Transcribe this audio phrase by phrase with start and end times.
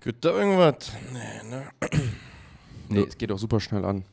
[0.00, 0.92] Gibt da irgendwas?
[1.12, 1.64] Nee, ne?
[2.88, 4.04] Nee, es geht auch super schnell an.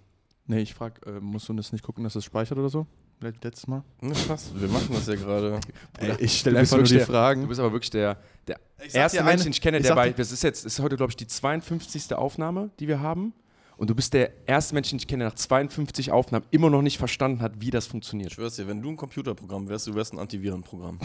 [0.47, 2.85] Nee, ich frag, äh, musst du das nicht gucken, dass es speichert oder so?
[3.19, 3.83] Vielleicht letztes Mal?
[4.01, 4.59] Ne, passt.
[4.59, 5.59] Wir machen das ja gerade.
[6.19, 7.41] Ich stelle einfach nur wirklich die der- Fragen.
[7.43, 8.17] Du bist aber wirklich der,
[8.47, 10.11] der Ich erste Mensch, den ich kenne, ich der bei.
[10.11, 12.13] Das ist jetzt, ist heute, glaube ich, die 52.
[12.13, 13.33] Aufnahme, die wir haben.
[13.77, 16.81] Und du bist der erste Mensch, den ich kenne, der nach 52 Aufnahmen immer noch
[16.81, 18.31] nicht verstanden hat, wie das Ich funktioniert.
[18.33, 20.99] schwör's dir, wenn du ein Computerprogramm wärst, du wärst ein Antivirenprogramm.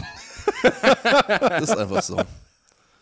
[0.61, 2.21] das ist einfach so.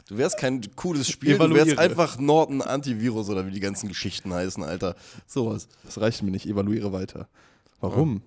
[0.09, 1.79] Du wärst kein cooles Spiel, du wärst Evaluiere.
[1.79, 4.95] einfach Norton Antivirus oder wie die ganzen Geschichten heißen, Alter.
[5.27, 5.67] Sowas.
[5.85, 7.29] Das reicht mir nicht, evaluiere weiter.
[7.79, 8.23] Warum?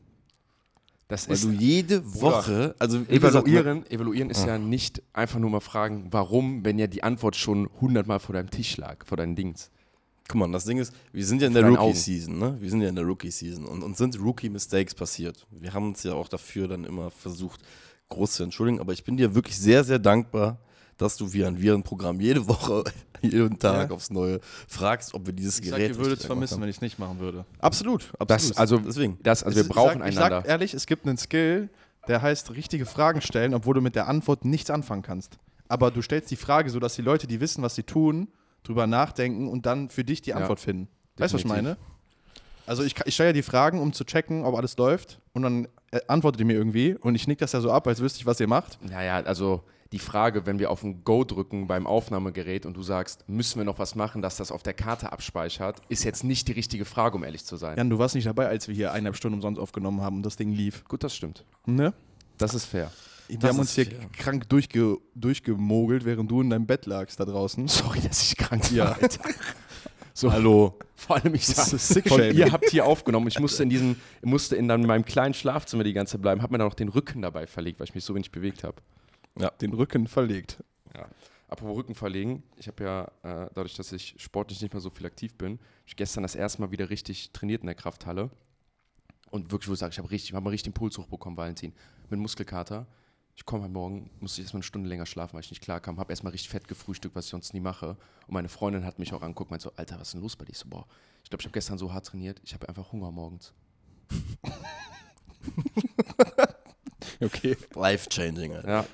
[1.08, 5.58] Das Weil ist du jede Woche, also Evaluieren, evaluieren ist ja nicht einfach nur mal
[5.58, 9.72] fragen, warum, wenn ja die Antwort schon hundertmal vor deinem Tisch lag, vor deinen Dings.
[10.28, 11.66] Guck mal, das Ding ist, wir sind ja in der.
[11.66, 12.56] Rookie-Season, ne?
[12.60, 15.48] Wir sind ja in der Rookie-Season und uns sind Rookie-Mistakes passiert.
[15.50, 17.60] Wir haben uns ja auch dafür dann immer versucht,
[18.08, 20.60] groß zu entschuldigen, aber ich bin dir wirklich sehr, sehr dankbar,
[21.02, 22.84] dass du wie ein Virenprogramm jede Woche,
[23.20, 23.94] jeden Tag Ja.
[23.94, 26.76] aufs Neue fragst, ob wir dieses Ich sag, Gerät ihr würdet es vermissen, wenn ich
[26.76, 27.44] es nicht machen würde.
[27.60, 28.30] Absolut, absolut.
[28.30, 29.18] Das, also, Deswegen.
[29.22, 30.40] das, also wir ist- brauchen ich sag, Ich einander.
[30.42, 31.68] sag ehrlich, es gibt einen Skill,
[32.08, 35.38] der heißt richtige Fragen stellen, obwohl du mit der Antwort nichts anfangen kannst.
[35.68, 38.28] Aber du stellst die Frage so, dass die Leute, die wissen, was sie tun,
[38.64, 40.88] drüber nachdenken und dann für dich die Ja, Antwort finden.
[41.16, 41.76] Weißt du, was ich meine?
[42.66, 45.66] Also ich, ich stelle ja die Fragen, um zu checken, ob alles läuft und dann
[45.90, 48.26] äh, antwortet ihr mir irgendwie und ich nick das ja so ab, als wüsste ich,
[48.26, 48.78] was ihr macht.
[48.88, 53.28] Naja, also die Frage, wenn wir auf ein Go drücken beim Aufnahmegerät und du sagst,
[53.28, 56.52] müssen wir noch was machen, dass das auf der Karte abspeichert, ist jetzt nicht die
[56.52, 57.76] richtige Frage, um ehrlich zu sein.
[57.76, 60.36] Jan, du warst nicht dabei, als wir hier eineinhalb Stunden umsonst aufgenommen haben und das
[60.36, 60.84] Ding lief.
[60.84, 61.44] Gut, das stimmt.
[61.66, 61.92] Ne?
[62.38, 62.90] Das ist fair.
[63.28, 63.98] Wir Das haben uns hier fair.
[64.12, 67.68] krank durchge durchgemogelt, während du in deinem Bett lagst da draußen.
[67.68, 68.76] Sorry, dass ich krank war.
[68.76, 68.96] Ja.
[70.14, 70.78] So, Hallo.
[70.94, 73.28] vor allem ich Das sag, ist sick von, ihr habt hier aufgenommen.
[73.28, 76.52] Ich musste in diesem, musste in dann meinem kleinen Schlafzimmer die ganze Zeit bleiben, habe
[76.52, 78.76] mir dann noch den Rücken dabei verlegt, weil ich mich so wenig bewegt habe.
[79.34, 80.62] Den Rücken verlegt.
[80.94, 81.08] Ja.
[81.48, 85.04] Apropos Rücken verlegen, ich habe ja, äh, dadurch, dass ich sportlich nicht mehr so viel
[85.04, 88.30] aktiv bin, ich gestern das erste Mal wieder richtig trainiert in der Krafthalle.
[89.30, 91.74] Und wirklich, wo ich sage, ich habe richtig, hab mal richtig den Puls hochbekommen, Valentin,
[92.08, 92.86] mit Muskelkater.
[93.34, 95.80] Ich komme heute Morgen, musste ich erstmal eine Stunde länger schlafen, weil ich nicht klar
[95.80, 97.96] kam, habe erstmal richtig fett gefrühstückt, was ich sonst nie mache.
[98.26, 100.44] Und meine Freundin hat mich auch angeguckt, meinte so, Alter, was ist denn los bei
[100.44, 100.52] dir?
[100.52, 100.86] Ich so, boah,
[101.22, 103.52] ich glaube, ich habe gestern so hart trainiert, ich habe einfach Hunger morgens.
[107.20, 107.56] Okay.
[107.74, 108.68] Life-changing, Alter.
[108.68, 108.86] Ja,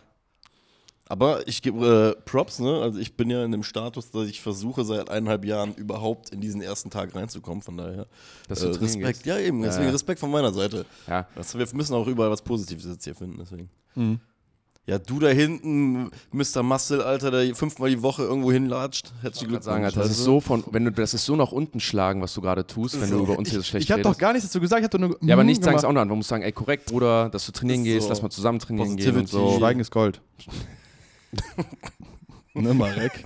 [1.10, 2.80] Aber ich gebe äh, Props, ne?
[2.82, 6.41] Also ich bin ja in dem Status, dass ich versuche seit eineinhalb Jahren überhaupt in
[6.41, 7.62] diesen ersten Tag reinzukommen.
[7.62, 8.06] Von daher
[8.48, 9.06] Dass äh, Respekt.
[9.06, 9.26] gehst.
[9.26, 9.92] Ja eben, deswegen Ja.
[9.92, 10.84] Respekt von meiner Seite.
[11.06, 11.26] ja.
[11.34, 13.38] Das, wir müssen auch überall was Positives jetzt hier finden.
[13.41, 13.70] Deswegen.
[13.94, 14.20] Mhm.
[14.86, 16.62] Ja, du da hinten, Mr.
[16.62, 19.12] Muscle, Alter, der fünfmal die Woche irgendwo hinlatscht.
[19.20, 19.64] Herzlichen Ich Glückwunsch.
[19.64, 22.22] sagen, Alter, das ist weißt so von, wenn du, das ist so nach unten schlagen,
[22.22, 24.32] was du gerade tust, wenn du über uns hier so schlecht Ich habe doch gar
[24.32, 25.18] nichts dazu gesagt, ich doch nur.
[25.20, 26.08] Ja, aber nichts sagen es auch noch an.
[26.08, 28.08] Man muss sagen, ey, korrekt, Bruder, dass du trainieren Ist gehst, so.
[28.08, 29.52] lass mal zusammen trainieren gehen und Positivity.
[29.52, 29.58] so.
[29.58, 30.20] Schweigen ist Gold.
[32.55, 33.25] ne, Marek?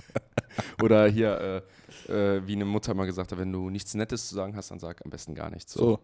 [0.81, 1.63] Oder hier,
[2.09, 4.71] äh, äh, wie eine Mutter mal gesagt hat, wenn du nichts Nettes zu sagen hast,
[4.71, 5.73] dann sag am besten gar nichts.
[5.73, 5.79] So.
[5.79, 5.99] So.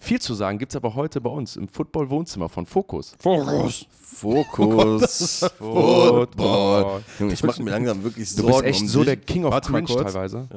[0.00, 3.14] Viel zu sagen gibt es aber heute bei uns im Football-Wohnzimmer von Fokus.
[3.20, 3.86] Fokus.
[4.00, 5.38] Fokus.
[5.58, 7.04] Football.
[7.20, 9.06] Junge, ich mache mir langsam wirklich Du Sorgen bist echt um so dich.
[9.06, 10.48] der King of Warte Cringe teilweise.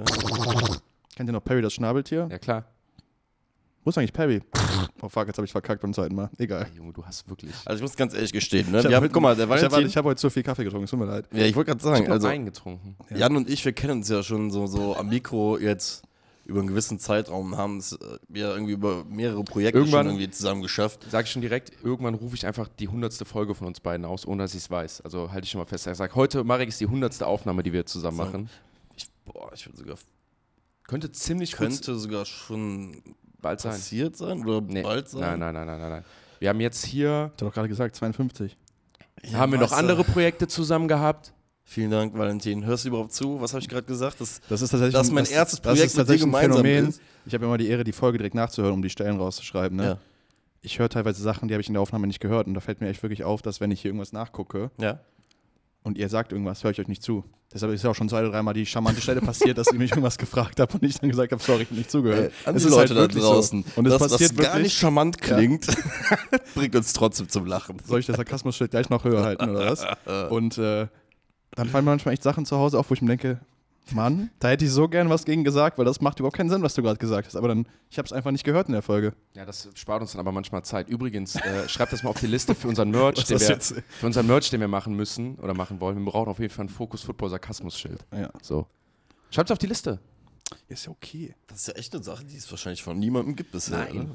[1.16, 2.28] Kennt ihr noch Perry, das Schnabeltier?
[2.32, 2.66] Ja, klar.
[3.85, 4.41] Wo ist eigentlich Perry?
[5.01, 6.31] Oh fuck, jetzt habe ich verkackt beim zweiten Mal.
[6.40, 6.68] Egal.
[6.75, 7.53] Junge, du hast wirklich.
[7.66, 8.79] Also ich muss ganz ehrlich gestehen, ne?
[8.79, 10.41] Ich Wir hab haben, guck mal, der Ich habe Valentin, ich hab heute zu viel
[10.41, 11.28] Kaffee getrunken, es tut mir leid.
[11.31, 12.96] ja, ich wollte gerade Ich sagen, hab also eingetrunken.
[13.16, 16.01] Jan und ich, wir kennen uns ja schon so, so am Mikro jetzt
[16.46, 17.97] über einen gewissen Zeitraum haben es äh,
[18.34, 21.06] ja irgendwie über mehrere Projekte Irgendwann- schon irgendwie zusammen geschafft.
[21.12, 24.25] Sag ich schon direkt, irgendwann rufe ich einfach die hundertste Folge von uns beiden aus,
[24.28, 25.02] ohne dass ich es weiß.
[25.02, 25.85] Also halte ich schon mal fest.
[25.85, 28.50] Ich sage, heute, Marek, ist die hundertste Aufnahme, die wir zusammen machen.
[28.96, 29.97] Ich, boah, ich würde sogar,
[30.88, 33.02] Könnte ziemlich kurz könnte sogar schon
[33.46, 33.72] bald sein.
[33.72, 34.82] passiert sein oder Nee.
[34.82, 35.22] bald sein.
[35.22, 36.06] Nein, nein, nein, nein, nein, nein.
[36.40, 38.58] Wir haben jetzt hier, Ich habe doch gerade gesagt, 52.
[39.24, 41.34] Ja, haben wir noch andere Projekte zusammen gehabt.
[41.64, 42.64] Vielen Dank, Valentin.
[42.66, 43.42] Hörst du überhaupt zu?
[43.42, 44.22] Was habe ich gerade gesagt?
[44.22, 46.24] Das, Das ist tatsächlich Das ist mein das, erstes das Projekt ist mit dir tatsächlich
[46.24, 46.90] ein gemeinsam Phänomen.
[46.90, 47.02] ist.
[47.26, 49.78] Ich habe immer die Ehre, die Folge direkt nachzuhören, um die Stellen rauszuschreiben.
[49.78, 49.84] Ne?
[49.84, 49.98] ja.
[50.62, 52.46] Ich höre teilweise Sachen, die habe ich in der Aufnahme nicht gehört.
[52.48, 55.00] Und da fällt mir echt wirklich auf, dass wenn ich hier irgendwas nachgucke ja.
[55.85, 57.23] Und ihr sagt irgendwas, höre ich euch nicht zu.
[57.53, 59.91] Deshalb ist ja auch schon zwei oder dreimal die charmante Stelle passiert, dass ihr mich
[59.91, 62.34] irgendwas gefragt habt und ich dann gesagt habe, sorry, ich hab nicht zugehört.
[62.46, 63.32] Äh, an Es die ist Leute halt da wirklich so.
[63.34, 63.66] draußen.
[63.78, 65.67] Und es das, passiert was gar wirklich- nicht charmant klingt,
[66.55, 67.78] bringt uns trotzdem zum Lachen.
[67.85, 69.85] Soll ich das Sarkasmus-Schild gleich noch höher halten oder was?
[70.32, 70.87] Und äh,
[71.52, 73.40] dann fallen mir manchmal echt Sachen zu Hause auf, wo ich mir denke,
[73.91, 76.61] Mann, da hätte ich so gern was gegen gesagt, weil das macht überhaupt keinen Sinn,
[76.64, 77.35] was du gerade gesagt hast.
[77.35, 79.14] Aber dann, ich habe es einfach nicht gehört in der Folge.
[79.35, 80.90] Ja, das spart uns dann aber manchmal Zeit.
[80.90, 83.76] Übrigens, äh, schreibt das mal auf die Liste für unseren Merch, den das wir, jetzt-
[83.99, 85.97] für unseren Merch, den wir machen müssen oder machen wollen.
[85.97, 88.05] Wir brauchen auf jeden Fall ein Fokus Football Sarkasmus Schild.
[88.11, 88.29] Ja.
[88.41, 88.66] So.
[89.29, 89.99] Schreibt es auf die Liste.
[90.67, 91.35] Ist ja okay.
[91.47, 93.79] Das ist ja echt eine Sache, die es wahrscheinlich von niemandem gibt bisher.
[93.79, 93.91] Nein.
[94.02, 94.05] oder?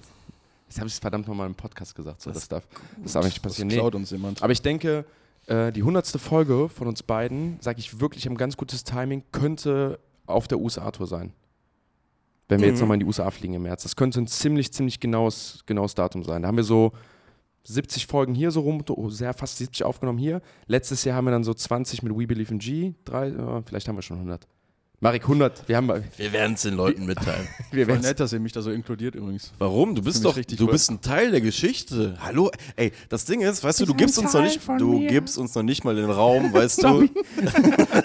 [0.68, 2.22] Das habe ich verdammt nochmal im Podcast gesagt.
[2.22, 2.64] So, Das- das, darf,
[3.02, 3.68] das darf nicht Das passieren.
[3.68, 3.74] Nee.
[3.74, 4.40] klaut uns jemand.
[4.42, 5.04] Aber ich denke,
[5.46, 9.98] Äh, die hundertste Folge von uns beiden, sage ich wirklich, haben ganz gutes Timing, könnte
[10.26, 11.32] auf der USA-Tour sein.
[12.48, 12.80] Wenn wir jetzt Mhm.
[12.82, 13.84] nochmal in die USA fliegen im März.
[13.84, 16.42] Das könnte ein ziemlich, ziemlich genaues, genaues Datum sein.
[16.42, 16.92] Da haben wir so
[17.64, 20.40] 70 Folgen hier so rum, oh, sehr fast 70 aufgenommen hier.
[20.66, 22.94] Letztes Jahr haben wir dann so 20 mit We Believe in G.
[23.04, 24.46] Drei, äh, vielleicht haben wir schon 100.
[25.02, 25.66] Marek, 100.
[25.66, 27.48] Wir haben, Wir werden es den Leuten mitteilen.
[27.70, 29.50] wir Voll werden nett, dass ihr mich da so inkludiert übrigens.
[29.56, 29.94] Warum?
[29.94, 32.18] Du bist doch, richtig du bist ein Teil der Geschichte.
[32.20, 35.08] Hallo, ey, das Ding ist, weißt du, du gibst ein uns noch nicht, du mir.
[35.08, 37.08] gibst uns noch nicht mal den Raum, weißt du.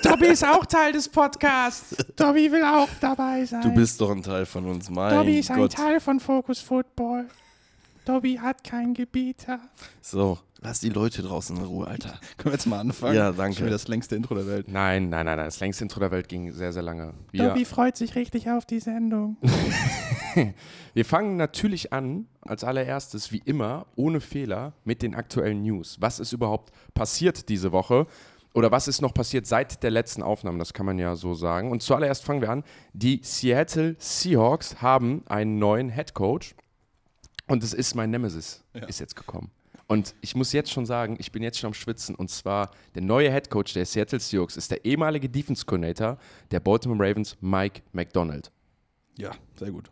[0.04, 1.98] Dobby ist auch Teil des Podcasts.
[2.16, 3.62] Dobby will auch dabei sein.
[3.62, 5.74] Du bist doch ein Teil von uns, mein Dobby ist ein Gott.
[5.74, 7.26] Teil von Focus Football.
[8.06, 9.60] Dobby hat keinen Gebieter.
[10.02, 12.20] So, lass die Leute draußen in Ruhe, Alter.
[12.38, 13.16] Können wir jetzt mal anfangen?
[13.16, 13.58] Ja, danke.
[13.58, 14.68] Schon wieder das längste Intro der Welt.
[14.68, 15.46] Nein, nein, nein, nein.
[15.46, 17.14] Das längste Intro der Welt ging sehr, sehr lange.
[17.32, 19.38] Wir, Dobby freut sich richtig auf die Sendung.
[20.94, 25.98] wir fangen natürlich an, als allererstes, wie immer, ohne Fehler, mit den aktuellen News.
[26.00, 28.08] Was ist überhaupt passiert diese Woche?
[28.54, 30.60] Oder was ist noch passiert seit der letzten Aufnahme?
[30.60, 31.72] Das kann man ja so sagen.
[31.72, 32.64] Und zuallererst fangen wir an.
[32.94, 36.56] Die Seattle Seahawks haben einen neuen Head Coach.
[37.48, 39.52] Und es ist mein Nemesis, ist jetzt gekommen.
[39.88, 42.16] Und ich muss jetzt schon sagen, ich bin jetzt schon am Schwitzen.
[42.16, 46.18] Und zwar der neue Head Coach der Seattle Seahawks ist der ehemalige Defense Coordinator
[46.52, 48.52] der Baltimore Ravens, Mike McDonald.
[49.18, 49.90] Ja, sehr gut.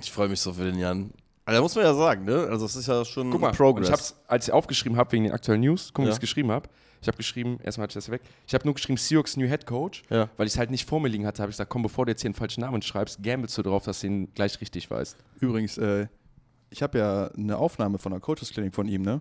[0.00, 1.10] Ich freue mich so für den Jan.
[1.44, 2.46] Also, muss man ja sagen, ne?
[2.50, 3.86] Also, es ist ja schon Guck mal, Progress.
[3.88, 6.12] Ich hab's, als ich aufgeschrieben habe wegen den aktuellen News, guck mal, wie Ja.
[6.12, 6.68] ich es geschrieben habe.
[7.00, 8.22] Ich habe geschrieben, erstmal hatte ich das weg.
[8.46, 10.28] Ich habe nur geschrieben Seahawks New Head Coach, Ja.
[10.36, 11.42] weil ich es halt nicht vor mir liegen hatte.
[11.42, 13.84] Habe ich gesagt, komm, bevor du jetzt hier einen falschen Namen schreibst, gamblest du drauf,
[13.84, 15.16] dass du ihn gleich richtig weißt.
[15.40, 16.06] Übrigens, äh,
[16.70, 19.20] ich habe ja eine Aufnahme von der Coaches Clinic von ihm, ne?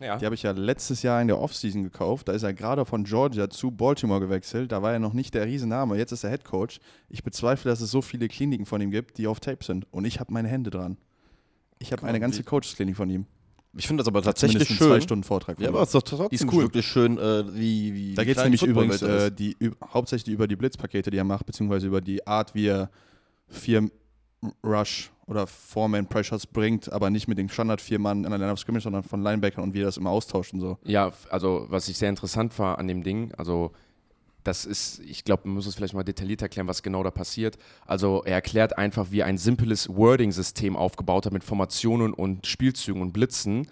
[0.00, 0.16] Ja.
[0.18, 2.26] Die habe ich ja letztes Jahr in der Offseason gekauft.
[2.28, 4.72] Da ist er gerade von Georgia zu Baltimore gewechselt.
[4.72, 5.96] Da war er noch nicht der Riesenname.
[5.96, 6.80] Jetzt ist er Head Coach.
[7.08, 9.86] Ich bezweifle, dass es so viele Kliniken von ihm gibt, die auf Tape sind.
[9.92, 10.96] Und ich habe meine Hände dran.
[11.78, 13.26] Ich habe eine ganze wie- Coaches Clinic von ihm.
[13.76, 14.76] Ich finde das aber tatsächlich schön.
[14.76, 15.58] zwei Stunden Vortrag.
[15.60, 16.62] Ja, aber es ist doch trotzdem Die ist cool.
[16.62, 20.46] wirklich schön, äh, wie, wie Da geht es nämlich übrigens äh, die, üb- hauptsächlich über
[20.46, 22.90] die Blitzpakete, die er macht, beziehungsweise über die Art, wie er
[23.48, 23.88] vier
[24.64, 28.58] Rush oder Four-Man-Pressures bringt, aber nicht mit den Standard vier Mann in der Line of
[28.58, 30.78] Scrimmage, sondern von Linebackern und wie er das immer austauscht und so.
[30.84, 33.72] Ja, also was ich sehr interessant war an dem Ding, also
[34.44, 37.58] das ist, ich glaube, man muss es vielleicht mal detailliert erklären, was genau da passiert.
[37.86, 43.00] Also er erklärt einfach, wie er ein simples Wording-System aufgebaut hat mit Formationen und Spielzügen
[43.00, 43.68] und Blitzen,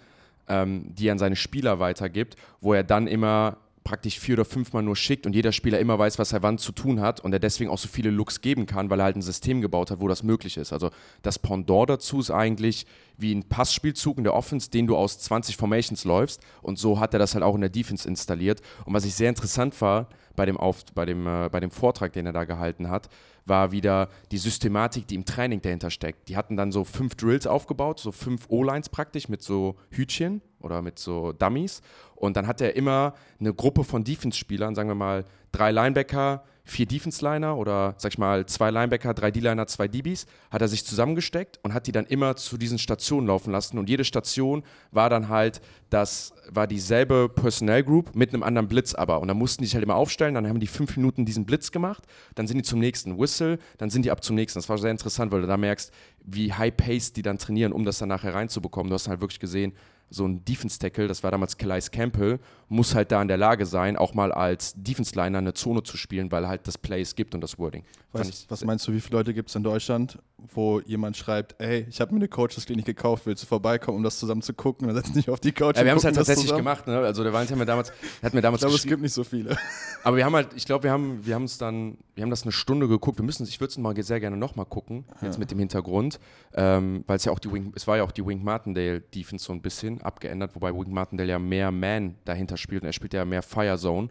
[0.47, 4.83] ähm, die er an seine Spieler weitergibt, wo er dann immer praktisch vier oder fünfmal
[4.83, 7.39] nur schickt und jeder Spieler immer weiß, was er wann zu tun hat und er
[7.39, 10.07] deswegen auch so viele Looks geben kann, weil er halt ein System gebaut hat, wo
[10.07, 10.73] das möglich ist.
[10.73, 10.89] Also
[11.21, 12.85] das Pendant dazu ist eigentlich
[13.17, 17.13] wie ein Passspielzug in der Offense, den du aus 20 Formations läufst und so hat
[17.13, 18.61] er das halt auch in der Defense installiert.
[18.85, 22.13] Und was ich sehr interessant war bei dem, Auf, bei dem, äh, bei dem Vortrag,
[22.13, 23.09] den er da gehalten hat,
[23.45, 26.29] war wieder die Systematik, die im Training dahinter steckt.
[26.29, 30.81] Die hatten dann so fünf Drills aufgebaut, so fünf O-Lines praktisch mit so Hütchen oder
[30.81, 31.81] mit so Dummies.
[32.15, 36.85] Und dann hat er immer eine Gruppe von Defense-Spielern, sagen wir mal drei Linebacker, vier
[36.85, 41.59] Defense-Liner oder sag ich mal zwei Linebacker, drei D-Liner, zwei DBs, hat er sich zusammengesteckt
[41.61, 43.77] und hat die dann immer zu diesen Stationen laufen lassen.
[43.77, 48.95] Und jede Station war dann halt, das war dieselbe Personnel Group mit einem anderen Blitz
[48.95, 49.19] aber.
[49.19, 51.71] Und dann mussten die sich halt immer aufstellen, dann haben die fünf Minuten diesen Blitz
[51.71, 52.03] gemacht,
[52.35, 54.59] dann sind die zum nächsten Whistle, dann sind die ab zum nächsten.
[54.59, 55.91] Das war sehr interessant, weil du da merkst,
[56.23, 58.89] wie high-paced die dann trainieren, um das dann nachher reinzubekommen.
[58.89, 59.73] Du hast halt wirklich gesehen,
[60.13, 62.39] so ein Defense-Tackle, das war damals Calais Campbell,
[62.69, 66.31] muss halt da in der Lage sein, auch mal als Defense-Liner eine Zone zu spielen,
[66.31, 67.83] weil halt das Plays gibt und das Wording.
[68.11, 70.19] Weißt, was meinst du, wie viele Leute gibt es in Deutschland,
[70.53, 74.03] wo jemand schreibt, ey, ich habe mir eine Coaches Clinic gekauft, willst du vorbeikommen, um
[74.03, 74.87] das zusammen zu gucken?
[74.87, 76.59] Und dann setzen dich auf die Couch Ja, wir haben es halt tatsächlich zusammen.
[76.59, 76.99] gemacht, ne?
[76.99, 79.23] Also der Valentin hat mir damals, hat mir damals Ich glaube, es gibt nicht so
[79.23, 79.57] viele.
[80.03, 82.43] Aber wir haben halt, ich glaube, wir haben, wir haben es dann, wir haben das
[82.43, 83.17] eine Stunde geguckt.
[83.19, 86.19] Wir müssen, ich würde es mal sehr gerne nochmal gucken, jetzt mit dem Hintergrund,
[86.53, 89.45] ähm, weil es ja auch die Wing, es war ja auch die Wink Martindale Defense
[89.45, 93.13] so ein bisschen abgeändert, wobei Wink Martindale ja mehr Man dahinter spielt und er spielt
[93.13, 94.09] ja mehr Fire Zone.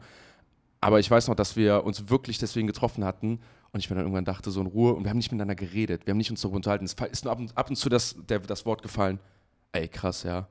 [0.81, 3.41] Aber ich weiß noch, dass wir uns wirklich deswegen getroffen hatten
[3.73, 6.07] und ich mir dann irgendwann dachte, so in Ruhe und wir haben nicht miteinander geredet,
[6.07, 6.85] wir haben nicht uns darüber unterhalten.
[6.85, 9.19] Es ist nur ab und, ab und zu das, der, das Wort gefallen.
[9.73, 10.47] Ey, krass, ja.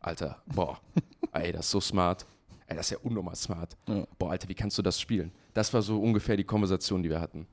[0.00, 0.80] Alter, boah,
[1.32, 2.26] ey, das ist so smart.
[2.66, 3.76] Ey, das ist ja unnormal smart.
[3.86, 4.04] Ja.
[4.18, 5.30] Boah, Alter, wie kannst du das spielen?
[5.54, 7.46] Das war so ungefähr die Konversation, die wir hatten.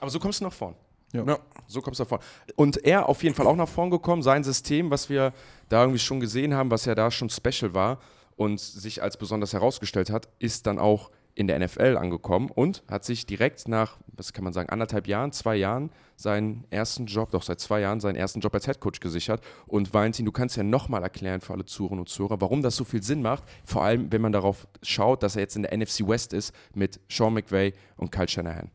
[0.00, 0.74] Aber so kommst du nach vorn.
[1.14, 1.24] Ja.
[1.24, 2.20] Ja, so kommst du nach vorn.
[2.56, 4.22] Und er auf jeden Fall auch nach vorn gekommen.
[4.22, 5.32] Sein System, was wir
[5.68, 7.98] da irgendwie schon gesehen haben, was ja da schon special war
[8.36, 13.04] und sich als besonders herausgestellt hat, ist dann auch in der NFL angekommen und hat
[13.04, 17.42] sich direkt nach, was kann man sagen, anderthalb Jahren, zwei Jahren seinen ersten Job, doch
[17.42, 19.42] seit zwei Jahren seinen ersten Job als Headcoach gesichert.
[19.66, 22.84] Und Valentin, du kannst ja nochmal erklären für alle Zuhörerinnen und Zuhörer, warum das so
[22.84, 26.06] viel Sinn macht, vor allem wenn man darauf schaut, dass er jetzt in der NFC
[26.06, 28.70] West ist mit Sean McVay und Kyle Shanahan.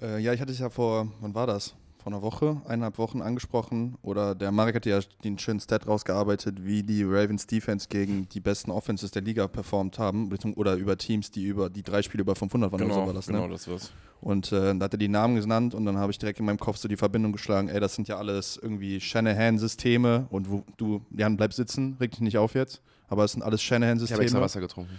[0.00, 1.74] Äh, ja, ich hatte es ja vor, wann war das?
[2.02, 3.96] Vor einer Woche, eineinhalb Wochen angesprochen.
[4.02, 8.40] Oder der Marek hat ja den schönen Stat rausgearbeitet, wie die Ravens Defense gegen die
[8.40, 10.32] besten Offenses der Liga performt haben.
[10.56, 13.26] Oder über Teams, die über die drei Spiele über 500 waren oder so war das,
[13.26, 13.52] genau, ne?
[13.52, 13.92] das war's.
[14.20, 16.58] Und äh, da hat er die Namen genannt und dann habe ich direkt in meinem
[16.58, 21.02] Kopf so die Verbindung geschlagen, ey, das sind ja alles irgendwie Shanahan-Systeme und wo du,
[21.16, 23.96] Jan, bleib sitzen, reg dich nicht auf jetzt, aber es sind alles Ich habe extra
[23.96, 24.40] Shanahan-Systeme.
[24.40, 24.98] Wasser getrunken.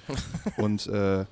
[0.58, 1.25] Und äh,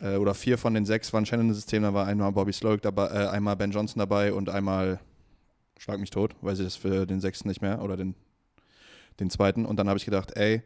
[0.00, 1.88] äh, oder vier von den sechs waren Shannon-Systeme.
[1.88, 5.00] Da war einmal Bobby Sloak dabei, äh, einmal Ben Johnson dabei und einmal
[5.78, 8.14] Schlag mich tot, weiß ich das für den sechsten nicht mehr oder den,
[9.20, 9.66] den zweiten.
[9.66, 10.62] Und dann habe ich gedacht, ey,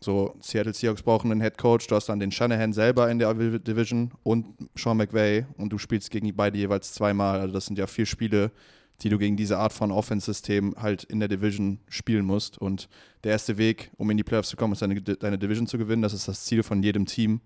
[0.00, 1.86] so Seattle Seahawks brauchen einen Head Coach.
[1.88, 6.10] Du hast dann den Shanahan selber in der Division und Sean McVay und du spielst
[6.10, 7.40] gegen die beide jeweils zweimal.
[7.40, 8.52] Also das sind ja vier Spiele,
[9.00, 12.58] die du gegen diese Art von Offense-System halt in der Division spielen musst.
[12.58, 12.88] Und
[13.24, 16.02] der erste Weg, um in die Playoffs zu kommen, ist deine, deine Division zu gewinnen.
[16.02, 17.40] Das ist das Ziel von jedem Team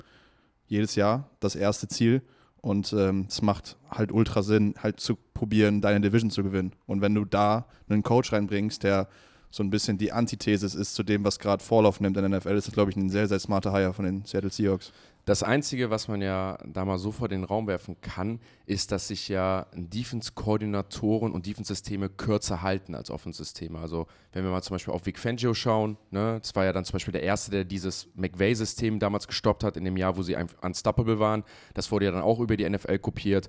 [0.72, 2.22] jedes Jahr, das erste Ziel.
[2.62, 6.72] Und ähm, es macht halt ultra Sinn, halt zu probieren, deine Division zu gewinnen.
[6.86, 9.08] Und wenn du da einen Coach reinbringst, der
[9.50, 12.56] so ein bisschen die Antithesis ist zu dem, was gerade Vorlauf nimmt in der NFL,
[12.56, 14.92] ist das, glaube ich, ein sehr, sehr smarter Hire von den Seattle Seahawks.
[15.24, 19.06] Das Einzige, was man ja da mal so vor den Raum werfen kann, ist, dass
[19.06, 23.78] sich ja Defense-Koordinatoren und Defense-Systeme kürzer halten als Offense-Systeme.
[23.78, 26.84] Also wenn wir mal zum Beispiel auf Vic Fangio schauen, ne, das war ja dann
[26.84, 30.36] zum Beispiel der Erste, der dieses McVay-System damals gestoppt hat, in dem Jahr, wo sie
[30.60, 31.44] unstoppable waren.
[31.74, 33.48] Das wurde ja dann auch über die NFL kopiert.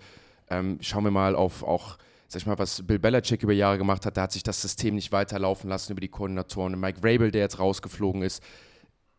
[0.51, 4.07] Ähm, schauen wir mal auf auch sag ich mal, was Bill Belichick über Jahre gemacht
[4.07, 6.79] hat, da hat sich das System nicht weiterlaufen lassen über die Koordinatoren.
[6.79, 8.41] Mike Vrabel, der jetzt rausgeflogen ist,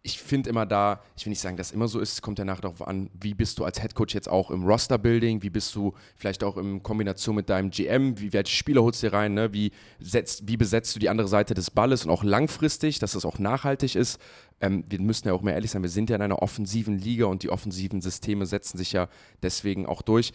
[0.07, 2.45] ich finde immer da, ich will nicht sagen, dass immer so ist, es kommt ja
[2.45, 5.95] nachher darauf an, wie bist du als Headcoach jetzt auch im Roster-Building, wie bist du
[6.15, 9.55] vielleicht auch in Kombination mit deinem GM, wie welche Spieler holst du dir rein, ne?
[9.55, 13.25] wie, setzt, wie besetzt du die andere Seite des Balles und auch langfristig, dass das
[13.25, 14.21] auch nachhaltig ist.
[14.61, 17.25] Ähm, wir müssen ja auch mehr ehrlich sein, wir sind ja in einer offensiven Liga
[17.25, 19.09] und die offensiven Systeme setzen sich ja
[19.43, 20.35] deswegen auch durch.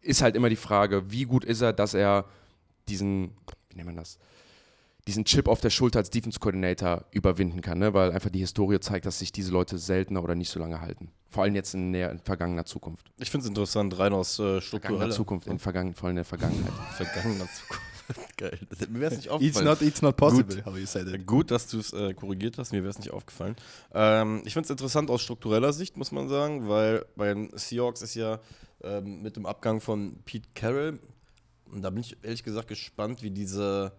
[0.00, 2.26] Ist halt immer die Frage, wie gut ist er, dass er
[2.88, 3.32] diesen,
[3.68, 4.20] wie nennt man das,
[5.08, 7.94] diesen Chip auf der Schulter als Defense Coordinator überwinden kann, ne?
[7.94, 11.10] weil einfach die Historie zeigt, dass sich diese Leute seltener oder nicht so lange halten.
[11.30, 13.10] Vor allem jetzt in, näher, in vergangener Zukunft.
[13.18, 16.16] Ich finde es interessant, rein aus äh, Vergangener struktureller Zukunft, in vergangen, vor allem in
[16.16, 16.72] der Vergangenheit.
[16.96, 17.82] vergangener Zukunft.
[18.36, 18.58] Geil.
[18.90, 19.64] Mir wäre es nicht It's aufgefallen.
[19.66, 20.66] not, it's not possible, Gut.
[20.66, 21.26] how you said it.
[21.26, 23.56] Gut, dass du es äh, korrigiert hast, mir wäre es nicht aufgefallen.
[23.92, 28.02] Ähm, ich finde es interessant aus struktureller Sicht, muss man sagen, weil bei den Seahawks
[28.02, 28.40] ist ja
[28.82, 30.98] ähm, mit dem Abgang von Pete Carroll,
[31.72, 33.92] und da bin ich ehrlich gesagt gespannt, wie diese,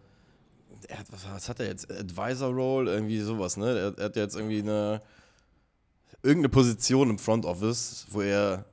[0.87, 3.93] er hat, was, hat er jetzt, Advisor Role, irgendwie sowas, ne?
[3.97, 5.01] Er, hat jetzt irgendwie eine,
[6.23, 8.65] irgendeine Position im Front Office, wo er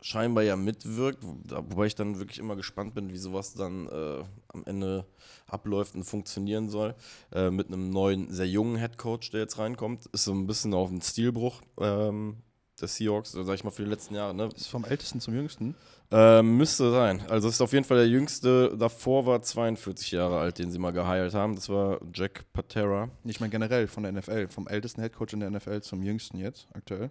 [0.00, 4.64] scheinbar ja mitwirkt, wobei ich dann wirklich immer gespannt bin, wie sowas dann äh, am
[4.64, 5.04] Ende
[5.46, 6.94] abläuft und funktionieren soll.
[7.32, 10.74] Äh, mit einem neuen, sehr jungen Head Coach, der jetzt reinkommt, ist so ein bisschen
[10.74, 12.36] auf dem Stilbruch ähm,
[12.80, 14.34] des Seahawks, sag ich mal, für die letzten Jahre.
[14.34, 14.48] Ne?
[14.54, 15.74] Ist vom Ältesten zum Jüngsten.
[16.10, 17.22] Äh, müsste sein.
[17.28, 20.92] Also ist auf jeden Fall der jüngste, davor war 42 Jahre alt, den sie mal
[20.92, 21.54] geheilt haben.
[21.54, 23.08] Das war Jack Patera.
[23.24, 24.48] Nicht mal generell von der NFL.
[24.48, 27.10] Vom ältesten Headcoach in der NFL zum jüngsten jetzt, aktuell.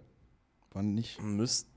[0.72, 1.20] War nicht.
[1.20, 1.68] Müsste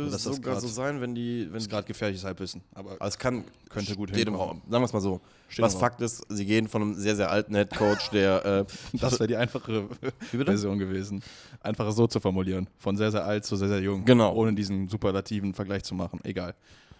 [0.00, 1.46] das ist sogar grad- so sein, wenn die.
[1.50, 2.62] Wenn ist gerade gefährliches Halbwissen.
[2.74, 4.34] Aber es kann, Könnte gut steht im.
[4.34, 4.62] Raum.
[4.68, 5.20] Sagen wir es mal so.
[5.48, 8.44] Steht Was Fakt ist, sie gehen von einem sehr, sehr alten Head Coach, der.
[8.44, 8.64] Äh,
[8.98, 9.88] das wäre die einfache
[10.30, 11.22] Version gewesen.
[11.60, 12.68] Einfacher so zu formulieren.
[12.78, 14.04] Von sehr, sehr alt zu sehr, sehr jung.
[14.04, 14.34] Genau.
[14.34, 16.20] Ohne diesen superlativen Vergleich zu machen.
[16.24, 16.54] Egal.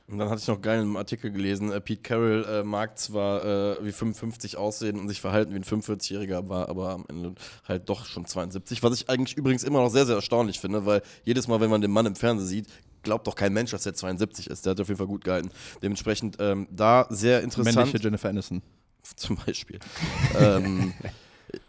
[0.09, 2.99] Und dann hatte ich noch geil in einem Artikel gelesen, äh, Pete Carroll äh, mag
[2.99, 7.35] zwar äh, wie 55 aussehen und sich verhalten wie ein 45-Jähriger, war aber am Ende
[7.67, 8.83] halt doch schon 72.
[8.83, 11.81] Was ich eigentlich übrigens immer noch sehr, sehr erstaunlich finde, weil jedes Mal, wenn man
[11.81, 12.67] den Mann im Fernsehen sieht,
[13.03, 14.67] glaubt doch kein Mensch, dass er 72 ist.
[14.67, 15.51] Der hat auf jeden Fall gut gehalten.
[15.83, 17.77] Dementsprechend ähm, da sehr interessant.
[17.77, 18.63] Männliche Jennifer Aniston.
[19.17, 19.79] Zum Beispiel.
[20.39, 20.95] ähm,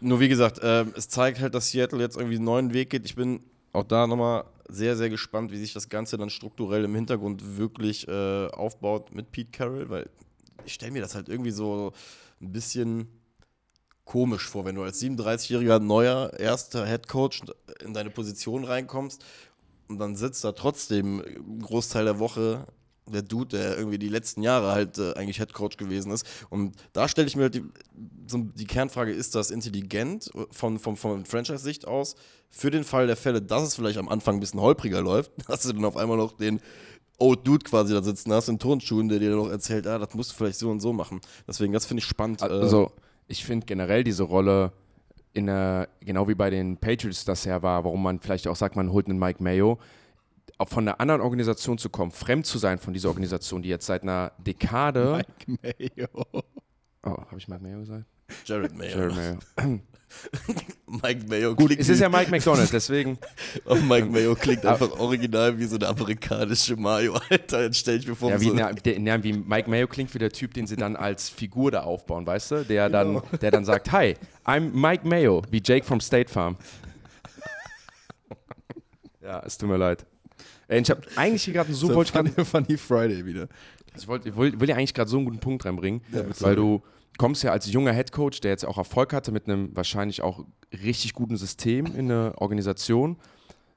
[0.00, 3.04] nur wie gesagt, ähm, es zeigt halt, dass Seattle jetzt irgendwie einen neuen Weg geht.
[3.04, 3.40] Ich bin
[3.72, 8.08] auch da nochmal sehr, sehr gespannt, wie sich das Ganze dann strukturell im Hintergrund wirklich
[8.08, 10.10] äh, aufbaut mit Pete Carroll, weil
[10.64, 11.92] ich stelle mir das halt irgendwie so
[12.40, 13.08] ein bisschen
[14.04, 17.42] komisch vor, wenn du als 37-jähriger neuer erster Head Coach
[17.82, 19.24] in deine Position reinkommst
[19.88, 22.66] und dann sitzt da trotzdem einen Großteil der Woche
[23.06, 26.26] der Dude, der irgendwie die letzten Jahre halt äh, eigentlich Head Coach gewesen ist.
[26.50, 27.64] Und da stelle ich mir halt die,
[28.26, 32.16] so die Kernfrage, ist das intelligent von, von, von Franchise-Sicht aus?
[32.50, 35.64] Für den Fall der Fälle, dass es vielleicht am Anfang ein bisschen holpriger läuft, hast
[35.64, 36.60] du dann auf einmal noch den
[37.18, 40.32] Old Dude quasi da sitzen hast in Turnschuhen, der dir noch erzählt, ah, das musst
[40.32, 41.20] du vielleicht so und so machen.
[41.46, 42.42] Deswegen, das finde ich spannend.
[42.42, 42.90] äh, Also,
[43.28, 44.72] ich finde generell diese Rolle,
[45.32, 48.76] in der, genau wie bei den Patriots das ja war, warum man vielleicht auch sagt,
[48.76, 49.78] man holt einen Mike Mayo,
[50.58, 53.86] auch von einer anderen Organisation zu kommen, fremd zu sein von dieser Organisation, die jetzt
[53.86, 56.08] seit einer Dekade Mike Mayo.
[57.04, 58.04] Oh, habe ich Mike Mayo gesagt?
[58.46, 58.96] Jared Mayo.
[58.96, 59.38] Jared Mayo.
[60.86, 63.18] Mike Mayo Gut, klingt es ist ja Mike McDonald, deswegen.
[63.66, 67.64] Oh, Mike Mayo klingt einfach original wie so eine amerikanische Mayo, Alter.
[67.64, 70.14] Jetzt stell ich mir vor, Ja, so wie, na, der, na, wie Mike Mayo klingt
[70.14, 72.64] wie der Typ, den sie dann als Figur da aufbauen, weißt du?
[72.64, 76.56] Der dann, der dann sagt, Hi, I'm Mike Mayo, wie Jake from State Farm.
[79.20, 80.04] Ja, es tut mir leid.
[80.82, 83.48] Ich habe eigentlich hier gerade so, So wollte ich, grad, funny, funny Friday wieder.
[83.96, 86.34] ich wollt, ich will, will ja eigentlich gerade so einen guten Punkt reinbringen, bitte.
[86.40, 86.82] weil du
[87.18, 90.44] kommst ja als junger Headcoach, der jetzt auch Erfolg hatte mit einem wahrscheinlich auch
[90.82, 93.16] richtig guten System in eine Organisation.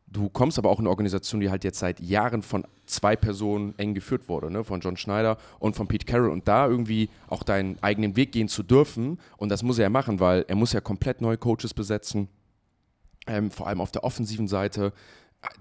[0.09, 3.77] Du kommst aber auch in eine Organisation, die halt jetzt seit Jahren von zwei Personen
[3.77, 4.63] eng geführt wurde, ne?
[4.63, 6.29] von John Schneider und von Pete Carroll.
[6.29, 9.89] Und da irgendwie auch deinen eigenen Weg gehen zu dürfen, und das muss er ja
[9.89, 12.29] machen, weil er muss ja komplett neue Coaches besetzen,
[13.27, 14.93] ähm, vor allem auf der offensiven Seite.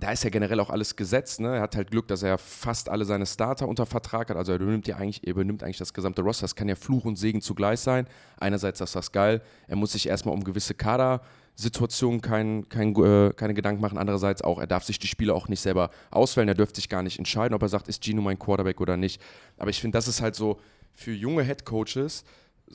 [0.00, 1.38] Da ist ja generell auch alles gesetzt.
[1.40, 1.56] Ne?
[1.56, 4.36] Er hat halt Glück, dass er fast alle seine Starter unter Vertrag hat.
[4.36, 6.44] Also er übernimmt ja eigentlich, er übernimmt eigentlich das gesamte Roster.
[6.44, 8.06] Das kann ja Fluch und Segen zugleich sein.
[8.38, 9.42] Einerseits ist das geil.
[9.68, 13.98] Er muss sich erstmal um gewisse Kadersituationen kein, kein, äh, keine Gedanken machen.
[13.98, 16.48] Andererseits auch, er darf sich die Spieler auch nicht selber auswählen.
[16.48, 19.20] Er dürfte sich gar nicht entscheiden, ob er sagt, ist Gino mein Quarterback oder nicht.
[19.58, 20.58] Aber ich finde, das ist halt so
[20.94, 22.24] für junge Headcoaches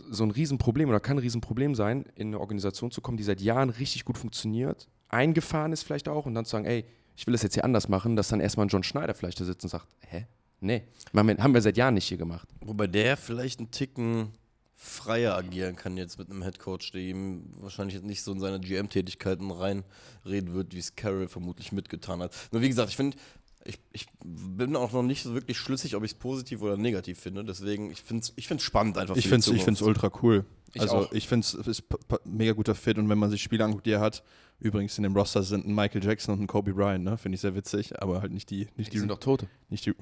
[0.09, 3.41] so ein Riesenproblem oder kann ein Riesenproblem sein, in eine Organisation zu kommen, die seit
[3.41, 7.33] Jahren richtig gut funktioniert, eingefahren ist vielleicht auch und dann zu sagen, ey, ich will
[7.33, 9.69] das jetzt hier anders machen, dass dann erstmal ein John Schneider vielleicht da sitzt und
[9.69, 10.25] sagt, hä?
[10.59, 10.83] Nee,
[11.15, 12.47] haben wir, haben wir seit Jahren nicht hier gemacht.
[12.61, 14.29] Wobei der vielleicht einen Ticken
[14.75, 18.59] freier agieren kann jetzt mit einem Headcoach, der ihm wahrscheinlich jetzt nicht so in seine
[18.59, 22.35] GM-Tätigkeiten reinreden wird, wie es Carroll vermutlich mitgetan hat.
[22.51, 23.17] Nur wie gesagt, ich finde,
[23.63, 27.19] ich, ich bin auch noch nicht so wirklich schlüssig, ob ich es positiv oder negativ
[27.19, 27.43] finde.
[27.43, 29.15] Deswegen, ich finde es ich find's spannend einfach.
[29.15, 29.65] Ich finde es ich Zukunft.
[29.65, 30.45] find's ultra cool.
[30.73, 31.11] Ich also auch.
[31.11, 31.83] ich finde es ist
[32.23, 34.23] mega guter Fit und wenn man sich Spiele anguckt, die er hat,
[34.59, 37.17] übrigens in dem Roster sind ein Michael Jackson und ein Kobe Bryant, ne?
[37.17, 39.47] Finde ich sehr witzig, aber halt nicht die, nicht Die sind doch Tote.
[39.69, 39.93] nicht die.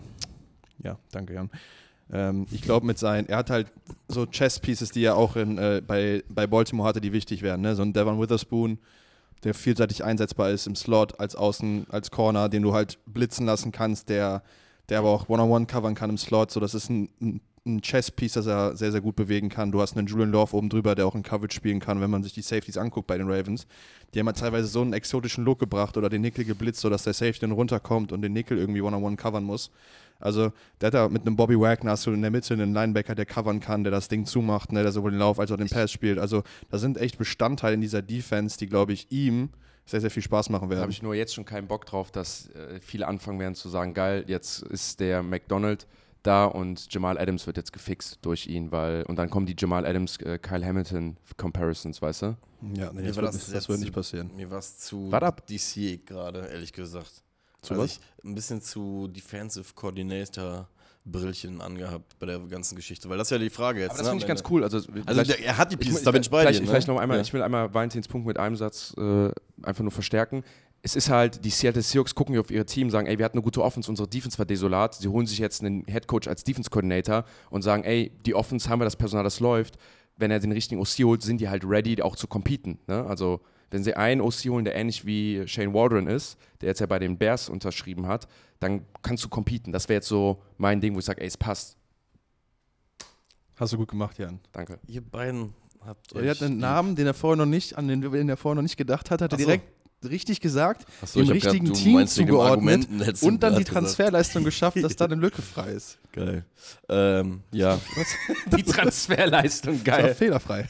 [0.84, 1.50] Ja, danke, Jan.
[2.12, 3.72] Ähm, ich glaube, mit seinen, er hat halt
[4.08, 7.62] so Chess-Pieces, die er auch in, äh, bei, bei Baltimore hatte, die wichtig wären.
[7.62, 7.76] Ne?
[7.76, 8.80] So ein Devon Witherspoon,
[9.44, 13.72] der vielseitig einsetzbar ist im Slot, als Außen, als Corner, den du halt blitzen lassen
[13.72, 14.44] kannst, der,
[14.90, 16.52] der aber auch One-on-One covern kann im Slot.
[16.52, 19.72] So, das ist ein, ein, ein Chess-Piece, das er sehr, sehr gut bewegen kann.
[19.72, 22.24] Du hast einen Julian Love oben drüber, der auch in Coverage spielen kann, wenn man
[22.24, 23.68] sich die Safeties anguckt bei den Ravens.
[24.14, 27.14] Die haben halt teilweise so einen exotischen Look gebracht oder den Nickel geblitzt, sodass der
[27.14, 29.72] Safety dann runterkommt und den Nickel irgendwie One-on-One covern muss.
[30.22, 30.52] Also,
[30.82, 33.26] der hat da mit einem Bobby Wagner hast du in der Mitte einen Linebacker, der
[33.26, 35.92] covern kann, der das Ding zumacht, ne, der sowohl den Lauf als auch den Pass
[35.92, 36.20] spielt.
[36.20, 39.50] Also, da sind echt Bestandteile in dieser Defense, die, glaube ich, ihm
[39.86, 40.82] sehr, sehr viel Spaß machen Da werden.
[40.82, 43.94] habe ich nur jetzt schon keinen Bock drauf, dass äh, viele anfangen werden zu sagen,
[43.94, 45.88] geil, jetzt ist der McDonald
[46.30, 49.86] da und Jamal Adams wird jetzt gefixt durch ihn, weil und dann kommen die Jamal
[49.86, 52.26] Adams äh, Kyle Hamilton Comparisons, weißt du?
[52.74, 54.32] ja, nee, das, wird das nicht, das wird nicht passieren.
[54.36, 55.10] Mir war es zu.
[55.10, 57.24] DC gerade, ehrlich gesagt.
[57.62, 57.92] Zu also was?
[57.92, 60.68] Ich, ein bisschen zu Defensive Coordinator
[61.06, 63.92] Brillchen angehabt bei der ganzen Geschichte, weil das ist ja die Frage jetzt.
[63.92, 64.64] Aber das ne, finde ich ganz cool.
[64.64, 66.64] Also, Also der, er hat die Ich, Pieces, ich, da bin ich bei vielleicht, dir.
[66.64, 66.70] Ne?
[66.70, 67.22] vielleicht noch einmal, Ja.
[67.22, 69.32] ich will einmal Valentins Punkt mit einem Satz äh,
[69.64, 70.44] einfach nur verstärken.
[70.82, 73.38] Es ist halt, die Seattle Seahawks gucken hier auf ihr Team, sagen, ey, wir hatten
[73.38, 74.96] eine gute Offense, unsere Defense war desolat.
[74.96, 78.80] Sie holen sich jetzt einen Headcoach als Defense Coordinator und sagen, ey, die Offense haben
[78.80, 79.78] wir das Personal, das läuft.
[80.16, 82.80] Wenn er den richtigen OC holt, sind die halt ready, auch zu competen.
[82.88, 83.06] Ne?
[83.06, 86.88] Also, wenn sie einen OC holen, der ähnlich wie Shane Waldron ist, der jetzt ja
[86.88, 88.28] bei den Bears unterschrieben hat,
[88.60, 89.72] dann kannst du competen.
[89.72, 91.78] Das wäre jetzt so mein Ding, wo ich sage, ey, es passt.
[93.58, 94.40] Hast du gut gemacht, Jan.
[94.54, 94.80] Danke.
[94.88, 95.54] Ihr beiden
[95.86, 96.58] habt Er euch hat einen.
[96.58, 99.22] Namen, den er vorher noch nicht, an den, den er vorher noch nicht gedacht hat,
[99.22, 99.46] hat er so.
[99.46, 102.88] direkt richtig gesagt, Achso, dem richtigen gedacht, Team zugeordnet
[103.22, 103.68] und dann die gesagt.
[103.68, 105.98] Transferleistung geschafft, dass da eine Lücke frei ist.
[106.12, 106.46] Geil.
[106.88, 107.80] Ähm, ja,
[108.58, 110.16] Die Transferleistung, Das war geil.
[110.16, 110.68] fehlerfrei.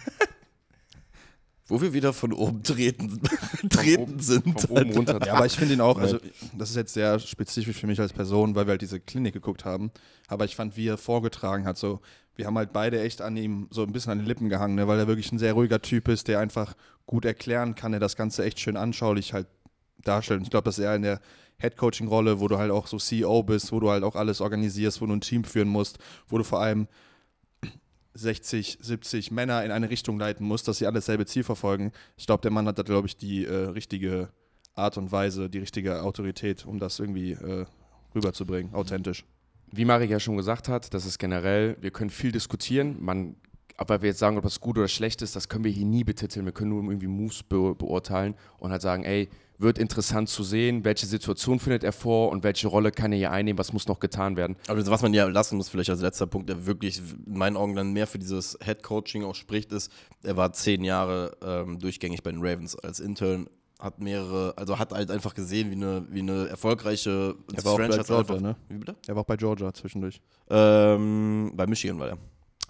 [1.68, 3.22] wo wir wieder von oben treten,
[3.70, 4.62] treten oben- sind.
[4.62, 5.20] Von oben runter.
[5.26, 6.18] Ja, aber ich finde ihn auch, also
[6.58, 9.66] das ist jetzt sehr spezifisch für mich als Person, weil wir halt diese Klinik geguckt
[9.66, 9.92] haben.
[10.28, 12.02] Aber ich fand, wie er vorgetragen hat, so,
[12.40, 14.88] wir haben halt beide echt an ihm so ein bisschen an den Lippen gehangen, ne,
[14.88, 16.74] weil er wirklich ein sehr ruhiger Typ ist, der einfach
[17.06, 19.48] gut erklären kann, der das Ganze echt schön anschaulich halt
[20.06, 20.40] darstellt.
[20.40, 21.20] Und ich glaube, dass er in der
[21.58, 25.06] Head-Coaching-Rolle, wo du halt auch so CEO bist, wo du halt auch alles organisierst, wo
[25.06, 26.00] du ein Team führen musst,
[26.30, 26.88] wo du vor allem
[28.14, 31.92] 60, 70 Männer in eine Richtung leiten musst, dass sie alle dasselbe Ziel verfolgen.
[32.16, 34.30] Ich glaube, der Mann hat da, glaube ich, die äh, richtige
[34.76, 37.66] Art und Weise, die richtige Autorität, um das irgendwie äh,
[38.16, 39.26] rüberzubringen, authentisch.
[39.72, 43.36] Wie Marek ja schon gesagt hat, das ist generell, wir können viel diskutieren, man,
[43.78, 46.04] aber wir jetzt sagen, ob das gut oder schlecht ist, das können wir hier nie
[46.04, 46.46] betiteln.
[46.46, 49.30] Wir können nur irgendwie Moves be beurteilen und halt sagen, ey,
[49.60, 53.32] wird interessant zu sehen, welche Situation findet er vor und welche Rolle kann er hier
[53.32, 54.56] einnehmen, was muss noch getan werden.
[54.68, 57.76] Aber was man ja lassen muss, vielleicht als letzter Punkt, der wirklich in meinen Augen
[57.76, 59.92] dann mehr für dieses Head-Coaching auch spricht, ist,
[60.24, 63.50] er war zehn Jahre ähm, durchgängig bei den Ravens als Intern,
[63.80, 67.78] hat mehrere, also hat halt einfach gesehen, wie eine, wie eine erfolgreiche Er war auch
[67.78, 68.56] bei Franchise Georgia, einfach- ne?
[68.68, 68.96] Wie bitte?
[69.08, 70.22] Er war auch bei Georgia zwischendurch.
[70.50, 72.18] Ähm, bei Michigan war er.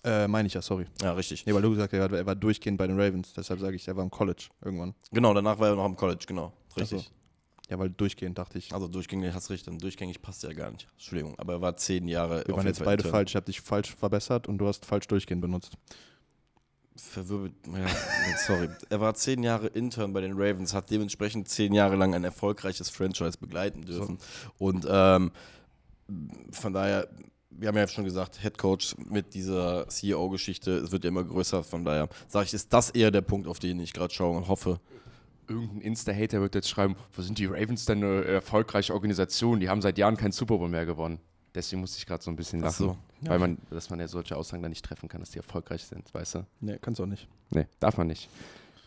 [0.04, 0.86] Äh, meine ich ja, sorry.
[1.02, 1.46] Ja, richtig.
[1.46, 3.34] Nee, weil du gesagt hast, er war durchgehend bei den Ravens.
[3.34, 4.94] Deshalb sage ich, er war im College irgendwann.
[5.12, 6.54] Genau, danach war er noch im College, genau.
[6.78, 7.02] Richtig.
[7.02, 7.08] So.
[7.70, 8.74] Ja, weil durchgehend dachte ich.
[8.74, 10.88] Also durchgängig, hast recht, dann durchgängig passt ja gar nicht.
[10.94, 12.44] Entschuldigung, aber er war zehn Jahre.
[12.48, 13.12] Wir waren jetzt beide intern.
[13.12, 13.32] falsch.
[13.32, 15.74] Ich habe dich falsch verbessert und du hast falsch durchgehend benutzt.
[17.02, 17.88] Verwirbelt, ja,
[18.46, 18.70] sorry.
[18.90, 22.90] Er war zehn Jahre Intern bei den Ravens, hat dementsprechend zehn Jahre lang ein erfolgreiches
[22.90, 24.18] Franchise begleiten dürfen.
[24.58, 25.32] Und ähm,
[26.52, 27.08] von daher,
[27.50, 31.64] wir haben ja schon gesagt, Head Coach mit dieser CEO-Geschichte, es wird ja immer größer.
[31.64, 34.48] Von daher sage ich, ist das eher der Punkt, auf den ich gerade schaue und
[34.48, 34.80] hoffe.
[35.48, 39.60] Irgendein Insta-Hater wird jetzt schreiben, wo sind die Ravens denn eine erfolgreiche Organisation?
[39.60, 41.20] Die haben seit Jahren keinen Super Bowl mehr gewonnen.
[41.56, 42.88] Deswegen musste ich gerade so ein bisschen Ach lachen.
[42.88, 42.98] so.
[43.22, 46.14] Weil man, dass man ja solche Aussagen dann nicht treffen kann, dass die erfolgreich sind,
[46.14, 46.46] weißt du?
[46.62, 47.28] Nee, kannst auch nicht.
[47.50, 48.30] Nee, darf man nicht.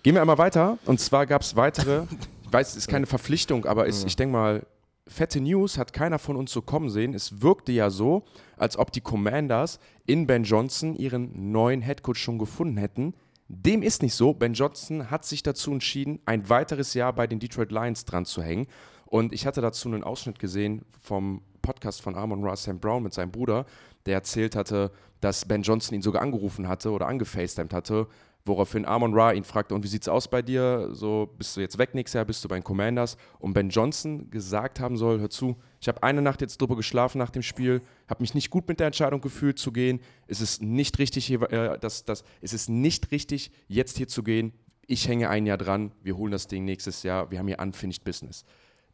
[0.02, 0.78] Gehen wir einmal weiter.
[0.84, 2.04] Und zwar gab es weitere,
[2.44, 4.66] ich weiß, es ist keine Verpflichtung, aber ist, ich denke mal,
[5.06, 7.14] fette News hat keiner von uns so kommen sehen.
[7.14, 8.24] Es wirkte ja so,
[8.56, 13.14] als ob die Commanders in Ben Johnson ihren neuen Headcoach schon gefunden hätten.
[13.48, 14.32] Dem ist nicht so.
[14.32, 18.42] Ben Johnson hat sich dazu entschieden, ein weiteres Jahr bei den Detroit Lions dran zu
[18.42, 18.66] hängen.
[19.04, 23.14] Und ich hatte dazu einen Ausschnitt gesehen vom Podcast von Amon Ra Sam Brown mit
[23.14, 23.64] seinem Bruder,
[24.06, 28.08] der erzählt hatte, dass Ben Johnson ihn sogar angerufen hatte oder angefacetimed hatte,
[28.44, 30.88] woraufhin Amon Ra ihn fragte, und wie sieht's aus bei dir?
[30.92, 33.16] So, bist du jetzt weg nächstes Jahr, bist du bei den Commanders?
[33.38, 37.18] Und Ben Johnson gesagt haben soll, hör zu, ich habe eine Nacht jetzt drüber geschlafen
[37.18, 40.00] nach dem Spiel, habe mich nicht gut mit der Entscheidung gefühlt zu gehen.
[40.26, 44.22] Es ist nicht richtig, hier, äh, das, das, es ist nicht richtig, jetzt hier zu
[44.22, 44.52] gehen.
[44.86, 48.02] Ich hänge ein Jahr dran, wir holen das Ding nächstes Jahr, wir haben hier Unfinished
[48.04, 48.44] Business.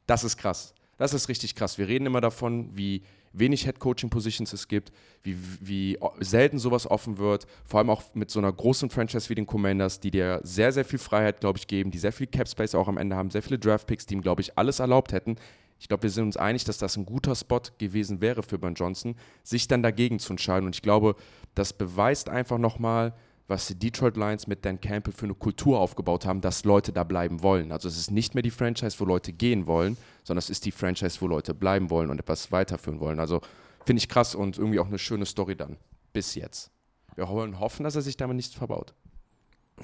[0.07, 0.75] Das ist krass.
[0.99, 1.79] Das ist richtig krass.
[1.79, 7.47] Wir reden immer davon, wie wenig Head-Coaching-Positions es gibt, wie, wie selten sowas offen wird,
[7.65, 10.85] vor allem auch mit so einer großen Franchise wie den Commanders, die dir sehr, sehr
[10.85, 13.59] viel Freiheit, glaube ich, geben, die sehr viel Cap-Space auch am Ende haben, sehr viele
[13.59, 15.37] Draft-Picks, die ihm, glaube ich, alles erlaubt hätten.
[15.81, 18.75] Ich glaube, wir sind uns einig, dass das ein guter Spot gewesen wäre für Ben
[18.75, 20.67] Johnson, sich dann dagegen zu entscheiden.
[20.67, 21.15] Und ich glaube,
[21.55, 23.15] das beweist einfach nochmal,
[23.49, 27.03] was die Detroit Lions mit Dan Campbell für eine Kultur aufgebaut haben, dass Leute da
[27.03, 27.73] bleiben wollen.
[27.73, 30.71] Also es ist nicht mehr die Franchise, wo Leute gehen wollen, sondern es ist die
[30.71, 33.19] Franchise, wo Leute bleiben wollen und etwas weiterführen wollen.
[33.19, 33.41] Also
[33.87, 35.79] finde ich krass und irgendwie auch eine schöne Story dann.
[36.13, 36.71] Bis jetzt.
[37.17, 38.95] Wir wollen hoffen, dass er sich damit nichts verbaut.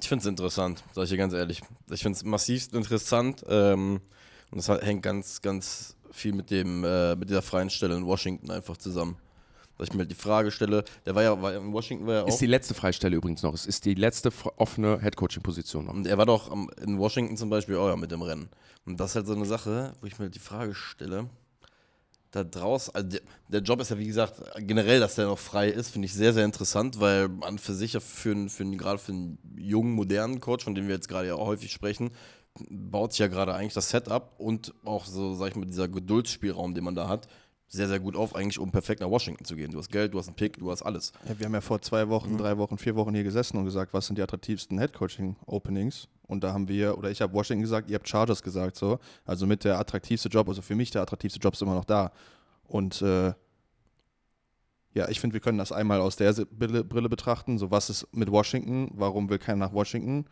[0.00, 1.62] Ich finde es interessant, sage ich dir ganz ehrlich.
[1.90, 4.00] Ich finde es massivst interessant ähm,
[4.50, 8.50] und das hängt ganz, ganz viel mit, dem, äh, mit dieser freien Stelle in Washington
[8.50, 9.16] einfach zusammen.
[9.78, 12.22] Dass ich mir halt die Frage stelle, der war ja, war in Washington war ja
[12.22, 12.28] auch.
[12.28, 13.54] Ist die letzte Freistelle übrigens noch.
[13.54, 15.94] Es ist die letzte offene Headcoaching-Position noch.
[15.94, 18.48] Und er war doch am, in Washington zum Beispiel auch ja mit dem Rennen.
[18.86, 21.28] Und das ist halt so eine Sache, wo ich mir die Frage stelle,
[22.34, 25.68] da draußen, also der, der Job ist ja wie gesagt, generell, dass der noch frei
[25.68, 29.12] ist, finde ich sehr, sehr interessant, weil an für sich ja für, für, gerade für
[29.12, 32.10] einen jungen, modernen Coach, von dem wir jetzt gerade ja auch häufig sprechen,
[32.68, 36.74] baut sich ja gerade eigentlich das Setup und auch so, sag ich mal, dieser Geduldsspielraum,
[36.74, 37.28] den man da hat,
[37.74, 39.72] sehr, sehr gut auf, eigentlich um perfekt nach Washington zu gehen.
[39.72, 41.12] Du hast Geld, du hast einen Pick, du hast alles.
[41.28, 43.92] Ja, wir haben ja vor zwei Wochen, drei Wochen, vier Wochen hier gesessen und gesagt,
[43.92, 46.08] was sind die attraktivsten Headcoaching-Openings?
[46.26, 48.98] Und da haben wir, oder ich habe Washington gesagt, ihr habt Chargers gesagt, so.
[49.24, 52.12] Also mit der attraktivste Job, also für mich der attraktivste Job ist immer noch da.
[52.66, 53.34] Und äh,
[54.94, 57.58] ja, ich finde, wir können das einmal aus der Brille, Brille betrachten.
[57.58, 58.90] So, was ist mit Washington?
[58.94, 60.26] Warum will keiner nach Washington?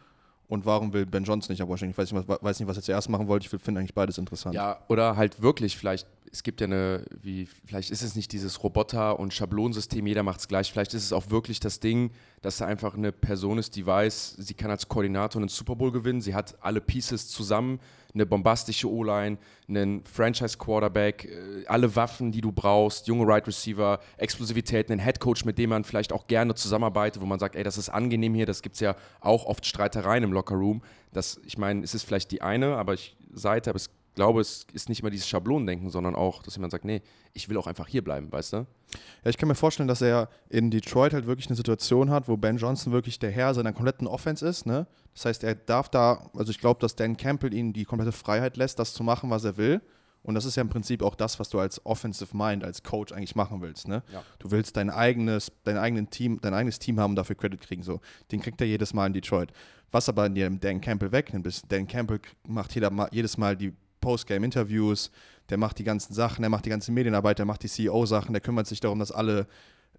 [0.52, 1.92] Und warum will Ben Johnson nicht nach Washington?
[1.92, 3.46] Ich weiß nicht, was, weiß nicht, was er zuerst machen wollte.
[3.46, 4.54] Ich finde eigentlich beides interessant.
[4.54, 8.62] Ja, oder halt wirklich, vielleicht, es gibt ja eine, wie, vielleicht ist es nicht dieses
[8.62, 10.70] Roboter- und Schablonsystem, jeder macht es gleich.
[10.70, 12.10] Vielleicht ist es auch wirklich das Ding,
[12.42, 15.92] dass da einfach eine Person ist, die weiß, sie kann als Koordinator einen Super Bowl
[15.92, 17.80] gewinnen, sie hat alle Pieces zusammen,
[18.12, 24.90] eine bombastische O-Line, einen Franchise-Quarterback, äh, alle Waffen, die du brauchst, junge Right Receiver, Explosivität,
[24.90, 27.88] einen Headcoach, mit dem man vielleicht auch gerne zusammenarbeitet, wo man sagt, ey, das ist
[27.88, 30.82] angenehm hier, das gibt es ja auch oft Streitereien im Lockerroom.
[31.12, 34.66] Das, ich meine, es ist vielleicht die eine, aber ich Seite, aber ich glaube, es
[34.72, 37.88] ist nicht immer dieses Schablonendenken, sondern auch, dass jemand sagt, nee, ich will auch einfach
[37.88, 38.56] hier bleiben, weißt du?
[38.56, 42.36] Ja, ich kann mir vorstellen, dass er in Detroit halt wirklich eine Situation hat, wo
[42.36, 44.66] Ben Johnson wirklich der Herr seiner kompletten Offense ist.
[44.66, 44.86] Ne?
[45.14, 48.56] Das heißt, er darf da, also ich glaube, dass Dan Campbell ihm die komplette Freiheit
[48.56, 49.80] lässt, das zu machen, was er will.
[50.22, 53.12] Und das ist ja im Prinzip auch das, was du als Offensive Mind, als Coach
[53.12, 53.88] eigentlich machen willst.
[53.88, 54.02] Ne?
[54.12, 54.22] Ja.
[54.38, 57.82] Du willst dein eigenes, dein, eigenen Team, dein eigenes Team haben und dafür Credit kriegen.
[57.82, 58.00] So.
[58.30, 59.52] Den kriegt er jedes Mal in Detroit.
[59.90, 65.10] Was aber dir Dan Campbell wegnimmt, ist, Dan Campbell macht jeder, jedes Mal die Postgame-Interviews,
[65.48, 68.42] der macht die ganzen Sachen, der macht die ganze Medienarbeit, der macht die CEO-Sachen, der
[68.42, 69.46] kümmert sich darum, dass alle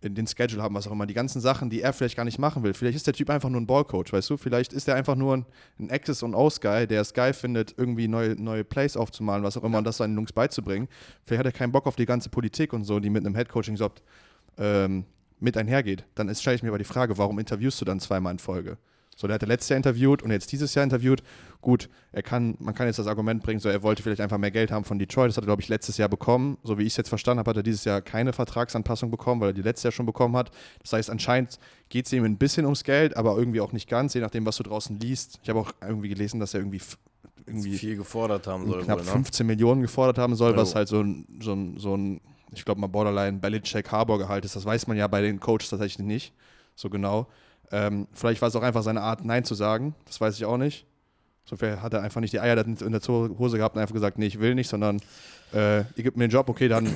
[0.03, 2.37] in den Schedule haben, was auch immer, die ganzen Sachen, die er vielleicht gar nicht
[2.37, 2.73] machen will.
[2.73, 4.37] Vielleicht ist der Typ einfach nur ein Ballcoach, weißt du?
[4.37, 5.45] Vielleicht ist er einfach nur ein,
[5.79, 9.63] ein Access- und Aus-Guy, der es geil findet, irgendwie neue, neue Plays aufzumalen, was auch
[9.63, 10.87] immer, und das seinen Jungs beizubringen.
[11.25, 14.01] Vielleicht hat er keinen Bock auf die ganze Politik und so, die mit einem Headcoaching-Job
[14.57, 15.05] ähm,
[15.39, 16.05] mit einhergeht.
[16.15, 18.77] Dann stelle ich mir aber die Frage, warum interviewst du dann zweimal in Folge?
[19.15, 21.23] So, der hat er letztes Jahr interviewt und jetzt dieses Jahr interviewt.
[21.62, 24.52] Gut, er kann, man kann jetzt das Argument bringen, so er wollte vielleicht einfach mehr
[24.52, 25.30] Geld haben von Detroit.
[25.30, 26.58] Das hat er, glaube ich, letztes Jahr bekommen.
[26.63, 29.49] So wie ich es jetzt verstanden habe, hat er dieses Jahr keine Vertragsanpassung bekommen, weil
[29.49, 30.52] er die letztes Jahr schon bekommen hat.
[30.82, 34.13] Das heißt, anscheinend geht es ihm ein bisschen ums Geld, aber irgendwie auch nicht ganz,
[34.13, 35.39] je nachdem, was du draußen liest.
[35.43, 36.82] Ich habe auch irgendwie gelesen, dass er irgendwie,
[37.45, 38.84] irgendwie viel gefordert haben soll.
[38.84, 39.12] knapp wohl, ne?
[39.12, 40.76] 15 Millionen gefordert haben soll, was Jo.
[40.76, 42.21] halt so ein, so ein, so ein
[42.56, 44.56] ich glaube mal Borderline Belichick Harbor Gehalt ist.
[44.56, 46.34] Das weiß man ja bei den Coaches tatsächlich nicht
[46.76, 47.28] so genau.
[47.73, 49.95] Ähm, vielleicht war es auch einfach seine Art, Nein zu sagen.
[50.05, 50.86] Das weiß ich auch nicht.
[51.45, 54.17] So vielleicht hat er einfach nicht die Eier in der Hose gehabt und einfach gesagt,
[54.17, 55.01] nee, ich will nicht, sondern
[55.53, 56.88] äh, ihr gebt mir den Job, okay, dann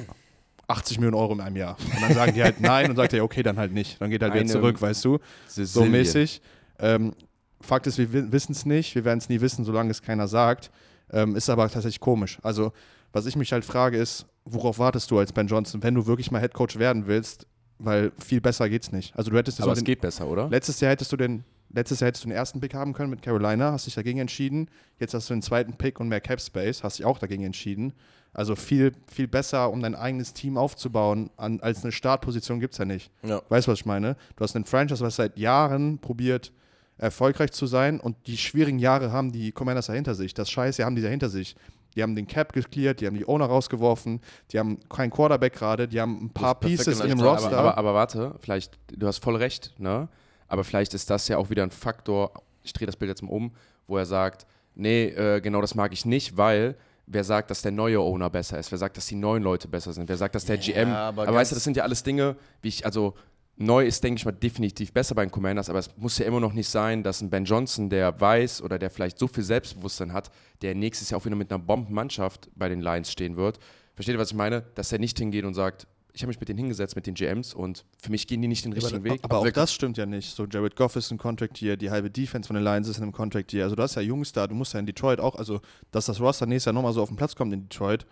[0.68, 1.78] 80 Millionen Euro in einem Jahr.
[1.80, 4.00] Und dann sagen die halt nein und sagt er, okay, dann halt nicht.
[4.00, 5.92] Dann geht halt wieder Eine zurück, weißt du so Sizilien.
[5.92, 6.42] mäßig.
[6.80, 7.14] Ähm,
[7.60, 10.28] Fakt ist, wir wi- wissen es nicht, wir werden es nie wissen, solange es keiner
[10.28, 10.70] sagt.
[11.12, 12.38] Ähm, ist aber tatsächlich komisch.
[12.44, 12.72] Also,
[13.14, 16.30] was ich mich halt frage, ist, worauf wartest du als Ben Johnson, wenn du wirklich
[16.32, 17.48] mal Head Coach werden willst?
[17.80, 19.16] Weil viel besser geht's nicht.
[19.16, 20.50] Also, du hättest Aber es den, geht besser, oder?
[20.50, 23.22] letztes Jahr hättest du den letztes Jahr hättest du den ersten Pick haben können mit
[23.22, 24.70] Carolina, hast dich dagegen entschieden.
[25.00, 27.94] Jetzt hast du den zweiten Pick und mehr Cap Space, hast dich auch dagegen entschieden.
[28.34, 32.78] Also viel, viel besser, um dein eigenes Team aufzubauen, an, als eine Startposition gibt es
[32.78, 33.12] ja nicht.
[33.24, 33.42] Ja.
[33.50, 34.16] Weißt du, was ich meine?
[34.36, 36.52] Du hast einen Franchise, was seit Jahren probiert,
[36.98, 40.34] erfolgreich zu sein und die schwierigen Jahre haben die Commanders ja hinter sich.
[40.34, 41.56] Das Scheiße haben die ja hinter sich.
[41.98, 45.88] Die haben den Cap geklärt, die haben die Owner rausgeworfen, die haben keinen Quarterback gerade,
[45.88, 47.48] die haben ein paar Pieces in dem Roster.
[47.48, 50.08] Aber, aber, aber warte, vielleicht, du hast voll recht, ne?
[50.48, 52.32] Aber vielleicht ist das ja auch wieder ein Faktor,
[52.62, 53.52] ich drehe das Bild jetzt mal um,
[53.88, 56.76] wo er sagt, nee, äh, genau das mag ich nicht, weil
[57.08, 58.70] wer sagt, dass der neue Owner besser ist?
[58.72, 60.08] Wer sagt, dass die neuen Leute besser sind?
[60.08, 60.90] Wer sagt, dass der GM.
[60.90, 63.16] aber Aber, weißt du, das sind ja alles Dinge, wie ich, also
[63.58, 66.40] neu ist, denke ich mal, definitiv besser bei den Commanders, aber es muss ja immer
[66.40, 70.14] noch nicht sein, dass ein Ben Johnson, der weiß oder der vielleicht so viel Selbstbewusstsein
[70.14, 73.60] hat, der nächstes Jahr auch wieder mit einer Bombenmannschaft bei den Lions stehen wird.
[73.96, 74.62] Versteht ihr, was ich meine?
[74.76, 77.54] Dass er nicht hingeht und sagt, ich habe mich mit denen hingesetzt, mit den GMs
[77.54, 79.20] und für mich gehen die nicht den richtigen aber, Weg.
[79.24, 79.62] Aber auch Wirklich.
[79.62, 80.36] das stimmt ja nicht.
[80.36, 83.04] So, Jared Goff ist ein Contract Year, die halbe Defense von den Lions ist in
[83.04, 83.66] einem Contract Year.
[83.66, 86.20] Also, du hast ja Jungs da, du musst ja in Detroit auch, also, dass das
[86.20, 88.08] Roster nächstes Jahr nochmal so auf den Platz kommt in Detroit,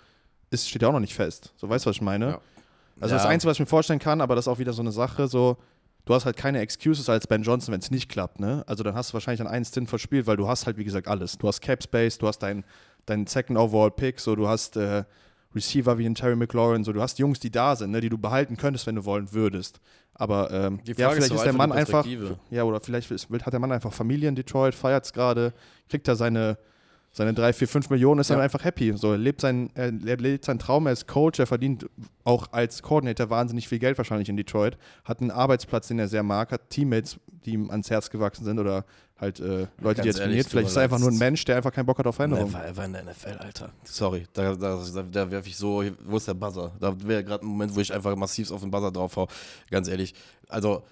[0.51, 1.53] ist, steht ja auch noch nicht fest.
[1.58, 2.25] So, weißt du, was ich meine?
[2.25, 2.41] Ja.
[2.99, 3.21] Also, Ja.
[3.21, 5.27] das Einzige, was ich mir vorstellen kann, aber das ist auch wieder so eine Sache,
[5.27, 5.58] so,
[6.05, 8.63] du hast halt keine Excuses als Ben Johnson, wenn es nicht klappt, ne?
[8.67, 11.08] Also, dann hast du wahrscheinlich an einen Stint verspielt, weil du hast halt, wie gesagt,
[11.08, 11.38] alles.
[11.38, 12.63] Du hast Cap Space, du hast deinen
[13.05, 15.03] dein Second Overall Pick, so, du hast, äh,
[15.55, 18.17] Receiver wie ein Terry McLaurin, so du hast Jungs, die da sind, ne, die du
[18.17, 19.79] behalten könntest, wenn du wollen würdest.
[20.13, 22.05] Aber ähm, ja, ist vielleicht so ist der Mann einfach,
[22.49, 25.53] ja, oder vielleicht ist, hat der Mann einfach Familie in Detroit, feiert es gerade,
[25.89, 26.58] kriegt er seine,
[27.15, 28.43] seine 3, 4, 5 Millionen, ist dann Ja.
[28.43, 28.91] einfach happy.
[28.97, 31.86] So, er lebt, sein, er, er lebt seinen Traum, er ist Coach, er verdient
[32.25, 36.23] auch als Coordinator wahnsinnig viel Geld wahrscheinlich in Detroit, hat einen Arbeitsplatz, den er sehr
[36.23, 38.84] mag, hat Teammates, die ihm ans Herz gewachsen sind oder
[39.17, 40.47] halt äh, Leute, die er Ganz trainiert.
[40.47, 42.51] Vielleicht ist er einfach nur ein Mensch, der einfach keinen Bock hat auf Veränderung.
[42.51, 43.71] Never ever in der NFL, Alter.
[43.86, 46.73] Sorry, da, da, da, da werfe ich so, wo ist der Buzzer?
[46.82, 49.30] Da wäre gerade ein Moment, wo ich einfach massiv auf den Buzzer drauf hau.
[49.71, 50.13] Ganz ehrlich.
[50.49, 50.84] Also,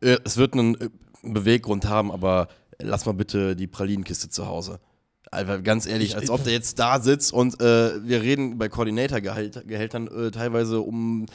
[0.00, 0.88] äh, es wird einen äh,
[1.22, 4.80] Beweggrund haben, aber lass mal bitte die Pralinenkiste zu Hause.
[5.30, 10.08] Alter, ganz ehrlich, als ob der jetzt da sitzt und äh, wir reden bei Koordinator-Gehältern
[10.08, 11.26] äh, teilweise um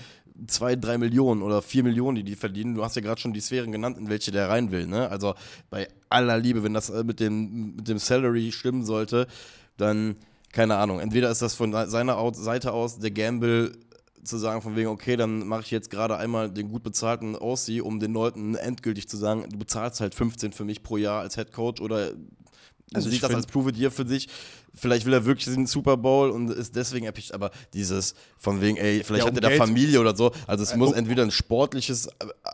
[0.47, 2.75] zwei, drei Millionen oder vier Millionen, die die verdienen.
[2.75, 4.85] Du hast ja gerade schon die Sphären genannt, in welche der rein will.
[4.85, 5.09] Ne?
[5.09, 5.33] Also
[5.69, 9.27] bei aller Liebe, wenn das äh, mit dem, mit dem Salary stimmen sollte,
[9.77, 10.17] dann,
[10.51, 13.71] keine Ahnung, entweder ist das von seiner Seite aus der Gamble
[14.25, 17.79] zu sagen, von wegen, okay, dann mache ich jetzt gerade einmal den gut bezahlten Aussie,
[17.79, 21.35] um den Leuten endgültig zu sagen, du bezahlst halt 15 für mich pro Jahr als
[21.35, 22.11] Head Coach oder
[22.93, 24.27] Also ich sieht das als Prove It für sich.
[24.73, 28.77] Vielleicht will er wirklich den Super Bowl und ist deswegen erpicht, aber dieses von wegen,
[28.77, 30.31] ey, vielleicht Ja, hat um er da Familie oder so.
[30.47, 32.11] Also es muss um- entweder ein sportliches äh,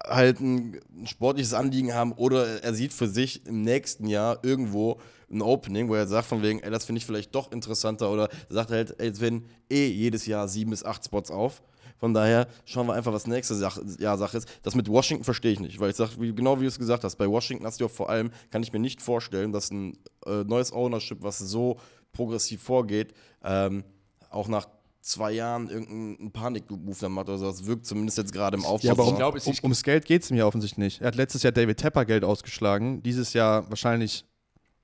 [0.07, 4.99] halt ein, ein sportliches Anliegen haben oder er sieht für sich im nächsten Jahr irgendwo
[5.31, 8.29] ein Opening, wo er sagt von wegen, ey, das finde ich vielleicht doch interessanter oder
[8.49, 11.61] sagt er halt, ey, es werden eh jedes Jahr sieben bis acht Spots auf.
[12.01, 14.49] Von daher schauen wir einfach, was nächste Sache, Jahr Sache ist.
[14.63, 17.03] Das mit Washington verstehe ich nicht, weil ich sage, wie, genau wie du es gesagt
[17.03, 19.99] hast, bei Washington hast du auch vor allem, kann ich mir nicht vorstellen, dass ein
[20.25, 21.79] äh, neues Ownership, was so
[22.11, 23.83] progressiv vorgeht, ähm,
[24.31, 24.67] auch nach
[25.01, 27.45] zwei Jahren irgendeinen Panik-Move dann macht oder so.
[27.45, 28.87] Das wirkt zumindest jetzt gerade im Aufbau.
[28.87, 31.01] Ja, aber um, es um, ums Geld geht es ihm ja offensichtlich nicht.
[31.01, 34.25] Er hat letztes Jahr David Tepper Geld ausgeschlagen, dieses Jahr wahrscheinlich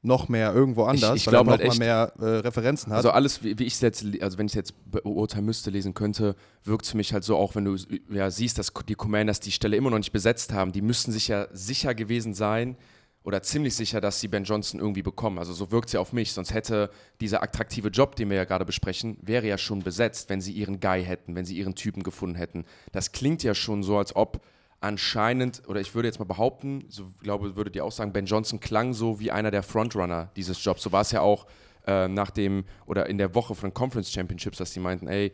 [0.01, 2.97] noch mehr irgendwo anders, ich weil er noch halt mal echt- mehr äh, Referenzen hat.
[2.97, 5.93] Also alles, wie, wie ich es jetzt, also wenn ich es jetzt beurteilen müsste, lesen
[5.93, 7.75] könnte, wirkt es für mich halt so, auch wenn du
[8.09, 11.27] ja, siehst, dass die Commanders die Stelle immer noch nicht besetzt haben, die müssten sich
[11.27, 12.77] ja sicher gewesen sein
[13.23, 15.37] oder ziemlich sicher, dass sie Ben Johnson irgendwie bekommen.
[15.39, 18.45] Also so wirkt es ja auf mich, sonst hätte dieser attraktive Job, den wir ja
[18.45, 22.03] gerade besprechen, wäre ja schon besetzt, wenn sie ihren Guy hätten, wenn sie ihren Typen
[22.03, 22.63] gefunden hätten.
[22.93, 24.39] Das klingt ja schon so, als ob
[24.79, 28.59] anscheinend, oder ich würde jetzt mal behaupten, so glaube, würdet ihr auch sagen, Ben Johnson
[28.59, 30.83] klang so wie einer der Frontrunner dieses Jobs.
[30.83, 31.47] So war es ja auch
[31.85, 35.31] äh, nach dem oder in der Woche von Conference Championships, dass die meinten, ey,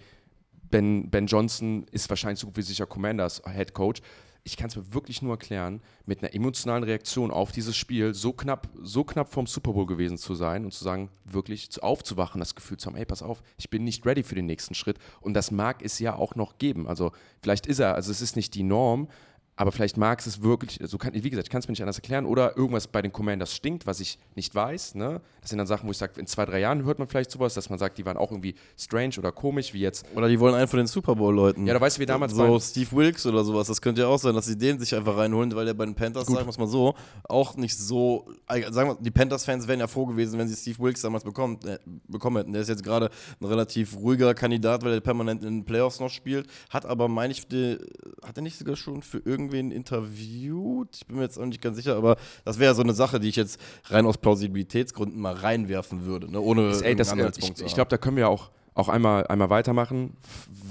[0.69, 4.01] Ben, ben Johnson ist wahrscheinlich so gut wie sicher Commanders Head Coach.
[4.45, 8.34] ich kann es mir wirklich nur erklären, mit einer emotionalen Reaktion auf dieses Spiel so
[8.34, 12.39] knapp, so knapp vom Super Bowl gewesen zu sein und zu sagen, wirklich zu, aufzuwachen,
[12.39, 14.97] das Gefühl zu haben, ey, pass auf, ich bin nicht ready für den nächsten Schritt.
[15.21, 16.88] Und das mag es ja auch noch geben.
[16.88, 19.08] Also vielleicht ist er, also es ist nicht die Norm,
[19.56, 21.98] aber vielleicht mag es wirklich, so kann, wie gesagt, ich kann es mir nicht anders
[21.98, 24.96] erklären, oder irgendwas bei den Commanders stinkt, was ich nicht weiß.
[24.96, 25.22] Ne?
[25.42, 27.54] Das sind dann Sachen, wo ich sage, in zwei, drei Jahren hört man vielleicht sowas,
[27.54, 30.06] dass man sagt, die waren auch irgendwie strange oder komisch, wie jetzt.
[30.16, 31.68] Oder die wollen einen von den Super Bowl-Leuten.
[31.68, 33.68] Ja, da weißt du, wie damals So Steve Wilkes oder sowas.
[33.68, 35.94] Das könnte ja auch sein, dass sie den sich einfach reinholen, weil der bei den
[35.96, 36.96] Panthers, sagen wir es mal so,
[37.30, 38.26] auch nicht so.
[38.48, 41.60] äh, Sagen wir, die Panthers-Fans wären ja froh gewesen, wenn sie Steve Wilkes damals bekommen,
[41.66, 42.54] äh, bekommen hätten.
[42.54, 46.10] Der ist jetzt gerade ein relativ ruhiger Kandidat, weil er permanent in den Playoffs noch
[46.10, 46.48] spielt.
[46.70, 47.78] Hat aber, meine ich, die,
[48.26, 50.95] hat er nicht sogar schon für irgendwen interviewt?
[50.95, 53.29] Ich bin mir jetzt auch nicht ganz sicher, aber das wäre so eine Sache, die
[53.29, 56.39] ich jetzt rein aus Plausibilitätsgründen mal reinwerfen würde, ne?
[56.39, 59.49] ohne Ist, ey, das, äh, ich ich glaube, da können wir auch, auch einmal, einmal
[59.49, 60.17] weitermachen.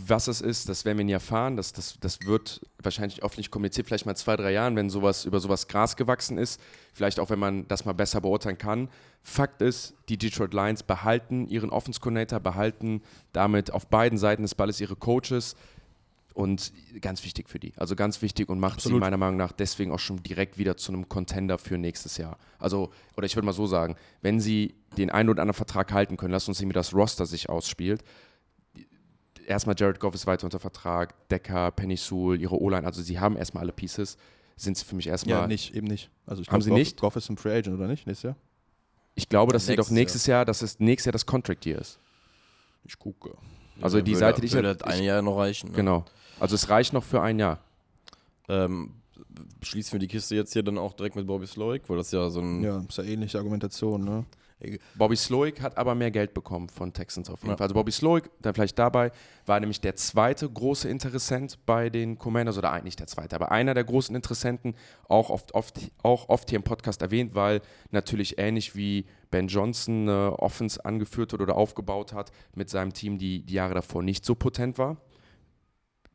[0.07, 1.57] Was es ist, das werden wir nie erfahren.
[1.57, 5.25] Das, das, das wird wahrscheinlich oft nicht kommuniziert, vielleicht mal zwei, drei Jahren, wenn sowas
[5.25, 6.61] über sowas Gras gewachsen ist.
[6.93, 8.89] Vielleicht auch, wenn man das mal besser beurteilen kann.
[9.23, 14.57] Fakt ist, die Detroit Lions behalten ihren Offense Coordinator, behalten damit auf beiden Seiten des
[14.57, 15.55] Balles ihre Coaches.
[16.35, 17.73] Und ganz wichtig für die.
[17.77, 19.01] Also ganz wichtig und macht sie Absolut.
[19.01, 22.39] meiner Meinung nach deswegen auch schon direkt wieder zu einem Contender für nächstes Jahr.
[22.59, 26.17] Also, oder ich würde mal so sagen, wenn sie den einen oder anderen Vertrag halten
[26.17, 28.03] können, lasst uns sehen, wie das Roster sich ausspielt.
[29.47, 33.37] Erstmal Jared Goff ist weiter unter Vertrag, Decker, Penny Sewell, ihre O-Line, also sie haben
[33.37, 34.17] erstmal alle Pieces,
[34.57, 35.41] sind sie für mich erstmal.
[35.41, 36.11] Ja, nicht, eben nicht.
[36.27, 37.01] Also ich Haben glaub, sie Goff, nicht?
[37.01, 38.07] Goff ist ein Free Agent, oder nicht?
[38.07, 38.37] Nächstes Jahr?
[39.15, 41.79] Ich glaube, dass sie doch nächstes nächstes Jahr, dass es nächstes Jahr das Contract Year
[41.79, 41.99] ist.
[42.85, 43.37] Ich gucke.
[43.81, 45.71] Also die Würde- Seite, die ich, würde ich ein Jahr noch reichen.
[45.71, 45.77] Ne?
[45.77, 46.05] Genau.
[46.43, 47.61] Also es reicht noch für ein Jahr.
[48.49, 48.95] Ähm,
[49.63, 52.29] schließen wir die Kiste jetzt hier dann auch direkt mit Bobby Sloik, weil das ja
[52.31, 52.63] so ein.
[52.65, 54.25] Ja, ist ja ähnliche Argumentation, ne?
[54.95, 57.57] Bobby Sloik hat aber mehr Geld bekommen von Texans auf jeden Ja.
[57.57, 57.65] Fall.
[57.65, 59.11] Also Bobby Sloik, da vielleicht dabei,
[59.47, 63.75] war nämlich der zweite große Interessent bei den Commanders, oder eigentlich der zweite, aber einer
[63.75, 64.75] der großen Interessenten,
[65.09, 70.09] auch oft, oft, auch oft hier im Podcast erwähnt, weil natürlich ähnlich wie Ben Johnson
[70.09, 74.25] eine Offense angeführt hat oder aufgebaut hat mit seinem Team, die die Jahre davor nicht
[74.25, 74.97] so potent war.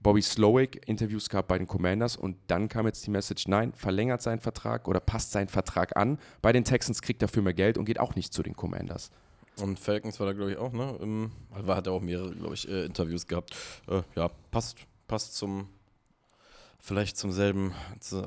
[0.07, 4.21] Bobby Slowick Interviews gab bei den Commanders und dann kam jetzt die Message, nein, verlängert
[4.21, 6.17] seinen Vertrag oder passt seinen Vertrag an.
[6.41, 9.11] Bei den Texans kriegt dafür mehr Geld und geht auch nicht zu den Commanders.
[9.57, 10.97] Und Falcons war da, glaube ich, auch, ne?
[11.01, 13.53] Im, war, hat er auch mehrere, glaube ich, äh, Interviews gehabt.
[13.89, 14.77] Äh, ja, passt,
[15.09, 15.67] passt zum,
[16.79, 18.23] vielleicht zum selben, zu,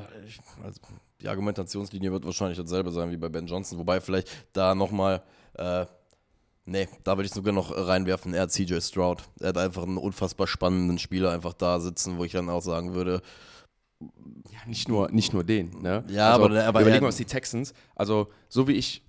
[0.63, 0.83] also
[1.23, 5.23] die Argumentationslinie wird wahrscheinlich dasselbe sein wie bei Ben Johnson, wobei vielleicht da nochmal,
[5.55, 5.87] äh,
[6.71, 9.23] nee, da würde ich sogar noch reinwerfen, er hat CJ Stroud.
[9.41, 12.95] Er hat einfach einen unfassbar spannenden Spieler einfach da sitzen, wo ich dann auch sagen
[12.95, 13.21] würde,
[14.01, 15.83] Ja, nicht nur, nicht nur den.
[15.83, 16.05] Ne?
[16.09, 17.75] Ja, also, aber- aber überlegen er- wir uns die Texans.
[17.95, 19.03] Also, so wie ich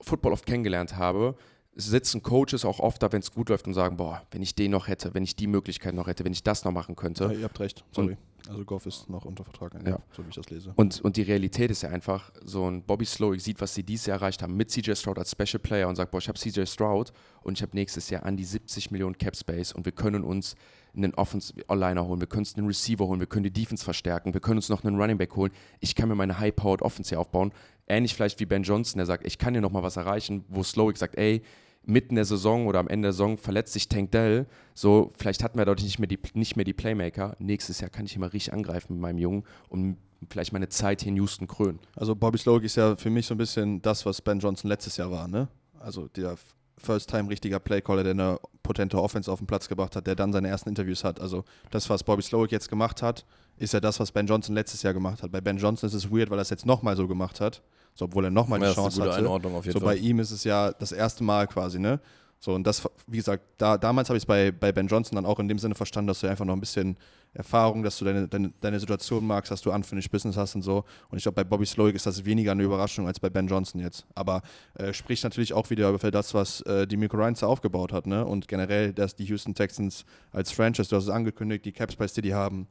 [0.00, 1.34] Football oft kennengelernt habe,
[1.74, 4.70] sitzen Coaches auch oft da, wenn es gut läuft und sagen, boah, wenn ich den
[4.70, 7.24] noch hätte, wenn ich die Möglichkeit noch hätte, wenn ich das noch machen könnte.
[7.24, 8.16] Ja, ihr habt recht, sorry.
[8.48, 9.98] Also Goff ist noch unter Vertrag, Ja.
[10.12, 10.72] so wie ich das lese.
[10.76, 14.06] Und, und die Realität ist ja einfach, so ein Bobby Slowick sieht, was sie dieses
[14.06, 16.64] Jahr erreicht haben mit CJ Stroud als Special Player und sagt, boah, ich habe CJ
[16.66, 20.24] Stroud und ich habe nächstes Jahr an die 70 Millionen Cap Space und wir können
[20.24, 20.54] uns
[20.94, 24.40] einen Offense-Liner holen, wir können uns einen Receiver holen, wir können die Defense verstärken, wir
[24.40, 25.50] können uns noch einen Running Back holen.
[25.80, 27.52] Ich kann mir meine High-Powered Offense hier aufbauen.
[27.86, 30.62] Ähnlich vielleicht wie Ben Johnson, der sagt, ich kann hier noch mal was erreichen, wo
[30.62, 31.42] Slowick sagt, ey,
[31.84, 34.46] mitten der Saison oder am Ende der Saison verletzt sich Tank Dell.
[34.74, 37.36] So, vielleicht hatten wir dadurch nicht mehr die, nicht mehr die Playmaker.
[37.38, 39.96] Nächstes Jahr kann ich immer richtig angreifen mit meinem Jungen und
[40.30, 41.80] vielleicht meine Zeit hier in Houston krönen.
[41.96, 44.96] Also Bobby Slowick ist ja für mich so ein bisschen das, was Ben Johnson letztes
[44.96, 45.48] Jahr war, ne?
[45.80, 46.36] Also der
[46.78, 50.48] First-Time richtiger Playcaller, der eine potente Offense auf den Platz gebracht hat, der dann seine
[50.48, 51.20] ersten Interviews hat.
[51.20, 53.24] Also das, was Bobby Slowick jetzt gemacht hat,
[53.56, 55.32] ist ja das, was Ben Johnson letztes Jahr gemacht hat.
[55.32, 57.62] Bei Ben Johnson ist es weird, weil er es jetzt nochmal so gemacht hat,
[57.94, 59.18] so, obwohl er nochmal die ja, das ist eine Chance hatte.
[59.18, 59.94] Einordnung auf jeden So Fall.
[59.94, 62.00] bei ihm ist es ja das erste Mal quasi, ne?
[62.38, 65.26] So, und das, wie gesagt, da, damals habe ich es bei, bei Ben Johnson dann
[65.26, 66.96] auch in dem Sinne verstanden, dass du einfach noch ein bisschen
[67.34, 70.84] Erfahrung, dass du deine, deine, deine Situation magst, dass du unfinished Business hast und so.
[71.08, 73.80] Und ich glaube, bei Bobby Slowick ist das weniger eine Überraschung als bei Ben Johnson
[73.80, 74.06] jetzt.
[74.16, 74.42] Aber
[74.74, 78.26] äh, spricht natürlich auch wieder über das, was äh, die Miko Ryans aufgebaut hat, ne?
[78.26, 82.12] Und generell, dass die Houston Texans als Franchise, du hast es angekündigt, die Cap Space,
[82.12, 82.66] die die haben,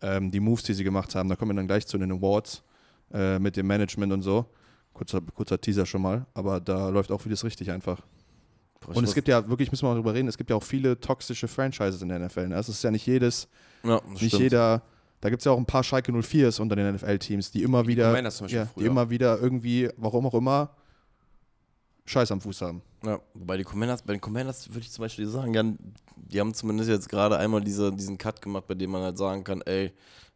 [0.00, 2.64] ähm, die Moves, die sie gemacht haben, da kommen wir dann gleich zu den Awards
[3.14, 4.46] äh, mit dem Management und so.
[4.92, 8.00] Kurzer, kurzer Teaser schon mal, aber da läuft auch vieles richtig einfach.
[8.86, 10.98] Und es gibt ja wirklich, müssen wir mal drüber reden, es gibt ja auch viele
[10.98, 12.48] toxische Franchises in der NFL.
[12.48, 12.56] Ne?
[12.56, 13.48] Es ist ja nicht jedes,
[13.84, 14.42] ja, nicht stimmt.
[14.42, 14.82] jeder,
[15.20, 18.12] da gibt es ja auch ein paar Schalke 04s unter den NFL-Teams, die immer wieder,
[18.12, 20.70] Beispiel ja, die immer wieder irgendwie, warum auch immer,
[22.04, 22.82] Scheiß am Fuß haben.
[23.04, 25.78] Ja, wobei die Commanders, bei den Commanders würde ich zum Beispiel sagen,
[26.16, 29.44] die haben zumindest jetzt gerade einmal diese, diesen Cut gemacht, bei dem man halt sagen
[29.44, 29.92] kann, ey,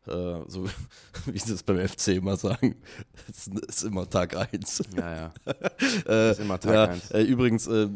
[0.09, 0.67] äh, so
[1.27, 2.77] wie sie es beim FC immer sagen,
[3.29, 4.83] es ist immer Tag 1.
[4.97, 6.31] Ja, ja.
[6.31, 7.11] Ist immer Tag ja, eins.
[7.11, 7.89] Äh, übrigens, äh,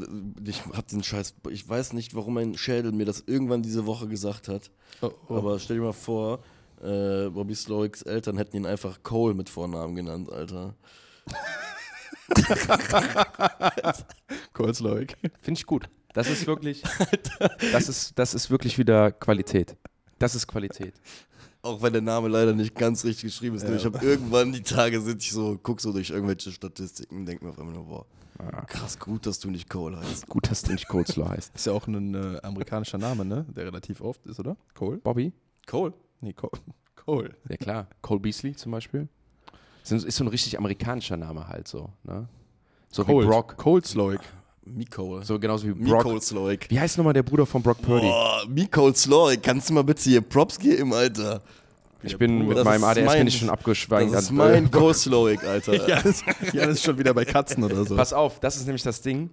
[0.45, 4.09] ich hab den Scheiß, ich weiß nicht, warum mein Schädel mir das irgendwann diese Woche
[4.09, 4.71] gesagt hat,
[5.03, 6.41] Oh, aber stell dir mal vor,
[6.83, 10.75] äh, Bobby Slowicks Eltern hätten ihn einfach Cole mit Vornamen genannt, Alter.
[14.53, 15.17] Kurzläufig.
[15.41, 15.89] Finde ich gut.
[16.13, 16.83] Das ist wirklich,
[17.73, 19.77] das ist, das ist wirklich wieder Qualität.
[20.19, 20.95] Das ist Qualität.
[21.63, 23.67] Auch wenn der Name leider nicht ganz richtig geschrieben ist.
[23.67, 27.45] Nur Ich habe irgendwann die Tage sitze ich so, guck so durch irgendwelche Statistiken, denke
[27.45, 28.07] mir auf einmal nur, boah,
[28.67, 30.27] krass gut, dass du nicht Cole heißt.
[30.29, 31.55] Gut, dass du nicht Coleslaw heißt.
[31.55, 33.45] Ist ja auch ein äh, amerikanischer Name, ne?
[33.55, 34.57] Der relativ oft ist, oder?
[34.75, 34.99] Cole?
[34.99, 35.33] Bobby?
[35.67, 35.93] Cole?
[36.21, 36.53] Nee, Cole.
[36.97, 37.35] Cole.
[37.49, 37.89] Ja klar.
[38.03, 39.09] Cole Beasley zum Beispiel.
[39.83, 41.91] Ist ist so ein richtig amerikanischer Name halt so.
[42.05, 42.29] Ne?
[42.91, 43.57] So wie Brock.
[43.57, 44.21] Coleslawick.
[44.65, 45.25] Micole.
[45.25, 46.23] So genauso wie Brock.
[46.23, 46.67] Slowick.
[46.71, 48.07] Wie heißt nochmal der Bruder von Brock Purdy?
[48.07, 51.43] Boah, Micole Slowick, kannst du mal bitte hier Props geben, Alter?
[52.03, 54.15] ich bin mit Das meinem ADS mein- bin ich schon abgeschweift.
[54.15, 55.75] Das ist mein Cole Slowick, Alter.
[55.89, 57.95] Ja, das, ja, das ist schon wieder bei Katzen oder so.
[57.97, 59.31] Pass auf, das ist nämlich das Ding.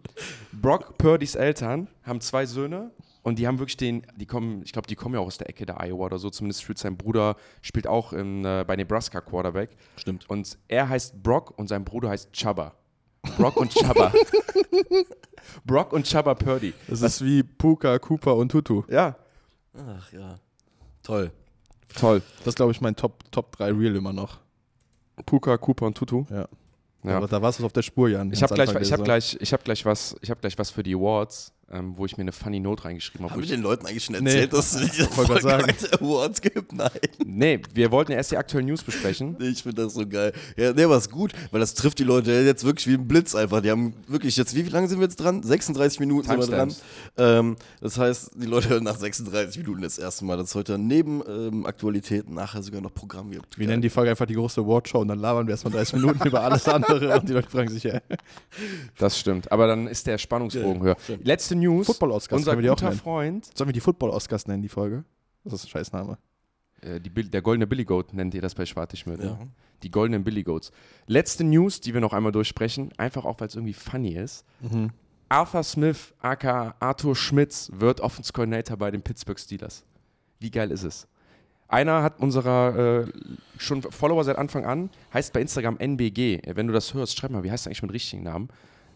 [0.51, 2.91] Brock Purdys Eltern haben zwei Söhne
[3.23, 5.49] und die haben wirklich den, die kommen, ich glaube, die kommen ja auch aus der
[5.49, 9.21] Ecke der Iowa oder so, zumindest spielt sein Bruder, spielt auch in, äh, bei Nebraska
[9.21, 9.69] Quarterback.
[9.95, 10.29] Stimmt.
[10.29, 12.73] Und er heißt Brock und sein Bruder heißt Chubba.
[13.37, 14.13] Brock und Chubba.
[15.65, 16.73] Brock und Chubba Purdy.
[16.87, 18.83] Das ist wie Puka, Cooper und Tutu.
[18.89, 19.15] Ja,
[19.77, 20.39] Ach ja.
[21.03, 21.31] Toll.
[21.95, 22.21] toll.
[22.39, 24.39] Das ist, glaube ich, mein Top, Top 3 Real immer noch.
[25.25, 26.25] Puka, Cooper und Tutu.
[26.29, 26.47] Ja.
[27.03, 27.17] Ja.
[27.17, 28.31] Aber da warst du auf der Spur, Jan.
[28.33, 30.83] Ich habe gleich, ich hab gleich, ich hab gleich, was, ich hab gleich was für
[30.83, 33.33] die Awards, ähm, wo ich mir eine funny Note reingeschrieben habe.
[33.33, 34.29] Haben wir ich- den Leuten eigentlich schon Nee.
[34.29, 35.73] erzählt, dass es diese Folge sagen.
[35.99, 36.71] Awards gibt?
[36.73, 36.89] Nein.
[37.25, 39.35] Nee, wir wollten erst die aktuellen News besprechen.
[39.39, 40.31] Nee, Ich finde das so geil.
[40.55, 43.61] Ja, nee, ist gut, weil das trifft die Leute jetzt wirklich wie ein Blitz einfach.
[43.61, 45.43] Die haben wirklich jetzt, wie, wie lange sind wir jetzt dran?
[45.43, 46.73] 36 Minuten sind wir dran.
[47.17, 51.21] Ähm, das heißt, die Leute hören nach 36 Minuten das erste Mal, dass heute neben
[51.27, 53.59] ähm, Aktualitäten nachher sogar noch Programm gibt.
[53.59, 56.25] Wir nennen die Folge einfach die große Awardshow und dann labern wir erstmal 30 Minuten
[56.27, 57.99] über alles andere und die Leute fragen sich, ja.
[58.97, 59.51] Das stimmt.
[59.51, 60.95] Aber dann ist der Spannungsbogen höher.
[61.23, 61.87] Letzte News.
[61.87, 62.91] Football-Oscars Unser guter.
[62.93, 65.03] Freund, Sollen wir die Football-Oscars nennen, die Folge?
[65.43, 66.17] Das ist ein Scheißname.
[66.81, 69.19] äh, die, der goldene Billy Goat nennt ihr das bei Schwartigmüll.
[69.19, 69.25] Ja.
[69.31, 69.47] Ne?
[69.83, 70.71] Die goldenen Billy Goats.
[71.05, 74.45] Letzte News, die wir noch einmal durchsprechen, einfach auch, weil es irgendwie funny ist.
[75.29, 79.83] Arthur Smith, aka Arthur Schmitz, wird Offense Coordinator bei den Pittsburgh Steelers.
[80.39, 81.07] Wie geil ist es?
[81.67, 83.11] Einer hat unserer äh,
[83.57, 86.41] schon Follower seit Anfang an, heißt bei Instagram NBG.
[86.55, 88.47] Wenn du das hörst, schreib mal, wie heißt er eigentlich mit richtigen Namen?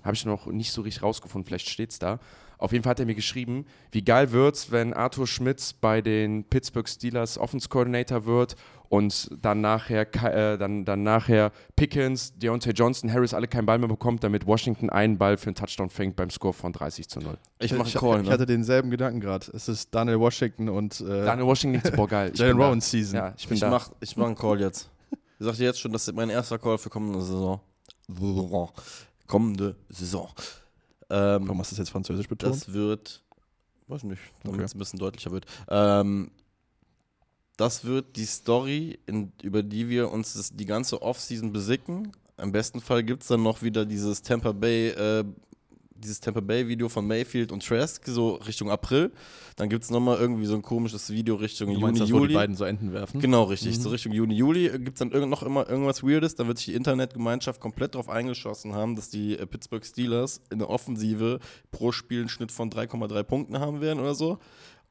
[0.03, 2.19] Habe ich noch nicht so richtig rausgefunden, vielleicht steht's da.
[2.61, 6.43] Auf jeden Fall hat er mir geschrieben, wie geil wird's, wenn Arthur Schmitz bei den
[6.43, 8.55] Pittsburgh Steelers Offense Coordinator wird
[8.87, 13.87] und dann nachher, äh, dann, dann nachher Pickens, Deontay Johnson, Harris alle keinen Ball mehr
[13.87, 17.35] bekommt, damit Washington einen Ball für einen Touchdown fängt beim Score von 30 zu 0.
[17.57, 18.31] Ich mache ich, einen Call, ich ne?
[18.31, 19.47] hatte denselben Gedanken gerade.
[19.55, 22.29] Es ist Daniel Washington und äh, Daniel Washington liegt boah geil.
[22.31, 22.57] Ich Jalen.
[22.57, 23.15] Rowan Season.
[23.15, 23.71] Ja, ich bin Ich da.
[23.71, 24.87] mach, ich mach einen Call jetzt.
[25.09, 27.21] Ich sag dir jetzt schon, das ist mein erster Call für kommende.
[27.23, 27.59] Saison.
[29.25, 30.29] Kommende Saison.
[31.11, 32.55] Ähm, Warum hast du das jetzt französisch betont?
[32.55, 33.21] Das wird,
[33.87, 34.65] weiß nicht, damit Okay.
[34.65, 35.45] es ein bisschen deutlicher wird.
[35.69, 36.31] Ähm,
[37.57, 42.11] das wird die Story, in, über die wir uns das, die ganze Offseason besicken.
[42.37, 45.23] Im besten Fall gibt es dann noch wieder dieses Tampa Bay, äh,
[46.03, 49.11] dieses Tampa Bay Video von Mayfield und Trask, so Richtung April.
[49.55, 52.17] Dann gibt es nochmal irgendwie so ein komisches Video Richtung du Juni, meinst, das, wo
[52.17, 52.29] Juli.
[52.29, 53.21] die beiden so Enden werfen?
[53.21, 53.79] Genau, richtig.
[53.79, 56.35] So Richtung Juni, Juli gibt es dann irgend, noch immer irgendwas Weirdes.
[56.35, 60.59] Da wird sich die Internetgemeinschaft komplett darauf eingeschossen haben, dass die äh, Pittsburgh Steelers in
[60.59, 61.39] der Offensive
[61.71, 64.39] pro Spiel einen Schnitt von 3,3 Punkten haben werden oder so.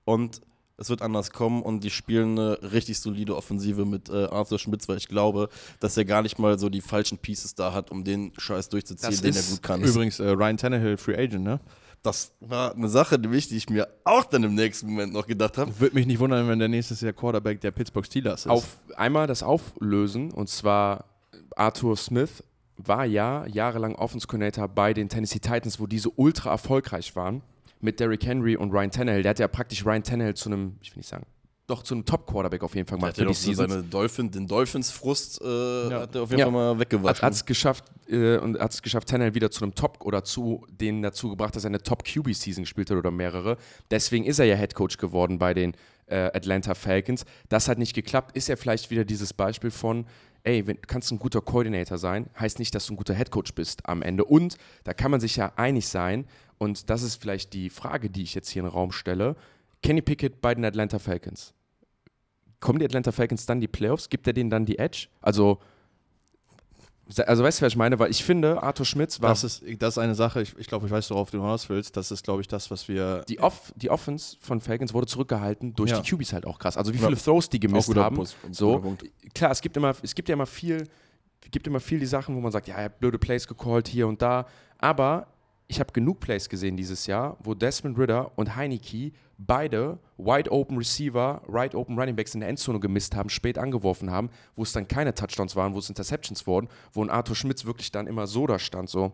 [0.05, 0.41] Und
[0.81, 4.89] es wird anders kommen und die spielen eine richtig solide Offensive mit äh, Arthur Schmitz,
[4.89, 8.03] weil ich glaube, dass er gar nicht mal so die falschen Pieces da hat, um
[8.03, 9.83] den Scheiß durchzuziehen, Das den er gut kann.
[9.83, 11.61] Übrigens, äh, Ryan Tannehill, Free Agent, ne?
[12.03, 15.59] Das war eine Sache, nämlich, die ich mir auch dann im nächsten Moment noch gedacht
[15.59, 15.79] habe.
[15.79, 18.51] Würde mich nicht wundern, wenn der nächstes Jahr Quarterback der Pittsburgh Steelers ist.
[18.51, 21.05] auf einmal das auflösen und zwar
[21.57, 22.43] Arthur Smith
[22.79, 27.43] war ja jahrelang Offense Coordinator bei den Tennessee Titans, wo diese ultra erfolgreich waren
[27.81, 29.23] mit Derrick Henry und Ryan Tannehill.
[29.23, 31.25] Der hat ja praktisch Ryan Tannehill zu einem, ich will nicht sagen,
[31.67, 34.47] doch zu einem Top Quarterback auf jeden Fall Der gemacht hat ja seine Dolphin, den
[34.49, 35.45] Dolphins-Frust äh,
[35.95, 36.47] hat er auf jeden Ja.
[36.47, 37.29] Fall mal Hat weggewaschen.
[37.29, 41.01] es geschafft äh, und hat es geschafft, Tannehill wieder zu einem Top oder zu denen
[41.03, 43.57] dazu gebracht, dass er eine Top QB Season gespielt hat oder mehrere.
[43.91, 45.75] Deswegen ist er ja Head Coach geworden bei den
[46.07, 47.25] äh, Atlanta Falcons.
[47.49, 48.37] Das hat nicht geklappt.
[48.37, 50.07] Ist er vielleicht wieder dieses Beispiel von
[50.43, 53.31] Ey, wenn, du kannst ein guter Coordinator sein, heißt nicht, dass du ein guter Head
[53.31, 54.25] Coach bist am Ende.
[54.25, 56.27] Und da kann man sich ja einig sein,
[56.59, 59.35] und das ist vielleicht die Frage, die ich jetzt hier in den Raum stelle.
[59.83, 61.55] Kenny Pickett bei den Atlanta Falcons.
[62.61, 64.11] Kommen die Atlanta Falcons dann die Playoffs?
[64.11, 65.09] Gibt er denen dann die Edge?
[65.23, 65.59] Also,
[67.27, 67.99] also weißt du, was ich meine?
[67.99, 70.87] Weil ich finde, Arthur Schmitz war das, ist, das ist eine Sache, ich, ich glaube,
[70.87, 71.97] ich weiß, worauf du hinaus willst.
[71.97, 73.23] Das ist, glaube ich, das, was wir.
[73.29, 76.01] die, Off, die Offense von Falcons wurde zurückgehalten durch Ja.
[76.01, 76.77] die QBs halt auch krass.
[76.77, 77.07] Also wie Ja.
[77.07, 78.17] viele Throws die gemisst haben.
[78.17, 78.97] Pus- so,
[79.35, 80.87] klar, es gibt immer, es gibt ja immer viel,
[81.51, 84.07] gibt immer viel die Sachen, wo man sagt, ja, er hat blöde Plays gecallt hier
[84.07, 84.47] und da.
[84.79, 85.27] Aber
[85.71, 90.77] ich habe genug Plays gesehen dieses Jahr, wo Desmond Ritter und Heineke beide Wide Open
[90.77, 94.73] Receiver, Right Open Running Backs in der Endzone gemisst haben, spät angeworfen haben, wo es
[94.73, 98.27] dann keine Touchdowns waren, wo es Interceptions wurden, wo ein Arthur Schmitz wirklich dann immer
[98.27, 98.91] so da stand.
[98.91, 99.13] So.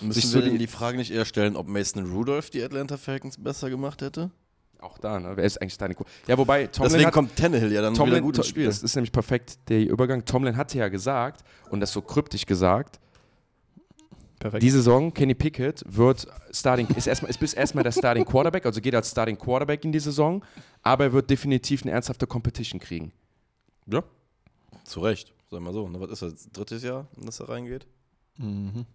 [0.00, 2.96] Müssen Sich wir so die- die Frage nicht eher stellen, ob Mason Rudolph die Atlanta
[2.96, 4.30] Falcons besser gemacht hätte?
[4.80, 5.32] Auch da, ne?
[5.34, 8.04] Wer ist eigentlich deine Ku Ja, wobei Tomlin Deswegen hat, kommt Tannehill ja dann wieder
[8.04, 8.64] Tomlin, gut ins Spiel.
[8.66, 10.24] Das ist nämlich perfekt der Übergang.
[10.24, 12.98] Tomlin hatte ja gesagt, und das so kryptisch gesagt,
[14.38, 14.62] Perfekt.
[14.62, 18.80] die Saison, Kenny Pickett wird Starting, ist, erstmal, ist bis erstmal der Starting Quarterback, also
[18.80, 20.44] geht als Starting Quarterback in die Saison,
[20.82, 23.12] aber er wird definitiv eine ernsthafte Competition kriegen.
[23.86, 24.04] Ja.
[24.84, 25.88] Zu Recht, sag mal so.
[25.88, 26.52] Ne, was ist das?
[26.52, 27.86] Drittes Jahr, in das er reingeht?
[28.36, 28.86] Mhm.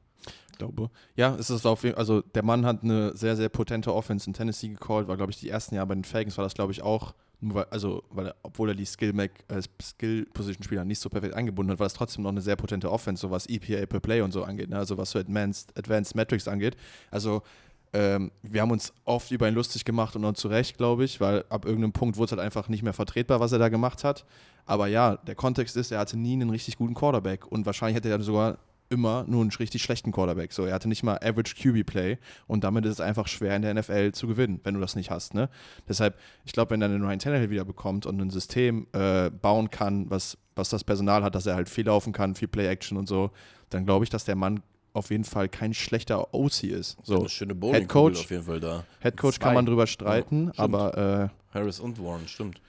[0.51, 0.89] Ich glaube.
[1.15, 4.33] Ja, es ist auf jeden also der Mann hat eine sehr, sehr potente Offense in
[4.33, 6.81] Tennessee gecallt, war, glaube ich, die ersten Jahre bei den Falcons war das, glaube ich,
[6.81, 7.13] auch,
[7.43, 11.87] weil, also, weil er, obwohl er die Skill-Spieler äh, nicht so perfekt eingebunden hat, war
[11.87, 14.69] es trotzdem noch eine sehr potente Offense, so was EPA per Play und so angeht,
[14.69, 14.77] ne?
[14.77, 16.77] also was so Advanced, Advanced Metrics angeht.
[17.11, 17.41] Also
[17.93, 21.21] ähm, wir haben uns oft über ihn lustig gemacht und auch zu Recht, glaube ich,
[21.21, 24.03] weil ab irgendeinem Punkt wurde es halt einfach nicht mehr vertretbar, was er da gemacht
[24.03, 24.25] hat.
[24.65, 28.09] Aber ja, der Kontext ist, er hatte nie einen richtig guten Quarterback und wahrscheinlich hätte
[28.09, 28.57] er sogar
[28.93, 30.53] immer nur einen richtig schlechten Quarterback.
[30.53, 32.17] So, er hatte nicht mal Average QB Play
[32.47, 35.09] und damit ist es einfach schwer in der NFL zu gewinnen, wenn du das nicht
[35.09, 35.33] hast.
[35.33, 35.49] Ne?
[35.89, 39.69] Deshalb, ich glaube, wenn er einen Ryan Tannehill wieder bekommt und ein System äh, bauen
[39.71, 42.97] kann, was, was das Personal hat, dass er halt viel laufen kann, viel Play Action
[42.97, 43.31] und so,
[43.71, 44.61] dann glaube ich, dass der Mann
[44.93, 46.97] auf jeden Fall kein schlechter OC ist.
[47.03, 48.19] So, Eine schöne Head Coach.
[48.19, 48.83] auf jeden Fall da.
[49.01, 49.45] Head Coach Zwei.
[49.45, 50.59] kann man drüber streiten, stimmt.
[50.59, 52.61] aber äh, Harris und Warren, stimmt.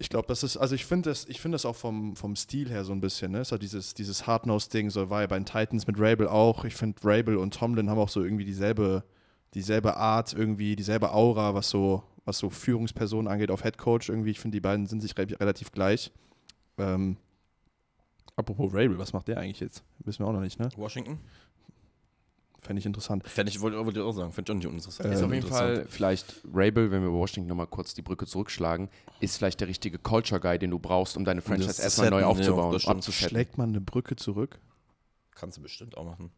[0.00, 2.84] Ich glaube, das ist, also ich finde das, ich das auch vom, vom Stil her
[2.84, 3.44] so ein bisschen, ne?
[3.44, 6.64] So dieses, dieses Hardnose-Ding, so war ja bei den Titans mit Rabel auch.
[6.64, 9.04] Ich finde, Rabel und Tomlin haben auch so irgendwie dieselbe,
[9.52, 14.30] dieselbe Art, irgendwie, dieselbe Aura, was so, was so Führungspersonen angeht auf Head Coach irgendwie.
[14.30, 16.10] Ich finde, die beiden sind sich re relativ gleich.
[16.78, 17.18] Ähm,
[18.36, 19.84] apropos Rabel, was macht der eigentlich jetzt?
[19.98, 20.70] Wissen wir auch noch nicht, ne?
[20.76, 21.18] Washington?
[22.62, 23.26] Fände ich interessant.
[23.26, 25.08] Fände ich, wollte wollte ich auch sagen, fände ich auch nicht uninteressant.
[25.08, 25.46] Äh, Ist auf jeden.
[25.46, 28.90] Fall vielleicht Rabel, wenn wir Washington nochmal kurz die Brücke zurückschlagen,
[29.20, 32.20] ist vielleicht der richtige Culture Guy, den du brauchst, um deine Franchise das erstmal neu
[32.20, 32.96] ja, aufzubauen, das stimmt.
[32.98, 33.28] abzusetzen.
[33.30, 34.58] Schlägt man eine Brücke zurück?
[35.34, 36.30] Kannst du bestimmt auch machen.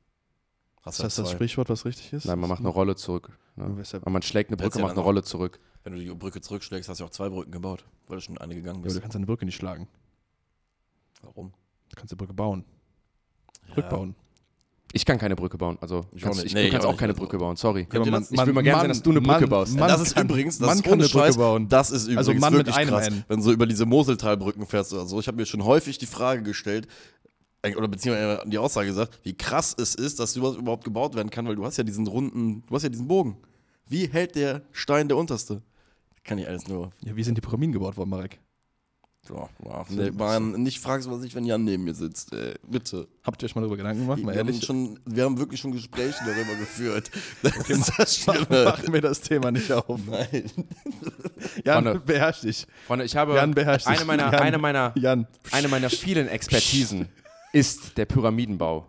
[0.83, 1.31] Hast Ist das das.
[1.33, 2.25] Sprichwort, was richtig ist?
[2.25, 3.37] Nein, man macht eine Rolle zurück.
[3.57, 3.77] Ne?
[3.77, 5.59] Weshalb- Aber man schlägt eine Brücke, ja macht eine Rolle zurück.
[5.85, 8.55] Wenn du die Brücke zurückschlägst, hast du auch zwei Brücken gebaut, weil du schon eine
[8.55, 8.97] gegangen Ja, aber bist.
[8.97, 9.89] du kannst eine Brücke nicht schlagen.
[11.23, 11.53] Warum?
[11.89, 12.65] Du kannst die Brücke bauen.
[13.69, 13.75] Ja.
[13.75, 14.15] Rückbauen.
[14.95, 15.79] Ich kann keine Brücke bauen.
[15.81, 16.51] Also Ich kannst, auch nicht.
[16.51, 17.15] ich, Nee, du ich kannst auch auch keine.
[17.15, 17.89] Brücke bauen, sorry.
[17.93, 19.77] Ja, man- ich will mal gerne sehen, dass du eine Brücke baust.
[19.79, 21.69] Mann, das ist kann- übrigens, das Mann ist kann ohne eine Brücke Scheiß, bauen.
[21.69, 23.25] das ist übrigens Also Mann mit wirklich einem krass, N.
[23.29, 25.19] wenn du so über diese Moseltalbrücken fährst oder so.
[25.21, 26.89] Ich habe mir schon häufig die Frage gestellt,
[27.63, 31.31] äh, oder beziehungsweise die Aussage gesagt, wie krass es ist, dass sowas überhaupt gebaut werden
[31.31, 33.37] kann, weil du hast ja diesen runden, du hast ja diesen Bogen.
[33.89, 35.63] Wie hält der Stein der unterste?
[36.25, 36.91] Kann ich alles nur.
[37.03, 38.39] Ja, wie sind die Pyramiden gebaut worden, Marek?
[39.27, 39.87] So, wow.
[39.89, 42.33] nee, man, nicht fragst, was ich, wenn Jan neben mir sitzt.
[42.33, 43.07] Äh, bitte.
[43.23, 44.19] Habt ihr euch mal darüber Gedanken gemacht?
[44.19, 44.65] Wir Mal haben, ehrlich.
[44.65, 47.11] schon, wir haben wirklich schon Gespräche darüber geführt.
[47.43, 48.65] Das ist das Schlimme.
[48.65, 50.01] Machen wir das Thema nicht auf.
[50.07, 50.51] Nein.
[51.65, 52.01] Jan, Freunde.
[52.01, 52.67] beherrsch dich.
[52.87, 54.07] Freunde, ich habe Jan beherrscht eine sich.
[54.07, 54.35] meiner, Jan.
[54.35, 55.27] eine, meiner, Jan.
[55.53, 57.09] eine meiner vielen Expertisen
[57.53, 58.89] ist der Pyramidenbau.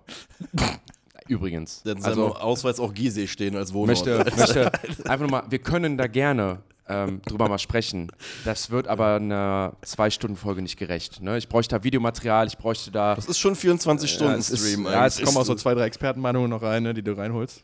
[1.27, 1.83] Übrigens.
[2.01, 4.05] Also Ausweis auch Gizeh stehen als Wohnort.
[4.05, 4.71] möchte, möchte
[5.05, 8.11] einfach nur mal, wir können da gerne ähm, drüber mal sprechen.
[8.45, 11.21] Das wird aber einer Zwei-Stunden-Folge nicht gerecht.
[11.21, 11.37] Ne?
[11.37, 13.15] Ich bräuchte da Videomaterial, ich bräuchte da.
[13.15, 14.91] Das ist schon 24-Stunden-Stream es ist- eigentlich.
[14.93, 17.63] ja, es kommen auch so zwei, drei Expertenmeinungen noch rein, ne, die du reinholst.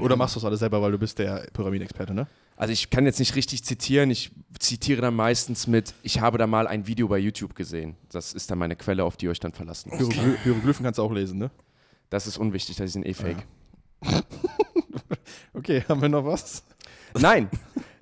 [0.00, 2.26] Oder machst du das alles selber, weil du bist der Pyramidenexperte, ne?
[2.56, 4.30] Also ich kann jetzt nicht richtig zitieren, ich
[4.60, 7.96] zitiere dann meistens mit, ich habe da mal ein Video bei YouTube gesehen.
[8.12, 10.12] Das ist dann meine Quelle, auf die ihr euch dann verlassen müsst.
[10.12, 11.50] Hierogly Hieroglyphen kannst du auch lesen, ne?
[12.10, 13.44] Das ist unwichtig, das sind eh fake.
[15.52, 16.62] Okay, haben wir noch was?
[17.18, 17.48] Nein,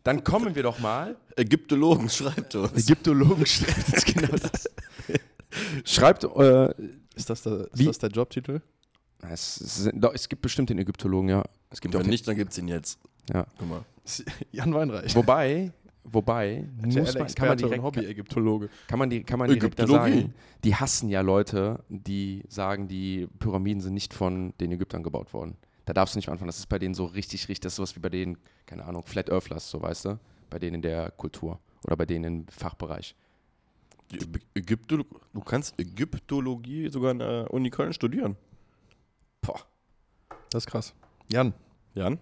[0.04, 1.16] dann kommen wir doch mal.
[1.36, 2.72] Ägyptologen schreibt uns.
[2.72, 4.68] Ägyptologen schreibt jetzt genau das.
[5.84, 6.70] Schreibt, äh,
[7.14, 8.62] Ist das der, ist das der Jobtitel?
[9.30, 11.44] es, doch, es gibt bestimmt den Ägyptologen, ja.
[11.70, 12.98] Es gibt Wenn den, nicht, dann gibt's ihn jetzt.
[13.32, 13.46] ja.
[13.58, 13.84] Guck mal.
[14.52, 15.14] Jan Weinreich.
[15.14, 15.72] Wobei,
[16.04, 18.68] wobei, muss man, kann, man direkt, Hobby-Ägyptologe.
[18.88, 20.34] kann man, die, kann man direkt da sagen,
[20.64, 25.56] die hassen ja Leute, die sagen, die Pyramiden sind nicht von den Ägyptern gebaut worden.
[25.84, 26.48] Da darfst du nicht anfangen.
[26.48, 29.02] Das ist bei denen so richtig, richtig, das ist sowas wie bei denen, keine Ahnung,
[29.04, 30.18] Flat Earthlers, so weißt du,
[30.50, 33.14] bei denen in der Kultur oder bei denen im Fachbereich.
[34.54, 38.36] Ägyptolo du kannst Ägyptologie sogar an der Uni Köln studieren.
[39.40, 39.60] Boah.
[40.50, 40.94] Das ist krass.
[41.28, 41.54] Jan,
[41.94, 42.18] Jan?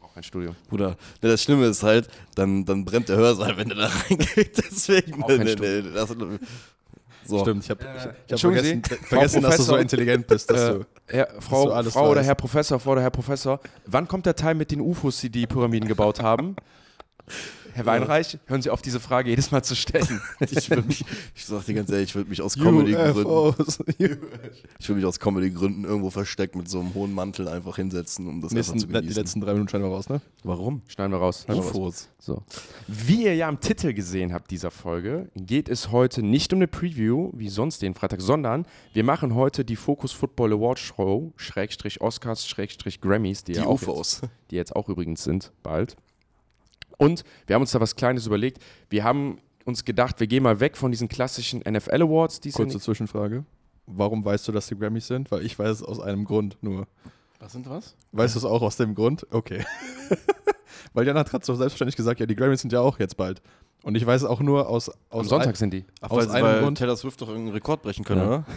[0.00, 0.54] Auch kein Studium.
[0.68, 0.96] Bruder, ne,
[1.28, 4.58] das Schlimme ist halt, dann, dann brennt der Hörsaal, wenn du da reingeht.
[4.58, 5.22] Deswegen.
[5.22, 6.16] Auch kein ne, ne, ne, das,
[7.28, 7.40] so.
[7.40, 10.50] stimmt, ich habe Äh, ich hab vergessen, Sie, vergessen dass du so intelligent bist.
[10.50, 12.22] Dass äh, du, Herr, Frau, du alles Frau oder.
[12.22, 15.46] Herr Professor, Frau oder Herr Professor, wann kommt der Teil mit den UFOs, die die
[15.46, 16.56] Pyramiden gebaut haben?
[17.78, 20.20] Herr Weinreich, hören Sie auf, diese Frage jedes Mal zu stellen.
[20.40, 21.04] Ich, mich,
[21.34, 23.78] ich sag dir ganz ehrlich, ich würde mich aus Comedy-Gründen UFOs.
[23.98, 28.40] ich würd mich aus Comedy-Gründen irgendwo versteckt mit so einem hohen Mantel einfach hinsetzen, um
[28.40, 29.22] das einfach zu Nächsten, die genießen.
[29.22, 30.20] letzten drei Minuten schneiden wir raus, ne?
[30.42, 30.82] Warum?
[30.88, 31.46] Schneiden wir raus.
[31.48, 32.08] UFOs.
[32.18, 32.42] So.
[32.88, 36.66] Wie ihr ja am Titel gesehen habt dieser Folge, geht es heute nicht um eine
[36.66, 42.00] Preview, wie sonst den Freitag, sondern wir machen heute die Focus Football Award Show, Schrägstrich
[42.00, 44.20] Oscars, Schrägstrich Grammys, die, Die ja auch UFOs.
[44.22, 45.96] Jetzt, die jetzt auch übrigens sind, bald.
[46.98, 48.62] Und wir haben uns da was Kleines überlegt.
[48.90, 52.78] Wir haben uns gedacht, wir gehen mal weg von diesen klassischen NFL Awards, die Kurze
[52.80, 53.44] Zwischenfrage.
[53.86, 55.30] Warum weißt du, dass die Grammys sind?
[55.30, 56.86] Weil ich weiß es aus einem Grund nur.
[57.40, 57.94] Was sind was?
[58.12, 59.26] Weißt du es auch aus dem Grund?
[59.30, 59.64] Okay.
[60.92, 63.40] Weil Jan hat gerade so selbstverständlich gesagt, ja, die Grammys sind ja auch jetzt bald.
[63.82, 65.84] Und ich weiß es auch nur aus, aus am Sonntag sind die.
[66.00, 68.26] Ach, Aus weil, einem weil Grund- Taylor Swift doch irgendeinen Rekord brechen können, Ja.
[68.26, 68.44] oder?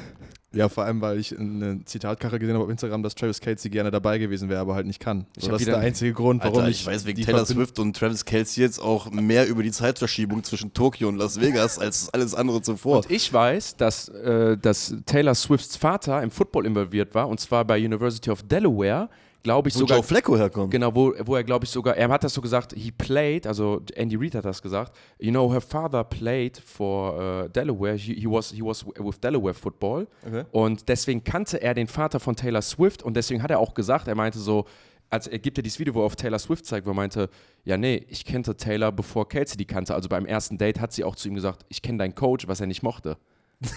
[0.53, 3.89] Ja, vor allem, weil ich eine Zitatkarte gesehen habe auf Instagram, dass Travis Kelsey gerne
[3.89, 5.25] dabei gewesen wäre, aber halt nicht kann.
[5.37, 7.79] So, das ist der einzige Grund, warum Alter, ich, ich weiß wegen Taylor Verbind- Swift
[7.79, 12.09] und Travis Kelsey jetzt auch mehr über die Zeitverschiebung zwischen Tokio und Las Vegas als
[12.13, 12.97] alles andere zuvor.
[12.97, 17.63] Und ich weiß, dass, äh, dass Taylor Swifts Vater im Football involviert war, und zwar
[17.63, 19.07] bei University of Delaware,
[19.43, 19.97] glaube ich Wo sogar.
[19.97, 20.71] Joe Flacco herkommt.
[20.71, 23.81] Genau, wo, wo er, glaube ich, sogar, er hat das so gesagt, he played, also
[23.95, 28.25] Andy Reid hat das gesagt, you know, her father played for uh, Delaware, he, he,
[28.27, 30.43] was, he was with Delaware Football Okay.
[30.51, 34.07] und deswegen kannte er den Vater von Taylor Swift und deswegen hat er auch gesagt,
[34.07, 34.65] er meinte so,
[35.09, 37.29] als er gibt ja dieses Video, wo er auf Taylor Swift zeigt, wo er meinte,
[37.65, 41.03] ja nee, ich kannte Taylor, bevor Kelsey die kannte, also beim ersten Date hat sie
[41.03, 43.17] auch zu ihm gesagt, ich kenne deinen Coach, was er nicht mochte.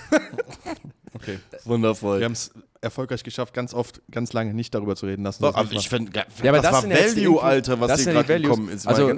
[1.17, 1.39] Okay.
[1.65, 2.19] Wundervoll.
[2.19, 2.53] Wir haben es
[2.85, 5.25] erfolgreich geschafft, ganz oft, ganz lange nicht darüber zu reden.
[5.25, 6.13] Lassen Doch, uns aber ich finde,
[6.43, 8.87] Ja, das, das war Value, Alter, was hier gerade gekommen ist.
[8.87, 9.11] Also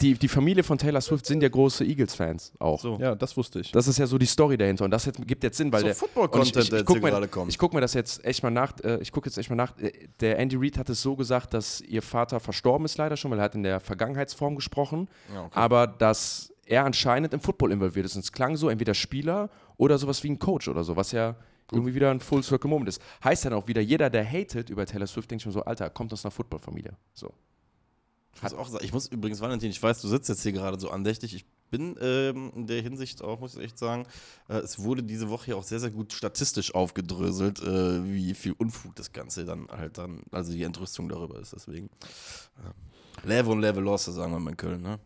[0.00, 2.80] die, die Familie von Taylor Swift sind ja große Eagles-Fans auch.
[2.80, 2.98] So.
[3.00, 3.70] Ja, das wusste ich.
[3.70, 5.86] Das ist ja so die Story dahinter und das jetzt, gibt jetzt Sinn, weil So
[5.86, 7.50] der Football-Content, ich, der ich, guck mir, gerade kommt.
[7.50, 8.72] ich guck mir das jetzt echt mal nach.
[8.82, 9.78] Äh, ich gucke jetzt echt mal nach.
[9.78, 13.30] Äh, Der Andy Reid hat es so gesagt, dass ihr Vater verstorben ist leider schon,
[13.30, 15.50] weil er hat in der Vergangenheitsform gesprochen, Ja, okay.
[15.54, 18.14] aber dass er anscheinend im Football involviert ist.
[18.14, 21.34] Und es klang so, entweder Spieler oder sowas wie ein Coach oder so, was ja
[21.72, 23.02] irgendwie wieder ein Full Circle Moment ist.
[23.22, 26.12] Heißt dann auch wieder, jeder, der hatet über Taylor Swift, denkt schon so, Alter, kommt
[26.12, 26.96] aus einer Footballfamilie.
[27.14, 27.32] So.
[28.34, 30.78] Ich muss, auch sagen, ich muss übrigens, Valentin, ich weiß, du sitzt jetzt hier gerade
[30.78, 31.34] so andächtig.
[31.34, 34.06] Ich bin ähm, in der Hinsicht auch, muss ich echt sagen,
[34.48, 38.52] äh, es wurde diese Woche ja auch sehr, sehr gut statistisch aufgedröselt, äh, wie viel
[38.52, 41.52] Unfug das Ganze dann halt dann, also die Entrüstung darüber ist.
[41.52, 41.86] Deswegen.
[41.86, 44.98] Äh, Level und Level Losse, sagen wir mal in Köln, ne?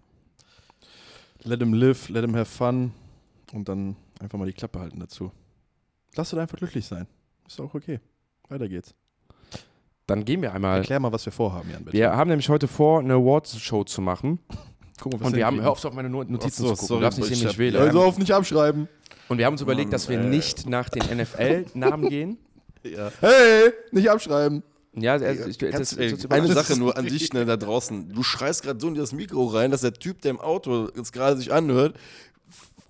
[1.42, 2.92] Let him live, let him have fun
[3.52, 5.32] und dann einfach mal die Klappe halten dazu.
[6.16, 7.06] Lass du einfach glücklich sein.
[7.46, 8.00] Ist auch okay.
[8.48, 8.94] Weiter geht's.
[10.06, 10.78] Dann gehen wir einmal.
[10.78, 11.84] Erklär mal, was wir vorhaben, Jan.
[11.84, 11.96] Bitte.
[11.96, 14.38] Wir haben nämlich heute vor, eine Awards-Show zu machen.
[15.00, 16.86] Gucken, was Und wir haben, hör auf, auf meine No- Notizen so, zu gucken.
[16.88, 17.80] sorry, du darfst nicht ich sehen, ich wähle.
[17.80, 18.88] Also auf nicht abschreiben.
[19.28, 20.24] Und wir haben uns überlegt, dass wir äh.
[20.28, 22.38] nicht nach den NFL-Namen gehen.
[22.86, 23.10] Ja.
[23.22, 24.62] Hey, nicht abschreiben.
[24.94, 27.56] Ja, also ich, das, Kannst, das, ey, eine das- Sache nur an dich schnell da
[27.56, 28.10] draußen.
[28.12, 31.14] Du schreist gerade so in das Mikro rein, dass der Typ, der im Auto jetzt
[31.14, 31.96] gerade sich anhört,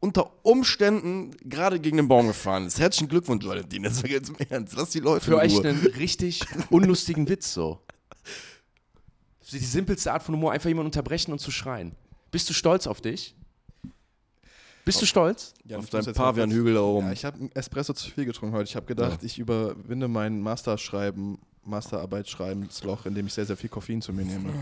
[0.04, 2.78] unter Umständen gerade gegen den Baum gefahren ist.
[2.78, 3.84] Herzlichen Glückwunsch, Valentin.
[3.84, 4.74] Das war ganz im Ernst.
[4.76, 7.80] Lass die Leute Für euch einen richtig unlustigen Witz so.
[9.50, 11.92] Die simpelste Art von Humor, einfach jemanden unterbrechen und zu schreien.
[12.30, 13.34] Bist du stolz auf dich?
[14.84, 15.54] Bist du stolz?
[15.64, 17.06] Jan, Auf jetzt kurz- Pavian-Hügel da oben.
[17.06, 18.68] Ja, ich habe einen Espresso zu viel getrunken heute.
[18.68, 24.12] Ich habe gedacht, ich überwinde mein Masterschreiben, Masterarbeitsschreibensloch, indem ich sehr, sehr viel Koffein zu
[24.12, 24.52] mir nehme.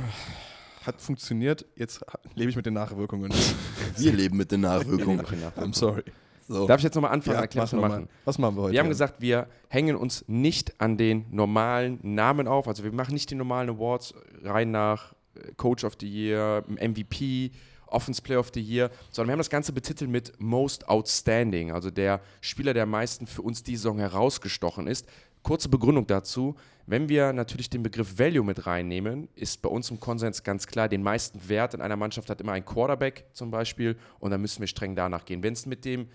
[0.85, 2.01] Hat funktioniert, jetzt
[2.35, 3.33] lebe ich mit den Nachwirkungen.
[3.97, 5.21] Wir leben mit den Nachwirkungen.
[5.21, 6.03] I'm sorry.
[6.49, 6.67] So.
[6.67, 7.37] Darf ich jetzt nochmal anfangen?
[7.37, 8.03] Ja, mach was wir noch machen.
[8.03, 8.09] mal.
[8.25, 8.73] Was machen wir heute?
[8.73, 8.91] Wir haben Jan?
[8.91, 12.67] gesagt, wir hängen uns nicht an den normalen Namen auf.
[12.69, 14.13] Also wir machen nicht die normalen Awards
[14.43, 17.53] rein nach äh, Coach of the Year, MVP,
[17.87, 21.91] Offense Player of the Year, sondern wir haben das Ganze betitelt mit Most Outstanding, also
[21.91, 25.07] der Spieler, der am meisten für uns die Saison herausgestochen ist.
[25.43, 26.57] Kurze Begründung dazu.
[26.87, 30.89] Wenn wir natürlich den Begriff Value mit reinnehmen, ist bei uns im Konsens ganz klar,
[30.89, 34.61] den meisten Wert in einer Mannschaft hat immer ein Quarterback zum Beispiel und dann müssen
[34.61, 35.43] wir streng danach gehen.
[35.43, 36.09] Wenn es mit dem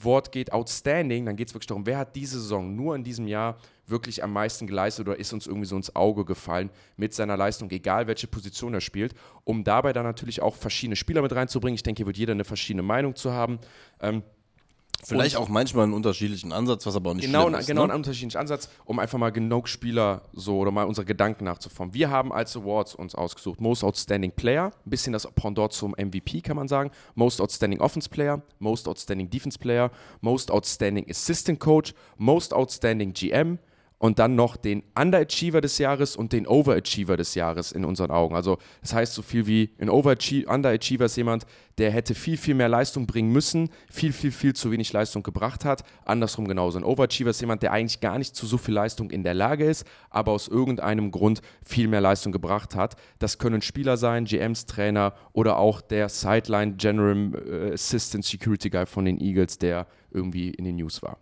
[0.00, 3.26] Wort geht outstanding, dann geht es wirklich darum, wer hat diese Saison nur in diesem
[3.26, 7.36] Jahr wirklich am meisten geleistet oder ist uns irgendwie so ins Auge gefallen mit seiner
[7.36, 11.74] Leistung, egal welche Position er spielt, um dabei dann natürlich auch verschiedene Spieler mit reinzubringen.
[11.74, 13.58] Ich denke, hier wird jeder eine verschiedene Meinung zu haben.
[14.00, 14.22] Ähm,
[15.04, 17.66] Vielleicht auch manchmal einen unterschiedlichen Ansatz, was aber auch nicht genau, schlimm ist.
[17.66, 17.92] genau ne?
[17.92, 21.92] einen unterschiedlichen Ansatz, um einfach mal genug Spieler so oder mal unsere Gedanken nachzuformen.
[21.92, 26.40] Wir haben als Awards uns ausgesucht Most Outstanding Player, ein bisschen das Pendant zum MVP
[26.42, 29.90] kann man sagen, Most Outstanding Offense Player, Most Outstanding Defense Player,
[30.20, 33.58] Most Outstanding Assistant Coach, Most Outstanding GM
[34.02, 38.34] und dann noch den Underachiever des Jahres und den Overachiever des Jahres in unseren Augen.
[38.34, 41.46] Also das heißt so viel wie ein Underachiever ist jemand,
[41.78, 45.64] der hätte viel, viel mehr Leistung bringen müssen, viel, viel, viel zu wenig Leistung gebracht
[45.64, 45.84] hat.
[46.04, 46.78] Andersrum genauso.
[46.78, 49.66] Ein Overachiever ist jemand, der eigentlich gar nicht zu so viel Leistung in der Lage
[49.66, 52.96] ist, aber aus irgendeinem Grund viel mehr Leistung gebracht hat.
[53.20, 58.84] Das können Spieler sein, GMs, Trainer oder auch der Sideline General äh, Assistant Security Guy
[58.84, 61.18] von den Eagles, der irgendwie in den News war.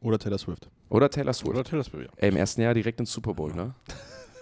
[0.00, 0.68] Oder Taylor Swift.
[0.90, 1.50] Oder Taylor Swift.
[1.54, 2.10] Oder Taylor Swift, ja.
[2.16, 3.74] Ey, im ersten Jahr direkt ins Super Bowl, ne?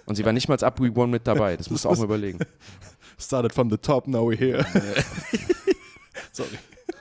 [0.07, 1.57] Und sie war nicht mal als Up Week One mit dabei.
[1.57, 2.39] Das musst du auch mal überlegen.
[3.19, 4.65] Started from the top, now we're here.
[6.33, 6.49] Sorry.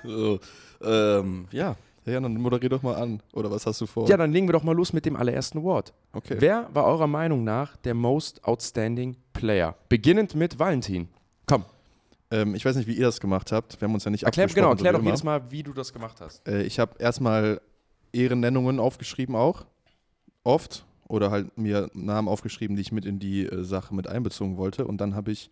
[0.03, 0.39] So,
[0.83, 1.75] ähm, ja.
[2.05, 3.21] Ja, dann moderier doch mal an.
[3.33, 4.07] Oder was hast du vor?
[4.07, 5.93] Ja, dann legen wir doch mal los mit dem allerersten Award.
[6.13, 6.37] okay.
[6.39, 9.75] Wer war eurer Meinung nach der Most Outstanding Player?
[9.89, 11.09] Beginnend mit Valentin.
[11.45, 11.65] Komm,
[12.31, 13.79] Ähm, ich weiß nicht, wie ihr das gemacht habt.
[13.81, 16.19] Wir haben uns ja nicht erklär, genau, erklär doch jedes Mal, wie du das gemacht
[16.21, 16.47] hast.
[16.47, 17.59] Äh, ich habe erstmal
[18.13, 19.65] Ehrennennungen aufgeschrieben auch.
[20.43, 20.85] Oft.
[21.07, 24.85] Oder halt mir Namen aufgeschrieben, die ich mit in die äh, Sache mit einbezogen wollte.
[24.85, 25.49] Und dann habe ich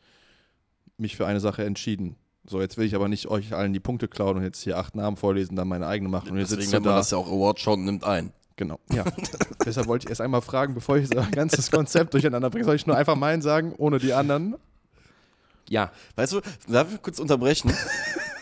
[0.97, 2.15] mich für eine Sache entschieden.
[2.47, 4.95] So, jetzt will ich aber nicht euch allen die Punkte klauen und jetzt hier acht
[4.95, 6.31] Namen vorlesen, dann meine eigene machen.
[6.31, 6.99] Und jetzt Deswegen nennt man da.
[6.99, 8.31] das ja auch Award Show und nimmt ein.
[8.57, 8.79] Genau.
[8.91, 9.03] Ja.
[9.65, 12.75] Deshalb wollte ich erst einmal fragen, bevor ich so ein ganzes Konzept durcheinander bringe, soll
[12.75, 14.55] ich nur einfach meinen sagen, ohne die anderen?
[15.67, 17.73] Ja, Weißt du, darf ich kurz unterbrechen?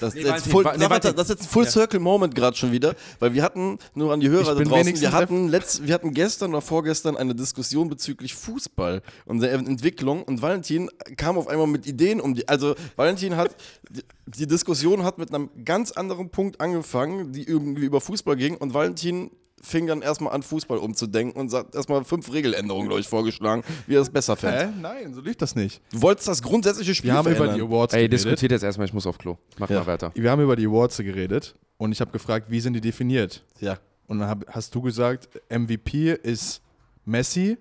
[0.03, 1.71] Das, Nee, ist jetzt full, nee, das ist jetzt ein Full Ja.
[1.71, 5.01] Circle Moment gerade schon wieder, weil wir hatten, nur an die Hörer da draußen, wenigstens
[5.01, 10.23] wir hatten, letzt, wir hatten gestern oder vorgestern eine Diskussion bezüglich Fußball und der Entwicklung
[10.23, 13.55] und Valentin kam auf einmal mit Ideen um die, also Valentin hat,
[13.89, 18.57] die, die Diskussion hat mit einem ganz anderen Punkt angefangen, die irgendwie über Fußball ging
[18.57, 19.31] und Valentin
[19.63, 23.95] fing dann erstmal an, Fußball umzudenken und hat erstmal fünf Regeländerungen, glaube ich, vorgeschlagen, wie
[23.95, 24.67] er es besser fände.
[24.67, 24.73] Hä?
[24.81, 25.81] Nein, so lief das nicht.
[25.91, 27.57] Du wolltest das grundsätzliche Spiel Wir haben über verändern.
[27.59, 28.13] die Awards ey, geredet.
[28.19, 29.37] diskutiert jetzt erstmal, ich muss auf Klo.
[29.57, 29.79] Mach Ja.
[29.79, 30.11] mal weiter.
[30.15, 33.43] Wir haben über die Awards geredet und ich habe gefragt, wie sind die definiert?
[33.59, 33.77] Ja.
[34.07, 36.61] Und dann hab, hast du gesagt, MVP ist
[37.05, 37.57] Messi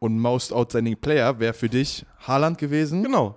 [0.00, 3.02] und Most Outstanding Player wäre für dich Haaland gewesen.
[3.04, 3.36] Genau.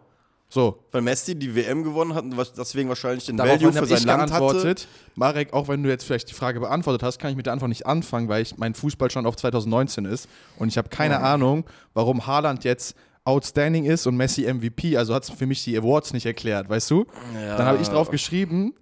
[0.50, 0.84] So.
[0.92, 4.32] Weil Messi die WM gewonnen hat und deswegen wahrscheinlich den Daraufhin Value für sein Land
[4.32, 4.40] hatte.
[4.46, 4.88] geantwortet.
[5.16, 7.70] Marek, auch wenn du jetzt vielleicht die Frage beantwortet hast, kann ich mit der Antwort
[7.70, 12.26] nicht anfangen, weil ich mein Fußballstand auf 2019 ist und ich habe keine Ahnung, warum
[12.26, 12.96] Haaland jetzt
[13.26, 14.96] Outstanding ist und Messi MVP.
[14.96, 17.06] Also hat es für mich die Awards nicht erklärt, weißt du?
[17.34, 18.74] Dann habe ich drauf geschrieben,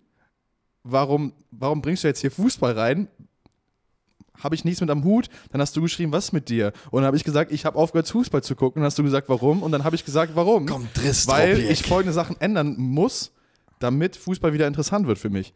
[0.83, 3.07] warum, warum bringst du jetzt hier Fußball rein?
[4.43, 5.29] Habe ich nichts mit am Hut?
[5.51, 6.73] Dann hast du geschrieben, was ist mit dir?
[6.91, 8.81] Und dann habe ich gesagt, ich habe aufgehört, Fußball zu gucken.
[8.81, 9.63] Dann hast du gesagt, warum?
[9.63, 10.65] Und dann habe ich gesagt, warum?
[10.65, 13.31] Komm, Driss, Weil ich folgende Sachen ändern muss,
[13.79, 15.53] damit Fußball wieder interessant wird für mich.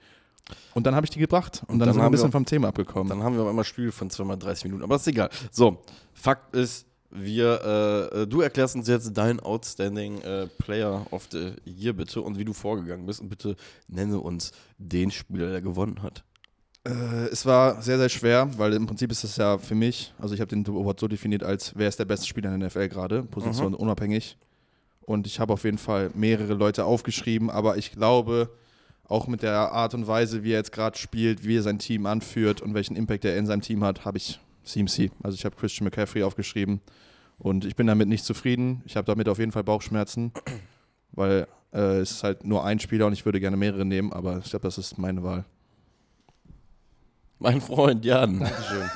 [0.74, 1.62] Und dann habe ich die gebracht.
[1.68, 3.10] Und, Und dann, dann sind wir ein bisschen wir- vom Thema abgekommen.
[3.10, 4.84] Dann haben wir auf einmal Spiel von zweimal 30 Minuten.
[4.84, 5.30] Aber ist egal.
[5.52, 5.78] So,
[6.14, 11.94] Fakt ist, wir, äh, du erklärst uns jetzt dein Outstanding äh, Player of the Year
[11.94, 13.20] bitte und wie du vorgegangen bist.
[13.20, 13.56] Und bitte
[13.88, 16.24] nenne uns den Spieler, der gewonnen hat.
[16.86, 20.34] Äh, es war sehr, sehr schwer, weil im Prinzip ist es ja für mich, also
[20.34, 22.90] ich habe den Award so definiert, als wer ist der beste Spieler in der NFL
[22.90, 24.38] gerade, Position unabhängig.
[25.02, 28.50] Und ich habe auf jeden Fall mehrere Leute aufgeschrieben, aber ich glaube,
[29.06, 32.06] auch mit der Art und Weise, wie er jetzt gerade spielt, wie er sein Team
[32.06, 35.12] anführt und welchen Impact er in seinem Team hat, habe ich CMC.
[35.24, 36.80] Also ich habe Christian McCaffrey aufgeschrieben
[37.40, 38.84] und ich bin damit nicht zufrieden.
[38.86, 40.32] Ich habe damit auf jeden Fall Bauchschmerzen,
[41.12, 44.38] weil äh, es ist halt nur ein Spieler und ich würde gerne mehrere nehmen, aber
[44.38, 45.44] ich glaube, das ist meine Wahl.
[47.40, 48.40] Mein Freund Jan.
[48.40, 48.90] Dankeschön.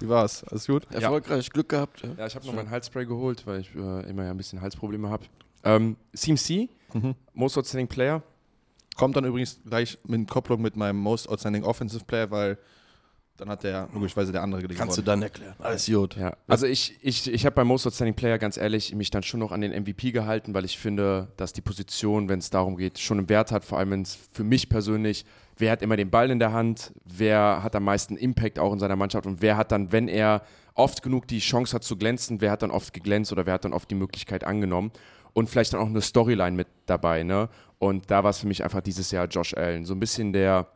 [0.00, 0.44] Wie war's?
[0.44, 0.86] Alles gut?
[0.92, 2.02] Erfolgreich, Glück gehabt.
[2.02, 2.10] Ja.
[2.18, 5.08] Ja, ich habe noch mein Halsspray geholt, weil ich äh, immer ja ein bisschen Halsprobleme
[5.08, 5.24] habe.
[5.64, 7.16] Ähm, CMC, Mhm.
[7.32, 8.22] Most Outstanding Player.
[8.96, 12.56] Kommt dann übrigens gleich mit Kopplung mit meinem Most Outstanding Offensive Player, weil
[13.36, 14.78] dann hat der logischerweise der andere gewonnen.
[14.78, 15.56] Kannst du dann erklären.
[15.58, 16.14] Alles gut.
[16.14, 19.40] Ja, also ich, ich, ich habe beim Most Outstanding Player ganz ehrlich mich dann schon
[19.40, 23.00] noch an den MVP gehalten, weil ich finde, dass die Position, wenn es darum geht,
[23.00, 25.24] schon einen Wert hat, vor allem wenn's für mich persönlich,
[25.56, 28.78] wer hat immer den Ball in der Hand, wer hat am meisten Impact auch in
[28.78, 30.42] seiner Mannschaft und wer hat dann, wenn er
[30.74, 33.64] oft genug die Chance hat zu glänzen, wer hat dann oft geglänzt oder wer hat
[33.64, 34.92] dann oft die Möglichkeit angenommen
[35.32, 37.48] und vielleicht dann auch eine Storyline mit dabei, ne?
[37.78, 40.68] Und da war es für mich einfach dieses Jahr Josh Allen, so ein bisschen der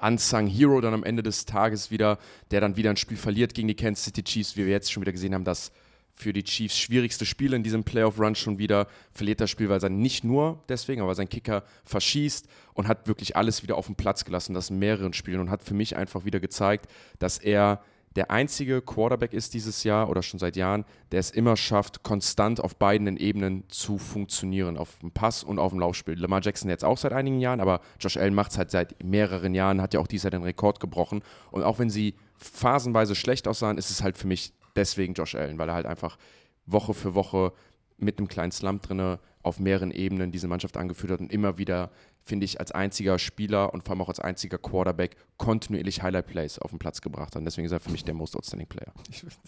[0.00, 2.18] Unsung Hero dann am Ende des Tages wieder,
[2.50, 5.02] der dann wieder ein Spiel verliert gegen die Kansas City Chiefs, wie wir jetzt schon
[5.02, 5.72] wieder gesehen haben, das
[6.16, 9.98] für die Chiefs schwierigste Spiel in diesem Playoff-Run schon wieder, verliert das Spiel, weil sein
[9.98, 14.24] nicht nur deswegen, aber sein Kicker verschießt und hat wirklich alles wieder auf den Platz
[14.24, 17.82] gelassen, das in mehreren Spielen und hat für mich einfach wieder gezeigt, dass er
[18.16, 22.60] der einzige Quarterback ist dieses Jahr oder schon seit Jahren, der es immer schafft, konstant
[22.60, 26.18] auf beiden Ebenen zu funktionieren, auf dem Pass und auf dem Laufspiel.
[26.18, 29.54] Lamar Jackson jetzt auch seit einigen Jahren, aber Josh Allen macht es halt seit mehreren
[29.54, 31.22] Jahren, hat ja auch dieses Jahr den Rekord gebrochen.
[31.50, 35.58] Und auch wenn sie phasenweise schlecht aussahen, ist es halt für mich deswegen Josh Allen,
[35.58, 36.18] weil er halt einfach
[36.66, 37.52] Woche für Woche
[37.98, 41.90] mit einem kleinen Slump drinne auf mehreren Ebenen diese Mannschaft angeführt hat und immer wieder,
[42.28, 46.70] finde ich, als einziger Spieler und vor allem auch als einziger Quarterback kontinuierlich Highlight-Plays auf
[46.70, 47.36] den Platz gebracht hat.
[47.36, 48.92] Und deswegen ist er für mich der Most Outstanding Player.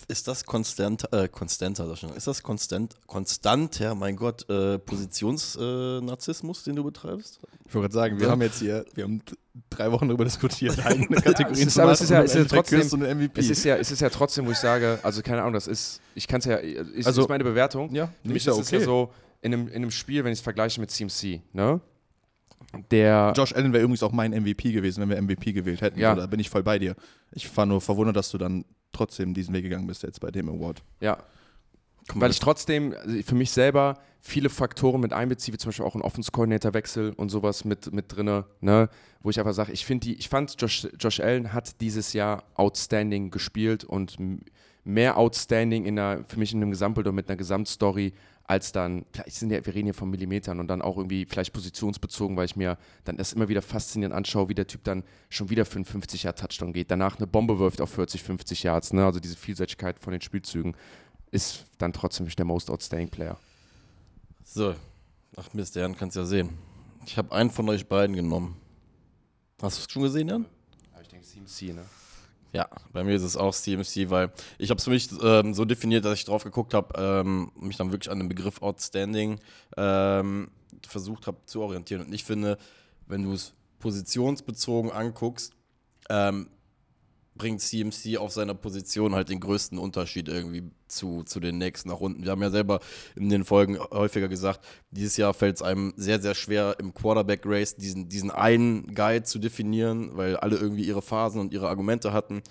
[0.07, 2.11] Ist das konstant, äh, konstanter, das schon.
[2.15, 7.41] Ist das konstant, konstanter, mein Gott, äh, Positionsnarzissmus, den du betreibst?
[7.67, 8.33] Ich wollte gerade sagen, wir Ja.
[8.33, 9.23] haben jetzt hier, wir haben
[9.71, 12.25] drei Wochen darüber diskutiert, eigene Kategorien es ist- zu aber es machen ist ja- und
[12.27, 13.31] es ist ja trotzdem-.
[13.35, 16.01] Es ist ja, es ist ja trotzdem, wo ich sage, also keine Ahnung, das ist,
[16.15, 17.93] ich kann es ja, ist, Also- ist meine Bewertung.
[17.95, 19.11] ja, Für mich ist ja es ja so,
[19.41, 21.81] in einem, in einem Spiel, wenn ich es vergleiche mit CMC, ne?
[22.91, 25.99] Der, Josh Allen wäre übrigens auch mein MVP gewesen, wenn wir MVP gewählt hätten.
[25.99, 26.15] Ja.
[26.15, 26.95] So, da bin ich voll bei dir.
[27.33, 30.49] Ich war nur verwundert, dass du dann trotzdem diesen Weg gegangen bist jetzt bei dem
[30.49, 30.83] Award.
[31.01, 31.19] ja,
[32.09, 35.85] Komm, weil ich trotzdem also für mich selber viele Faktoren mit einbeziehe, wie zum Beispiel
[35.85, 38.89] auch einen Offense-Coordinator-Wechsel und sowas mit, mit drinne, ne?
[39.23, 42.45] wo ich einfach sage, ich finde die, ich fand Josh, Josh Allen hat dieses Jahr
[42.55, 44.17] outstanding gespielt und
[44.85, 48.15] mehr outstanding in einer, für mich in einem Gesamtbild und mit einer Gesamtstory
[48.49, 51.53] als dann, vielleicht sind ja, wir reden hier von Millimetern und dann auch irgendwie vielleicht
[51.53, 55.51] positionsbezogen, weil ich mir dann das immer wieder faszinierend anschaue, wie der Typ dann schon
[55.51, 58.95] wieder für einen 50 Yard Touchdown geht, danach eine Bombe wirft auf 40, 50 Yards,
[58.95, 59.05] ne?
[59.05, 60.75] also diese Vielseitigkeit von den Spielzügen
[61.31, 63.39] ist dann trotzdem der most outstanding Player.
[64.45, 64.75] So.
[65.37, 66.49] Ach Mist, Jan, kannst ja sehen.
[67.05, 68.57] Ich habe einen von euch beiden genommen.
[69.61, 70.47] Hast du es schon gesehen, Jan?
[70.93, 71.85] Aber ich denke CMC, ne?
[72.53, 75.65] Ja, bei mir ist es auch CMC, weil ich habe es für mich ähm, so
[75.65, 79.39] definiert, dass ich drauf geguckt habe, ähm, mich dann wirklich an den Begriff Outstanding
[79.77, 80.51] ähm,
[80.87, 82.03] versucht habe zu orientieren.
[82.03, 82.57] Und ich finde,
[83.07, 85.53] wenn du es positionsbezogen anguckst,
[86.09, 86.49] ähm,
[87.35, 92.01] bringt CMC auf seiner Position halt den größten Unterschied irgendwie zu, zu den nächsten nach
[92.01, 92.25] unten.
[92.25, 92.81] Wir haben ja selber
[93.17, 94.61] in den Folgen häufiger gesagt,
[94.91, 99.39] dieses Jahr fällt es einem sehr, sehr schwer im Quarterback-Race diesen, diesen einen Guide zu
[99.39, 102.43] definieren, weil alle irgendwie ihre Phasen und ihre Argumente hatten.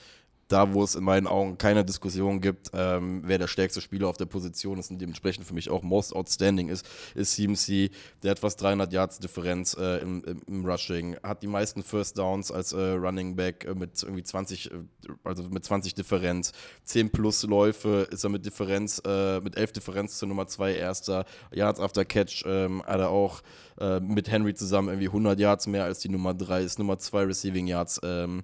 [0.48, 4.18] Da, wo es in meinen Augen keine Diskussion gibt, ähm, wer der stärkste Spieler auf
[4.18, 7.92] der Position ist und dementsprechend für mich auch most outstanding ist, ist CMC.
[8.24, 12.52] Der hat fast 300 Yards Differenz äh, im, im, Rushing, hat die meisten First Downs
[12.52, 14.76] als äh, Running Back äh, mit irgendwie 20, äh,
[15.24, 16.54] also mit 20 Differenz.
[16.86, 21.26] 10 plus Läufe ist er mit Differenz, äh, mit 11 Differenz zur Nummer 2 erster.
[21.52, 23.42] Yards after Catch ähm, hat er auch
[23.80, 26.80] äh, mit Henry zusammen irgendwie 100 Yards mehr als die Nummer 3 ist.
[26.80, 28.44] Nummer 2 Receiving Yards ähm,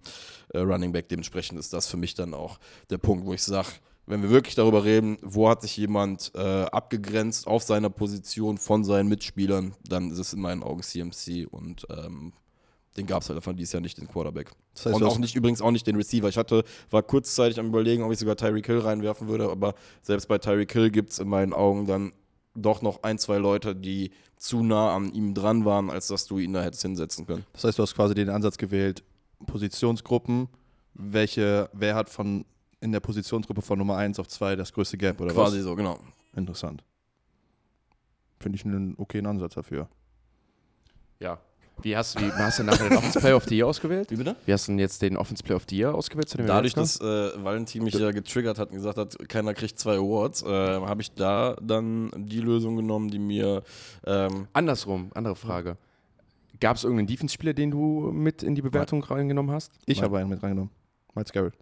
[0.53, 1.09] äh, Running Back.
[1.09, 3.67] Dementsprechend ist das für mich dann auch der Punkt, wo ich sage,
[4.05, 8.83] wenn wir wirklich darüber reden, wo hat sich jemand äh, abgegrenzt auf seiner Position von
[8.83, 12.33] seinen Mitspielern, dann ist es in meinen Augen CMC und ähm,
[12.97, 14.51] den gab es halt einfach dieses Jahr nicht, den Quarterback.
[14.75, 16.27] Das heißt, und auch nicht übrigens auch nicht den Receiver.
[16.27, 20.27] Ich hatte, war kurzzeitig am überlegen, ob ich sogar Tyreek Hill reinwerfen würde, aber selbst
[20.27, 22.11] bei Tyreek Hill gibt es in meinen Augen dann
[22.55, 26.37] doch noch ein, zwei Leute, die zu nah an ihm dran waren, als dass du
[26.37, 27.45] ihn da hättest hinsetzen können.
[27.53, 29.03] Das heißt, du hast quasi den Ansatz gewählt,
[29.45, 30.47] Positionsgruppen,
[30.93, 32.45] welche, wer hat von
[32.79, 35.63] in der Positionsgruppe von Nummer 1 auf 2 das größte Gap oder Quasi was?
[35.63, 35.99] so, genau.
[36.35, 36.83] Interessant.
[38.39, 39.87] Finde ich einen okayen Ansatz dafür.
[41.19, 41.39] Ja.
[41.81, 44.11] Wie hast, wie hast du nachher den Offense Player of the Year ausgewählt?
[44.11, 44.35] Wie bitte?
[44.45, 46.29] Wie hast du denn jetzt den Offense Player of the Year ausgewählt?
[46.29, 47.03] Zu dem Dadurch, dass äh,
[47.43, 51.11] Valentin mich ja getriggert hat und gesagt hat, keiner kriegt zwei Awards, äh, habe ich
[51.13, 53.63] da dann die Lösung genommen, die mir
[54.05, 55.77] ähm, Andersrum, andere Frage.
[56.63, 59.73] Gab es irgendeinen Defense-Spieler, den du mit in die Bewertung reingenommen hast?
[59.85, 60.05] Ich Nein.
[60.05, 60.71] habe einen mit reingenommen.
[61.13, 61.55] Miles Garrett.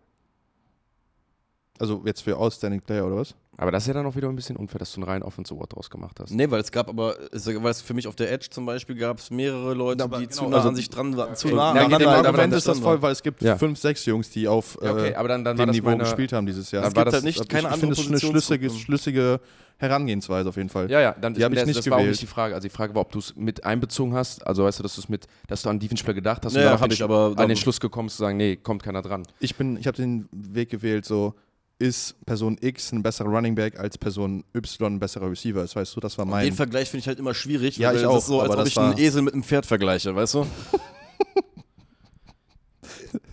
[1.82, 3.34] Also jetzt für Outstanding Player oder was?
[3.58, 5.54] Aber das ist ja dann auch wieder ein bisschen unfair, dass du einen reinen Offense
[5.54, 6.32] Award draus gemacht hast.
[6.32, 9.18] Nee, weil es gab aber, weil es für mich auf der Edge zum Beispiel gab
[9.18, 11.36] es mehrere Leute, Aber die genau, zu nah also- an sich dran waren.
[11.36, 13.58] Zu nah Ja, geht Dem Argument ist das voll, weil es gibt Ja.
[13.58, 16.34] fünf, sechs Jungs, die auf Ja, okay, äh, aber dann, dann dem Niveau meine, gespielt
[16.34, 16.84] haben dieses Jahr.
[16.84, 18.70] Dann Es war gibt das- halt nicht ich keine ich andere finde es eine schlüssige,
[18.70, 19.40] schlüssige
[19.78, 20.90] Herangehensweise auf jeden Fall.
[20.92, 22.12] Ja, ja, dann Die ist hab mir ich das, nicht das war auch gewählt.
[22.12, 22.54] nicht die Frage.
[22.54, 24.46] Also die Frage war, ob du es mit einbezogen hast.
[24.46, 26.64] Also weißt du, dass du es mit, dass du an Defense-Spieler gedacht hast Ja, und
[26.66, 28.84] dann ja, auf hab den ich, aber an den Schluss gekommen zu sagen, nee, kommt
[28.84, 29.24] keiner dran.
[29.40, 31.34] Ich bin, ich habe den Weg gewählt, so
[31.82, 35.62] ist Person X ein besserer Running Back als Person Y ein besserer Receiver.
[35.62, 36.46] Das weißt du, das war mein.
[36.46, 38.52] Den Vergleich finde ich halt immer schwierig, Ja, weil ich das auch, ist so, als
[38.52, 40.46] ob das ich einen Esel mit einem Pferd vergleiche, weißt du?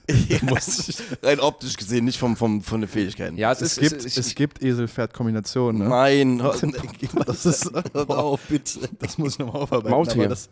[1.23, 3.37] Rein optisch gesehen, nicht vom, vom, von den Fähigkeiten.
[3.37, 5.83] Ja, es, es, ist, gibt, es, es gibt Esel-Pferd-Kombinationen.
[5.83, 5.89] Ne?
[5.89, 6.39] Nein,
[7.27, 8.89] Das ist- hört auf, bitte.
[8.99, 9.91] Das muss ich nochmal aufarbeiten.
[9.91, 10.23] Maultier.
[10.23, 10.49] aber Das,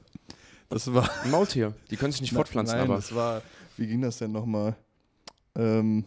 [0.68, 1.08] das war.
[1.30, 1.74] Maultier.
[1.90, 3.42] Die können sich nicht fortpflanzen, Nein, aber das war.
[3.78, 4.76] Wie ging das denn nochmal?
[5.54, 6.04] Ähm,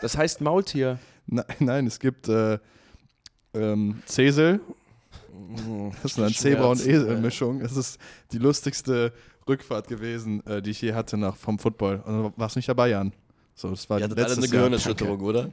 [0.00, 0.98] das heißt Maultier.
[1.26, 2.58] nein, nein, es gibt äh,
[3.54, 4.60] ähm, Cesel.
[6.02, 7.60] Das ist eine Zebra- und Esel-Mischung.
[7.60, 7.98] Das ist
[8.32, 9.12] die lustigste
[9.48, 12.02] Rückfahrt gewesen, äh, die ich je hatte nach, vom Football.
[12.04, 13.12] Und warst nicht dabei, Jan.
[13.54, 14.48] So, das war Ihr hattet alle eine.
[14.48, 15.50] Gehirnerschütterung, oder?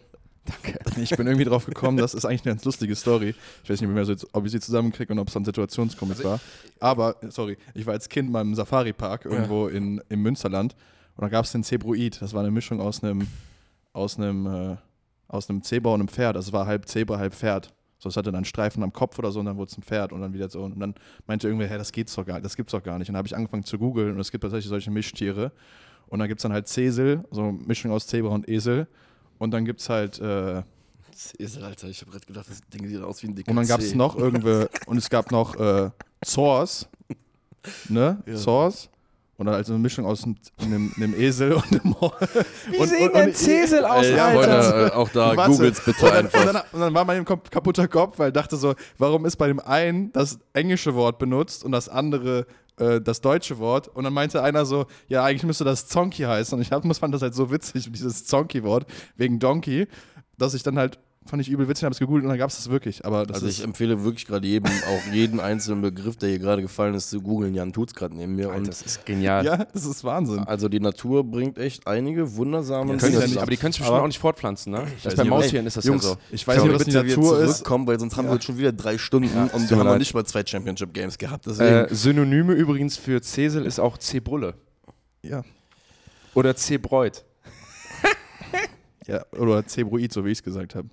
[0.97, 3.33] Ich bin irgendwie drauf gekommen, das ist eigentlich eine ganz lustige Story.
[3.63, 6.17] Ich weiß nicht mehr, so jetzt, ob ich sie zusammenkriege und ob es dann Situationskomik
[6.17, 6.39] Also war.
[6.79, 10.75] Aber, sorry, ich war als Kind mal im Safari-Park irgendwo in, im Münsterland
[11.15, 12.21] und da gab es den Zebroid.
[12.21, 13.25] Das war eine Mischung aus einem
[13.95, 14.75] aus einem, äh,
[15.27, 16.35] aus einem Zebra und einem Pferd.
[16.35, 17.73] Also es war halb Zebra, halb Pferd.
[17.97, 20.11] So, es hatte dann Streifen am Kopf oder so und dann wurde es ein Pferd
[20.11, 20.63] und dann wieder so.
[20.63, 20.95] Und dann
[21.27, 23.09] meinte irgendwer, hey, das geht's doch gar das gibt's doch gar nicht.
[23.09, 25.51] Und dann habe ich angefangen zu googeln und es gibt tatsächlich solche Mischtiere.
[26.07, 28.87] Und dann gibt es dann halt Cesel, so eine Mischung aus Zebra und Esel.
[29.39, 30.61] Und dann gibt es halt, äh,
[31.37, 33.67] ist Alter, ich habe gerade gedacht, das Ding sieht aus wie ein dicker und dann
[33.67, 35.89] gab es noch irgendwelche, und es gab noch äh,
[36.21, 36.89] Zors,
[37.89, 38.21] ne?
[38.25, 38.35] Ja.
[38.35, 38.89] Zors.
[39.37, 42.13] Und dann also eine Mischung aus einem, einem, Esel und einem Mor
[42.71, 44.87] Wie und, sieht und, denn und, Cesel aus, Ey, Alter?
[44.87, 46.39] Äh, auch da, googles bitte und dann, einfach.
[46.39, 49.47] Und dann, und dann war mein kaputter Kopf, weil ich dachte so, warum ist bei
[49.47, 52.45] dem einen das englische Wort benutzt und das andere
[52.77, 53.89] äh, das deutsche Wort?
[53.89, 56.57] Und dann meinte einer so, ja, eigentlich müsste das Zonky heißen.
[56.57, 58.85] Und ich hab, fand das halt so witzig, dieses Zonky-Wort,
[59.17, 59.87] wegen Donkey,
[60.37, 60.97] dass ich dann halt,
[61.27, 63.03] fand ich übel witzig, habe es gegoogelt und dann gab es das wirklich.
[63.05, 66.39] Aber das Also ist, ich empfehle wirklich gerade jedem, auch jeden einzelnen Begriff, der hier
[66.39, 67.55] gerade gefallen ist, zu googeln.
[67.55, 68.45] Jan tut's gerade neben mir.
[68.47, 69.43] Alter, Und das ist genial.
[69.45, 70.39] ja, das ist Wahnsinn.
[70.39, 73.81] also die Natur bringt echt einige wundersame Ja, Können ja nicht, aber die können sich
[73.81, 74.85] bestimmt auch nicht fortpflanzen, ne?
[75.03, 76.17] Das bei nicht, Maustieren ist das Jungs, ja so.
[76.31, 77.51] Ich weiß nicht, was die bitte wieder Natur ist.
[77.57, 80.13] zurückkommen, weil sonst haben wir jetzt schon wieder drei Stunden und wir haben noch nicht
[80.13, 81.47] mal zwei Championship Games gehabt.
[81.47, 84.53] Äh, Synonyme übrigens für Cesel ist auch Zebrulle.
[85.23, 85.43] Ja.
[86.35, 87.23] Oder Zebreut.
[89.07, 89.23] ja.
[89.31, 90.89] Oder Zebroid, so wie ich es gesagt habe.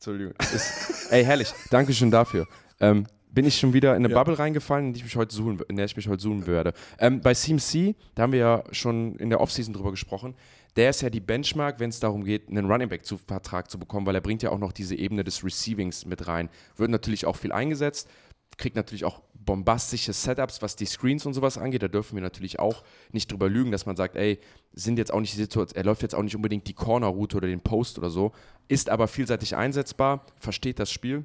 [0.00, 0.32] Entschuldigung.
[0.54, 1.52] Ist, ey, herrlich.
[1.68, 2.46] Dankeschön dafür.
[2.80, 4.18] Ähm, bin ich schon wieder in eine Ja.
[4.18, 6.72] Bubble reingefallen, in, die ich mich heute suchen, in der ich mich heute suchen werde.
[6.98, 10.34] Ähm, bei CMC, da haben wir ja schon in der Offseason drüber gesprochen,
[10.76, 13.78] der ist ja die Benchmark, wenn es darum geht, einen Running Back zu Vertrag zu
[13.78, 16.48] bekommen, weil er bringt ja auch noch diese Ebene des Receivings mit rein.
[16.76, 18.08] Wird natürlich auch viel eingesetzt,
[18.56, 21.82] kriegt natürlich auch bombastische Setups, was die Screens und sowas angeht.
[21.82, 24.38] Da dürfen wir natürlich auch nicht drüber lügen, dass man sagt, ey,
[24.72, 27.48] sind jetzt auch nicht die Situation, er läuft jetzt auch nicht unbedingt die Corner-Route oder
[27.48, 28.32] den Post oder so,
[28.70, 31.24] ist aber vielseitig einsetzbar, versteht das Spiel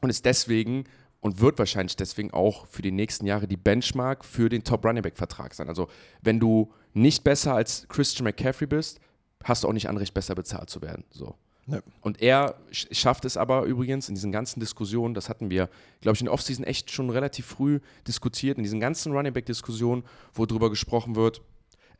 [0.00, 0.84] und ist deswegen
[1.20, 5.02] und wird wahrscheinlich deswegen auch für die nächsten Jahre die Benchmark für den Top Running
[5.02, 5.68] Back Vertrag sein.
[5.68, 5.88] Also,
[6.22, 9.00] wenn du nicht besser als Christian McCaffrey bist,
[9.44, 11.04] hast du auch nicht Anrecht, besser bezahlt zu werden.
[11.10, 11.34] So.
[11.66, 11.82] Ne.
[12.00, 15.68] Und er sch- schafft es aber übrigens in diesen ganzen Diskussionen, das hatten wir,
[16.00, 20.04] glaube ich, in der Offseason echt schon relativ früh diskutiert, in diesen ganzen Running Back-Diskussionen,
[20.34, 21.42] wo drüber gesprochen wird,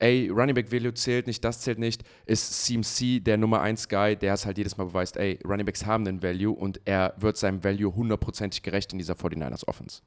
[0.01, 4.16] ey, Running Back Value zählt nicht, das zählt nicht, ist CMC der Nummer 1 Guy,
[4.16, 7.36] der es halt jedes Mal beweist, ey, Running Backs haben einen Value und er wird
[7.36, 10.03] seinem Value hundertprozentig gerecht in dieser 49ers Offense.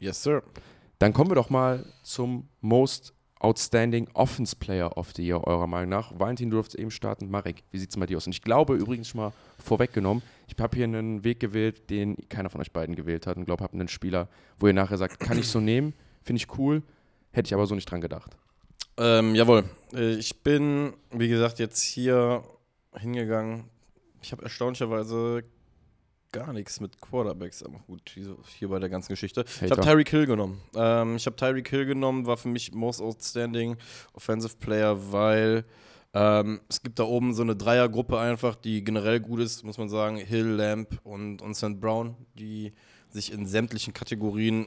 [0.00, 0.42] yes, sir.
[0.98, 5.90] Dann kommen wir doch mal zum Most Outstanding Offense Player of the Year, eurer Meinung
[5.90, 6.18] nach.
[6.18, 7.30] Valentin, du durftest eben starten.
[7.30, 8.26] Marek, wie sieht es bei dir aus?
[8.26, 12.48] Und ich glaube übrigens schon mal vorweggenommen, ich habe hier einen Weg gewählt, den keiner
[12.48, 14.28] von euch beiden gewählt hat und glaube, habe einen Spieler,
[14.58, 15.92] wo ihr nachher sagt, kann ich so nehmen,
[16.22, 16.82] finde ich cool,
[17.36, 18.36] hätte ich aber so nicht dran gedacht.
[18.98, 19.64] Ähm, jawohl.
[19.94, 22.42] Äh, Ich bin, wie gesagt, jetzt hier
[22.98, 23.64] hingegangen.
[24.22, 25.44] Ich habe erstaunlicherweise
[26.32, 28.10] gar nichts mit Quarterbacks am Hut
[28.58, 29.44] hier- bei der ganzen Geschichte.
[29.62, 29.80] Ich habe.
[29.82, 30.60] Tyreek Hill genommen.
[30.74, 33.76] Ähm, ich habe Tyreek Hill genommen, war für mich Most Outstanding
[34.12, 35.64] Offensive Player, weil
[36.14, 39.88] ähm, es gibt da oben so eine Dreiergruppe einfach, die generell gut ist, muss man
[39.88, 40.16] sagen.
[40.16, 41.78] Hill, Lamb und, und St.
[41.80, 42.72] Brown, die
[43.10, 44.66] sich in sämtlichen Kategorien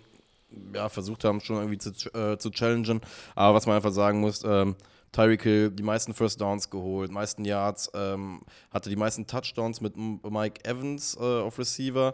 [0.74, 3.02] ja, versucht haben, schon irgendwie zu, äh, zu challengen.
[3.36, 4.76] Aber was man einfach sagen muss, ähm,
[5.12, 8.42] Tyreek Hill, die meisten First Downs geholt, meisten Yards, ähm,
[8.72, 12.14] hatte die meisten Touchdowns mit Mike Evans äh, auf Receiver,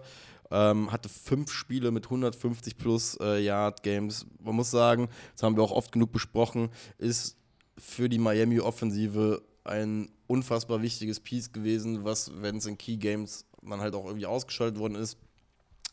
[0.51, 4.25] ähm, hatte fünf Spiele mit 150 plus äh, Yard Games.
[4.41, 7.37] Man muss sagen, das haben wir auch oft genug besprochen, ist
[7.77, 13.45] für die Miami Offensive ein unfassbar wichtiges Piece gewesen, was, wenn es in Key Games
[13.61, 15.17] dann halt auch irgendwie ausgeschaltet worden ist,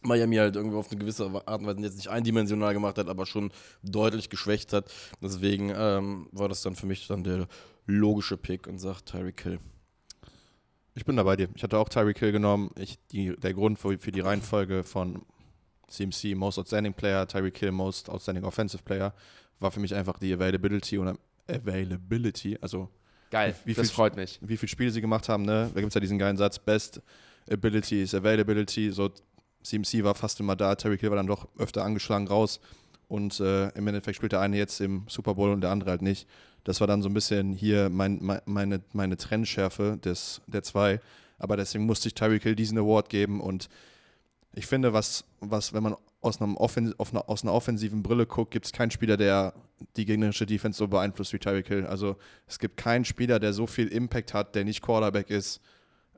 [0.03, 3.27] Miami halt irgendwie auf eine gewisse Art und Weise jetzt nicht eindimensional gemacht hat, aber
[3.27, 4.91] schon deutlich geschwächt hat.
[5.21, 7.47] Deswegen ähm, war das dann für mich dann der
[7.87, 9.59] logische Pick und sagt Tyreek Hill.
[10.95, 11.49] Ich bin da bei dir.
[11.55, 12.71] Ich hatte auch Tyreek Hill genommen.
[12.77, 15.23] Ich, die, der Grund für, für die Reihenfolge von
[15.89, 19.15] CMC Most Outstanding Player, Tyreek Hill Most Outstanding Offensive Player
[19.61, 22.89] war für mich einfach die Availability und Availability, also
[23.31, 24.39] Geil, Wie das viel- freut mich.
[24.43, 25.71] wie viele Spiele sie gemacht haben, ne?
[25.73, 27.01] Da gibt es ja diesen geilen Satz, Best
[27.51, 28.91] Ability is Availability.
[28.91, 29.11] So,
[29.63, 32.61] CMC war fast immer da, Terry Hill war dann doch öfter angeschlagen raus.
[33.09, 36.03] Und äh, im Endeffekt spielt der eine jetzt im Super Bowl und der andere halt
[36.03, 36.27] nicht.
[36.65, 41.01] Das war dann so ein bisschen hier mein, mein, meine, meine Trennschärfe des, der zwei.
[41.39, 43.41] Aber deswegen musste ich Tyreek Hill diesen Award geben.
[43.41, 43.69] Und
[44.55, 48.53] ich finde, was, was wenn man aus, einem Offen, einer, aus einer offensiven Brille guckt,
[48.53, 49.53] gibt es keinen Spieler, der
[49.97, 51.87] die gegnerische Defense so beeinflusst wie Tyreek Hill.
[51.87, 55.61] Also es gibt keinen Spieler, der so viel Impact hat, der nicht Quarterback ist,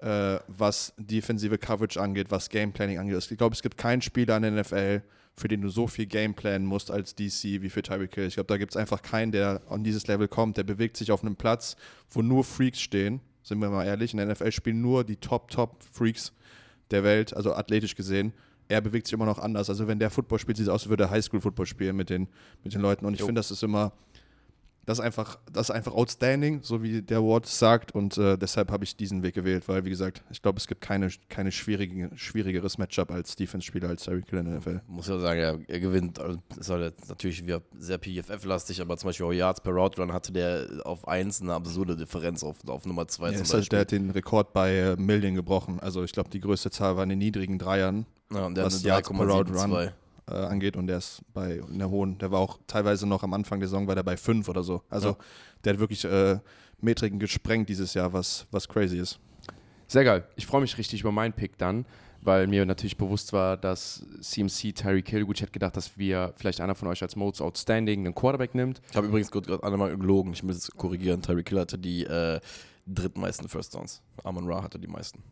[0.00, 3.30] äh, was defensive Coverage angeht, was Gameplanning angeht.
[3.30, 5.02] Ich glaube, es gibt keinen Spieler in der NFL,
[5.36, 8.26] für den du so viel Gameplanen musst als DC wie für Tyreek Hill.
[8.26, 10.56] Ich glaube, da gibt es einfach keinen, der an dieses Level kommt.
[10.56, 11.76] Der bewegt sich auf einem Platz,
[12.10, 13.20] wo nur Freaks stehen.
[13.42, 16.32] Sind wir mal ehrlich, in der NFL spielen nur die Top-Top-Freaks
[16.90, 18.32] der Welt, also athletisch gesehen.
[18.68, 19.68] Er bewegt sich immer noch anders.
[19.68, 22.28] Also wenn der Football spielt, sieht es aus, als würde er Highschool-Football spielen mit den,
[22.62, 23.04] mit den Leuten.
[23.04, 23.92] Und ich finde, das ist immer
[24.86, 27.94] das ist einfach, das ist einfach outstanding, so wie der Award sagt.
[27.94, 30.80] Und äh, deshalb habe ich diesen Weg gewählt, weil, wie gesagt, ich glaube, es gibt
[30.80, 34.80] keine, keine schwierige, schwierigeres Matchup als Defense-Spieler als Tyreek Hill in der NFL.
[34.86, 36.18] Muss ja sagen, er, er gewinnt.
[36.18, 40.12] Also ist halt natürlich wieder sehr PFF-lastig, aber zum Beispiel auch Yards per Route Run
[40.12, 43.92] hatte der auf 1 eine absurde Differenz auf, auf Nummer 2 Ja, halt, der hat
[43.92, 45.80] den Rekord bei äh, Million gebrochen.
[45.80, 48.72] Also ich glaube, die größte Zahl war in den niedrigen Dreiern Ja, und der hat
[48.72, 49.92] eine Yards per Route Run 3,72.
[50.28, 53.34] Äh, angeht und der ist bei in der hohen, der war auch teilweise noch am
[53.34, 54.82] Anfang der Saison war der bei 5 oder so.
[54.88, 55.16] Also Ja.
[55.64, 56.38] der hat wirklich äh,
[56.80, 59.18] Metriken gesprengt dieses Jahr, was, was crazy ist.
[59.86, 60.26] Sehr geil.
[60.36, 61.84] Ich freue mich richtig über meinen Pick dann,
[62.22, 66.32] weil mir natürlich bewusst war, dass CMC Tyreek Hill, gut, ich hätte gedacht, dass wir
[66.36, 68.80] vielleicht einer von euch als Most Outstanding einen Quarterback nimmt.
[68.90, 70.32] Ich habe übrigens gerade einmal gelogen.
[70.32, 71.20] Ich muss es korrigieren.
[71.22, 72.40] Tyreek Hill hatte die äh,
[72.86, 74.00] drittmeisten First Downs.
[74.24, 75.22] Amon Ra hatte die meisten.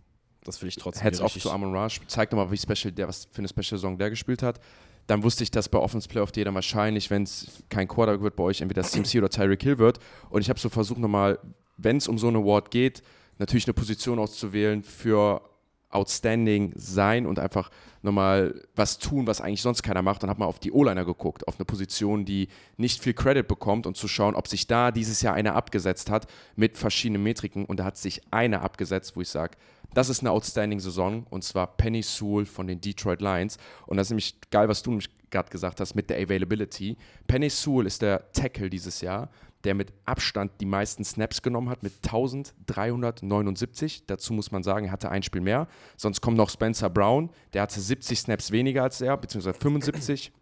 [0.45, 2.01] Das will ich trotzdem Heads off zu Amon Rush.
[2.07, 4.61] Zeigt nochmal, wie special der, was für eine Special Saison der gespielt hat.
[5.07, 8.22] Dann wusste ich, dass bei Offense Player of the dann wahrscheinlich, wenn es kein Quarterback
[8.22, 9.99] wird, bei euch entweder CMC oder Tyreek Hill wird.
[10.30, 11.38] Und ich habe so versucht nochmal,
[11.76, 13.03] wenn es um so einen Award geht,
[13.38, 15.43] natürlich eine Position auszuwählen für
[15.90, 17.70] outstanding sein und einfach
[18.01, 21.47] nochmal was tun, was eigentlich sonst keiner macht und habe mal auf die O-Liner geguckt,
[21.47, 25.22] auf eine Position, die nicht viel Credit bekommt und zu schauen, ob sich da dieses
[25.22, 26.26] Jahr einer abgesetzt hat
[26.57, 29.57] mit verschiedenen Metriken und da hat sich einer abgesetzt, wo ich sage,
[29.95, 34.09] das ist eine outstanding Saison und zwar Penny Sewell von den Detroit Lions und das
[34.09, 36.97] ist nämlich geil, was du nämlich gerade gesagt hast mit der Availability.
[37.26, 39.30] Penny Sewell ist der Tackle dieses Jahr,
[39.64, 44.05] der mit Abstand die meisten Snaps genommen hat, mit 1379.
[44.07, 45.68] Dazu muss man sagen, er hatte ein Spiel mehr.
[45.97, 50.32] Sonst kommt noch Spencer Brown, der hatte 70 Snaps weniger als er, beziehungsweise 75.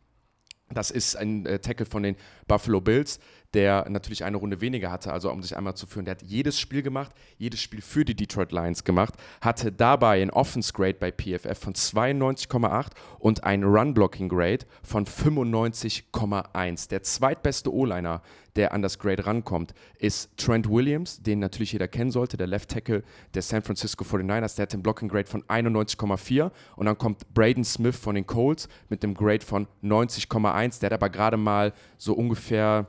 [0.72, 3.18] Das ist ein äh, Tackle von den Buffalo Bills,
[3.54, 6.04] der natürlich eine Runde weniger hatte, also um sich einmal zu führen.
[6.04, 10.30] Der hat jedes Spiel gemacht, jedes Spiel für die Detroit Lions gemacht, hatte dabei ein
[10.30, 12.88] Offense Grade bei PFF von 92,8
[13.18, 16.88] und ein Run Blocking Grade von 95,1.
[16.88, 18.22] Der zweitbeste O-Liner,
[18.56, 22.70] der an das Grade rankommt, ist Trent Williams, den natürlich jeder kennen sollte, der Left
[22.70, 23.02] Tackle
[23.34, 24.56] der San Francisco 49ers.
[24.56, 28.68] Der hat den Blocking Grade von 91,4 und dann kommt Braden Smith von den Colts
[28.88, 30.80] mit dem Grade von 90,1.
[30.80, 32.86] Der hat aber gerade mal so ungefähr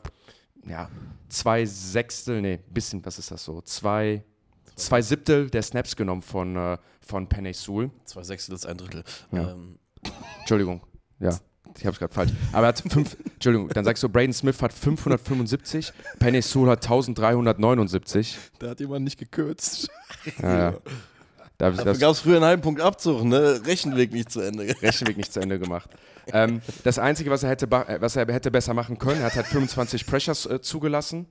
[0.67, 0.89] ja,
[1.29, 3.61] zwei Sechstel, nee, bisschen, was ist das so?
[3.61, 4.23] Zwei,
[4.75, 7.91] zwei Siebtel der Snaps genommen von, äh, von Penny Sewell.
[8.05, 9.03] Zwei Sechstel ist ein Drittel.
[9.31, 9.51] Ja.
[9.51, 9.79] Ähm,
[10.39, 10.81] Entschuldigung,
[11.19, 11.37] ja,
[11.77, 12.31] ich habe es gerade falsch.
[12.51, 16.83] Aber er hat fünf, Entschuldigung, dann sagst du, Braden Smith hat 575, Penny Sewell hat
[16.83, 18.37] 1379.
[18.59, 19.89] Da hat jemand nicht gekürzt.
[20.41, 20.77] Ja, ja.
[21.57, 23.61] Da dafür gab es früher einen halben Punkt Abzug, ne?
[23.63, 24.63] Rechenweg nicht zu Ende.
[24.81, 25.91] Rechenweg nicht zu Ende gemacht.
[26.33, 29.35] Ähm, das Einzige, was er, hätte, äh, was er hätte besser machen können, er hat
[29.35, 31.25] halt 25 Pressures äh, zugelassen.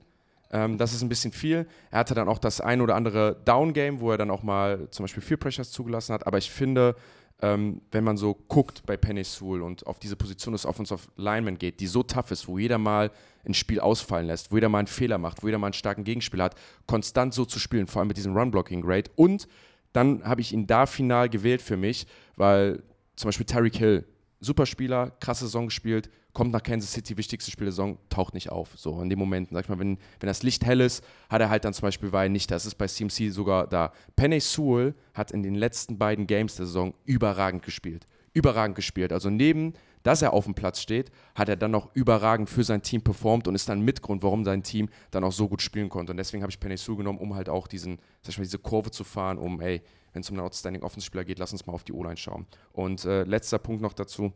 [0.51, 1.67] Ähm, das ist ein bisschen viel.
[1.91, 5.05] Er hatte dann auch das ein oder andere Down-Game, wo er dann auch mal zum
[5.05, 6.27] Beispiel vier Pressures zugelassen hat.
[6.27, 6.95] Aber ich finde,
[7.41, 11.57] ähm, wenn man so guckt bei Penny Sewell und auf diese Position des Offensive Lineman
[11.57, 13.11] geht, die so tough ist, wo jeder mal
[13.45, 16.03] ein Spiel ausfallen lässt, wo jeder mal einen Fehler macht, wo jeder mal einen starken
[16.03, 19.09] Gegenspieler hat, konstant so zu spielen, vor allem mit diesem Run-Blocking-Grade.
[19.15, 19.47] Und
[19.93, 22.83] dann habe ich ihn da final gewählt für mich, weil
[23.15, 24.05] zum Beispiel Tyreek Hill,
[24.41, 28.51] super Spieler, krasse Saison gespielt, kommt nach Kansas City, wichtigste Spiel der Saison, taucht nicht
[28.51, 28.69] auf.
[28.75, 31.49] So in dem Moment, sag ich mal, wenn, wenn das Licht hell ist, hat er
[31.49, 33.93] halt dann zum Beispiel, er nicht, das ist bei CMC sogar da.
[34.15, 38.05] Penny Sewell hat in den letzten beiden Games der Saison überragend gespielt.
[38.33, 39.11] Überragend gespielt.
[39.11, 39.73] Also neben,
[40.03, 43.47] dass er auf dem Platz steht, hat er dann noch überragend für sein Team performt
[43.47, 46.11] und ist dann Mitgrund, warum sein Team dann auch so gut spielen konnte.
[46.11, 48.59] Und deswegen habe ich Penny Sewell genommen, um halt auch diesen, sag ich mal, diese
[48.59, 49.81] Kurve zu fahren, um, ey,
[50.13, 52.45] wenn es um einen Outstanding Offenspieler geht, lass uns mal auf die O-Line schauen.
[52.71, 54.33] Und äh, letzter Punkt noch dazu,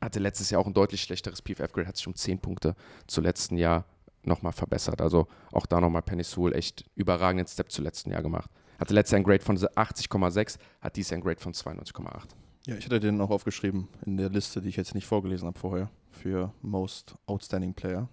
[0.00, 2.74] hatte letztes Jahr auch ein deutlich schlechteres PFF-Grade, hat sich um 10 Punkte
[3.06, 3.86] zu letzten Jahr
[4.22, 5.00] nochmal verbessert.
[5.00, 8.50] Also auch da nochmal Penny Sewell echt überragenden Step zu letzten Jahr gemacht.
[8.78, 12.22] Hatte letztes Jahr ein Grade von 80,6, hat dieses Jahr ein Grade von 92,8.
[12.66, 15.58] Ja, ich hatte den auch aufgeschrieben in der Liste, die ich jetzt nicht vorgelesen habe
[15.58, 18.08] vorher, für Most Outstanding Player.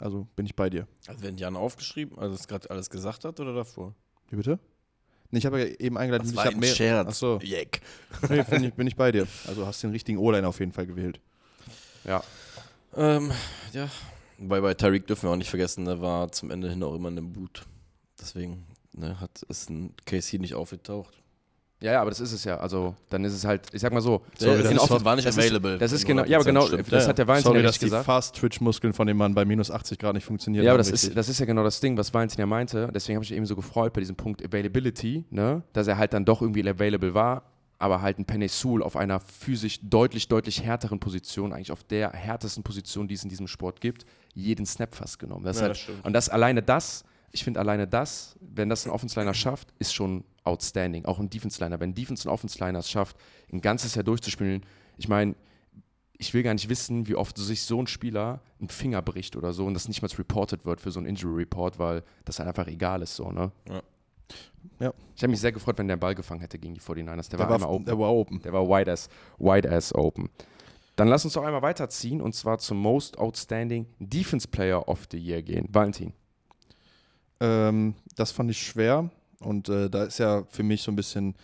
[0.00, 0.88] Also bin ich bei dir.
[1.06, 3.94] Also wenn Jan aufgeschrieben, also es gerade alles gesagt hat oder davor?
[4.28, 4.58] Wie bitte?
[5.36, 6.74] Ich habe ja eben eingeladen, Das ich habe mehr.
[6.74, 7.08] Scherz.
[7.08, 7.80] Achso, Jack.
[8.28, 9.26] nee, bin, ich, bin ich bei dir.
[9.46, 11.20] Also hast den richtigen O-Line auf jeden Fall gewählt.
[12.04, 12.22] Ja,
[12.96, 13.32] Ähm,
[13.72, 13.88] ja.
[14.38, 17.08] Wobei bei Tyreek dürfen wir auch nicht vergessen, der war zum Ende hin auch immer
[17.08, 17.64] in einem Boot.
[18.20, 21.14] Deswegen ne, hat, ist ein KC nicht aufgetaucht.
[21.80, 22.56] Ja, ja, aber das ist es ja.
[22.58, 25.26] Also dann ist es halt, ich sag mal so, Der das in ist war nicht
[25.28, 25.78] das ist- available.
[25.78, 26.92] das ist genau, ja, aber 100% genau, stimmt.
[26.92, 28.06] das Ja, hat der Valentin Sorry, ja dass die gesagt.
[28.06, 30.64] Fast-Twitch-Muskeln von dem Mann bei minus 80 Grad nicht funktionieren.
[30.64, 32.90] Ja, aber das ist, das ist ja genau das Ding, was Valentin ja meinte.
[32.94, 35.62] Deswegen habe ich mich eben so gefreut bei diesem Punkt Availability, ne?
[35.72, 37.42] dass er halt dann doch irgendwie available war,
[37.78, 42.12] aber halt ein Penny Sewell auf einer physisch deutlich, deutlich härteren Position, eigentlich auf der
[42.12, 45.44] härtesten Position, die es in diesem Sport gibt, jeden Snap fast genommen.
[45.44, 47.04] Das ist Ja, halt, das und das alleine das,
[47.34, 51.04] ich finde alleine das, wenn das ein Offense-Liner schafft, ist schon outstanding.
[51.04, 51.80] Auch ein Defense-Liner.
[51.80, 53.16] Wenn ein Defense- und Offense-Liner es schafft,
[53.52, 54.62] ein ganzes Jahr durchzuspielen,
[54.96, 55.34] ich meine,
[56.16, 59.52] ich will gar nicht wissen, wie oft sich so ein Spieler einen Finger bricht oder
[59.52, 62.48] so und das nicht mal reported wird für so einen Injury Report, weil das halt
[62.48, 63.50] einfach egal ist so, ne?
[63.68, 63.82] Ja.
[64.78, 64.94] Ja.
[65.16, 67.30] Ich hätte mich sehr gefreut, wenn der einen Ball gefangen hätte gegen die 49ers.
[67.30, 67.84] Der, Der war, einmal open.
[67.84, 68.40] der war open.
[68.42, 69.08] Der war wide as,
[69.38, 70.30] wide as open.
[70.96, 75.18] Dann lass uns doch einmal weiterziehen und zwar zum Most Outstanding Defense Player of the
[75.18, 75.66] Year gehen.
[75.70, 76.12] Valentin.
[77.44, 79.10] Ähm, das fand ich schwer.
[79.40, 81.34] Und äh, da ist ja für mich so ein bisschen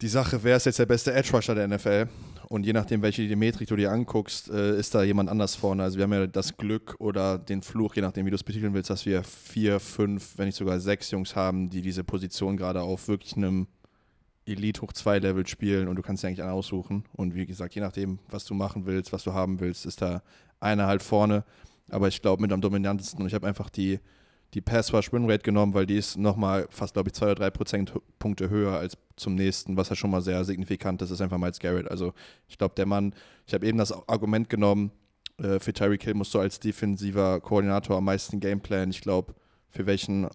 [0.00, 2.08] die Sache, wer ist jetzt der beste Edge Rusher der NFL?
[2.48, 5.84] Und je nachdem, welche Metrik du dir anguckst, äh, ist da jemand anders vorne.
[5.84, 8.74] Also wir haben ja das Glück oder den Fluch, je nachdem, wie du es betiteln
[8.74, 12.82] willst, dass wir vier, fünf, wenn nicht sogar sechs Jungs haben, die diese Position gerade
[12.82, 13.68] auf wirklich einem
[14.46, 17.04] Elite hoch 2 Level spielen und du kannst dir eigentlich einen aussuchen.
[17.12, 20.22] Und wie gesagt, je nachdem, was du machen willst, was du haben willst, ist da
[20.58, 21.44] einer halt vorne.
[21.88, 24.00] Aber ich glaube mit am dominantesten und ich habe einfach die,
[24.54, 28.78] die Pass-Rush-Win-Rate genommen, weil die ist nochmal fast, glaube ich, zwei oder drei Prozentpunkte höher
[28.78, 31.90] als zum nächsten, was ja schon mal sehr signifikant ist, ist einfach Miles Garrett.
[31.90, 32.12] Also
[32.48, 33.14] ich glaube, der Mann,
[33.46, 34.90] ich habe eben das Argument genommen,
[35.38, 38.90] äh, für Tyreek Hill musst du als defensiver Koordinator am meisten Gameplan.
[38.90, 39.34] Ich glaube,
[39.70, 40.28] für welchen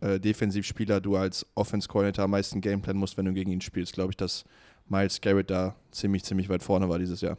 [0.00, 4.12] äh, Defensivspieler du als Offense-Coordinator am meisten Gameplan musst, wenn du gegen ihn spielst, glaube
[4.12, 4.44] ich, dass
[4.88, 7.38] Miles Garrett da ziemlich, ziemlich weit vorne war dieses Jahr.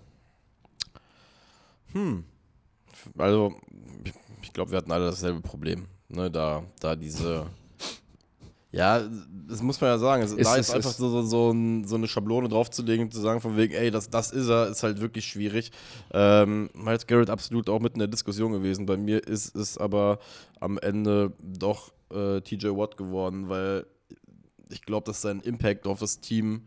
[1.91, 2.23] Hm.
[3.17, 3.55] Also,
[4.43, 5.85] ich, glaube, wir hatten alle dasselbe Problem.
[6.09, 7.47] Ne, da, da diese.
[8.71, 9.01] Ja,
[9.47, 10.23] das muss man ja sagen.
[10.23, 13.13] Ist da es- jetzt einfach ist- so, so, so, ein, so eine Schablone draufzulegen und
[13.13, 15.71] zu sagen, von wegen, ey, das, das ist er, ist halt wirklich schwierig.
[16.11, 18.87] Ähm, Miles Garrett absolut auch mit in der Diskussion gewesen.
[18.87, 20.17] Bei mir ist es aber
[20.59, 23.85] am Ende doch äh, TJ Watt geworden, weil
[24.69, 26.63] ich glaube, dass sein Impact auf das Team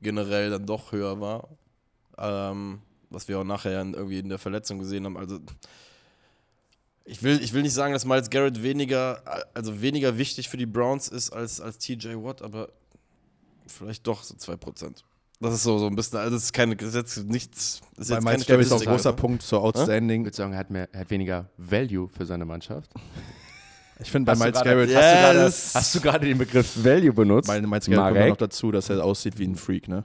[0.00, 1.48] generell dann doch höher war.
[2.16, 2.80] Ähm,
[3.10, 5.18] was wir auch nachher irgendwie in der Verletzung gesehen haben.
[5.18, 5.40] Also
[7.10, 9.20] ich will, ich will nicht sagen, dass Miles Garrett weniger,
[9.52, 12.68] also weniger wichtig für die Browns ist als, als TJ Watt, aber
[13.66, 15.02] vielleicht doch so 2%.
[15.40, 18.06] Das ist so, so ein bisschen, also das ist keine, das ist jetzt nichts, das
[18.06, 19.12] ist Bei jetzt Miles Garrett ist auch ein großer?
[19.12, 20.20] Punkt zur Outstanding.
[20.20, 22.90] Ich würde sagen, er hat, mehr, er hat weniger Value für seine Mannschaft.
[23.98, 27.48] Ich finde bei Miles Garrett, Ja, hast, du gerade, den Begriff Value benutzt?
[27.48, 28.28] Bei Miles Garrett kommt Marek?
[28.30, 30.04] noch dazu, dass er aussieht wie ein Freak, ne?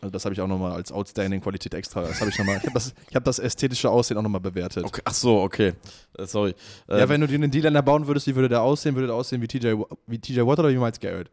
[0.00, 2.02] Also das habe ich auch nochmal als Outstanding Qualität extra.
[2.02, 2.56] Das habe ich nochmal.
[2.58, 4.84] Ich habe das, ich hab das ästhetische Aussehen auch nochmal bewertet.
[4.84, 5.72] Okay, ach so, okay.
[6.18, 6.54] Äh, sorry.
[6.88, 8.94] Ja, Ähm, wenn du dir einen D-Liner bauen würdest, wie würde der aussehen?
[8.94, 9.74] Würde der aussehen wie TJ,
[10.06, 11.30] wie TJ Watt oder wie Miles Garrett?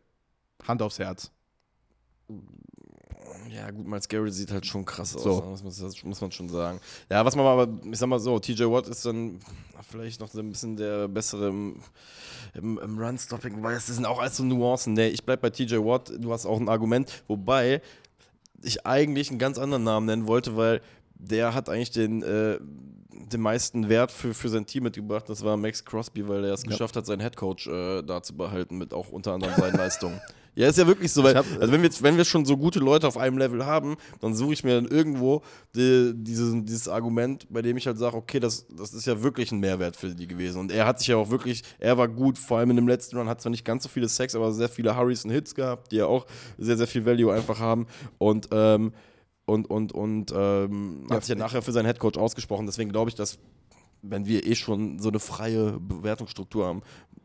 [0.67, 1.29] Hand aufs Herz.
[3.49, 5.41] Ja, gut, Miles Garrett sieht halt schon krass aus, So.
[5.41, 5.51] ne?
[5.51, 6.79] das muss, das muss man schon sagen.
[7.09, 9.39] Ja, was man aber, ich sag mal so, TJ Watt ist dann
[9.87, 11.75] vielleicht noch so ein bisschen der bessere im,
[12.55, 14.93] im, im Run-Stopping, weil es sind auch alles so Nuancen.
[14.93, 17.81] Nee, ich bleib bei TJ Watt, du hast auch ein Argument, wobei
[18.63, 20.81] ich eigentlich einen ganz anderen Namen nennen wollte, weil
[21.15, 22.57] der hat eigentlich den, äh,
[23.31, 25.25] den meisten Wert für, für sein Team mitgebracht.
[25.29, 26.69] Das war Max Crosby, weil er es Ja.
[26.71, 30.19] geschafft hat, seinen Headcoach äh, da zu behalten, mit auch unter anderem seinen Leistungen.
[30.55, 32.57] Ja, ist ja wirklich so, weil, hab- also wenn wir, jetzt, wenn wir schon so
[32.57, 35.41] gute Leute auf einem Level haben, dann suche ich mir dann irgendwo
[35.75, 39.51] die, dieses, dieses Argument, bei dem ich halt sage, okay, das, das ist ja wirklich
[39.51, 40.59] ein Mehrwert für die gewesen.
[40.59, 43.17] Und er hat sich ja auch wirklich, er war gut, vor allem in dem letzten
[43.17, 45.91] Run, hat zwar nicht ganz so viele Sex, aber sehr viele Hurries und Hits gehabt,
[45.91, 46.25] die ja auch
[46.57, 47.87] sehr, sehr viel Value einfach haben.
[48.19, 48.93] Und, ähm,
[49.45, 52.65] und, und, und ähm, Ja, hat sich ja nachher für seinen Headcoach ausgesprochen.
[52.65, 53.39] Deswegen glaube ich, dass
[54.05, 56.81] wenn wir eh schon so eine freie Bewertungsstruktur haben,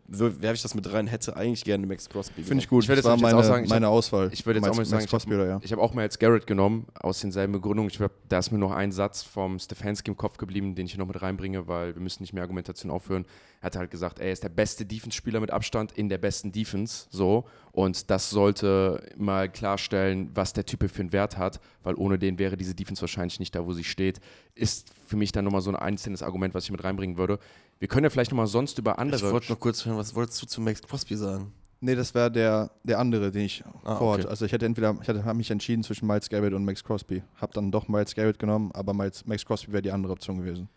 [0.08, 2.42] werfe ich das mit rein, hätte eigentlich gerne Max Crosby.
[2.42, 2.84] Finde ich gut.
[2.84, 4.30] Ich würde das war jetzt meine, auch sagen, ich meine Auswahl.
[4.32, 5.52] Ich würde jetzt auch mal sagen, ich Crosby ja.
[5.52, 7.90] habe ich hab auch mal jetzt Garrett genommen, aus denselben Begründungen.
[7.90, 10.92] Ich glaub, da ist mir noch ein Satz vom Stefanski im Kopf geblieben, den ich
[10.92, 13.26] hier noch mit reinbringe, weil wir müssen nicht mehr Argumentation aufhören.
[13.60, 17.06] Er hat halt gesagt, er ist der beste Defense-Spieler mit Abstand in der besten Defense,
[17.10, 17.44] so.
[17.72, 22.38] Und das sollte mal klarstellen, was der Typ für einen Wert hat, weil ohne den
[22.38, 24.20] wäre diese Defense wahrscheinlich nicht da, wo sie steht.
[24.54, 27.38] Ist für mich dann nochmal so ein einzelnes Argument, was ich mit reinbringen würde.
[27.78, 30.42] Wir können ja vielleicht nochmal sonst über Ich andere wollte noch kurz hören, was wolltest
[30.42, 31.52] du zu Max Crosby sagen?
[31.80, 34.22] Nee, das wäre der, der andere, den ich Ah, vorhatte.
[34.24, 34.30] okay.
[34.30, 37.22] Also ich hätte entweder, ich hatte, hab mich entschieden zwischen Miles Garrett und Max Crosby.
[37.40, 40.68] Hab dann doch Miles Garrett genommen, aber Miles, Max Crosby wäre die andere Option gewesen.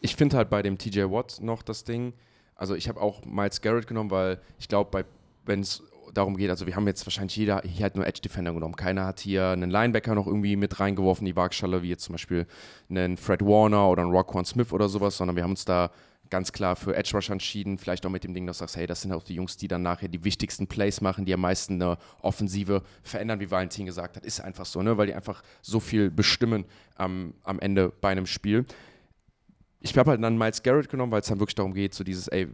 [0.00, 2.12] Ich finde halt bei dem TJ Watt noch das Ding,
[2.56, 5.04] also ich habe auch Miles Garrett genommen, weil ich glaube,
[5.46, 5.82] wenn es
[6.14, 8.76] darum geht, also wir haben jetzt wahrscheinlich jeder hier hat nur Edge Defender genommen.
[8.76, 12.46] Keiner hat hier einen Linebacker noch irgendwie mit reingeworfen, die Waagschale, wie jetzt zum Beispiel
[12.88, 15.90] einen Fred Warner oder einen Roquan Smith oder sowas, sondern wir haben uns da
[16.28, 17.76] ganz klar für Edge Rush entschieden.
[17.76, 19.66] Vielleicht auch mit dem Ding, dass du sagst, hey, das sind auch die Jungs, die
[19.66, 24.16] dann nachher die wichtigsten Plays machen, die am meisten eine Offensive verändern, wie Valentin gesagt
[24.16, 24.24] hat.
[24.24, 24.96] Ist einfach so, ne?
[24.96, 26.64] weil die einfach so viel bestimmen
[26.94, 28.64] am, am Ende bei einem Spiel
[29.80, 32.28] ich habe halt dann Miles Garrett genommen, weil es dann wirklich darum geht, so dieses,
[32.28, 32.48] ey,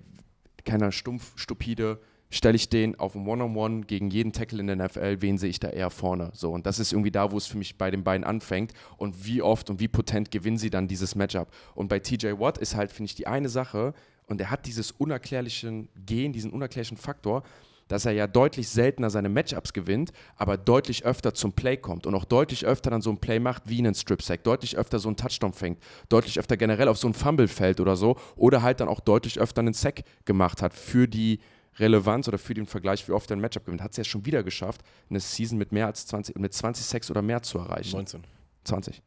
[0.64, 2.00] keiner stumpf, stupide,
[2.36, 5.60] stelle ich den auf ein One-on-One gegen jeden Tackle in der NFL, wen sehe ich
[5.60, 6.30] da eher vorne?
[6.34, 9.26] So, und das ist irgendwie da, wo es für mich bei den beiden anfängt und
[9.26, 11.48] wie oft und wie potent gewinnen sie dann dieses Matchup.
[11.74, 13.94] Und bei TJ Watt ist halt, finde ich, die eine Sache,
[14.26, 17.42] und er hat dieses unerklärlichen Gen, diesen unerklärlichen Faktor,
[17.88, 22.14] dass er ja deutlich seltener seine Matchups gewinnt, aber deutlich öfter zum Play kommt und
[22.14, 25.16] auch deutlich öfter dann so ein Play macht wie einen Strip-Sack, deutlich öfter so einen
[25.16, 28.88] Touchdown fängt, deutlich öfter generell auf so ein Fumble fällt oder so oder halt dann
[28.88, 31.38] auch deutlich öfter einen Sack gemacht hat für die
[31.78, 34.24] Relevanz oder für den Vergleich, wie oft er ein Matchup gewinnt, hat es ja schon
[34.24, 37.96] wieder geschafft, eine Season mit mehr als 20, mit 20 Sacks oder mehr zu erreichen.
[37.96, 38.24] 19.
[38.64, 39.02] 20.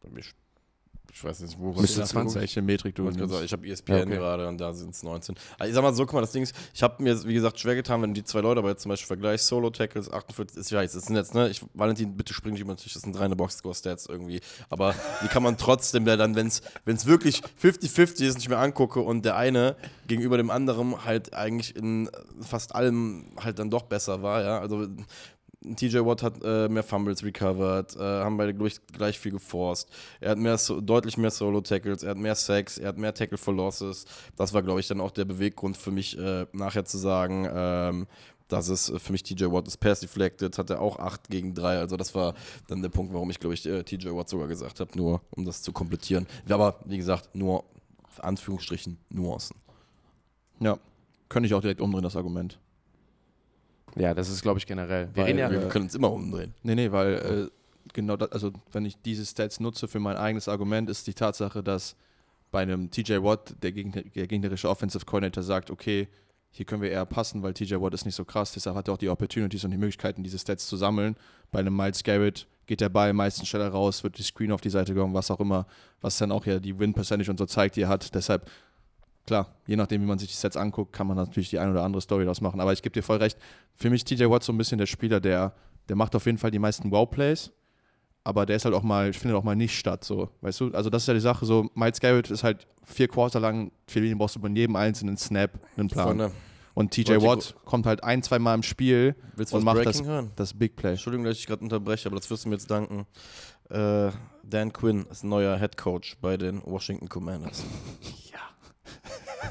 [0.00, 0.22] Bei mir
[1.16, 2.40] Ich weiß nicht, wo Müsste was 20.
[2.40, 3.40] Welche Metrik du Ich, nimmst.
[3.44, 4.16] ich habe ESPN Ja, okay.
[4.16, 5.36] gerade und da sind es 19.
[5.56, 7.60] Also ich sag mal so, guck mal, das Ding ist, ich habe mir, wie gesagt,
[7.60, 10.72] schwer getan, wenn du die zwei Leute aber jetzt zum Beispiel vergleichst, Solo-Tackles, 48, ist,
[10.72, 13.02] ich weiß, das sind jetzt, ne, ich, Valentin, bitte spring nicht über den Tisch, das
[13.02, 14.92] sind reine Box-Score-Stats irgendwie, aber
[15.22, 19.24] die kann man trotzdem ja dann, wenn es wirklich 50-50 ist, nicht mehr angucke und
[19.24, 19.76] der eine
[20.08, 22.10] gegenüber dem anderen halt eigentlich in
[22.40, 24.88] fast allem halt dann doch besser war, ja, also
[25.76, 29.88] TJ Watt hat äh, mehr Fumbles recovered, äh, haben beide glaube ich, gleich viel geforst.
[30.20, 33.54] Er hat mehr, deutlich mehr Solo-Tackles, er hat mehr Sacks, er hat mehr Tackle for
[33.54, 34.04] Losses.
[34.36, 38.06] Das war, glaube ich, dann auch der Beweggrund für mich, äh, nachher zu sagen, ähm,
[38.48, 41.78] dass es für mich TJ Watt ist Pass Deflected, hat er auch 8 gegen 3.
[41.78, 42.34] Also das war
[42.68, 45.44] dann der Punkt, warum ich, glaube ich, äh, TJ Watt sogar gesagt habe, nur um
[45.44, 46.26] das zu komplettieren.
[46.48, 47.64] Aber wie gesagt, nur
[48.18, 49.56] Anführungsstrichen Nuancen.
[50.60, 50.78] Ja,
[51.28, 52.58] könnte ich auch direkt umdrehen, das Argument.
[53.96, 55.08] Ja, das ist, glaube ich, generell.
[55.14, 56.54] Wir Weil, reden ja, Wir können uns immer umdrehen.
[56.62, 60.48] Nee, nee, weil äh, genau das, also wenn ich diese Stats nutze für mein eigenes
[60.48, 61.96] Argument, ist die Tatsache, dass
[62.50, 66.08] bei einem TJ Watt der, Gegner, der gegnerische Offensive Coordinator sagt, okay,
[66.50, 68.94] hier können wir eher passen, weil TJ Watt ist nicht so krass, deshalb hat er
[68.94, 71.16] auch die Opportunities und die Möglichkeiten, diese Stats zu sammeln.
[71.50, 74.70] Bei einem Miles Garrett geht der Ball meistens schneller raus, wird die Screen auf die
[74.70, 75.66] Seite gegangen, was auch immer,
[76.00, 78.14] was dann auch ja die Win-Percentage und so zeigt, die er hat.
[78.14, 78.48] Deshalb,
[79.26, 81.82] klar, je nachdem, wie man sich die Stats anguckt, kann man natürlich die ein oder
[81.82, 82.60] andere Story daraus machen.
[82.60, 83.38] Aber ich gebe dir voll recht,
[83.74, 85.54] für mich TJ Watt so ein bisschen der Spieler, der,
[85.88, 87.50] der macht auf jeden Fall die meisten Wow-Plays,
[88.22, 90.70] aber der ist halt auch mal, findet auch mal nicht statt, so, weißt du?
[90.72, 94.00] Also das ist ja die Sache, so Miles Garrett ist halt vier Quarter lang, für
[94.00, 96.06] den brauchst du bei jedem einzelnen Snap einen Plan.
[96.06, 96.30] Freunde,
[96.74, 99.14] Und TJ Watt kommt halt ein, zwei Mal im Spiel
[99.50, 100.02] und macht das,
[100.36, 100.92] das Big Play.
[100.92, 103.06] Entschuldigung, dass ich gerade unterbreche, aber das wirst du mir jetzt danken.
[103.70, 104.10] Äh,
[104.42, 107.64] Dan Quinn ist neuer Head Coach bei den Washington Commanders.
[108.84, 109.50] ja.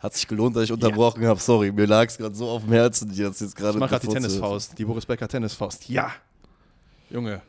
[0.00, 1.40] Hat sich gelohnt, dass ich unterbrochen habe.
[1.40, 3.72] Sorry, mir lag es gerade so auf dem Herzen, die das jetzt gerade.
[3.72, 5.88] Ich mach gerade die Tennisfaust, die Boris Becker Tennisfaust.
[5.88, 6.12] Ja!
[7.10, 7.40] Junge,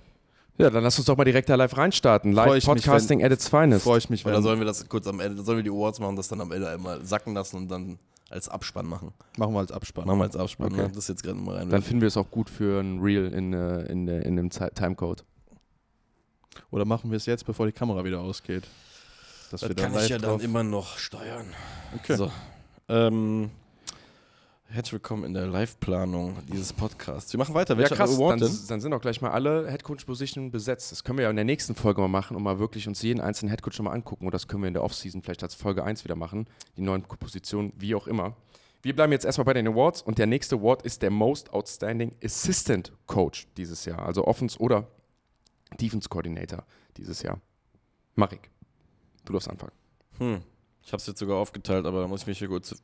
[0.58, 2.34] ja, dann lass uns doch mal direkt da live reinstarten.
[2.34, 3.84] Live ich mich, Podcasting at its finest.
[3.84, 6.00] freue ich mich, Oder wenn, sollen wir das kurz am Ende, sollen wir die Awards
[6.00, 7.98] machen, das dann am Ende einmal sacken lassen und dann
[8.30, 9.14] als Abspann machen?
[9.38, 10.06] machen wir als Abspann.
[10.08, 10.82] Machen wir als Abspann, Okay.
[10.82, 10.92] ne?
[10.94, 11.70] das jetzt gerade mal rein.
[11.70, 14.50] Dann finden wir es auch gut für ein Reel in, äh, in, äh, in dem
[14.50, 15.24] Ti- Timecode.
[16.72, 18.64] Oder machen wir es jetzt, bevor die Kamera wieder ausgeht?
[19.50, 21.48] Dass das wir kann ich live ja dann immer noch steuern.
[21.96, 22.16] Okay.
[22.16, 22.32] So.
[22.88, 23.50] Ähm,
[24.68, 27.34] herzlich willkommen in der Live-Planung dieses Podcasts.
[27.34, 27.74] Wir machen weiter.
[27.74, 28.16] Ja, Welcher krass.
[28.16, 30.92] Award Dann, dann sind auch gleich mal alle Headcoach-Positionen besetzt.
[30.92, 33.22] Das können wir ja in der nächsten Folge mal machen und mal wirklich uns jeden
[33.22, 34.26] einzelnen Headcoach nochmal angucken.
[34.26, 36.46] Und das können wir in der Offseason vielleicht als Folge 1 wieder machen.
[36.78, 38.36] Die neuen Positionen, wie auch immer.
[38.84, 42.16] Wir bleiben jetzt erstmal bei den Awards und der nächste Award ist der Most Outstanding
[42.24, 44.06] Assistant Coach dieses Jahr.
[44.06, 44.86] Also Offense oder
[45.82, 46.66] Defense Coordinator
[46.98, 47.42] dieses Jahr.
[48.14, 48.52] Marik,
[49.30, 49.72] du darfst anfangen.
[50.18, 50.42] Hm.
[50.84, 52.76] Ich habe es jetzt sogar aufgeteilt, aber da muss ich mich hier kurz.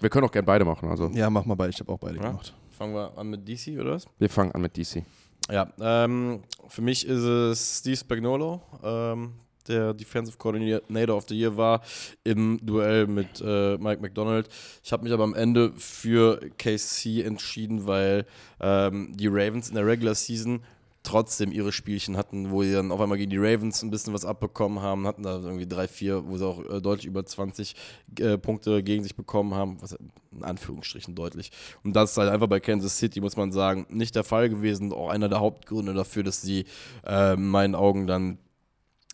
[0.00, 0.88] Wir können auch gerne beide machen.
[0.88, 1.70] Also Ja, mach mal beide.
[1.70, 2.28] Ich habe auch beide Ja?
[2.30, 2.54] gemacht.
[2.70, 4.06] Fangen wir an mit DC, oder was?
[4.18, 5.04] wir fangen an mit DC.
[5.50, 9.32] Ja, ähm, für mich ist es Steve Spagnolo, ähm,
[9.68, 11.82] der Defensive Coordinator of the Year war
[12.24, 14.48] im Duell mit äh, Mike McDonald.
[14.82, 18.24] Ich habe mich aber am Ende für KC entschieden, weil
[18.60, 20.62] ähm, die Ravens in der Regular Season
[21.02, 24.24] trotzdem ihre Spielchen hatten, wo sie dann auf einmal gegen die Ravens ein bisschen was
[24.24, 27.74] abbekommen haben, hatten da irgendwie drei, vier, wo sie auch äh, deutlich über 20
[28.20, 29.96] äh, Punkte gegen sich bekommen haben, was
[30.32, 31.50] in Anführungsstrichen deutlich.
[31.82, 34.92] Und das ist halt einfach bei Kansas City, muss man sagen, nicht der Fall gewesen.
[34.92, 36.66] Auch einer der Hauptgründe dafür, dass sie
[37.06, 38.38] äh, in meinen Augen dann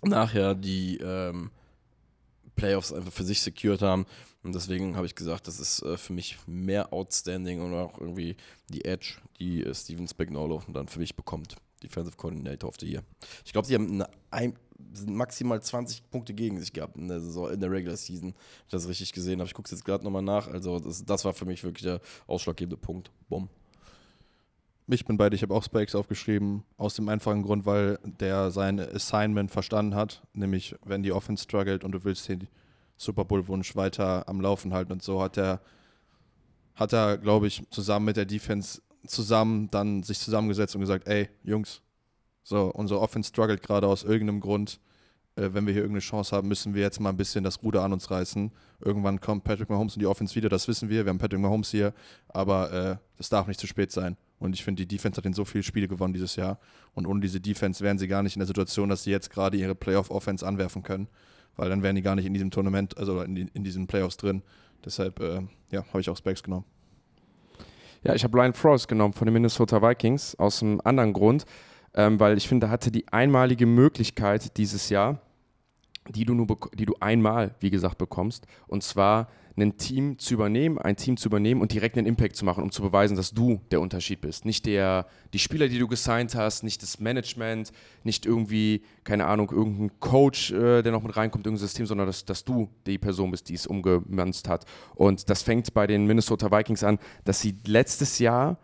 [0.02, 1.50] nachher die ähm,
[2.54, 4.06] Playoffs einfach für sich secured haben.
[4.42, 8.36] Und deswegen habe ich gesagt, das ist äh, für mich mehr outstanding und auch irgendwie
[8.68, 11.56] die Edge, die äh, Steven Spagnolo dann für mich bekommt.
[11.82, 13.02] Defensive Coordinator of the Year.
[13.44, 14.54] Ich glaube, sie haben eine
[15.06, 18.32] maximal 20 Punkte gegen sich gehabt in der Saison, in der Regular Season.
[18.32, 19.48] Wenn ich das richtig gesehen habe.
[19.48, 20.48] Ich gucke es jetzt gerade nochmal nach.
[20.48, 23.10] Also, das, das war für mich wirklich der ausschlaggebende Punkt.
[23.28, 23.48] Bumm.
[24.90, 28.80] Ich bin beide, ich habe auch Spikes aufgeschrieben, aus dem einfachen Grund, weil der sein
[28.80, 32.48] Assignment verstanden hat, nämlich wenn die Offense struggelt und du willst den
[32.96, 35.60] Super Bowl-Wunsch weiter am Laufen halten und so, hat er,
[36.74, 41.28] hat er, glaube ich, zusammen mit der Defense zusammen dann sich zusammengesetzt und gesagt, ey,
[41.42, 41.82] Jungs,
[42.42, 44.80] so, unsere Offense struggelt gerade aus irgendeinem Grund.
[45.36, 47.82] Äh, wenn wir hier irgendeine Chance haben, müssen wir jetzt mal ein bisschen das Ruder
[47.82, 48.50] an uns reißen.
[48.80, 51.04] Irgendwann kommt Patrick Mahomes in die Offense wieder, das wissen wir.
[51.04, 51.92] Wir haben Patrick Mahomes hier,
[52.28, 54.16] aber äh, das darf nicht zu spät sein.
[54.38, 56.58] Und ich finde, die Defense hat in so viele Spiele gewonnen dieses Jahr.
[56.94, 59.56] Und ohne diese Defense wären sie gar nicht in der Situation, dass sie jetzt gerade
[59.56, 61.08] ihre Playoff-Offense anwerfen können.
[61.56, 64.42] Weil dann wären die gar nicht in diesem Tournament, also in, in diesen Playoffs drin.
[64.84, 66.64] Deshalb, äh, ja, habe ich auch Specs genommen.
[68.08, 71.44] Ja, ich habe Brian Frost genommen von den Minnesota Vikings aus einem anderen Grund,
[71.92, 75.20] ähm, weil ich finde, er hatte die einmalige Möglichkeit dieses Jahr,
[76.08, 79.28] die du, nur die du einmal, wie gesagt, bekommst, und zwar
[79.60, 82.70] ein Team zu übernehmen, ein Team zu übernehmen und direkt einen Impact zu machen, um
[82.70, 84.44] zu beweisen, dass du der Unterschied bist.
[84.44, 87.72] Nicht der, die Spieler, die du gesigned hast, nicht das Management,
[88.04, 92.24] nicht irgendwie, keine Ahnung, irgendein Coach, äh, der noch mit reinkommt, irgendein System, sondern dass,
[92.24, 94.64] dass du die Person bist, die es umgemünzt hat.
[94.94, 98.58] Und das fängt bei den Minnesota Vikings an, dass sie letztes Jahr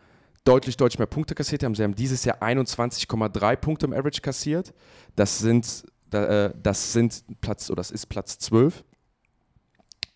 [0.44, 1.74] deutlich, deutlich mehr Punkte kassiert haben.
[1.74, 4.74] Sie haben dieses Jahr 21,3 Punkte im Average kassiert.
[5.16, 8.84] Das sind, äh, das sind Platz, oder das ist Platz 12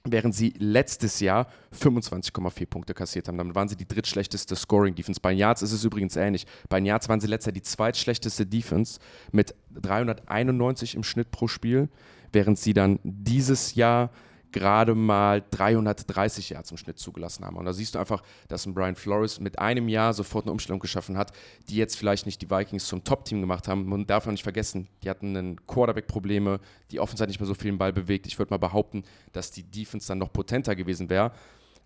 [0.05, 3.39] während sie letztes Jahr 25,4 Punkte kassiert haben.
[3.39, 5.21] Damit waren sie die drittschlechteste Scoring-Defense.
[5.21, 6.47] Bei Yards ist es übrigens ähnlich.
[6.69, 9.01] Bei Yards waren sie letztes Jahr die zweitschlechteste Defense
[9.33, 11.89] mit 391 im Schnitt pro Spiel,
[12.33, 14.11] während sie dann dieses Jahr
[14.53, 17.57] gerade mal 330 Yards im Schnitt zugelassen haben.
[17.57, 20.81] Und da siehst du einfach, dass ein Brian Flores mit einem Jahr sofort eine Umstellung
[20.81, 21.33] geschaffen hat,
[21.69, 23.87] die jetzt vielleicht nicht die Vikings zum Top-Team gemacht haben.
[23.87, 26.61] Man darf auch nicht vergessen, die hatten einen Quarterback-Probleme,
[26.91, 28.27] die Offense nicht mehr so viel den Ball bewegt.
[28.27, 31.33] Ich würde mal behaupten, dass die Defense dann noch potenter gewesen wäre.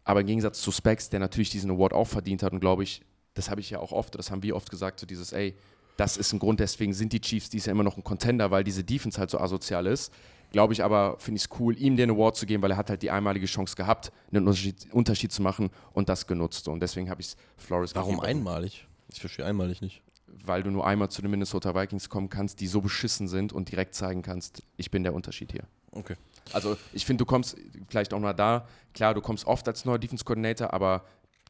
[0.05, 3.03] Aber im Gegensatz zu Specs, der natürlich diesen Award auch verdient hat und glaube ich,
[3.35, 5.57] das habe ich ja auch oft, das haben wir oft gesagt, so dieses, ey,
[5.97, 8.65] das ist ein Grund, deswegen sind die Chiefs dies ja immer noch ein Contender, weil
[8.65, 10.13] diese Defense halt so asozial ist.
[10.53, 12.91] Glaube ich aber, finde ich es cool, ihm den Award zu geben, weil er hat
[12.91, 16.69] halt die einmalige Chance gehabt, einen Unterschied, Unterschied zu machen und das genutzt.
[16.69, 18.87] Und deswegen habe ich es Flores Warum gegeben, einmalig?
[19.13, 20.03] Ich verstehe einmalig nicht.
[20.45, 23.71] Weil du nur einmal zu den Minnesota Vikings kommen kannst, die so beschissen sind und
[23.71, 25.65] direkt zeigen kannst, ich bin der Unterschied hier.
[25.91, 26.17] Okay.
[26.53, 27.57] Also ich finde, du kommst
[27.89, 31.05] vielleicht auch mal da, klar, du kommst oft als neuer Defense Coordinator, aber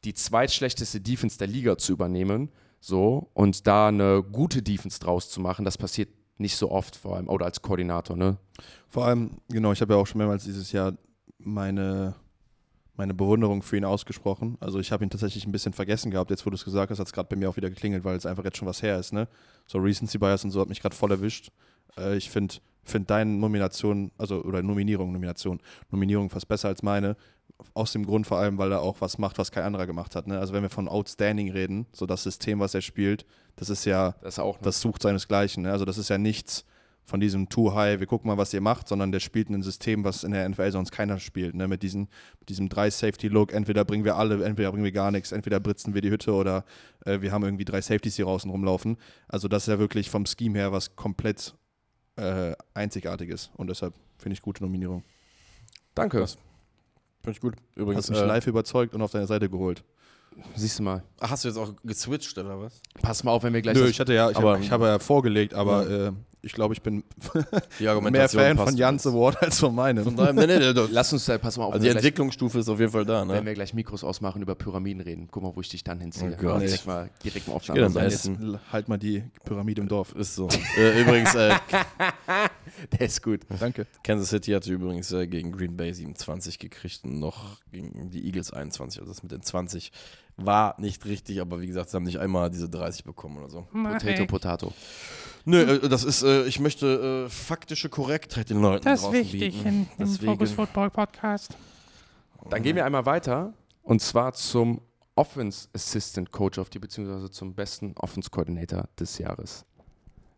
[0.05, 2.49] die zweitschlechteste Defense der Liga zu übernehmen,
[2.79, 7.15] so, und da eine gute Defense draus zu machen, das passiert nicht so oft, vor
[7.15, 8.37] allem, oder als Koordinator, ne?
[8.89, 10.93] Vor allem, genau, ich habe ja auch schon mehrmals dieses Jahr
[11.37, 12.15] meine,
[12.95, 14.57] meine Bewunderung für ihn ausgesprochen.
[14.59, 16.29] Also ich habe ihn tatsächlich ein bisschen vergessen gehabt.
[16.29, 18.15] Jetzt, wo du es gesagt hast, hat es gerade bei mir auch wieder geklingelt, weil
[18.15, 19.13] es einfach jetzt schon was her ist.
[19.13, 19.27] Ne?
[19.65, 21.51] So Recency Bias und so hat mich gerade voll erwischt.
[21.97, 27.15] Äh, ich finde find deine Nomination, also oder Nominierung, Nomination, Nominierung fast besser als meine.
[27.73, 30.27] Aus dem Grund vor allem, weil er auch was macht, was kein anderer gemacht hat.
[30.27, 30.37] Ne?
[30.37, 34.15] Also wenn wir von Outstanding reden, so das System, was er spielt, das ist ja
[34.21, 35.63] Das auch das sucht seinesgleichen.
[35.63, 35.71] Ne?
[35.71, 36.65] Also das ist ja nichts
[37.05, 40.03] von diesem Too High, wir gucken mal, was ihr macht, sondern der spielt ein System,
[40.03, 41.53] was in der NFL sonst keiner spielt.
[41.53, 41.67] Ne?
[41.67, 42.07] Mit, diesen,
[42.39, 45.59] mit diesem drei Safety Look, entweder bringen wir alle, entweder bringen wir gar nichts, entweder
[45.59, 46.63] britzen wir die Hütte oder
[47.05, 48.97] äh, wir haben irgendwie drei Safeties, die draußen rumlaufen.
[49.27, 51.53] Also das ist ja wirklich vom Scheme her was komplett
[52.15, 55.03] äh, einzigartiges und deshalb finde ich gute Nominierung.
[55.95, 56.25] Danke.
[56.25, 56.37] Finde
[57.31, 57.55] ich gut.
[57.75, 59.83] Übrigens, Hast mich äh, live überzeugt und auf deine Seite geholt.
[60.55, 61.03] Siehst du mal.
[61.19, 62.81] Ach, hast du jetzt auch geswitcht oder was?
[63.01, 64.99] Pass mal auf, wenn wir gleich Nö, ich hatte ja, ich aber- habe hab ja
[64.99, 66.11] vorgelegt, aber äh,
[66.45, 67.03] ich glaube, ich bin
[67.79, 69.07] Die mehr Fan von Jans.
[69.07, 70.03] Award als von meinem.
[70.03, 72.59] Von daher, nee, nee, nee, Lass uns, äh, pass mal auf, also wenn die Entwicklungsstufe
[72.59, 73.45] ist auf jeden Fall da, wenn ne?
[73.45, 75.29] wir gleich Mikros ausmachen, über Pyramiden reden.
[75.31, 76.35] Guck mal, wo ich dich dann hinziehe.
[76.37, 76.61] Oh Gott.
[76.61, 77.93] direkt mal, direkt mal auf geh dann.
[77.93, 78.29] Jetzt
[78.71, 80.13] halt mal die Pyramide im Dorf.
[80.15, 80.49] Ist so.
[80.77, 81.55] äh, übrigens, äh,
[82.91, 83.41] Der ist gut.
[83.59, 83.87] Danke.
[84.03, 88.51] Kansas City hatte übrigens äh, gegen Green Bay 27 gekriegt und noch gegen die Eagles
[88.51, 88.99] 21.
[88.99, 89.91] Also das mit den 20
[90.37, 93.67] war nicht richtig, aber wie gesagt, sie haben nicht einmal diese 30 bekommen oder so.
[93.71, 94.73] Potato, Potato.
[95.45, 99.63] Nö, äh, das ist, äh, ich möchte äh, faktische Korrektheit den Leuten Das ist wichtig
[99.63, 99.87] bieten.
[99.97, 101.57] in, im Focus Football Podcast.
[102.49, 103.53] Dann gehen wir einmal weiter
[103.83, 104.81] und zwar zum
[105.15, 109.65] Offense Assistant Coach of die, beziehungsweise zum besten Offense Coordinator des Jahres.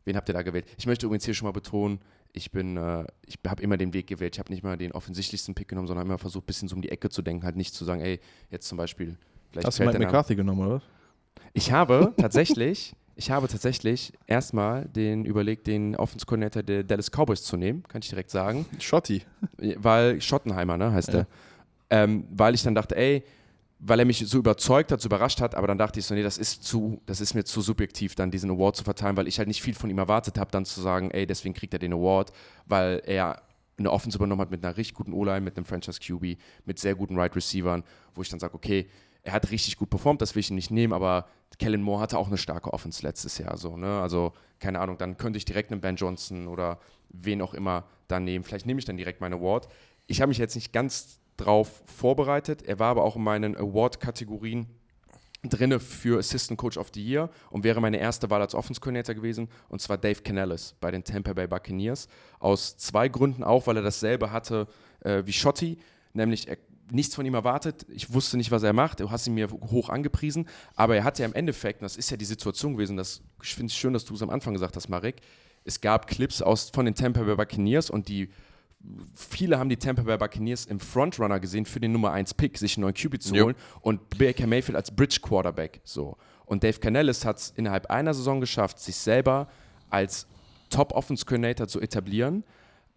[0.04, 0.66] Wen habt ihr da gewählt?
[0.78, 2.00] Ich möchte übrigens hier schon mal betonen,
[2.34, 4.36] ich bin, äh, ich habe immer den Weg gewählt.
[4.36, 6.82] Ich habe nicht mal den offensichtlichsten Pick genommen, sondern immer versucht, ein bisschen so um
[6.82, 8.20] die Ecke zu denken, halt nicht zu sagen, ey,
[8.50, 9.18] jetzt zum Beispiel,
[9.56, 10.76] vielleicht Hast du Mike McCarthy genommen, oder?
[10.76, 10.84] was?
[11.54, 17.44] Ich habe tatsächlich, ich habe tatsächlich erstmal den überlegt, den Offense Coordinator der Dallas Cowboys
[17.44, 18.66] zu nehmen, kann ich direkt sagen.
[18.80, 19.24] Schotti.
[19.58, 21.14] Weil Schottenheimer, ne, heißt Ja.
[21.14, 21.28] der.
[21.90, 23.24] Ähm, weil ich dann dachte, ey,
[23.80, 26.24] weil er mich so überzeugt hat, so überrascht hat, aber dann dachte ich so, nee,
[26.24, 29.38] das ist zu, das ist mir zu subjektiv, dann diesen Award zu verteilen, weil ich
[29.38, 31.94] halt nicht viel von ihm erwartet habe, dann zu sagen, ey, deswegen kriegt er den
[31.94, 32.32] Award,
[32.66, 33.42] weil er
[33.78, 36.96] eine Offense übernommen hat mit einer richtig guten O-Line, mit einem Franchise QB, mit sehr
[36.96, 37.84] guten Right Receivern,
[38.16, 38.88] wo ich dann sage, okay,
[39.26, 41.26] er hat richtig gut performt, das will ich ihm nicht nehmen, aber
[41.58, 44.00] Kellen Moore hatte auch eine starke Offense letztes Jahr, so, ne?
[44.02, 46.80] Also, keine Ahnung, dann könnte ich direkt einen Ben Johnson oder
[47.10, 48.44] wen auch immer dann nehmen.
[48.44, 49.68] Vielleicht nehme ich dann direkt meinen Award.
[50.06, 52.62] Ich habe mich jetzt nicht ganz drauf vorbereitet.
[52.64, 54.68] Er war aber auch in meinen Award-Kategorien
[55.44, 59.16] drinne für Assistant Coach of the Year und wäre meine erste Wahl als Offense Coordinator
[59.16, 62.08] gewesen und zwar Dave Canellis bei den Tampa Bay Buccaneers
[62.40, 64.68] aus zwei Gründen auch, weil er dasselbe hatte
[65.02, 65.78] äh, wie Schotti,
[66.14, 66.58] nämlich er,
[66.92, 67.86] nichts von ihm erwartet.
[67.90, 69.00] Ich wusste nicht, was er macht.
[69.00, 72.12] Du hast ihn mir hoch angepriesen, aber er hat ja im Endeffekt, und das ist
[72.12, 74.76] ja die Situation gewesen, das, ich finde es schön, dass du es am Anfang gesagt
[74.76, 75.22] hast, Marek,
[75.64, 78.30] es gab Clips aus, von den Tampa Bay Buccaneers und die
[79.16, 82.78] viele haben die Tampa Bay Buccaneers im Frontrunner gesehen für den Nummer 1 Pick, sich
[82.78, 85.82] einen neuen QB zu holen und Baker Mayfield als Bridge Quarterback.
[85.84, 86.18] So.
[86.46, 89.48] Und Dave Canellis hat es innerhalb einer Saison geschafft, sich selber
[89.90, 90.28] als
[90.70, 92.44] Top Offense Coordinator zu etablieren,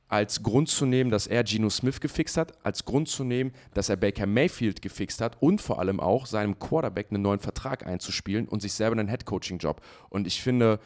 [0.09, 3.89] als Grund zu nehmen, dass er Geno Smith gefixt hat, als Grund zu nehmen, dass
[3.89, 8.49] er Baker Mayfield gefixt hat und vor allem auch seinem Quarterback einen neuen Vertrag einzuspielen
[8.49, 9.83] und sich selber einen Head-Coaching-Job.
[10.09, 10.81] Und ich finde,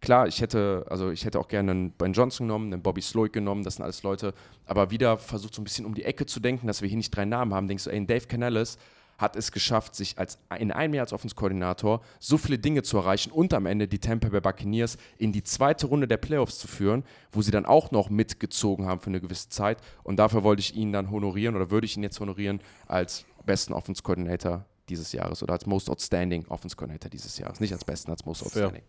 [0.00, 3.32] klar, ich hätte, also ich hätte auch gerne einen Ben Johnson genommen, einen Bobby Sloyd
[3.32, 4.34] genommen, das sind alles Leute,
[4.64, 7.14] aber wieder versucht so ein bisschen um die Ecke zu denken, dass wir hier nicht
[7.14, 7.68] drei Namen haben.
[7.68, 8.78] Denkst du, ey, Dave Canellis
[9.18, 13.30] hat es geschafft, sich als, in einem Jahr als Offenskoordinator so viele Dinge zu erreichen
[13.30, 17.04] und am Ende die Tampa Bay Buccaneers in die zweite Runde der Playoffs zu führen,
[17.32, 19.78] wo sie dann auch noch mitgezogen haben für eine gewisse Zeit.
[20.02, 23.72] Und dafür wollte ich ihn dann honorieren oder würde ich ihn jetzt honorieren als besten
[23.72, 27.60] Offenskoordinator dieses Jahres oder als Most Outstanding Offenskoordinator dieses Jahres.
[27.60, 28.82] Nicht als besten, als Most Outstanding.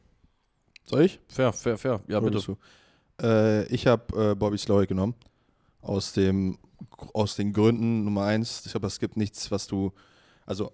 [0.86, 1.20] Soll ich?
[1.28, 2.02] Fair, fair, fair.
[2.08, 2.58] Ja, bitte.
[3.22, 5.16] Äh, ich habe äh, Bobby Sloy genommen.
[5.82, 6.58] Aus, dem,
[7.14, 8.64] aus den Gründen Nummer eins.
[8.66, 9.94] Ich glaube, es gibt nichts, was du.
[10.48, 10.72] Also,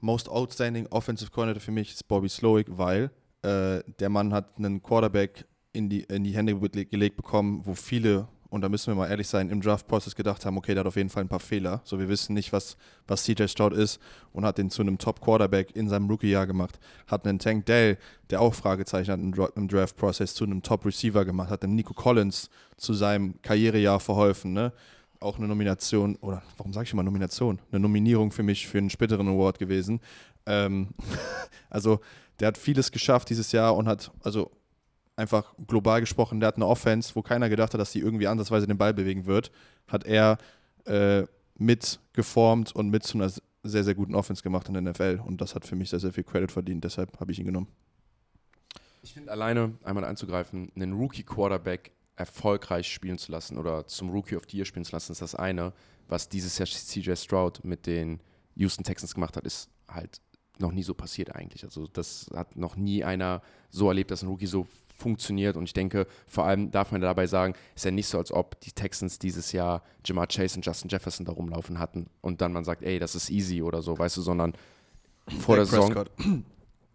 [0.00, 3.10] Most Outstanding Offensive Coordinator für mich ist Bobby Slowick, weil
[3.42, 7.74] äh, der Mann hat einen Quarterback in die, in die Hände gele- gelegt bekommen, wo
[7.74, 10.86] viele, und da müssen wir mal ehrlich sein, im Draft-Prozess gedacht haben, okay, der hat
[10.86, 11.80] auf jeden Fall ein paar Fehler.
[11.84, 12.76] So, wir wissen nicht, was,
[13.06, 13.98] was CJ Stroud ist
[14.32, 16.78] und hat den zu einem Top-Quarterback in seinem Rookie-Jahr gemacht.
[17.06, 17.98] Hat einen Tank Dell,
[18.30, 21.50] der auch Fragezeichen hat im, Dra- im Draft-Prozess, zu einem Top-Receiver gemacht.
[21.50, 24.72] Hat einen Nico Collins zu seinem Karrierejahr verholfen, ne?
[25.20, 27.58] Auch eine Nomination, oder warum sage ich immer Nomination?
[27.70, 30.00] Eine Nominierung für mich für einen späteren Award gewesen.
[30.46, 30.88] Ähm,
[31.70, 32.00] also,
[32.40, 34.50] der hat vieles geschafft dieses Jahr und hat, also
[35.16, 38.66] einfach global gesprochen, der hat eine Offense, wo keiner gedacht hat, dass die irgendwie ansatzweise
[38.66, 39.50] den Ball bewegen wird,
[39.88, 40.38] hat er
[40.84, 41.24] äh,
[41.58, 43.30] mit geformt und mit zu einer
[43.62, 45.22] sehr, sehr guten Offense gemacht in der NFL.
[45.24, 46.84] Und das hat für mich sehr, sehr viel Credit verdient.
[46.84, 47.68] Deshalb habe ich ihn genommen.
[49.02, 54.42] Ich finde alleine, einmal einzugreifen, einen Rookie-Quarterback erfolgreich spielen zu lassen oder zum Rookie of
[54.50, 55.72] the Year spielen zu lassen, ist das eine.
[56.08, 58.20] Was dieses Jahr CJ Stroud mit den
[58.54, 60.20] Houston Texans gemacht hat, ist halt
[60.58, 61.64] noch nie so passiert eigentlich.
[61.64, 64.66] Also das hat noch nie einer so erlebt, dass ein Rookie so
[64.96, 68.32] funktioniert und ich denke, vor allem darf man dabei sagen, ist ja nicht so, als
[68.32, 72.52] ob die Texans dieses Jahr Jamar Chase und Justin Jefferson da rumlaufen hatten und dann
[72.52, 74.54] man sagt, ey, das ist easy oder so, weißt du, sondern
[75.38, 76.10] vor der Dak Saison Prescott.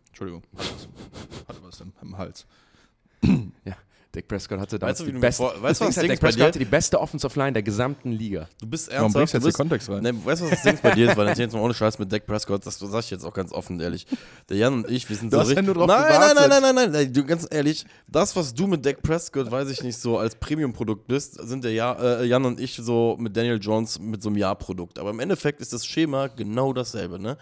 [0.07, 0.41] Entschuldigung.
[1.47, 2.47] Hatte was im, im Hals.
[4.13, 6.27] Dak Prescott hatte damals Weißt du, die beste, vor- weißt was Dak Ding ist bei
[6.27, 6.47] Prescott dir?
[6.47, 8.49] hatte die beste Offensive Line der gesamten Liga.
[8.59, 9.13] Du bist Warum ernsthaft.
[9.31, 10.03] bringst du Du jetzt den bist, Kontext rein?
[10.03, 11.15] ne, weißt du, was das Ding bei dir ist?
[11.17, 13.79] Weil jetzt mal ohne Scheiß mit Dak Prescott, das sag ich jetzt auch ganz offen,
[13.79, 14.05] ehrlich.
[14.49, 16.11] Der Jan und ich, wir sind Du so hast ja richtig- nur drauf nein, nein,
[16.11, 16.37] gewartet.
[16.37, 19.69] nein, nein, nein, nein, nein, du ganz ehrlich, das, was du mit Dak Prescott, weiß
[19.69, 23.37] ich nicht, so als Premium-Produkt bist, sind der ja, äh, Jan und ich so mit
[23.37, 24.99] Daniel Jones mit so einem Jahrprodukt.
[24.99, 27.37] Aber im Endeffekt ist das Schema genau dasselbe, ne?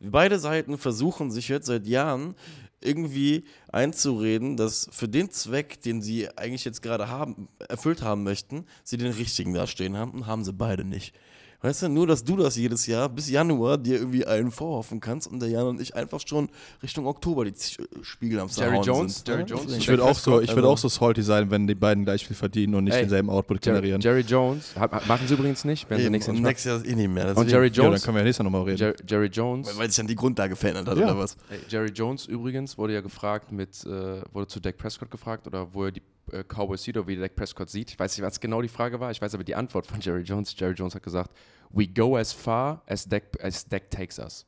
[0.00, 2.36] Beide Seiten versuchen sich jetzt seit Jahren
[2.80, 8.66] irgendwie einzureden, dass für den Zweck, den sie eigentlich jetzt gerade haben, erfüllt haben möchten,
[8.84, 11.14] sie den richtigen da stehen haben und haben sie beide nicht.
[11.60, 15.26] Weißt du, nur dass du das jedes Jahr bis Januar dir irgendwie einen vorhoffen kannst
[15.26, 16.48] und der Jan und ich einfach schon
[16.84, 19.28] Richtung Oktober die Z- Spiegel am Jerry Jones, sind.
[19.28, 19.76] Jerry Ja, Jones.
[19.76, 22.36] Ich würde auch, so, ich würd auch so salty sein, wenn die beiden gleich viel
[22.36, 24.00] verdienen und nicht Ey, denselben Output Jerry, generieren.
[24.00, 26.94] Jerry Jones, machen sie übrigens nicht, wenn sie nächstes Jahr nicht nächstes Jahr ist eh
[26.94, 27.24] nicht mehr.
[27.24, 28.78] deswegen- Und Jerry ja, dann Jones, können wir ja nächstes Mal nochmal reden.
[28.78, 31.06] Jer Jerry Jones, Weil sich dann die Grundlage verändert hat, Ja.
[31.06, 31.36] oder was?
[31.50, 35.66] ey, Jerry Jones übrigens wurde ja gefragt mit, äh, wurde zu Dak Prescott gefragt oder
[35.74, 36.02] wo er die
[36.32, 37.90] äh, Cowboys sieht oder wie Dak Prescott sieht.
[37.90, 39.10] Ich weiß nicht, was genau die Frage war.
[39.10, 40.54] Ich weiß aber die Antwort von Jerry Jones.
[40.56, 41.30] Jerry Jones hat gesagt,
[41.70, 44.46] we go as far as Dak, as Dak takes us.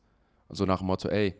[0.48, 1.34] Also nach dem Motto, ey,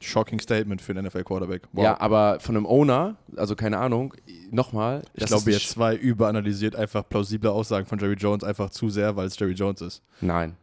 [0.00, 1.62] Shocking Statement für einen NFL-Quarterback.
[1.72, 1.84] Wow.
[1.84, 4.14] ja, aber von einem Owner, also keine Ahnung,
[4.50, 5.02] nochmal.
[5.14, 9.26] ich glaube, jetzt zwei überanalysiert einfach plausible Aussagen von Jerry Jones einfach zu sehr, weil
[9.26, 10.02] es Jerry Jones ist.
[10.20, 10.56] Nein.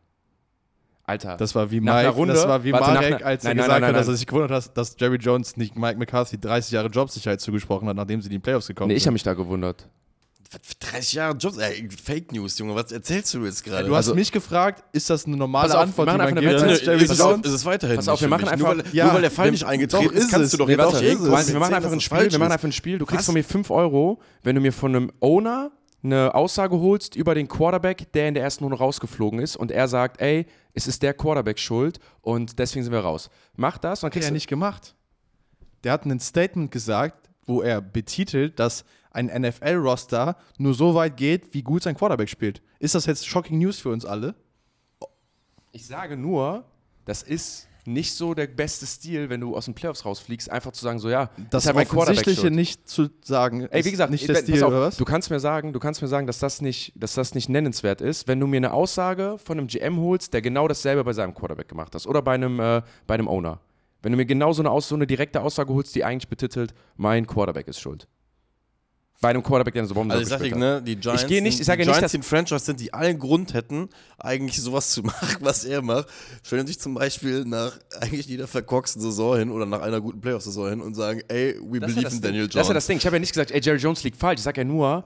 [1.06, 1.36] Alter.
[1.38, 3.58] Das war wie Nach Mike, Runde- das war wie warte, Marek, einer- als er nein,
[3.58, 6.40] nein, gesagt nein, hat, dass er sich gewundert hat, dass Jerry Jones nicht Mike McCarthy
[6.40, 9.14] 30 Jahre Jobsicherheit zugesprochen hat, nachdem sie in die Playoffs gekommen Nee, ich habe sind.
[9.16, 9.88] mich da gewundert.
[10.52, 13.86] Was für 30 Jahre Jobs, ey, Fake News, Junge, was erzählst du jetzt gerade?
[13.88, 16.36] Du hast Also- mich gefragt, ist das eine normale Pass auf, Antwort, wir die machen
[16.36, 17.02] man einfach gibt?
[17.12, 19.22] ist, auf, ist es weiterhin Pass auf, wir machen einfach- nur weil, Ja, nur weil
[19.24, 20.52] der Fall nicht eingetreten doch ist, ist kannst es.
[20.52, 22.54] du doch nicht ist wir machen einfach ein Spiel, wir machen ist.
[22.54, 22.98] einfach ein Spiel.
[23.00, 23.26] Du kriegst Was?
[23.26, 25.72] von mir 5 Euro, wenn du mir von einem Owner
[26.04, 29.88] eine Aussage holst über den Quarterback, der in der ersten Runde rausgeflogen ist und er
[29.88, 33.30] sagt, ey, es ist der Quarterback schuld und deswegen sind wir raus.
[33.56, 34.96] Mach das und dann Hat kriegst er du nicht gemacht.
[35.84, 41.54] Der hat ein Statement gesagt, wo er betitelt, dass ein NFL-Roster nur so weit geht,
[41.54, 42.62] wie gut sein Quarterback spielt.
[42.80, 44.36] Ist das jetzt shocking News für uns alle?
[45.72, 46.66] Ich sage nur,
[47.06, 50.84] das ist nicht so der beste Stil, wenn du aus den Playoffs rausfliegst, einfach zu
[50.84, 54.12] sagen, so ja, Das ist halt mein Quarterback Offensichtliche nicht zu sagen, Ey, wie gesagt,
[54.12, 54.98] nicht ich- der Stil auf, oder was?
[54.98, 58.02] Du kannst mir sagen, du kannst mir sagen, dass das nicht, dass das nicht nennenswert
[58.02, 61.34] ist, wenn du mir eine Aussage von einem GM holst, der genau dasselbe bei seinem
[61.34, 63.60] Quarterback gemacht hat oder bei einem, äh, bei einem Owner.
[64.02, 66.74] Wenn du mir genau so eine, Aus so eine direkte Aussage holst, die eigentlich betitelt,
[66.98, 68.08] mein Quarterback ist schuld.
[69.24, 71.58] Bei einem Quarterback, der eine Bomben Also ich sag dir, ne, die Giants, gehe nicht-
[71.60, 73.88] ich sage die nicht, Giants, dass- die ein Franchise sind, die allen Grund hätten,
[74.20, 76.08] eigentlich sowas zu machen, was er macht.
[76.44, 77.72] Stellen sich zum Beispiel nach
[78.02, 81.80] eigentlich jeder verkorksten Saison hin oder nach einer guten Playoff-Saison hin und sagen, ey, we
[81.80, 82.22] Das believe ja in.
[82.22, 82.74] Daniel das ist ja Jones.
[82.74, 82.98] das Ding.
[82.98, 84.40] Ich habe ja nicht gesagt, ey, Jerry Jones liegt falsch.
[84.40, 85.06] Ich sage ja nur,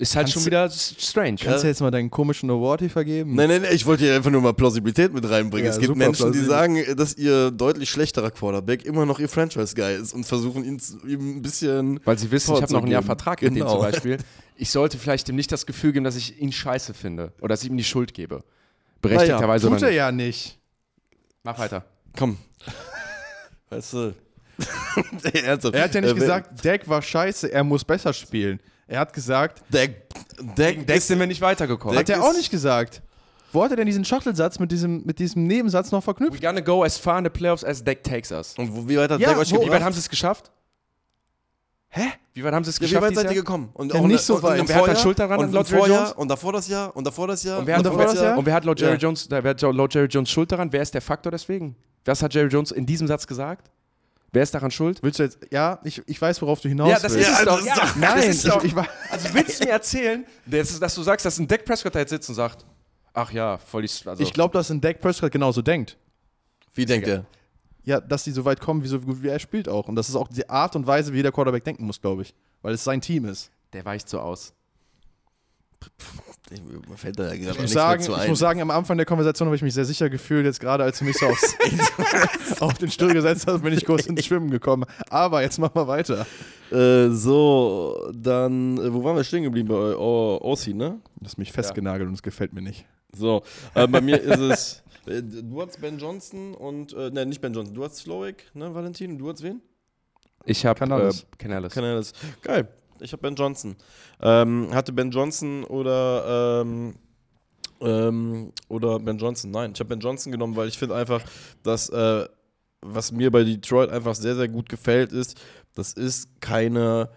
[0.00, 1.36] ist halt Kannst schon wieder strange.
[1.36, 3.34] Kannst du jetzt mal deinen komischen Award hier vergeben?
[3.34, 5.66] Nein, nein, nein, ich wollte hier einfach nur mal Plausibilität mit reinbringen.
[5.66, 9.96] Ja, es gibt Menschen, die sagen, dass ihr deutlich schlechterer Quarterback immer noch ihr Franchise-Guy
[9.96, 12.00] ist und versuchen ihn zu- ihm ein bisschen.
[12.04, 13.02] Weil sie wissen, ich habe noch ein Jahr.
[13.02, 13.72] Vertrag mit dem Genau.
[13.72, 14.18] zum Beispiel.
[14.56, 17.32] Ich sollte vielleicht ihm nicht das Gefühl geben, dass ich ihn scheiße finde.
[17.40, 18.44] Oder dass ich ihm die Schuld gebe.
[19.00, 20.58] Berechtigterweise Tut oder er ja nicht.
[21.44, 21.86] Mach weiter.
[22.18, 22.36] Komm.
[23.70, 24.14] Weißt du.
[25.32, 25.74] Ernsthaft.
[25.74, 28.60] Er hat ja nicht Äh, gesagt, Dak war scheiße, er muss besser spielen.
[28.90, 29.90] Er hat gesagt, Dak,
[30.56, 31.96] Dex ist, sind wir nicht weitergekommen.
[31.96, 33.02] hat er auch nicht gesagt.
[33.52, 36.42] Wo hat er denn diesen Schachtelsatz mit diesem, mit diesem Nebensatz noch verknüpft?
[36.42, 38.54] gonna go as far in the playoffs as Deck takes us.
[38.58, 39.82] Und wo, wie weit hat Ja, Dak euch wo- Wie weit gebracht?
[39.84, 40.50] haben sie es geschafft?
[41.88, 42.02] Hä?
[42.34, 43.06] Wie weit haben sie es Ja, wie geschafft?
[43.06, 43.70] weit seid ihr gekommen?
[43.74, 44.60] Und Ja, auch nicht so und weit.
[44.60, 45.38] Und wer hat dann Vorjahr- Schuld daran?
[45.40, 46.12] Und Laut Jerry Jones?
[46.12, 48.22] und davor das Jahr und davor das Jahr Und wer, hat, Und und, davor das
[48.22, 48.38] Jahr?
[48.38, 48.98] und wer hat laut Jerry Ja.
[48.98, 50.72] Jones, wer hat laut Jerry Jones Schuld daran?
[50.72, 51.76] Wer ist der Faktor deswegen?
[52.04, 53.70] Was hat Jerry Jones in diesem Satz gesagt?
[54.32, 55.02] Wer ist daran schuld?
[55.02, 57.28] Willst du jetzt, ja, ich, ich weiß, worauf du hinaus Ja, das willst.
[57.28, 57.52] ist es Ja, doch.
[57.56, 58.64] das ist Ja, doch- Nein, das ist ich, doch.
[58.64, 61.94] ich, war- Also willst du mir erzählen, dass, dass du sagst, dass ein Dak Prescott
[61.94, 62.64] da jetzt sitzt und sagt,
[63.12, 63.90] ach ja, voll die...
[64.08, 65.96] Also, ich glaube, dass ein Dak Prescott genauso denkt.
[66.74, 67.24] Wie denkt er?
[67.82, 69.88] Ja, dass die so weit kommen, wie so gut wie er spielt auch.
[69.88, 72.34] Und das ist auch die Art und Weise, wie jeder Quarterback denken muss, glaube ich.
[72.62, 73.50] Weil es sein Team ist.
[73.72, 74.52] der weicht so aus.
[76.52, 79.06] Ich, mir fällt da ja gerade Ich muss, sagen, ich muss sagen, am Anfang der
[79.06, 81.56] Konversation habe ich mich sehr sicher gefühlt, jetzt gerade als du mich so aufs,
[82.60, 84.84] auf den Stuhl gesetzt hast, bin ich kurz ins Schwimmen gekommen.
[85.10, 86.26] Aber jetzt machen wir weiter.
[86.72, 89.68] Äh, so, dann, äh, wo waren wir stehen geblieben?
[89.68, 91.00] Bei oh, Ossi, ne?
[91.16, 92.84] Du hast mich festgenagelt und es gefällt mir nicht.
[93.16, 93.42] So,
[93.74, 97.52] äh, bei mir ist es, äh, du hast Ben Johnson und, äh, ne, nicht Ben
[97.52, 99.60] Johnson, du hast Slowick, ne, Valentin, und du hast wen?
[100.44, 101.22] Ich habe Canales.
[101.22, 101.74] äh, Canales.
[101.74, 102.12] Canales.
[102.42, 102.68] Geil,
[103.00, 103.76] ich habe Ben Johnson.
[104.20, 106.94] Ähm, hatte Ben Johnson oder, ähm,
[107.80, 111.22] ähm, oder Ben Johnson, nein, ich habe Ben Johnson genommen, weil ich finde einfach,
[111.62, 112.26] dass, äh,
[112.82, 115.40] was mir bei Detroit einfach sehr, sehr gut gefällt, ist,
[115.74, 117.10] das ist keine,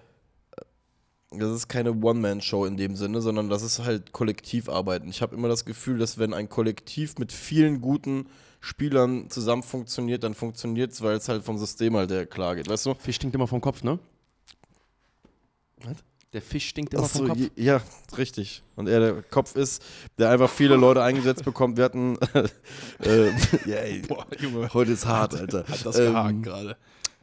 [1.32, 5.10] das ist keine One-Man-Show in dem Sinne, sondern das ist halt Kollektivarbeiten.
[5.10, 8.28] Ich habe immer das Gefühl, dass wenn ein Kollektiv mit vielen guten
[8.60, 12.86] Spielern zusammen funktioniert, dann funktioniert es, weil es halt vom System halt klar geht, weißt
[12.86, 12.94] du?
[12.94, 14.00] Fisch stinkt immer vom Kopf, ne?
[15.84, 15.98] Was?
[16.34, 17.40] Der Fisch stinkt immer Ach vom Kopf.
[17.56, 17.80] ja,
[18.18, 18.64] richtig.
[18.76, 19.84] Und er der Kopf ist,
[20.18, 21.78] der einfach viele Leute eingesetzt bekommt.
[21.78, 22.18] Wir hatten,
[23.04, 23.30] äh,
[23.66, 24.74] ja, ey, Boah, Junge.
[24.74, 25.66] heute ist hart, Alter.
[25.68, 26.78] Hat das Ähm, gehakt gerade.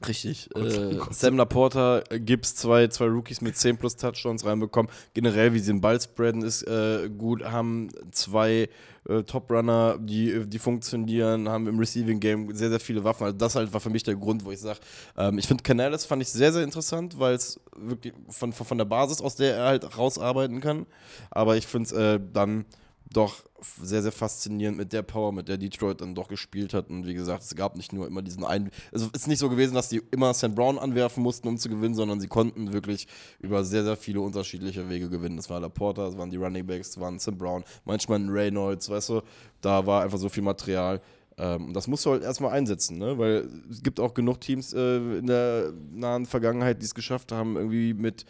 [0.06, 0.48] Richtig.
[0.60, 4.90] Äh, Sam Laporta, äh, Gibbs, zwei, zwei Rookies mit 10 plus Touchdowns reinbekommen.
[5.14, 7.44] Generell, wie sie den Ball spreaden, ist äh, gut.
[7.44, 8.68] Haben zwei
[9.09, 13.24] äh, Top-Runner, die, die funktionieren, haben im Receiving Game sehr, sehr viele Waffen.
[13.24, 14.81] Also das halt war für mich der Grund, wo ich sage,
[15.16, 18.78] ähm, ich finde Canales fand ich sehr, sehr interessant, weil es wirklich von, von, von
[18.78, 20.86] der Basis, aus der er halt rausarbeiten kann.
[21.31, 22.66] Aber ich finde es äh, dann
[23.12, 26.91] doch sehr, sehr faszinierend mit der Power, mit der Detroit dann doch gespielt hat.
[26.91, 28.70] Und wie gesagt, es gab nicht nur immer diesen einen.
[28.93, 31.69] Also es ist nicht so gewesen, dass die immer Sam Brown anwerfen mussten, um zu
[31.69, 33.09] gewinnen, sondern sie konnten wirklich
[33.41, 35.37] über sehr, sehr viele unterschiedliche Wege gewinnen.
[35.37, 38.89] Das war Laporta, das waren die Running Backs, das waren Sam Brown, manchmal ein Reynolds,
[38.89, 39.23] weißt du,
[39.61, 41.01] da war einfach so viel Material.
[41.37, 43.19] Ähm, das musst du halt erstmal einsetzen, ne?
[43.19, 47.57] Weil es gibt auch genug Teams äh, in der nahen Vergangenheit, die es geschafft haben,
[47.57, 48.24] irgendwie mit,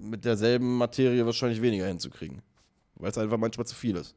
[0.00, 2.42] mit derselben Materie wahrscheinlich weniger hinzukriegen
[3.04, 4.16] weil es einfach manchmal zu viel ist.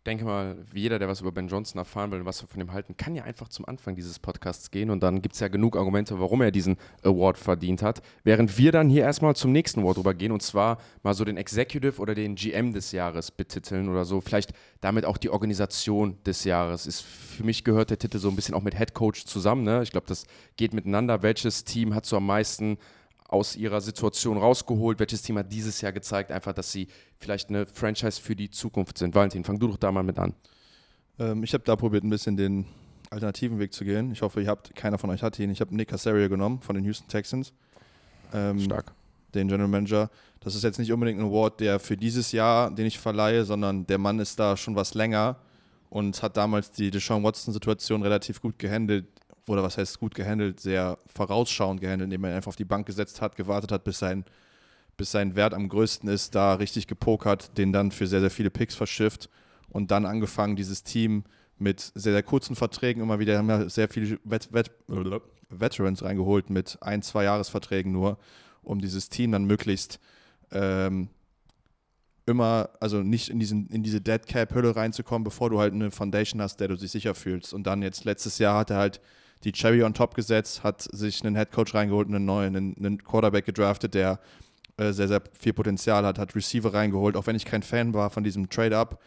[0.00, 2.58] Ich denke mal, jeder, der was über Ben Johnson erfahren will und was wir von
[2.58, 5.48] ihm halten, kann ja einfach zum Anfang dieses Podcasts gehen und dann gibt es ja
[5.48, 8.00] genug Argumente, warum er diesen Award verdient hat.
[8.24, 12.00] Während wir dann hier erstmal zum nächsten Award rübergehen und zwar mal so den Executive
[12.00, 14.22] oder den GM des Jahres betiteln oder so.
[14.22, 16.86] Vielleicht damit auch die Organisation des Jahres.
[16.86, 19.64] Ist, für mich gehört der Titel so ein bisschen auch mit Head Coach zusammen.
[19.64, 19.82] Ne?
[19.82, 20.24] Ich glaube, das
[20.56, 21.22] geht miteinander.
[21.22, 22.78] Welches Team hat so am meisten
[23.30, 24.98] aus ihrer Situation rausgeholt?
[24.98, 26.88] Welches Team hat dieses Jahr gezeigt, einfach, dass sie
[27.18, 29.14] vielleicht eine Franchise für die Zukunft sind?
[29.14, 30.34] Valentin, fang du doch da mal mit an.
[31.18, 32.66] Ähm, ich habe da probiert, ein bisschen den
[33.10, 34.10] alternativen Weg zu gehen.
[34.12, 35.50] Ich hoffe, ihr habt, keiner von euch hat ihn.
[35.50, 37.52] Ich habe Nick Casario genommen von den Houston Texans.
[38.32, 38.92] Ähm, Stark.
[39.34, 40.10] den General Manager.
[40.40, 43.86] Das ist jetzt nicht unbedingt ein Award, der für dieses Jahr, den ich verleihe, sondern
[43.86, 45.36] der Mann ist da schon was länger
[45.88, 49.06] und hat damals die Deshaun Watson-Situation relativ gut gehandelt.
[49.46, 50.60] Oder was heißt gut gehandelt?
[50.60, 54.24] Sehr vorausschauend gehandelt, indem er einfach auf die Bank gesetzt hat, gewartet hat, bis sein,
[54.96, 58.50] bis sein Wert am größten ist, da richtig gepokert, den dann für sehr, sehr viele
[58.50, 59.28] Picks verschifft
[59.68, 61.24] und dann angefangen, dieses Team
[61.58, 64.70] mit sehr, sehr kurzen Verträgen immer wieder, haben ja sehr viele Vet Vet
[65.50, 68.18] Veterans reingeholt mit ein, zwei Jahresverträgen nur,
[68.62, 69.98] um dieses Team dann möglichst
[70.52, 71.08] ähm,
[72.26, 75.90] immer, also nicht in, diesen, in diese Dead Cap Hülle reinzukommen, bevor du halt eine
[75.90, 77.52] Foundation hast, der du dich sicher fühlst.
[77.52, 79.00] Und dann jetzt letztes Jahr hat er halt
[79.44, 83.46] die Cherry on top gesetzt, hat sich einen Headcoach reingeholt, einen neuen, einen, einen Quarterback
[83.46, 84.20] gedraftet, der
[84.76, 88.10] äh, sehr, sehr viel Potenzial hat, hat Receiver reingeholt, auch wenn ich kein Fan war
[88.10, 89.00] von diesem Trade-Up.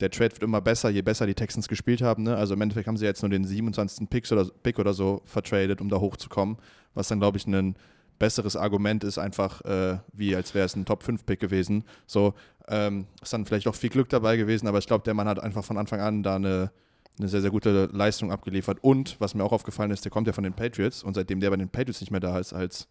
[0.00, 2.24] Der Trade wird immer besser, je besser die Texans gespielt haben.
[2.24, 2.36] Ne?
[2.36, 4.10] Also im Endeffekt haben sie jetzt nur den 27.
[4.10, 6.56] Picks oder, Pick oder so vertradet, um da hochzukommen,
[6.94, 7.76] was dann, glaube ich, ein
[8.18, 11.84] besseres Argument ist, einfach äh, wie als wäre es ein Top-5-Pick gewesen.
[12.06, 12.34] So
[12.68, 15.40] ähm, ist dann vielleicht auch viel Glück dabei gewesen, aber ich glaube, der Mann hat
[15.40, 16.70] einfach von Anfang an da eine,
[17.18, 18.78] eine sehr, sehr gute Leistung abgeliefert.
[18.80, 21.50] Und was mir auch aufgefallen ist, der kommt ja von den Patriots und seitdem der
[21.50, 22.88] bei den Patriots nicht mehr da ist als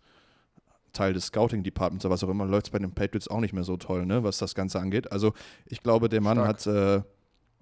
[0.93, 3.63] Teil des Scouting-Departments oder was auch immer, läuft es bei den Patriots auch nicht mehr
[3.63, 5.11] so toll, ne, was das Ganze angeht.
[5.11, 5.33] Also
[5.65, 6.47] ich glaube, der Mann Stark.
[6.47, 7.01] hat äh,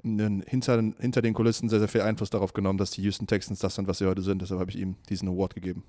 [0.04, 3.60] einen, hinter, hinter den Kulissen sehr, sehr viel Einfluss darauf genommen, dass die Houston Texans
[3.60, 4.42] das sind, was sie heute sind.
[4.42, 5.84] Deshalb habe ich ihm diesen Award gegeben.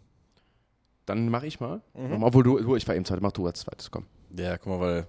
[1.06, 1.82] Dann mache ich mal.
[1.94, 2.22] Mhm.
[2.22, 4.06] Obwohl du, du, ich war eben zweit, mach du als zweites, komm.
[4.36, 5.06] Ja, guck mal, weil.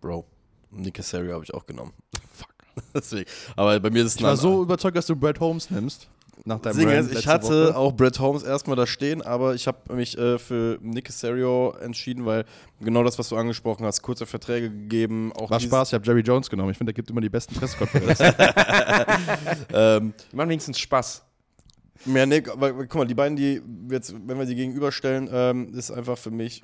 [0.00, 0.26] Bro,
[0.70, 1.92] Nick Casario habe ich auch genommen.
[2.32, 2.53] Fuck.
[2.94, 3.28] Deswegen.
[3.56, 6.08] Aber bei mir ist es Ich war so überzeugt, dass du Brad Holmes nimmst.
[6.46, 7.76] Nach deinem Ding Rant ist, ich hatte Woche.
[7.76, 12.26] auch Brett Holmes erstmal da stehen, aber ich habe mich äh, für Nick Casario entschieden,
[12.26, 12.44] weil
[12.80, 16.20] genau das, was du angesprochen hast, kurze Verträge gegeben, auch War Spaß, ich habe Jerry
[16.20, 16.70] Jones genommen.
[16.70, 18.26] Ich finde, der gibt immer die besten Pressekonferenzen.
[19.72, 21.22] Ähm, Die machen wenigstens Spaß.
[22.06, 25.90] Ja, nee, aber guck mal, die beiden, die jetzt, wenn wir die gegenüberstellen, ähm, ist
[25.90, 26.62] einfach für mich,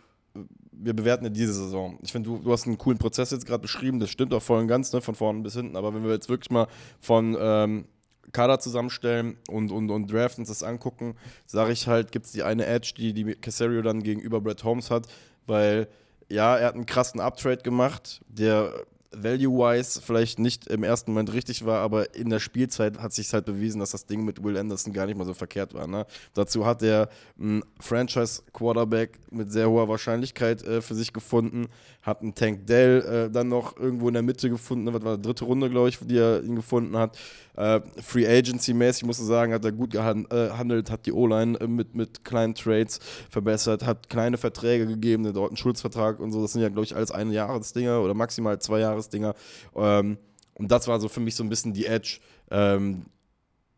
[0.82, 1.98] wir bewerten ja diese Saison.
[2.02, 4.60] Ich finde, du, du hast einen coolen Prozess jetzt gerade beschrieben, das stimmt auch voll
[4.60, 6.66] und ganz, ne, von vorne bis hinten, aber wenn wir jetzt wirklich mal
[7.00, 7.84] von ähm,
[8.32, 11.16] Kader zusammenstellen und, und, und Draft uns das angucken,
[11.46, 14.90] sage ich halt, gibt es die eine Edge, die, die Casario dann gegenüber Brett Holmes
[14.90, 15.06] hat,
[15.46, 15.88] weil
[16.28, 18.72] ja, er hat einen krassen Uptrade gemacht, der
[19.12, 23.44] value-wise vielleicht nicht im ersten Moment richtig war, aber in der Spielzeit hat sich halt
[23.44, 25.86] bewiesen, dass das Ding mit Will Anderson gar nicht mal so verkehrt war.
[25.86, 26.06] Ne?
[26.34, 27.08] Dazu hat er
[27.38, 31.66] einen Franchise-Quarterback mit sehr hoher Wahrscheinlichkeit äh, für sich gefunden,
[32.02, 35.22] hat einen Tank Dell äh, dann noch irgendwo in der Mitte gefunden, was war die
[35.22, 37.18] dritte Runde, glaube ich, die er ihn gefunden hat.
[37.56, 41.94] Äh, Free Agency-mäßig, muss ich sagen, hat er gut gehandelt, hat die O-Line äh, mit,
[41.94, 46.42] mit kleinen Trades verbessert, hat kleine Verträge gegeben, den dort einen Schutzvertrag und so.
[46.42, 49.34] Das sind ja, glaube ich, alles eine Jahresdinger oder maximal zwei Jahresdinger.
[49.74, 50.18] Ähm,
[50.54, 52.18] und das war so für mich so ein bisschen die Edge.
[52.50, 53.06] Ähm,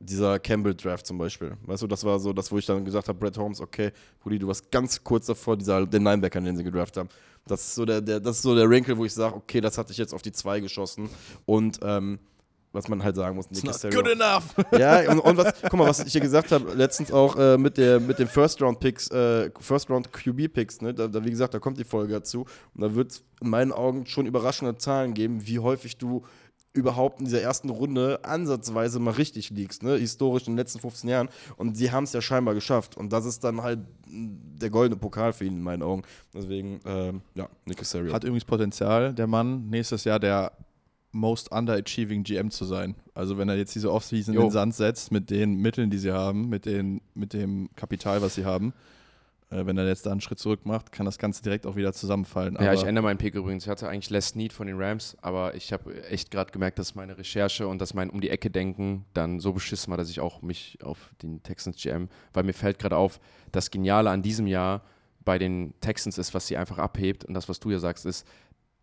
[0.05, 1.57] dieser Campbell-Draft zum Beispiel.
[1.65, 4.39] Weißt du, das war so das, wo ich dann gesagt habe, Brett Holmes, okay, Pudi,
[4.39, 7.09] du warst ganz kurz davor, dieser, den Linebacker, den sie gedraft haben.
[7.47, 9.79] Das ist so der, der, das ist so der Wrinkle, wo ich sage, okay, das
[9.79, 11.09] hatte ich jetzt auf die zwei geschossen.
[11.47, 12.19] Und ähm,
[12.73, 14.55] was man halt sagen muss, Nick Casario- enough.
[14.79, 17.77] ja, und, und was, guck mal, was ich hier gesagt habe, letztens auch äh, mit,
[17.77, 20.95] der, mit den First-Round-Picks, äh, First-Round-QB-Picks, ne?
[20.95, 22.47] Da, da, wie gesagt, da kommt die Folge dazu.
[22.75, 26.25] Und da wird es in meinen Augen schon überraschende Zahlen geben, wie häufig du
[26.75, 29.97] überhaupt in dieser ersten Runde ansatzweise mal richtig liegst, ne?
[29.97, 31.29] historisch in den letzten 15 Jahren.
[31.57, 32.97] Und sie haben es ja scheinbar geschafft.
[32.97, 36.03] Und das ist dann halt der goldene Pokal für ihn in meinen Augen.
[36.33, 38.13] Deswegen, ähm, ja, Nick Casario.
[38.13, 40.53] Hat übrigens Potenzial, der Mann, nächstes Jahr der
[41.13, 42.95] most underachieving GM zu sein.
[43.15, 44.47] Also wenn er jetzt diese Offseason in Jo.
[44.47, 48.35] den Sand setzt, mit den Mitteln, die sie haben, mit, den, mit dem Kapital, was
[48.35, 48.73] sie haben,
[49.51, 51.93] äh, wenn er jetzt da einen Schritt zurück macht, kann das Ganze direkt auch wieder
[51.93, 52.55] zusammenfallen.
[52.55, 53.65] ja, Aber ich ändere meinen Pick übrigens.
[53.65, 56.95] Ich hatte eigentlich Les Need von den Rams, aber ich habe echt gerade gemerkt, dass
[56.95, 60.21] meine Recherche und dass mein um die Ecke denken dann so beschissen war, dass ich
[60.21, 63.21] auch mich auf den Texans GM, weil mir fällt gerade auf,
[63.53, 64.83] das Geniale an diesem Jahr
[65.25, 68.27] bei den Texans ist, was sie einfach abhebt und das, was du ja sagst, ist,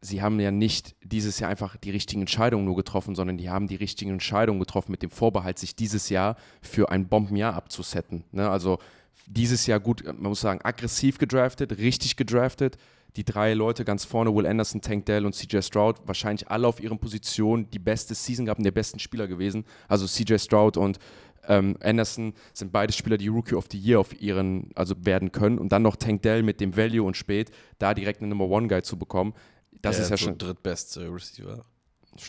[0.01, 3.67] sie haben ja nicht dieses Jahr einfach die richtigen Entscheidungen nur getroffen, sondern die haben
[3.67, 8.23] die richtigen Entscheidungen getroffen mit dem Vorbehalt, sich dieses Jahr für ein Bombenjahr abzusetten.
[8.31, 8.49] Ne?
[8.49, 8.79] Also
[9.27, 12.77] dieses Jahr gut, man muss sagen, aggressiv gedraftet, richtig gedraftet.
[13.15, 16.79] Die drei Leute ganz vorne, Will Anderson, Tank Dell und CJ Stroud, wahrscheinlich alle auf
[16.79, 19.65] ihren Positionen die beste Season gehabt und der besten Spieler gewesen.
[19.87, 20.99] Also CJ Stroud und
[21.47, 25.57] ähm, Anderson sind beide Spieler, die Rookie of the Year auf ihren, also werden können.
[25.57, 28.67] Und dann noch Tank Dell mit dem Value und spät, da direkt eine Number One
[28.67, 29.33] Guy zu bekommen.
[29.81, 31.63] Das Der ist ja so schon drittbeste Receiver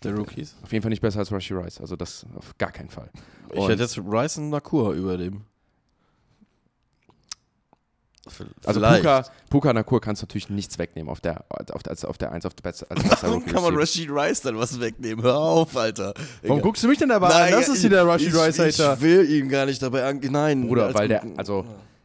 [0.05, 0.55] der Rookies.
[0.63, 1.81] auf jeden Fall nicht besser als Rushy Rice.
[1.81, 3.11] Also das auf gar keinen Fall.
[3.53, 5.45] Ich Und- hätte jetzt Rice und Nakur über dem.
[8.65, 9.03] Also Vielleicht.
[9.03, 12.45] Puka, Puka Nakur kannst du natürlich nichts wegnehmen auf der, auf der, auf der 1
[12.47, 13.75] auf der Best, als Warum kann man.
[13.77, 15.25] Rashid Rice dann was wegnehmen?
[15.25, 16.13] Hör auf, Alter.
[16.43, 16.61] Warum Egal.
[16.61, 17.51] guckst du mich denn dabei an?
[17.51, 18.95] Das ist hier der Rushy ich, Rice Hater.
[18.95, 20.21] Ich will ihn gar nicht dabei an.
[20.23, 21.65] Nein, Bruder, weil der, also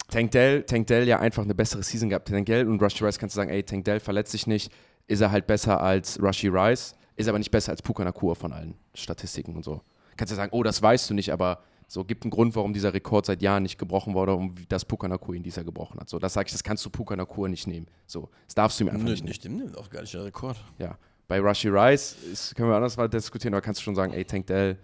[0.10, 2.30] Tank Dell, Tank Dell ja einfach eine bessere Season gehabt.
[2.30, 4.72] Tank Dell und Rushy Rice kannst du sagen, ey, Tank Dell verletzt sich nicht,
[5.08, 8.52] ist er halt besser als Rushy Rice, ist aber nicht besser als Puka Nakur von
[8.52, 9.82] allen Statistiken und so.
[10.18, 12.94] Kannst du sagen, oh, das weißt du nicht, aber so gibt einen Grund, warum dieser
[12.94, 16.10] Rekord seit Jahren nicht gebrochen wurde und das Puka Nakur ihn dieser gebrochen hat.
[16.10, 17.88] So, das sage ich, das kannst du Puka Nakur nicht nehmen.
[18.08, 19.58] So, das darfst du ihm einfach Nö, nicht nehmen.
[19.58, 20.58] nimmt auch gar nicht der Rekord.
[20.80, 20.98] Ja.
[21.28, 24.26] Bei Rushy Rice ist, können wir anders mal diskutieren, aber kannst du schon sagen, ey,
[24.26, 24.78] Tank Dell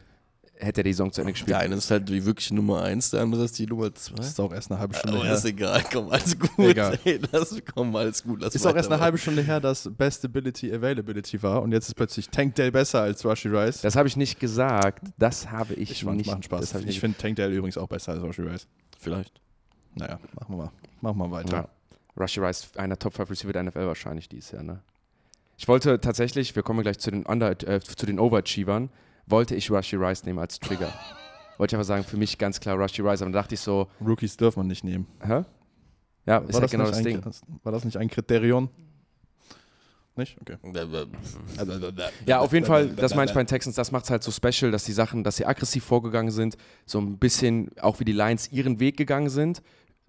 [0.62, 1.52] hätte er die Saison zu Ende gespielt.
[1.52, 4.16] Der eine ist halt die wirkliche Nummer 1, der andere ist die Nummer 2.
[4.16, 5.36] Das ist auch erst eine halbe Stunde Aber her.
[5.36, 6.52] ist egal, komm, alles gut.
[6.58, 7.00] Egal.
[7.04, 8.42] Ey, lass, komm, alles gut.
[8.42, 11.88] Lass Ist auch erst eine halbe Stunde her, dass Best Ability Availability war und jetzt
[11.88, 13.82] ist plötzlich Tankdale besser als Rushy Rice.
[13.82, 15.06] Das habe ich nicht gesagt.
[15.18, 16.28] Das habe ich, ich nicht.
[16.28, 16.76] machen Spaß.
[16.76, 18.68] Ich nicht finde Tankdale übrigens auch besser als Rushy Rice.
[19.00, 19.42] Vielleicht.
[19.96, 20.72] Naja, machen wir mal.
[21.02, 21.58] Machen wir weiter.
[21.58, 21.68] Ja.
[22.20, 24.82] Rushy Rice, einer Top 5 Receiver der NFL wahrscheinlich dieses Jahr, ne?
[25.58, 28.90] Ich wollte tatsächlich, wir kommen gleich zu den, Under, äh, zu den Overachievern,
[29.26, 30.94] wollte ich Rushy Rice nehmen als Trigger.
[31.58, 33.88] wollte ich einfach sagen, für mich ganz klar Rushy Rice, aber dann dachte ich so,
[34.06, 35.08] Rookies darf man nicht nehmen.
[35.24, 35.44] hä?
[36.26, 37.22] Ja, ist halt genau nicht das ein, Ding.
[37.64, 38.70] War das nicht ein Kriterion?
[40.16, 40.38] Nicht?
[40.42, 40.58] Okay.
[42.26, 44.32] Ja, auf jeden Fall, das meine ich bei den Texans, das macht es halt so
[44.32, 48.12] special, dass die Sachen, dass sie aggressiv vorgegangen sind, so ein bisschen auch wie die
[48.12, 49.62] Lions ihren Weg gegangen sind,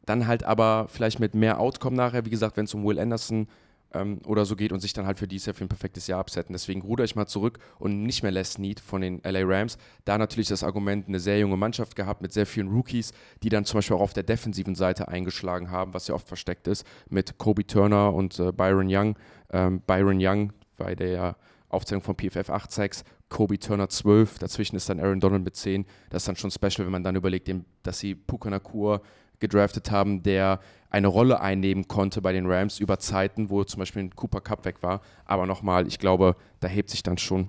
[0.04, 3.46] dann halt aber vielleicht mit mehr Outcome nachher, wie gesagt, wenn es um Will Anderson
[3.94, 6.20] ähm, oder so geht und sich dann halt für dieses Jahr für ein perfektes Jahr
[6.20, 6.52] absetzen.
[6.52, 9.78] Deswegen ruder ich mal zurück und nicht mehr Les Need von den LA Rams.
[10.04, 13.12] Da natürlich das Argument, eine sehr junge Mannschaft gehabt mit sehr vielen Rookies,
[13.42, 16.66] die dann zum Beispiel auch auf der defensiven Seite eingeschlagen haben, was ja oft versteckt
[16.66, 19.16] ist, mit Kobe Turner und äh, Byron Young.
[19.50, 21.36] Ähm, Byron Young bei der
[21.68, 25.86] Aufzählung von PFF 8 Sacks, Kobe Turner 12, dazwischen ist dann Aaron Donald mit 10.
[26.10, 27.50] Das ist dann schon special, wenn man dann überlegt,
[27.82, 29.00] dass sie Puka Nakur
[29.40, 30.60] gedraftet haben, der
[30.92, 34.66] eine Rolle einnehmen konnte bei den Rams über Zeiten, wo zum Beispiel ein Cooper Cup
[34.66, 35.00] weg war.
[35.24, 37.48] Aber nochmal, ich glaube, da hebt sich dann schon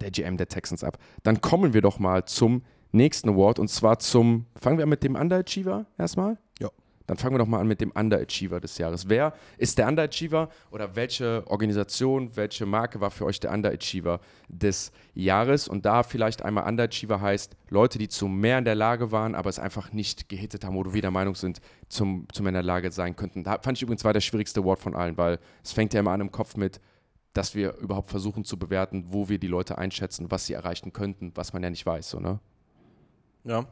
[0.00, 0.98] der GM der Texans ab.
[1.22, 2.62] Dann kommen wir doch mal zum
[2.92, 6.38] nächsten Award und zwar zum, fangen wir mit dem Underachiever erstmal?
[6.58, 6.70] Ja.
[7.06, 9.08] Dann fangen wir doch mal an mit dem Underachiever des Jahres.
[9.08, 14.90] Wer ist der Underachiever oder welche Organisation, welche Marke war für euch der Underachiever des
[15.14, 15.68] Jahres?
[15.68, 19.50] Und da vielleicht einmal Underachiever heißt Leute, die zu mehr in der Lage waren, aber
[19.50, 22.62] es einfach nicht gehittet haben oder wir der Meinung sind, zum, zu mehr in der
[22.62, 23.44] Lage sein könnten.
[23.44, 26.12] Da fand ich übrigens war der schwierigste Award von allen, weil es fängt ja immer
[26.12, 26.80] an im Kopf mit,
[27.32, 31.32] dass wir überhaupt versuchen zu bewerten, wo wir die Leute einschätzen, was sie erreichen könnten,
[31.34, 32.40] was man ja nicht weiß, so, ne?
[33.44, 33.66] Ja.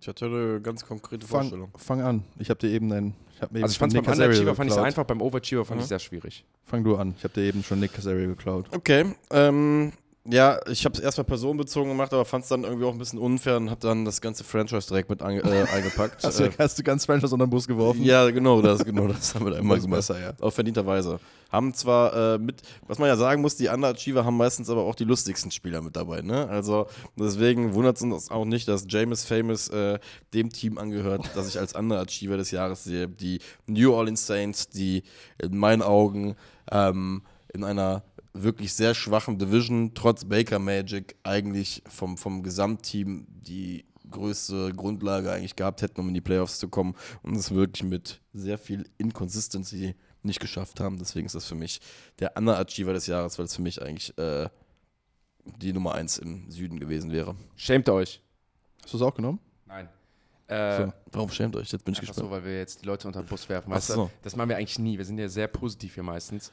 [0.00, 1.70] Ich hatte eine ganz konkrete Fang, Vorstellung.
[1.76, 2.24] fang an.
[2.38, 3.14] Ich habe dir eben einen.
[3.34, 5.78] Ich hab mir Also ich fand es beim Underachiever fand ich einfach, beim Overachiever fand
[5.78, 5.82] Mhm.
[5.82, 6.44] ich sehr schwierig.
[6.64, 7.14] Fang du an.
[7.18, 8.66] Ich habe dir eben schon Nick Casario geklaut.
[8.74, 9.92] Okay, ähm,
[10.30, 13.18] ja, ich habe es erstmal personenbezogen gemacht, aber fand es dann irgendwie auch ein bisschen
[13.18, 16.22] unfair und habe dann das ganze Franchise direkt mit ange äh, eingepackt.
[16.24, 18.02] Hast du, hast du ganz Franchise unter den Bus geworfen?
[18.02, 19.98] ja, genau, das, genau, das haben wir da immer gemacht.
[19.98, 20.32] besser, ja.
[20.40, 21.20] Auf verdienterweise.
[21.50, 24.94] Haben zwar äh, mit, was man ja sagen muss, die Underachiever haben meistens aber auch
[24.94, 26.48] die lustigsten Spieler mit dabei, ne?
[26.48, 26.86] Also
[27.16, 29.98] deswegen wundert es uns auch nicht, dass Jameis Famous äh,
[30.34, 33.08] dem Team angehört, das ich als Underachiever des Jahres sehe.
[33.08, 35.02] Die New Orleans Saints, die
[35.40, 36.34] in meinen Augen
[36.70, 37.22] ähm,
[37.52, 38.02] in einer
[38.42, 45.56] wirklich sehr schwachen Division, trotz Baker Magic, eigentlich vom, vom Gesamtteam die größte Grundlage eigentlich
[45.56, 49.94] gehabt hätten, um in die Playoffs zu kommen und es wirklich mit sehr viel Inconsistency
[50.22, 50.98] nicht geschafft haben.
[50.98, 51.80] Deswegen ist das für mich
[52.18, 54.48] der Underachiever des Jahres, weil es für mich eigentlich äh,
[55.44, 57.34] die Nummer 1 im Süden gewesen wäre.
[57.56, 58.22] Schämt ihr euch?
[58.82, 59.40] Hast du es auch genommen?
[59.66, 59.88] Nein.
[60.48, 60.92] Äh, So.
[61.12, 61.70] Warum schämt euch?
[61.72, 62.18] Jetzt bin ich gespannt.
[62.18, 63.70] so, weil wir jetzt die Leute unter den Bus werfen.
[63.70, 64.10] Weißt du, so.
[64.22, 64.96] Das machen wir eigentlich nie.
[64.98, 66.52] Wir sind ja sehr positiv hier meistens.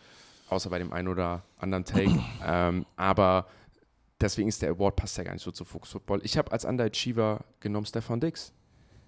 [0.54, 2.20] Außer bei dem einen oder anderen Take.
[2.46, 3.48] ähm, aber
[4.22, 6.22] deswegen ist der Award passt ja gar nicht so zu Focus Football.
[6.24, 8.54] Ich habe als Underachiever genommen Stefan Dix.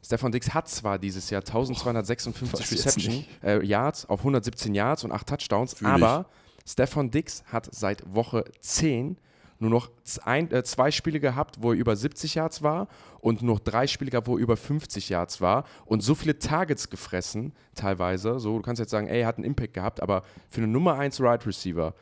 [0.03, 5.03] Stefan Dix hat zwar dieses Jahr 1256 was jetzt Reception äh, Yards auf 117 Yards
[5.03, 6.27] und 8 Touchdowns, Fühl aber
[6.67, 9.17] Stefan Dix hat seit Woche 10
[9.59, 9.89] nur noch
[10.23, 12.87] ein, äh, zwei Spiele gehabt, wo er über 70 Yards war
[13.21, 16.37] und nur noch drei Spiele gehabt, wo er über 50 Yards war und so viele
[16.39, 18.39] Targets gefressen, teilweise.
[18.39, 20.95] So, du kannst jetzt sagen, ey, er hat einen Impact gehabt, aber für einen Nummer
[20.99, 21.93] 1 Right Receiver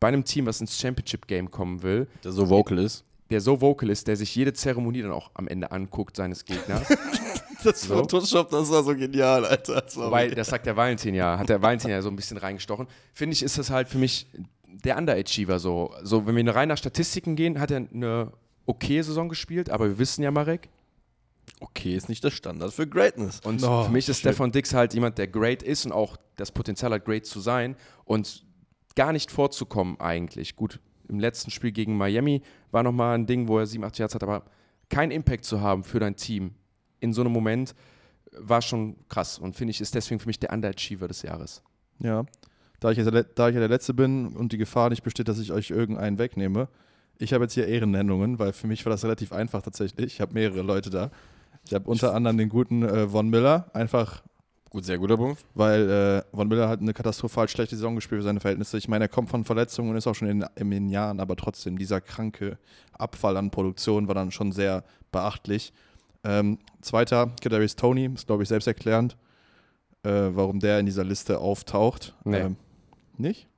[0.00, 3.04] bei einem Team, was ins Championship Game kommen will, Der so vocal ist.
[3.30, 6.86] der so vocal ist, der sich jede Zeremonie dann auch am Ende anguckt seines Gegners.
[7.64, 7.96] Das So.
[7.96, 9.82] Photoshop, das war so genial, Alter.
[9.96, 12.86] Wobei, das sagt der Valentin ja, hat der Valentin ja so ein bisschen reingestochen.
[13.12, 14.28] Finde ich, ist das halt für mich
[14.84, 15.94] der Underachiever so.
[16.02, 18.32] So, wenn wir rein nach Statistiken gehen, hat er eine
[18.66, 20.68] okay Saison gespielt, aber wir wissen ja, Marek.
[21.60, 23.40] okay, ist nicht der Standard für Greatness.
[23.40, 24.30] Und Oh, für mich ist shit.
[24.30, 27.76] Stefan Dix halt jemand, der great ist und auch das Potenzial hat, great zu sein
[28.04, 28.44] und
[28.94, 30.56] gar nicht vorzukommen eigentlich.
[30.56, 34.14] Gut, im letzten Spiel gegen Miami war nochmal ein Ding, wo er 7, 8 Yards
[34.14, 34.44] hat, aber
[34.90, 36.54] keinen Impact zu haben für dein Team
[37.00, 37.74] in so einem Moment
[38.32, 41.62] war schon krass und finde ich, ist deswegen für mich der Underachiever des Jahres.
[41.98, 42.24] Ja.
[42.80, 45.52] Da ich, da ich ja der Letzte bin und die Gefahr nicht besteht, dass ich
[45.52, 46.68] euch irgendeinen wegnehme,
[47.18, 50.14] ich habe jetzt hier Ehrennennungen, weil für mich war das relativ einfach tatsächlich.
[50.14, 51.10] Ich habe mehrere Leute da.
[51.66, 54.22] Ich habe unter anderem den guten äh, Von Miller, einfach
[54.70, 55.44] Gut, sehr guter Punkt.
[55.54, 58.78] weil äh, Von Miller hat eine katastrophal schlechte Saison gespielt für seine Verhältnisse.
[58.78, 61.36] Ich meine, er kommt von Verletzungen und ist auch schon in, in den Jahren, aber
[61.36, 62.58] trotzdem, dieser kranke
[62.92, 65.72] Abfall an Produktion war dann schon sehr beachtlich.
[66.22, 69.16] Ähm, zweiter, Kadarius Tony, ist glaube ich selbsterklärend,
[70.02, 72.14] äh, warum der in dieser Liste auftaucht.
[72.24, 72.38] Nee.
[72.38, 72.56] Ähm,
[73.20, 73.48] nicht?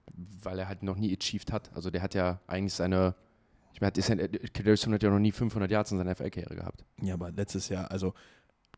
[0.43, 1.70] Weil er halt noch nie achieved hat.
[1.74, 3.15] Also der hat ja eigentlich seine
[3.74, 6.15] Ich meine, hat- ist ja- Kadarius Tony hat ja noch nie 500 Yards in seiner
[6.15, 6.85] FL-Karriere gehabt.
[7.01, 8.12] Ja, aber letztes Jahr, also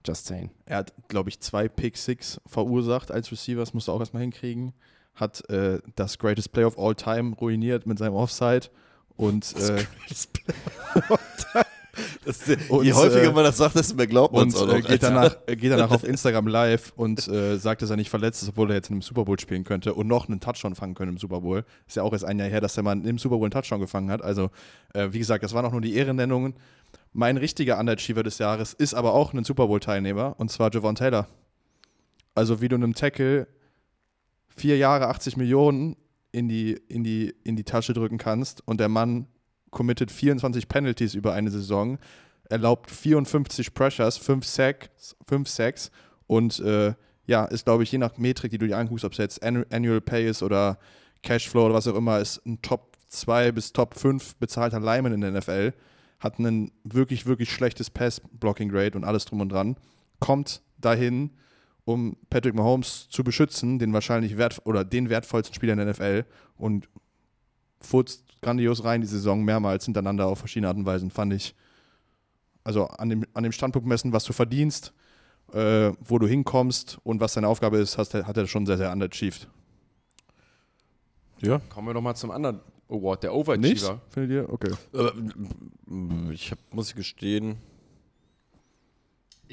[0.06, 0.50] Just saying.
[0.66, 4.22] er hat, glaube ich, zwei Pick Six verursacht als Receiver, das musst du auch erstmal
[4.22, 4.72] hinkriegen.
[5.14, 8.68] Hat äh, das Greatest Play of All Time ruiniert mit seinem Offside.
[9.16, 10.28] Und, äh, Das,
[12.26, 14.74] je Und, häufiger äh, man das sagt, desto mehr glaubt man und es auch noch.
[14.74, 15.10] äh, geht, Alter.
[15.10, 18.70] danach, geht danach auf Instagram live und äh, sagt, dass er nicht verletzt ist, obwohl
[18.70, 21.18] er jetzt in einem Super Bowl spielen könnte und noch einen Touchdown fangen könnte im
[21.18, 21.64] Super Bowl.
[21.86, 23.80] Ist ja auch erst ein Jahr her, dass der Mann im Super Bowl einen Touchdown
[23.80, 24.22] gefangen hat.
[24.22, 24.50] Also,
[24.94, 26.54] äh, wie gesagt, das waren auch nur die Ehrennennungen.
[27.12, 31.28] Mein richtiger Underachiever des Jahres ist aber auch ein Super Bowl-Teilnehmer und zwar Javon Taylor.
[32.34, 33.46] Also, wie du einem Tackle
[34.56, 35.96] vier Jahre 80 Millionen
[36.30, 39.26] in die, in die, in die Tasche drücken kannst und der Mann
[39.72, 41.98] committed 24 Penalties über eine Saison,
[42.48, 45.90] erlaubt 54 Pressures, 5 Sacks, 5 Sacks
[46.28, 46.94] und äh,
[47.26, 49.66] ja, ist, glaube ich, je nach Metrik, die du dir anguckst, ob es jetzt Annu-
[49.72, 50.78] Annual Pay ist oder
[51.22, 55.20] Cashflow oder was auch immer, ist ein Top 2 bis Top 5 bezahlter Lyman in
[55.20, 55.72] der NFL,
[56.20, 59.76] hat ein wirklich, wirklich schlechtes Pass-Blocking-Grade und alles drum und dran,
[60.20, 61.30] kommt dahin,
[61.84, 66.24] um Patrick Mahomes zu beschützen, den wahrscheinlich wert oder den wertvollsten Spieler in der NFL
[66.56, 66.88] und
[67.80, 71.54] furzt grandios rein die Saison mehrmals hintereinander auf verschiedene Arten und Weisen, fand ich.
[72.64, 74.92] Also an dem, an dem Standpunkt messen, was du verdienst,
[75.52, 78.92] äh, wo du hinkommst und was deine Aufgabe ist, hast, hat er schon sehr, sehr
[78.92, 79.48] underachieved.
[81.40, 81.60] Ja.
[81.70, 83.82] Kommen wir doch mal zum anderen Award, der Nicht?
[83.82, 84.00] Overachiever.
[84.10, 84.52] Findet ihr?
[84.52, 84.70] Okay.
[85.88, 87.56] M- ich hab, muss ich gestehen.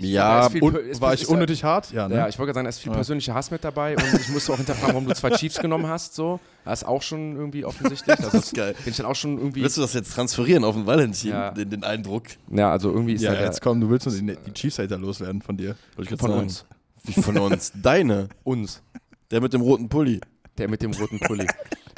[0.07, 1.91] Ja, glaube, ist ist- war ist- ich unnötig hart?
[1.91, 2.15] Ja, ne?
[2.15, 2.95] Ja, ich wollte gerade sagen, da ist viel Ja.
[2.95, 6.15] persönlicher Hass mit dabei und ich musste auch hinterfragen, warum du zwei Chiefs genommen hast.
[6.15, 6.39] So.
[6.65, 8.17] Das ist auch schon irgendwie offensichtlich.
[8.19, 8.75] Also das ist geil.
[8.83, 9.61] Bin ich dann auch schon irgendwie.
[9.63, 11.51] Willst du das jetzt transferieren auf den Valentin, Ja.
[11.51, 12.23] den, den Eindruck?
[12.51, 15.41] Ja, also irgendwie ist ja, der, jetzt komm, du willst uns die, die Chiefs-Hater loswerden
[15.41, 15.75] von dir.
[15.95, 16.41] Wollte ich von sagen.
[16.43, 16.65] uns.
[17.03, 17.71] Wie von uns?
[17.81, 18.29] Deine.
[18.43, 18.81] Uns.
[19.31, 20.19] Der mit dem roten Pulli.
[20.57, 21.47] Der mit dem roten Pulli.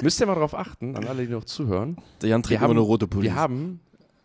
[0.03, 1.97] Müsst ihr mal darauf achten, an alle, die noch zuhören.
[2.21, 3.23] Der Jan Wir trägt haben- immer eine rote Pulli.
[3.25, 3.79] Wir haben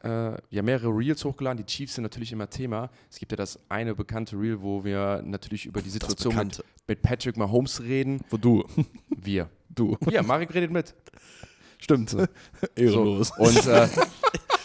[0.06, 1.58] äh, ja mehrere Reels hochgeladen.
[1.58, 2.90] Die Chiefs sind natürlich immer Thema.
[3.10, 7.02] Es gibt ja das eine bekannte Reel, wo wir natürlich über die Situation mit, mit
[7.02, 8.20] Patrick Mahomes reden.
[8.30, 8.64] Wo du.
[9.08, 9.48] Wir.
[9.68, 9.96] Du.
[10.10, 10.94] Ja, Marek redet mit.
[11.78, 12.16] Stimmt.
[12.76, 13.28] Ehrenlos.
[13.28, 13.42] So.
[13.42, 13.88] Und äh,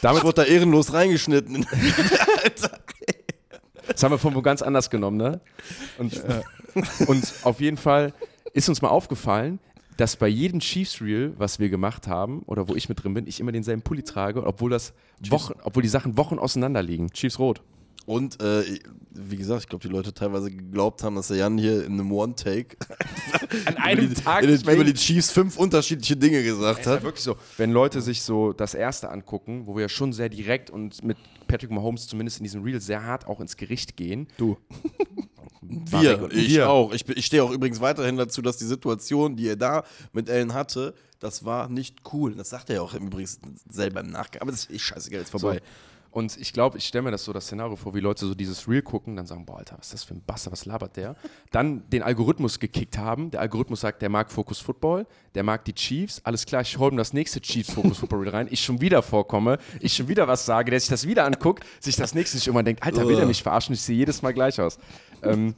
[0.02, 1.66] damit wurde da ehrenlos reingeschnitten.
[3.88, 5.42] Das haben wir von wo ganz anders genommen, ne?
[5.98, 6.24] Und,
[7.08, 8.14] und auf jeden Fall
[8.54, 9.60] ist uns mal aufgefallen,
[9.98, 13.28] dass bei jedem Chiefs Reel, was wir gemacht haben, oder wo ich mit drin bin,
[13.28, 14.94] ich immer denselben Pulli trage, obwohl das
[15.30, 17.10] Wochen, obwohl die Sachen Wochen auseinander liegen.
[17.12, 17.62] Chiefs rot.
[18.08, 18.64] Und äh,
[19.12, 22.12] wie gesagt, ich glaube, die Leute teilweise geglaubt haben, dass der Jan hier in einem
[22.12, 22.76] One-Take
[23.66, 26.94] An einem die- Tag in den- über die Chiefs fünf unterschiedliche Dinge gesagt ist ja
[26.94, 27.04] hat.
[27.04, 31.04] wirklich so, wenn Leute sich so das erste angucken, wo wir schon sehr direkt und
[31.04, 31.16] mit
[31.48, 34.28] Patrick Mahomes zumindest in diesem Reel sehr hart auch ins Gericht gehen.
[34.38, 34.58] Du.
[35.62, 36.70] Wir, ich wir.
[36.70, 36.92] auch.
[36.92, 40.54] Ich, ich stehe auch übrigens weiterhin dazu, dass die Situation, die er da mit Ellen
[40.54, 42.34] hatte, das war nicht cool.
[42.36, 43.30] Das sagt er ja auch im Übrigen
[43.70, 44.42] selber im Nachgang.
[44.42, 45.56] Aber das ist eh scheißegal, jetzt vorbei.
[45.58, 45.62] So.
[46.12, 48.68] Und ich glaube, ich stelle mir das so das Szenario vor, wie Leute so dieses
[48.68, 51.16] Reel gucken, dann sagen, boah, Alter, was ist das für ein Basser, was labert der?
[51.52, 53.32] Dann den Algorithmus gekickt haben.
[53.32, 56.20] Der Algorithmus sagt, der mag Focus Football, der mag die Chiefs.
[56.26, 58.48] Alles klar, ich hole ihm das nächste Chiefs Focus Football Reel rein.
[58.52, 61.96] Ich schon wieder vorkomme, ich schon wieder was sage, der sich das wieder anguckt, sich
[61.96, 63.74] das nächste sich irgendwann denkt, Alter, will der mich verarschen?
[63.74, 64.80] Ich sehe jedes Mal gleich aus.
[65.24, 65.56] Ähm,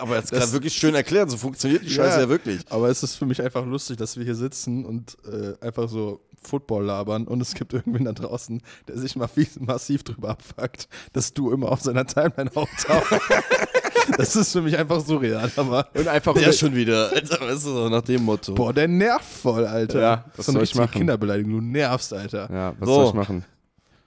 [0.00, 2.20] Aber jetzt gerade wirklich schön erklärt, so funktioniert die Scheiße Ja.
[2.22, 2.60] ja, wirklich.
[2.68, 6.20] Aber es ist für mich einfach lustig, dass wir hier sitzen und äh, einfach so
[6.42, 11.32] Football labern und es gibt irgendwen da draußen, der sich massiv, massiv drüber abfuckt, dass
[11.34, 13.20] du immer auf seiner Timeline auftauchst.
[14.16, 17.10] das ist für mich einfach surreal, aber und einfach Der schon wieder.
[17.12, 18.54] Alter, weißt du, so nach dem Motto.
[18.54, 20.00] boah, der nervt voll, Alter.
[20.00, 20.90] Ja, was das ist eine soll ich machen?
[20.92, 22.48] Kinderbeleidigung, du nervst, Alter.
[22.52, 22.94] Ja, was So.
[22.94, 23.44] soll ich machen?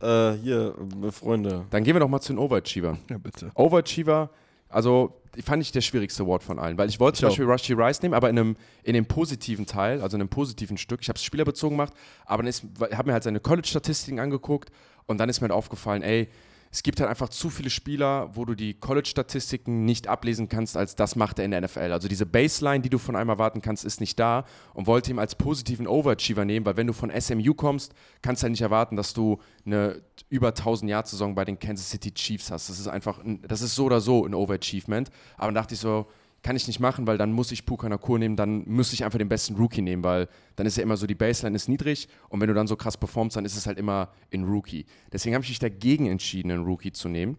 [0.02, 0.74] Äh, hier,
[1.08, 1.66] äh, Freunde.
[1.70, 2.98] Dann gehen wir doch mal zu den Overachievern.
[3.10, 3.52] Ja, bitte.
[3.54, 4.30] Overachiever,
[4.72, 7.74] also fand ich der schwierigste Award von allen, weil ich wollte zum Ich Beispiel Rushy
[7.74, 11.02] Rice nehmen, aber in einem, in einem positiven Teil, also in einem positiven Stück.
[11.02, 11.94] Ich habe es spielerbezogen gemacht,
[12.26, 12.54] aber dann
[12.98, 14.72] habe mir halt seine College-Statistiken angeguckt
[15.06, 16.28] und dann ist mir halt aufgefallen, ey,
[16.74, 20.96] es gibt halt einfach zu viele Spieler, wo du die College-Statistiken nicht ablesen kannst, als
[20.96, 21.92] das macht er in der NFL.
[21.92, 25.20] Also diese Baseline, die du von einem erwarten kannst, ist nicht da und wollte ihn
[25.20, 28.96] als positiven Overachiever nehmen, weil wenn du von SMU kommst, kannst du halt nicht erwarten,
[28.96, 32.70] dass du eine über 1000 Jahr Saison bei den Kansas City Chiefs hast.
[32.70, 35.10] Das ist einfach, ein, das ist so oder so ein Overachievement.
[35.36, 36.08] Aber dann dachte ich so,
[36.44, 39.20] kann ich nicht machen, weil dann muss ich Puka Nakur nehmen, dann muss ich einfach
[39.20, 42.42] den besten Rookie nehmen, weil dann ist ja immer so, die Baseline ist niedrig und
[42.42, 44.86] wenn du dann so krass performst, dann ist es halt immer ein Rookie.
[45.12, 47.38] Deswegen habe ich mich dagegen entschieden, einen Rookie zu nehmen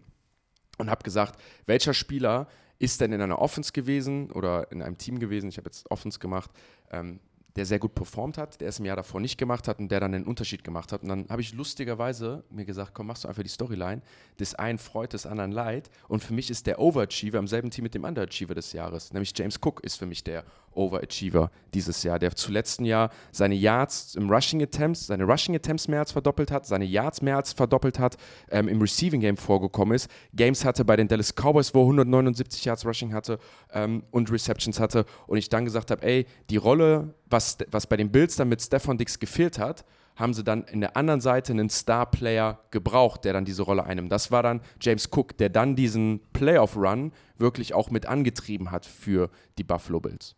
[0.77, 2.47] und habe gesagt, welcher Spieler
[2.79, 6.19] ist denn in einer Offense gewesen oder in einem Team gewesen, ich habe jetzt Offense
[6.19, 6.51] gemacht,
[6.91, 7.19] ähm,
[7.55, 9.99] der sehr gut performt hat, der es im Jahr davor nicht gemacht hat und der
[9.99, 11.03] dann den Unterschied gemacht hat.
[11.03, 14.01] Und dann habe ich lustigerweise mir gesagt, komm, machst du einfach die Storyline.
[14.39, 15.89] Des einen freut, des anderen leid.
[16.07, 19.13] Und für mich ist der Overachiever im selben Team mit dem Underachiever des Jahres.
[19.13, 20.43] Nämlich James Cook ist für mich der
[20.75, 25.99] Overachiever dieses Jahr, der zuletzt Jahr seine Yards im Rushing Attempts, seine Rushing Attempts mehr
[25.99, 28.17] als verdoppelt hat, seine Yards mehr als verdoppelt hat,
[28.49, 32.65] ähm, im Receiving Game vorgekommen ist, Games hatte bei den Dallas Cowboys, wo er 179
[32.65, 33.39] Yards Rushing hatte
[33.71, 37.97] ähm, und Receptions hatte und ich dann gesagt habe, ey, die Rolle, was, was bei
[37.97, 39.85] den Bills dann mit Stefan Dix gefehlt hat,
[40.15, 44.11] haben sie dann in der anderen Seite einen Star-Player gebraucht, der dann diese Rolle einnimmt.
[44.11, 49.29] Das war dann James Cook, der dann diesen Playoff-Run wirklich auch mit angetrieben hat für
[49.57, 50.35] die Buffalo Bills.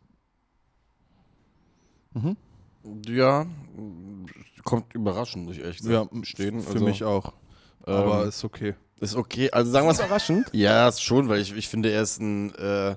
[3.07, 3.45] Ja,
[4.63, 6.61] kommt überraschend, muss ich ehrlich Ja, stehen.
[6.61, 7.33] für mich auch.
[7.83, 8.75] Aber ist okay.
[8.99, 9.51] Ist okay.
[9.51, 10.47] Also sagen wir es Überraschend?
[10.53, 12.53] Ja, ist schon, weil ich, ich finde, er ist ein.
[12.55, 12.95] Äh,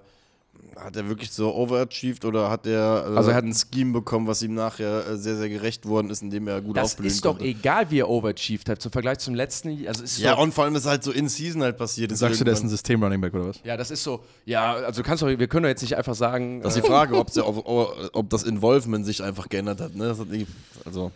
[0.76, 4.26] hat er wirklich so overachieved oder hat er, äh, Also er hat- ein Scheme bekommen,
[4.28, 7.24] was ihm nachher äh, sehr, sehr gerecht worden ist, indem er gut Das aufblühen ist
[7.24, 9.88] doch egal, wie er overachieved hat, zum Vergleich zum letzten Jahr.
[9.88, 12.12] Also ist Ja, so, und vor allem ist halt so in Season halt passiert.
[12.12, 12.70] ist Sagst du, der ist ein irgendwann.
[12.76, 13.56] System-Running Back oder was?
[13.64, 16.60] ja, das ist so, ja, also kannst du, wir können doch jetzt nicht einfach sagen,
[16.62, 19.96] Das ist die Frage, ob, ob, ob das Involvement sich einfach geändert hat.
[19.96, 20.06] Ne?
[20.08, 20.28] Das hat
[20.84, 21.10] also,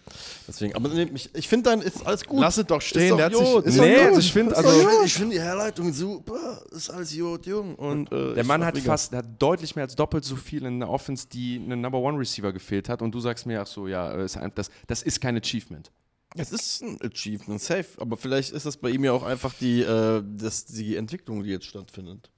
[0.48, 0.74] deswegen.
[0.74, 2.40] Aber nee, ich, ich finde dann ist alles gut.
[2.40, 3.10] Lass es doch Ist stehen.
[3.10, 3.64] doch der hat sich, gut.
[3.64, 4.06] ist Nee, doch gut.
[4.08, 5.06] also ich finde, Ist also doch gut.
[5.06, 6.60] ich finde die Herleitung super.
[6.72, 7.74] Ist alles gut, jung.
[7.76, 10.88] Und, äh, der Mann hat fast, hat deutlich mehr als doppelt so viel in der
[10.90, 13.02] Offense, die einen Number One Receiver gefehlt hat.
[13.02, 15.92] Und du sagst mir, ach so, ja, ein- das, das ist kein Achievement.
[16.34, 17.88] Es ist ein Achievement, safe.
[17.98, 21.50] Aber vielleicht ist das bei ihm ja auch einfach die, äh, das, die Entwicklung, die
[21.50, 22.30] jetzt stattfindet.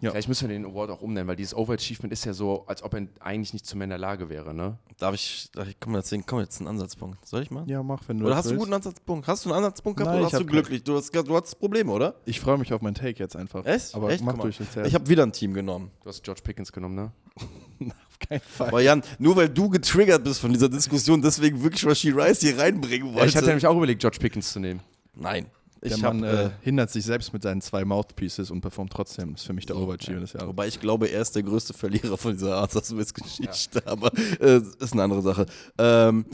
[0.00, 0.12] Ja.
[0.12, 2.94] Vielleicht müssen wir den Award auch umnennen, weil dieses Overachievement ist ja so, als ob
[2.94, 4.78] er eigentlich nicht zu mehr in der Lage wäre, ne?
[4.98, 7.26] Darf ich, darf ich komm, jetzt, komm jetzt einen Ansatzpunkt.
[7.26, 7.68] Soll ich mal?
[7.68, 8.66] Ja, mach, wenn du Oder hast du einen willst.
[8.68, 9.26] guten Ansatzpunkt?
[9.26, 10.82] Hast du einen Ansatzpunkt gehabt Nein, oder ich hast du glücklich?
[10.84, 12.14] Du hast, du hattest Probleme, oder?
[12.24, 13.66] Ich freue mich auf meinen Take jetzt einfach.
[13.66, 13.94] Echt?
[13.94, 14.24] Aber Echt?
[14.24, 14.74] mach durch jetzt.
[14.74, 15.90] Ich habe wieder ein Team genommen.
[16.02, 17.12] Du hast George Pickens genommen, ne?
[18.08, 18.68] auf keinen Fall.
[18.68, 22.58] Aber Jan, nur weil du getriggert bist von dieser Diskussion, deswegen wirklich Rashid Rice hier
[22.58, 23.28] reinbringen Ja, wollte.
[23.28, 24.80] ich hatte nämlich auch überlegt, George Pickens zu nehmen.
[25.14, 25.44] Nein.
[25.82, 28.92] Der Ich Mann hab, äh, äh, hindert sich selbst mit seinen zwei Mouthpieces und performt
[28.92, 29.32] trotzdem.
[29.32, 30.48] Das ist für mich der Overachiever des Jahres.
[30.48, 34.92] Wobei ich glaube, er ist der größte Verlierer von dieser Arthur Smith-Geschichte, aber äh, ist
[34.92, 35.46] eine andere Sache.
[35.78, 36.26] Ähm,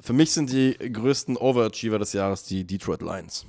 [0.00, 3.44] für mich sind die größten Overachiever des Jahres die Detroit Lions.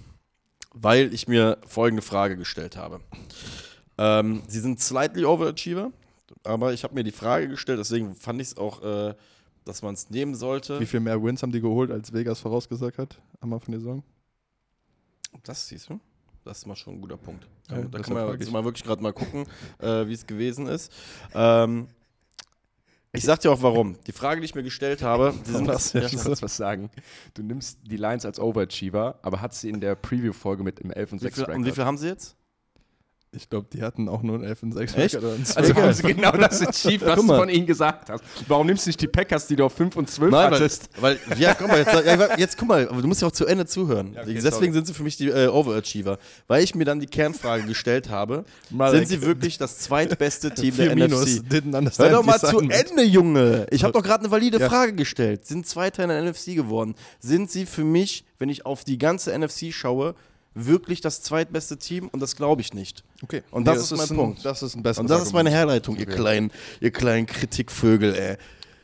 [0.74, 3.00] Weil ich mir folgende Frage gestellt habe.
[3.98, 5.92] Ähm, sie sind slightly Overachiever,
[6.44, 9.14] aber ich habe mir die Frage gestellt, deswegen fand ich es auch, äh,
[9.64, 10.80] dass man es nehmen sollte.
[10.80, 14.04] Wie viel mehr Wins haben die geholt, als Vegas vorausgesagt hat am Anfang der Saison?
[15.44, 16.00] Das siehst du.
[16.44, 17.48] Das ist mal schon ein guter Punkt.
[17.70, 18.52] Ja, da kann man ich.
[18.52, 19.46] mal wirklich gerade mal gucken,
[19.80, 20.92] äh, wie es gewesen ist.
[21.34, 21.88] Ähm,
[23.14, 23.98] ich sag dir auch warum.
[24.08, 26.56] Die Frage, die ich mir gestellt habe, die sind Das ja, ja Ich kurz was
[26.56, 26.90] sagen.
[27.34, 31.12] Du nimmst die Lions als Overachiever, aber hat sie in der Preview-Folge mit im 11
[31.12, 32.38] und wie 6 viel, und wie viel haben sie jetzt?
[33.34, 35.16] Ich glaube, die hatten auch nur einen 11 und 6 Echt?
[35.16, 35.82] oder einen Also Zwölfer.
[35.84, 38.22] haben sie genau das achieved, was du von ihnen gesagt hast.
[38.50, 40.90] Warum nimmst du nicht die Packers, die du auf 5 und 12 Nein, weil, hattest?
[41.00, 43.66] weil, ja, guck mal, jetzt, jetzt guck mal, aber du musst ja auch zu Ende
[43.66, 44.12] zuhören.
[44.16, 44.72] Ja, okay, Deswegen sorry.
[44.74, 46.18] sind sie für mich die äh, Overachiever.
[46.48, 49.08] Weil ich mir dann die Kernfrage gestellt habe, Malek.
[49.08, 51.22] sind sie wirklich das zweitbeste Team der Minus.
[51.38, 51.46] NFC?
[51.50, 52.60] Didn't Hör doch mal zu.
[52.60, 53.66] Ende, Junge.
[53.72, 54.68] Ich habe doch gerade eine valide Ja.
[54.68, 55.46] Frage gestellt.
[55.46, 56.96] Sind Zweiter in der NFC geworden?
[57.22, 60.16] Sind sie für mich, wenn ich auf die ganze NFC schaue,
[60.54, 62.08] wirklich das zweitbeste Team?
[62.10, 63.04] Und das glaube ich nicht.
[63.24, 63.44] Okay.
[63.52, 64.46] Und das ist mein ein, Punkt.
[64.46, 65.70] Das ist ein besseres Und das ist meine Argument.
[65.72, 68.38] Herleitung, ihr kleinen, ihr kleinen Kritikvögel, ey.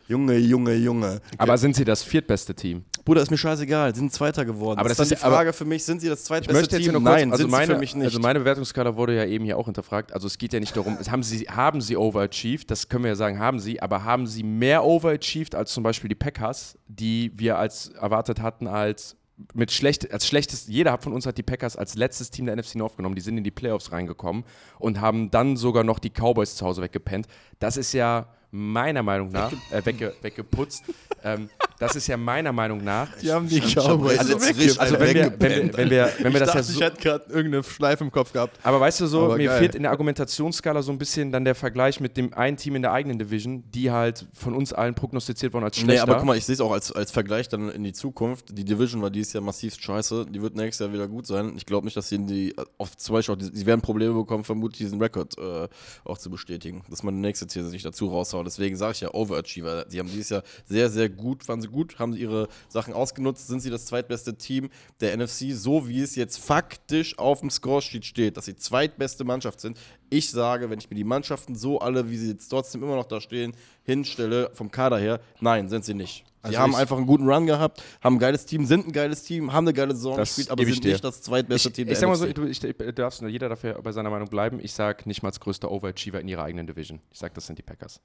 [0.08, 1.20] Junge, Junge, Junge.
[1.38, 2.86] Aber sind sie das viertbeste Team?
[3.04, 4.80] Bruder, ist mir scheißegal, sie sind Zweiter geworden.
[4.80, 6.54] Aber das, das ist ist dann die Frage für mich, sind sie das Ich zweitbeste
[6.54, 6.94] möchte jetzt Team?
[6.94, 8.06] kurz, Nein, also sind meine, sie für mich nicht.
[8.06, 10.14] also meine Bewertungsskala wurde ja eben hier auch hinterfragt.
[10.14, 13.16] Also es geht ja nicht darum, haben sie, haben sie overachieved, das können wir ja
[13.16, 17.58] sagen, haben sie, aber haben sie mehr overachieved als zum Beispiel die Packers, die wir
[17.58, 19.16] als erwartet hatten als
[19.54, 22.76] mit schlecht, als schlechtes, jeder von uns hat die Packers als letztes Team der NFC
[22.76, 24.44] North genommen, die sind in die Playoffs reingekommen
[24.80, 27.28] und haben dann sogar noch die Cowboys zu Hause weggepennt.
[27.60, 30.84] Das ist ja meiner Meinung nach, äh, wegge, weggeputzt,
[31.24, 35.14] ähm, das ist ja meiner Meinung nach, Die haben die Cowboys also also eine wenn
[35.14, 37.26] wir, wenn wir, wenn wir, wenn wir ich das dachte, ja so, ich hätte gerade
[37.32, 38.60] irgendeine Schleife im Kopf gehabt.
[38.64, 39.60] aber weißt du so, Aber mir geil.
[39.60, 42.82] fehlt in der Argumentationsskala so ein bisschen dann der Vergleich mit dem einen Team in
[42.82, 45.94] der eigenen Division, die halt von uns allen prognostiziert wurden als schlechter.
[45.94, 48.58] Nee, aber guck mal, ich sehe es auch als, als Vergleich dann in die Zukunft.
[48.58, 50.26] Die Division war dieses Jahr massiv scheiße.
[50.30, 51.54] Die wird nächstes Jahr wieder gut sein.
[51.58, 54.14] Ich glaube nicht, dass sie in die, auf, zum Beispiel auch, die, sie werden Probleme
[54.16, 55.68] bekommen, vermutlich diesen Rekord äh,
[56.06, 56.84] auch zu bestätigen.
[56.90, 58.47] Dass man die nächste These nicht dazu raushaut.
[58.48, 59.86] Deswegen sage ich ja Overachiever.
[59.90, 63.48] Sie haben dieses Jahr sehr, sehr gut, waren sie gut, haben sie ihre Sachen ausgenutzt,
[63.48, 64.70] sind sie das zweitbeste Team
[65.00, 69.60] der NFC, so wie es jetzt faktisch auf dem Scoresheet steht, dass sie zweitbeste Mannschaft
[69.60, 69.78] sind.
[70.10, 73.08] Ich sage, wenn ich mir die Mannschaften so alle, wie sie jetzt trotzdem immer noch
[73.08, 73.54] da stehen,
[73.84, 76.26] hinstelle, vom Kader her, nein, sind sie nicht.
[76.48, 79.24] Also haben ich- einfach einen guten Run gehabt, haben ein geiles Team, sind ein geiles
[79.24, 80.92] Team, haben eine geile Saison Das gespielt, aber ich sind dir.
[80.94, 83.50] nicht das zweitbeste ich, Team ich der sag mal so, du, ich, du darfst jeder
[83.50, 84.60] dafür bei seiner Meinung bleiben.
[84.62, 87.00] Ich sag nicht mal als größter Overachiever in ihrer eigenen Division.
[87.12, 88.00] Ich sag, das sind die Packers.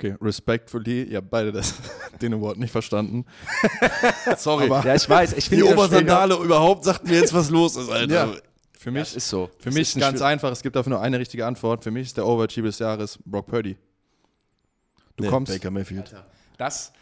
[0.00, 1.74] Okay, respectfully, ihr habt beide das,
[2.22, 3.24] den Award nicht verstanden.
[4.36, 5.32] Sorry, aber- Ja, ich weiß.
[5.32, 8.14] Ich die Obersandale überhaupt sagt mir jetzt, was los ist, Alter.
[8.14, 8.32] Ja,
[8.78, 9.50] für mich, Das ist so.
[9.58, 11.82] für mich ist ein ganz einfach, es gibt dafür nur eine richtige Antwort.
[11.82, 13.76] Für mich ist der Overachiever des Jahres Brock Purdy.
[15.16, 16.14] Du Nee, kommst, Baker Mayfield.
[16.58, 16.92] Das,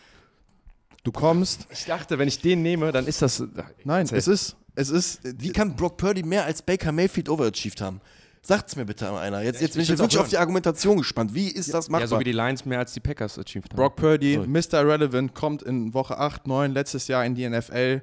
[1.07, 1.67] du kommst.
[1.71, 3.43] ich dachte, wenn ich den nehme, dann ist das.
[3.85, 5.21] Nein, es ist, es ist.
[5.41, 8.01] Wie kann Brock Purdy mehr als Baker Mayfield overachieved haben?
[8.43, 9.43] Sagt's mir bitte mal einer.
[9.43, 11.35] Jetzt, jetzt bin ich jetzt wirklich auf die Argumentation gespannt.
[11.35, 12.03] Wie ist das machbar?
[12.03, 13.77] Ja, so wie die Lions mehr als die Packers achieved haben.
[13.77, 14.47] Brock Purdy, Sorry.
[14.47, 14.83] Mr.
[14.83, 18.03] Irrelevant, kommt in Woche 8, 9 letztes Jahr in die NFL,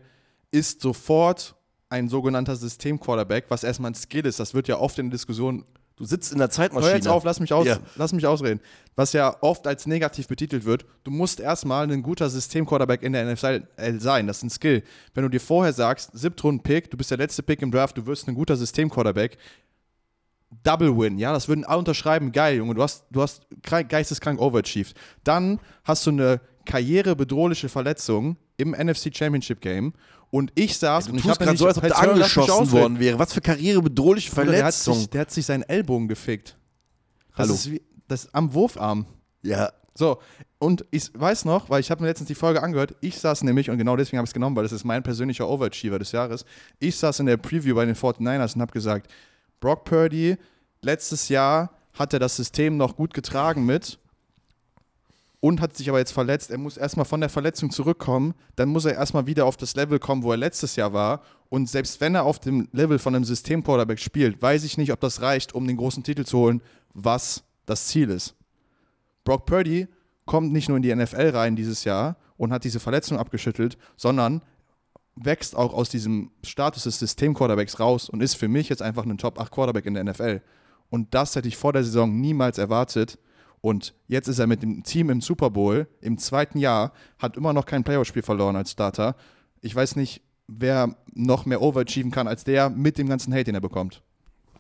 [0.52, 1.56] ist sofort
[1.88, 4.40] ein sogenannter System-Quarterback, was erstmal ein Skill ist.
[4.40, 5.64] Das wird ja oft in Diskussionen.
[6.04, 6.90] Du sitzt in der Zeitmaschine.
[6.92, 7.78] Hör jetzt auf, lass mich, aus, Ja.
[7.96, 8.60] lass mich ausreden.
[8.96, 13.26] Was ja oft als negativ betitelt wird, du musst erstmal ein guter System-Quarterback in der
[13.26, 13.64] NFL
[14.00, 14.28] sein.
[14.28, 14.84] Das ist ein Skill.
[15.14, 18.28] Wenn du dir vorher sagst, Siebtrunden-Pick, du bist der letzte Pick im Draft, du wirst
[18.28, 19.38] ein guter System-Quarterback,
[20.64, 24.40] Double Win, ja, das würden alle unterschreiben, geil, Junge, du hast, du hast krank- geisteskrank
[24.40, 24.94] overachieved.
[25.24, 29.94] Dann hast du eine karrierebedrohliche Verletzung im NFC Championship Game
[30.34, 33.20] und ich saß und ich habe gerade so, als ob der angeschossen worden wäre.
[33.20, 35.10] Was für karrierebedrohliche Der hat, sich, Verletzung.
[35.12, 36.58] der hat sich seinen Ellbogen gefickt.
[37.38, 37.54] Das Hallo.
[37.54, 39.06] ist wie, das ist am Wurfarm.
[39.44, 40.18] Ja, So,
[40.58, 43.70] und ich weiß noch, weil ich habe mir letztens die Folge angehört, ich saß nämlich,
[43.70, 46.46] und genau deswegen habe ich es genommen, weil das ist mein persönlicher Overachiever des Jahres,
[46.80, 49.12] ich saß in der Preview bei den 49ers und habe gesagt,
[49.60, 50.38] Brock Purdy,
[50.82, 54.00] letztes Jahr hat er das System noch gut getragen mit
[55.44, 56.52] und hat sich aber jetzt verletzt.
[56.52, 60.00] Er muss erstmal von der Verletzung zurückkommen, dann muss er erstmal wieder auf das Level
[60.00, 61.22] kommen, wo er letztes Jahr war.
[61.50, 65.02] Und selbst wenn er auf dem Level von einem System-Quarterback spielt, weiß ich nicht, ob
[65.02, 66.62] das reicht, um den großen Titel zu holen,
[66.94, 68.36] was das Ziel ist.
[69.26, 69.90] Brock Purdy
[70.26, 74.44] kommt nicht nur in die NFL rein dieses Jahr und hat diese Verletzung abgeschüttelt, sondern
[75.18, 79.18] wächst auch aus diesem Status des System-Quarterbacks raus und ist für mich jetzt einfach ein
[79.18, 80.42] Top-8-Quarterback in der NFL.
[80.90, 83.20] Und das hätte ich vor der Saison niemals erwartet.
[83.66, 87.54] Und jetzt ist er mit dem Team im Super Bowl im zweiten Jahr, hat immer
[87.54, 89.16] noch kein Playoff-Spiel verloren als Starter.
[89.62, 93.56] Ich weiß nicht, wer noch mehr overachieven kann als der mit dem ganzen Hate, den
[93.56, 94.02] er bekommt.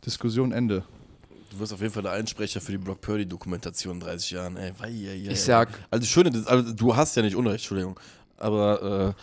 [0.05, 0.85] Diskussion Ende.
[1.51, 4.55] du wirst auf jeden Fall der Einsprecher für die Brock Purdy-Dokumentation in 30 Jahren.
[4.55, 7.55] Ey, wei, ey, ey, Ich sag- Also, das Schöne, also, du hast ja nicht Unrecht,
[7.65, 7.99] Entschuldigung.
[8.37, 9.21] Aber, äh,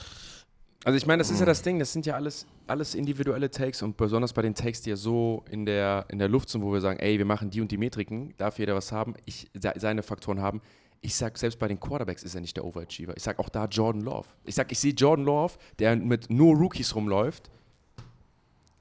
[0.84, 3.82] Also ich meine, das ist ja das Ding, das sind ja alles, alles individuelle Takes
[3.82, 6.72] und besonders bei den Takes, die ja so in der, in der Luft sind, wo
[6.72, 9.74] wir sagen, ey, wir machen die und die Metriken, darf jeder was haben, ich, se-
[9.76, 10.62] seine Faktoren haben.
[11.02, 13.16] Ich sag, selbst bei den Quarterbacks ist er nicht der Overachiever.
[13.16, 14.26] Ich sag auch da Jordan Love.
[14.44, 17.50] Ich sag, ich sehe Jordan Love, der mit nur Rookies rumläuft.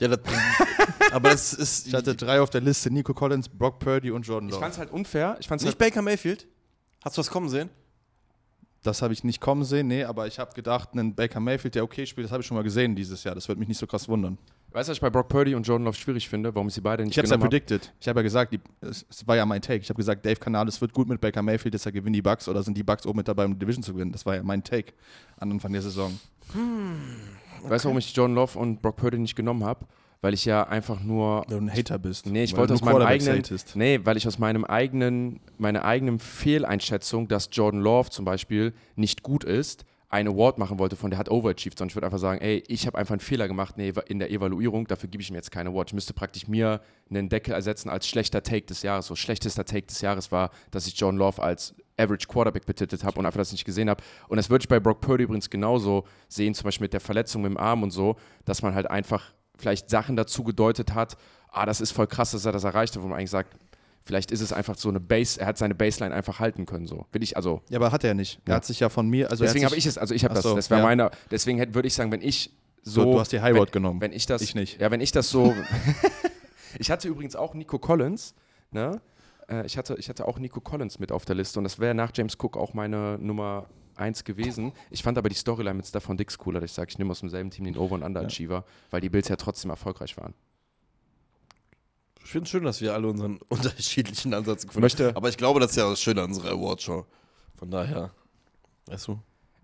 [0.02, 0.20] ja, das,
[1.12, 1.88] aber das ist.
[1.88, 4.62] Ich hatte drei auf der Liste: Nico Collins, Brock Purdy und Jordan Ich Love.
[4.64, 5.38] fand's halt unfair.
[5.40, 6.46] Ich fand's nicht halt, Baker Mayfield?
[7.04, 7.70] Hast du was kommen sehen?
[8.84, 11.84] Das habe ich nicht kommen sehen, nee, aber ich habe gedacht, einen Baker Mayfield, der
[11.84, 13.36] okay spielt, das habe ich schon mal gesehen dieses Jahr.
[13.36, 14.38] Das wird mich nicht so krass wundern.
[14.72, 16.82] weißt du, was ich bei Brock Purdy und Jordan Love schwierig finde, warum ich sie
[16.82, 17.94] beide nicht Ich habe es ja predicted.
[18.00, 19.82] Ich habe ja gesagt, die, es, es war ja mein Take.
[19.82, 22.64] Ich habe gesagt, Dave Canales wird gut mit Baker Mayfield, deshalb gewinnen die Bucks oder
[22.64, 24.14] sind die Bucks oben mit dabei, um die Division zu gewinnen.
[24.14, 24.94] Das war ja mein Take
[25.38, 26.18] an Anfang der Saison.
[27.64, 29.86] Weißt du, warum ich Jordan Love und Brock Purdy nicht genommen habe?
[30.22, 32.26] Weil ich ja einfach nur du ein Hater bist.
[32.26, 33.42] Nee, ich wollte aus meinem eigenen,
[33.76, 39.24] nee, weil ich aus meinem eigenen, meiner eigenen Fehleinschätzung, dass Jordan Love zum Beispiel nicht
[39.24, 42.42] gut ist, eine Award machen wollte von der hat overachieved, sondern ich würde einfach sagen,
[42.42, 45.52] ey, ich habe einfach einen Fehler gemacht in der- Evaluierung, dafür gebe ich mir jetzt
[45.52, 45.90] keine Award.
[45.90, 46.82] Ich müsste praktisch mir
[47.12, 49.06] einen Deckel ersetzen als schlechter Take des Jahres.
[49.06, 53.20] So schlechtester Take des Jahres war, dass ich Jordan Love als Average Quarterback betitelt habe
[53.20, 54.04] und einfach das nicht gesehen habe.
[54.30, 57.44] Und das würde ich bei Brock Purdy übrigens genauso sehen, zum Beispiel mit der Verletzung
[57.44, 58.16] mit dem Arm und so,
[58.46, 61.18] dass man halt einfach vielleicht Sachen dazu gedeutet hat,
[61.52, 63.56] ah, das ist voll krass, dass er das erreicht hat, wo man eigentlich sagt,
[64.06, 67.06] vielleicht ist es einfach so eine Base, er hat seine Baseline einfach halten können, so.
[67.12, 68.40] Will ich, also, Ja, aber hat er nicht.
[68.46, 68.56] Er Ja.
[68.56, 70.56] hat sich ja von mir, also deswegen habe ich es, also ich habe das, so,
[70.56, 70.86] das wäre ja.
[70.86, 73.04] meiner, deswegen hätte- würde ich sagen, wenn ich so.
[73.04, 74.00] So, du hast die High Road genommen.
[74.02, 74.42] Wenn ich das.
[74.42, 74.80] Ich nicht.
[74.80, 75.54] Ja, wenn ich das so.
[76.80, 78.34] ich hatte übrigens auch Nico Collins,
[78.72, 79.02] ne?
[79.50, 81.94] Äh, Ich hatte, ich hatte auch Nico Collins mit auf der Liste und das wäre
[81.94, 83.66] nach James Cook auch meine Nummer
[84.00, 84.72] 1 gewesen.
[84.90, 87.20] Ich fand aber die Storyline mit Stefan Dix cooler, dass ich sage, ich nehme aus
[87.20, 90.34] demselben Team den Over- und Underachiever, weil die Bills ja trotzdem erfolgreich waren.
[92.24, 95.16] Ich finde es schön, dass wir alle unseren unterschiedlichen Ansatz gefunden Möchte- haben.
[95.18, 97.06] Aber ich glaube, das ist ja das Schöne an unserer Awardshow.
[97.58, 98.12] Von daher,
[98.88, 99.20] weißt du?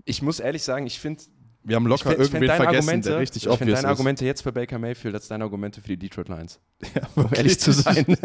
[0.05, 1.23] Ich muss ehrlich sagen, ich finde
[1.63, 3.91] Wir haben locker irgendwen deine vergessen, Argumente, der richtig ich finde deine ist.
[3.91, 6.59] Argumente jetzt für Baker Mayfield als deine Argumente für die Detroit Lions.
[6.95, 8.05] Ja, um ehrlich zu sein.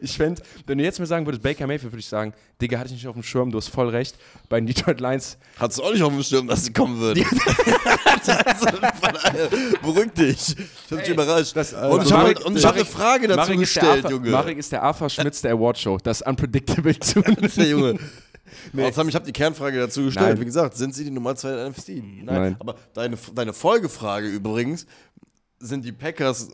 [0.00, 2.88] ich fände, wenn du jetzt mir sagen würdest, Baker Mayfield, würde ich sagen, Digga, hatte
[2.88, 4.16] ich nicht auf dem Schirm, du hast voll recht.
[4.48, 7.24] Bei den Detroit Lions, Hattest du auch nicht auf dem Schirm, dass sie kommen würden?
[8.44, 8.66] also,
[9.82, 10.56] beruhig dich.
[10.56, 11.56] Ich hab dich überrascht.
[11.56, 14.30] das, äh, und ich habe hab eine Frage dazu Marek gestellt, Junge.
[14.30, 17.22] Marek ist der Arthur Schmitz der Awardshow, das Unpredictable zu
[17.56, 17.98] Der Junge.
[18.76, 20.28] Außerdem, ich habe die Kernfrage dazu gestellt.
[20.28, 20.40] Nein.
[20.40, 21.88] Wie gesagt, sind sie die Nummer 2 der NFC?
[21.88, 22.24] Nein.
[22.24, 22.56] Nein.
[22.58, 24.86] Aber deine, deine Folgefrage übrigens,
[25.64, 26.48] sind die Packers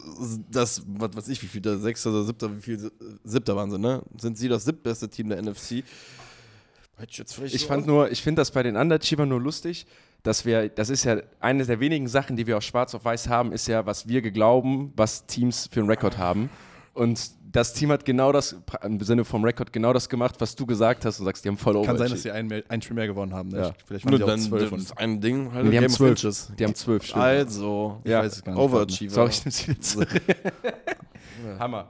[0.50, 2.92] das, was weiß ich, wie viel, der Sechster oder Siebter, wie viel
[3.24, 4.02] Siebter waren sie, ne?
[4.18, 5.82] Sind sie das siebtbeste Team der NFC?
[7.44, 9.86] Ich fand nur, ich finde das bei den Underachievern nur lustig,
[10.22, 13.28] dass wir, das ist ja eine der wenigen Sachen, die wir auch schwarz auf weiß
[13.28, 16.50] haben, ist ja, was wir glauben, was Teams für einen Rekord haben.
[16.92, 20.66] Und das Team hat genau das, im Sinne vom Rekord, genau das gemacht, was du
[20.66, 21.18] gesagt hast.
[21.18, 22.48] Du sagst, die haben voll Kann sein, dass sie ein,
[22.82, 23.48] Spiel mehr gewonnen haben.
[23.48, 23.58] Ne?
[23.58, 23.72] Ja.
[23.86, 24.70] Vielleicht waren Nur die auch dann zwölf.
[24.70, 26.10] das Und ein Ding halt Nee, die haben zwölf.
[26.12, 26.52] Inches.
[26.58, 27.22] Die haben zwölf, stimmt.
[27.24, 28.20] Also, Ja.
[28.22, 28.60] weiß es gar nicht.
[28.62, 29.14] Overachiever.
[29.14, 30.08] Sorry, ich nehm's wieder zurück.
[31.58, 31.88] Hammer.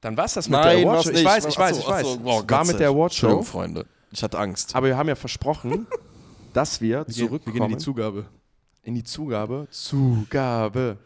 [0.00, 1.10] Dann war's das mit Nein, der Awardshow.
[1.10, 1.20] nicht.
[1.20, 2.06] Ich weiß, ich Achso, weiß, ich weiß.
[2.06, 3.42] achso, wow, Es war mit der Awardshow.
[3.42, 3.84] Freunde.
[4.12, 4.74] Ich hatte Angst.
[4.76, 5.86] Aber wir haben ja versprochen,
[6.54, 8.24] dass wir wir, gehen, wir zurückkommen gehen in die Zugabe.
[8.84, 9.66] in die Zugabe.
[9.70, 10.96] Zugabe.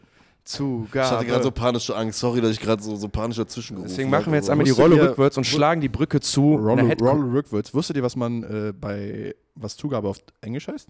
[0.43, 1.05] Zugabe.
[1.05, 2.19] Ich hatte gerade so panische Angst.
[2.19, 4.71] Sorry, dass ich gerade so, so panisch dazwischen gerufen Deswegen machen wir jetzt einmal die
[4.71, 6.57] Rolle rückwärts und schlagen die Brücke zu.
[6.57, 7.73] einer Roll, Head Roll rückwärts.
[7.73, 10.89] Wusstet ihr, was man äh, bei was Zugabe auf Englisch heißt?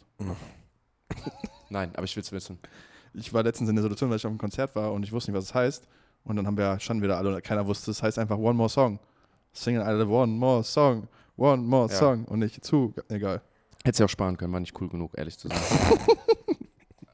[1.70, 2.58] Nein, aber ich will es wissen.
[3.14, 5.32] Ich war letztens in der Situation, weil ich auf einem Konzert war und ich wusste
[5.32, 5.88] nicht, was es heißt.
[6.24, 8.54] Und dann haben wir, standen wir da alle und keiner wusste, es heißt einfach One
[8.56, 9.00] More Song.
[9.52, 11.08] Singen alle One More Song,
[11.38, 11.98] One More Ja.
[11.98, 12.94] Song und nicht zu.
[13.10, 13.42] Egal.
[13.84, 15.60] Hätte sie auch sparen können, war nicht cool genug, ehrlich zu sein.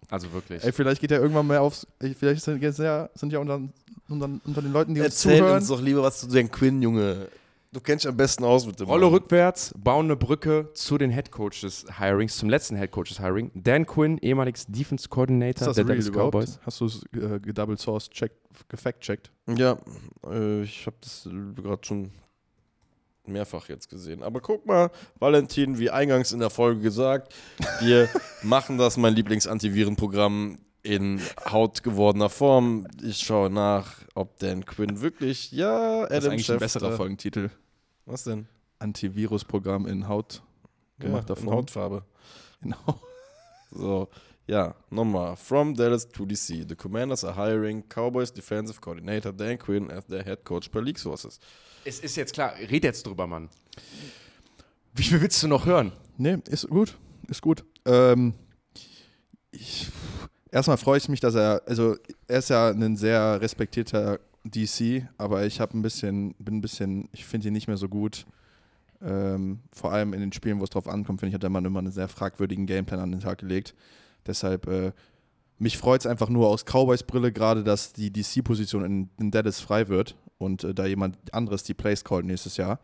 [0.09, 0.63] also wirklich.
[0.63, 1.85] Ey, vielleicht geht ja irgendwann mehr aufs.
[1.99, 3.61] ey, Vielleicht sind jetzt ja, sind ja unter,
[4.09, 5.57] unter, unter den Leuten, die uns Erzähl zuhören.
[5.57, 7.27] uns doch lieber was zu Dan Quinn, Junge.
[7.71, 8.87] Du kennst dich am besten aus mit dem.
[8.87, 9.13] Rolle Mann.
[9.13, 13.51] rückwärts, bauen eine Brücke zu den Head Coaches Hirings, zum letzten Head Coaches Hiring.
[13.53, 16.33] Dan Quinn, ehemaliges Defense Ist Coordinator das der Dallas überhaupt?
[16.33, 16.59] Cowboys.
[16.65, 18.31] Hast du es äh, gedouble sourced, check,
[18.69, 19.31] gefact-checkt?
[19.55, 19.77] Ja,
[20.27, 22.09] äh, ich habe das gerade schon
[23.29, 24.23] mehrfach jetzt gesehen.
[24.23, 27.33] Aber guck mal, Valentin, wie eingangs in der Folge gesagt,
[27.79, 28.09] wir
[28.43, 32.87] machen das, mein Lieblingsantivirenprogramm, in hautgewordener Form.
[33.03, 36.91] Ich schaue nach, ob Dan Quinn wirklich, ja, Adam Das ist eigentlich ein Schefter- besserer
[36.93, 37.49] Folgentitel.
[38.05, 38.47] Was denn?
[38.79, 40.41] Antivirusprogramm in Haut
[40.99, 41.55] gemachter ja, in Form.
[41.57, 42.03] Hautfarbe.
[42.61, 42.77] Genau.
[43.71, 44.09] So,
[44.47, 45.35] ja, nochmal.
[45.35, 50.23] From Dallas to DC, the Commanders are hiring Cowboys Defensive Coordinator Dan Quinn as their
[50.23, 51.39] head coach per League Sources.
[51.85, 53.49] Es ist jetzt klar, red jetzt drüber, Mann.
[54.93, 55.91] Wie viel willst du noch hören?
[56.17, 56.97] Nee, ist gut.
[57.27, 57.63] Ist gut.
[57.85, 58.33] Ähm,
[59.51, 59.87] ich,
[60.51, 61.95] erstmal freue ich mich, dass er, also
[62.27, 67.07] er ist ja ein sehr respektierter DC, aber ich habe ein bisschen, bin ein bisschen,
[67.13, 68.25] ich finde ihn nicht mehr so gut.
[69.01, 71.63] Ähm, vor allem in den Spielen, wo es drauf ankommt, finde ich, hat der Mann
[71.65, 73.73] immer einen sehr fragwürdigen Gameplan an den Tag gelegt.
[74.27, 74.91] Deshalb, äh,
[75.57, 79.61] mich freut es einfach nur aus Cowboys Brille gerade, dass die DC-Position in, in Dallas
[79.61, 82.79] frei wird und äh, da jemand anderes die Plays callt nächstes Jahr.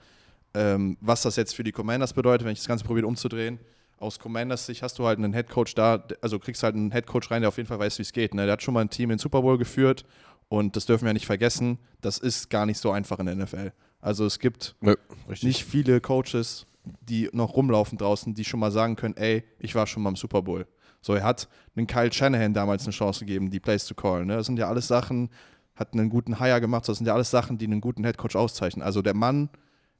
[0.53, 3.59] Ähm, was das jetzt für die Commanders bedeutet, wenn ich das Ganze probiere umzudrehen.
[3.97, 7.41] Aus Commanders Sicht hast du halt einen Headcoach da, also kriegst halt einen Headcoach rein,
[7.41, 8.33] der auf jeden Fall weiß, wie es geht.
[8.33, 8.43] Ne?
[8.43, 10.05] Der hat schon mal ein Team in den Super Bowl geführt
[10.49, 11.79] und das dürfen wir ja nicht vergessen.
[12.01, 13.71] Das ist gar nicht so einfach in der NFL.
[14.01, 14.95] Also es gibt Nö,
[15.41, 16.67] nicht viele Coaches,
[17.01, 20.15] die noch rumlaufen draußen, die schon mal sagen können, ey, ich war schon mal im
[20.15, 20.67] Super Bowl.
[21.01, 24.27] So, er hat einen Kyle Shanahan damals eine Chance gegeben, die Plays zu callen.
[24.27, 24.37] Ne?
[24.37, 25.29] Das sind ja alles Sachen,
[25.75, 28.83] hat einen guten Hire gemacht, das sind ja alles Sachen, die einen guten Headcoach auszeichnen.
[28.83, 29.49] Also der Mann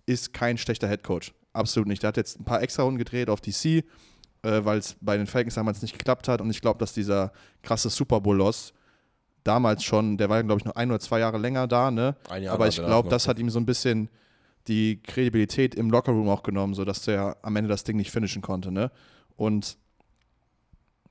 [0.06, 1.34] ist kein schlechter Headcoach.
[1.54, 2.04] Absolut nicht.
[2.04, 3.84] Der hat jetzt ein paar extra Runden gedreht auf DC, äh,
[4.42, 6.42] weil es bei den Falcons damals nicht geklappt hat.
[6.42, 7.32] Und ich glaube, dass dieser
[7.64, 8.74] krasse Super Bowl-Loss
[9.44, 12.16] damals schon, der war, glaube ich, noch ein oder zwei Jahre länger da, ne?
[12.30, 14.10] Ein Jahr Aber ich glaube, das hat ihm so ein bisschen
[14.68, 18.72] die Kredibilität im Lockerroom auch genommen, sodass er am Ende das Ding nicht finishen konnte,
[18.72, 18.92] ne?
[19.36, 19.78] Und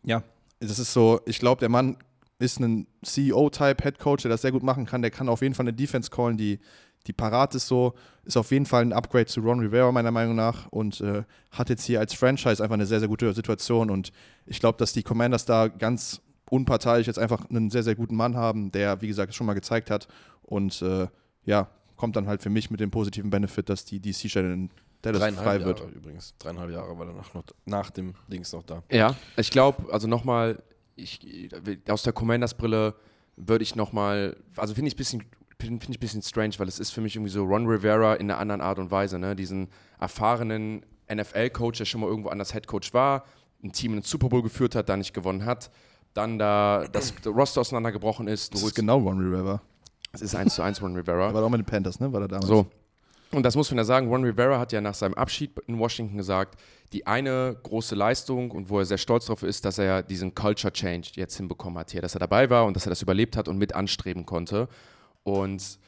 [0.03, 0.23] ja,
[0.61, 1.97] das ist so, ich glaube, der Mann
[2.39, 5.02] ist ein CEO-Type Headcoach, der das sehr gut machen kann.
[5.02, 6.59] Der kann auf jeden Fall eine Defense callen, die,
[7.06, 7.94] die parat ist so.
[8.24, 10.66] Ist auf jeden Fall ein Upgrade zu Ron Rivera, meiner Meinung nach.
[10.69, 13.90] Und äh, hat jetzt hier als Franchise einfach eine sehr, sehr gute Situation.
[13.90, 14.12] Und
[14.47, 16.20] ich glaube, dass die Commanders da ganz
[16.51, 19.90] unparteiisch jetzt einfach einen sehr, sehr guten Mann haben, der, wie gesagt, schon mal gezeigt
[19.90, 20.09] hat.
[20.43, 21.06] Und äh,
[21.44, 24.70] ja, kommt dann halt für mich mit dem positiven Benefit, dass die DC-Stelle in
[25.02, 25.81] Dallas frei Dreieinhalb wird.
[25.81, 26.35] Jahre übrigens.
[26.39, 28.82] Dreieinhalb Jahre war danach noch, nach dem Dings noch da.
[28.90, 30.62] Ja, ich glaube, also nochmal,
[30.97, 31.49] ich,
[31.89, 32.95] aus der Commanders-Brille
[33.37, 35.25] würde ich nochmal, also finde ich ein bisschen,
[35.59, 38.31] finde ich ein bisschen strange, weil es ist für mich irgendwie so Ron Rivera in
[38.31, 39.35] einer anderen Art und Weise, ne?
[39.35, 39.69] Diesen
[39.99, 43.25] erfahrenen NFL-Coach, der schon mal irgendwo anders Headcoach war,
[43.62, 45.71] ein Team in den Super Bowl geführt hat, da nicht gewonnen hat,
[46.12, 49.61] dann da das Roster auseinandergebrochen ist, du Das ist genau Ron Rivera.
[50.12, 51.29] es ist 1 zu 1 Ron Rivera.
[51.29, 52.12] Er war auch mit den Panthers, ne?
[52.12, 52.47] War er damals.
[52.47, 52.66] So.
[53.35, 56.16] Und das muss man ja sagen, Ron Rivera hat ja nach seinem Abschied in Washington
[56.16, 56.61] gesagt,
[56.93, 60.73] die eine große Leistung und wo er sehr stolz drauf ist, dass er diesen Culture
[60.73, 63.48] Change jetzt hinbekommen hat hier, dass er dabei war und dass er das überlebt hat
[63.48, 64.69] und mit anstreben konnte.
[65.24, 65.81] Und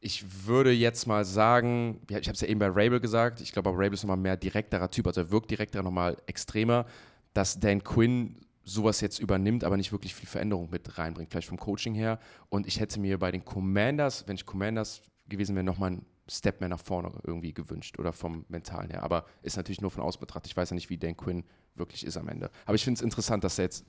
[0.00, 3.70] ich würde jetzt mal sagen, ich habe es ja eben bei Rabel gesagt, ich glaube,
[3.70, 6.86] Rabel ist nochmal mehr direkterer Typ, also er wirkt direkter, nochmal extremer,
[7.34, 11.58] dass Dan Quinn sowas jetzt übernimmt, aber nicht wirklich viel Veränderung mit reinbringt, vielleicht vom
[11.58, 12.18] Coaching her.
[12.48, 16.60] Und ich hätte mir bei den Commanders, wenn ich Commanders gewesen wäre, nochmal einen Step
[16.60, 19.02] mehr nach vorne irgendwie gewünscht oder vom Mentalen her.
[19.02, 20.50] Aber ist natürlich nur von außen betrachtet.
[20.50, 21.44] Ich weiß ja nicht, wie Dan Quinn
[21.74, 22.50] wirklich ist am Ende.
[22.64, 23.84] Aber ich finde es interessant, dass er jetzt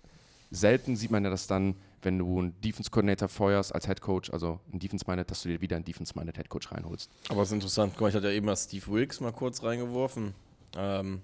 [0.51, 4.59] selten sieht man ja das dann, wenn du einen Defense-Coordinator feuerst als Head Coach, also
[4.71, 7.09] einen Defense-Minded, dass du dir wieder einen Defense-Minded Head Coach reinholst.
[7.29, 7.93] Aber es ist interessant.
[7.93, 10.33] Guck mal, ich hatte ja eben mal Steve Wilkes mal kurz reingeworfen.
[10.75, 11.21] Ähm,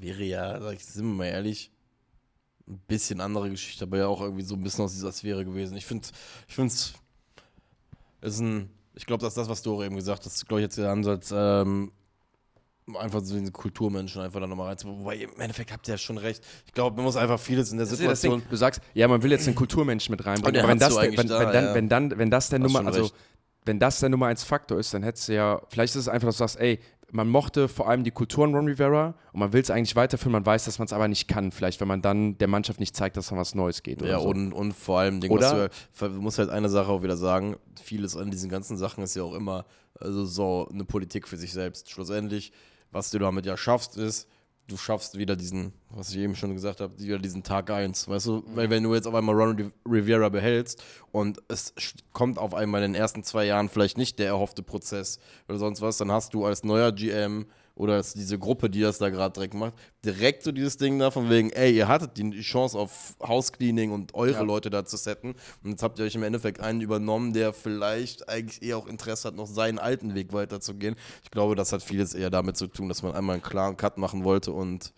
[0.00, 1.70] wäre ja, sag ich, sind wir mal ehrlich,
[2.68, 5.76] ein bisschen andere Geschichte, aber ja auch irgendwie so ein bisschen aus dieser Sphäre gewesen.
[5.76, 6.08] Ich finde
[6.48, 6.94] ich finde es
[8.20, 10.64] ist ein, ich glaube, das ist das, was du auch eben gesagt hast, glaube ich,
[10.64, 11.92] jetzt der Ansatz, ähm,
[12.98, 14.76] einfach so diese Kulturmenschen einfach da nochmal rein.
[14.84, 16.42] Wobei, im Endeffekt habt ihr ja schon recht.
[16.66, 18.40] Ich glaube, man muss einfach vieles in der Das Situation.
[18.40, 18.48] Ding.
[18.50, 20.54] Du sagst, ja, man will jetzt den Kulturmenschen mit reinbringen.
[20.54, 21.74] den Aber wenn das, eigentlich wenn, da, wenn, dann, ja.
[21.74, 23.14] wenn, dann, wenn das der Nummer, also recht.
[23.64, 26.28] wenn das der Nummer 1 Faktor ist, dann hättest du ja, vielleicht ist es einfach,
[26.28, 26.80] dass du sagst, ey,
[27.12, 30.32] man mochte vor allem die Kultur in Ron Rivera und man will es eigentlich weiterführen,
[30.32, 31.52] man weiß, dass man es aber nicht kann.
[31.52, 34.00] Vielleicht, wenn man dann der Mannschaft nicht zeigt, dass da was Neues geht.
[34.02, 34.28] Ja, so.
[34.28, 35.68] und, und vor allem, Ding, Oder?
[35.98, 39.22] du, musst halt eine Sache auch wieder sagen, vieles an diesen ganzen Sachen ist ja
[39.22, 39.66] auch immer
[40.00, 41.90] also so eine Politik für sich selbst.
[41.90, 42.52] Schlussendlich,
[42.90, 44.26] was du damit ja schaffst, ist,
[44.72, 48.26] du schaffst wieder diesen, was ich eben schon gesagt habe, wieder diesen Tag 1, weißt
[48.26, 50.82] du, weil wenn du jetzt auf einmal Ronald Rivera behältst
[51.12, 51.74] und es
[52.12, 55.18] kommt auf einmal in den ersten zwei Jahren vielleicht nicht der erhoffte Prozess
[55.48, 59.08] oder sonst was, dann hast du als neuer GM oder diese Gruppe, die das da
[59.08, 59.74] gerade direkt macht,
[60.04, 64.14] direkt so dieses Ding da von wegen, ey, ihr hattet die Chance auf Housecleaning und
[64.14, 64.42] eure Ja.
[64.42, 68.28] Leute da zu setten und jetzt habt ihr euch im Endeffekt einen übernommen, der vielleicht
[68.28, 70.96] eigentlich eher auch Interesse hat, noch seinen alten Weg weiterzugehen.
[71.22, 73.98] Ich glaube, das hat vieles eher damit zu tun, dass man einmal einen klaren Cut
[73.98, 74.92] machen wollte und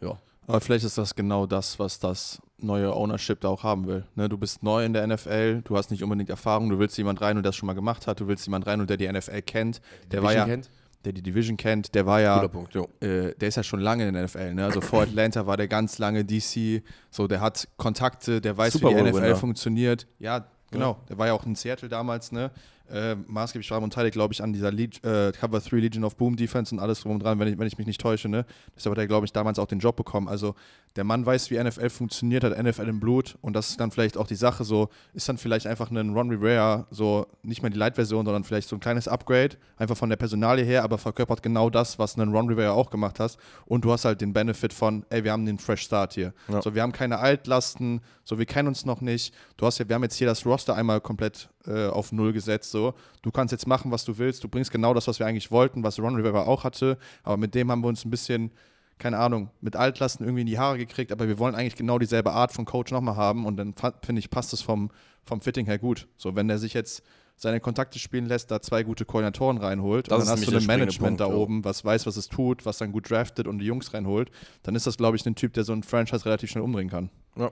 [0.00, 0.18] ja.
[0.46, 4.04] Aber vielleicht ist das genau das, was das neue Ownership da auch haben will.
[4.16, 7.20] Ne, du bist neu in der NFL, du hast nicht unbedingt Erfahrung, du willst jemand
[7.20, 9.80] rein, der das schon mal gemacht hat, du willst jemand rein, der die NFL kennt,
[10.10, 10.70] der war Division ja, kennt.
[11.04, 14.14] Der die Division kennt, der war ja, Punkt, äh, der ist ja schon lange in
[14.14, 14.54] der NFL.
[14.54, 14.64] Ne?
[14.64, 18.90] Also vor Atlanta war der ganz lange DC, so der hat Kontakte, der weiß, Super
[18.90, 19.36] wie die NFL Winner.
[19.36, 20.06] funktioniert.
[20.18, 20.98] Ja, genau.
[21.08, 22.50] Der war ja auch in Seattle damals, ne?
[22.90, 26.16] Äh, maßgeblich war und beteiligt, glaube ich, an dieser Leg äh, Cover 3 Legion of
[26.16, 28.44] Boom Defense und alles drum und dran, wenn ich, wenn ich mich nicht täusche, ne?
[28.76, 30.28] Deshalb hat er, glaube ich, damals auch den Job bekommen.
[30.28, 30.54] Also
[30.96, 34.16] der Mann weiß, wie NFL funktioniert, hat NFL im Blut und das ist dann vielleicht
[34.16, 37.78] auch die Sache so, ist dann vielleicht einfach ein Ron Rivera, so nicht mehr die
[37.78, 41.70] Light-Version, sondern vielleicht so ein kleines Upgrade, einfach von der Personalie her, aber verkörpert genau
[41.70, 45.04] das, was ein Ron Rivera auch gemacht hast und du hast halt den Benefit von,
[45.10, 46.32] ey, wir haben den Fresh Start hier.
[46.48, 46.60] Ja.
[46.62, 49.34] So, wir haben keine Altlasten, so, wir kennen uns noch nicht.
[49.56, 52.70] Du hast ja, wir haben jetzt hier das Roster einmal komplett äh, auf Null gesetzt,
[52.70, 52.94] so.
[53.22, 55.82] Du kannst jetzt machen, was du willst, du bringst genau das, was wir eigentlich wollten,
[55.82, 58.52] was Ron Rivera auch hatte, aber mit dem haben wir uns ein bisschen
[58.98, 62.32] keine Ahnung, mit Altlasten irgendwie in die Haare gekriegt, aber wir wollen eigentlich genau dieselbe
[62.32, 64.90] Art von Coach nochmal haben und dann finde ich, passt es vom,
[65.24, 66.08] vom Fitting her gut.
[66.16, 67.02] So, wenn der sich jetzt
[67.36, 70.64] seine Kontakte spielen lässt, da zwei gute Koordinatoren reinholt Das und dann hast du ein
[70.64, 71.34] Management Punkt, da ja.
[71.34, 74.30] oben, was weiß, was es tut, was dann gut draftet und die Jungs reinholt,
[74.62, 77.10] dann ist das, glaube ich, ein Typ, der so ein Franchise relativ schnell umdrehen kann.
[77.36, 77.50] Ja,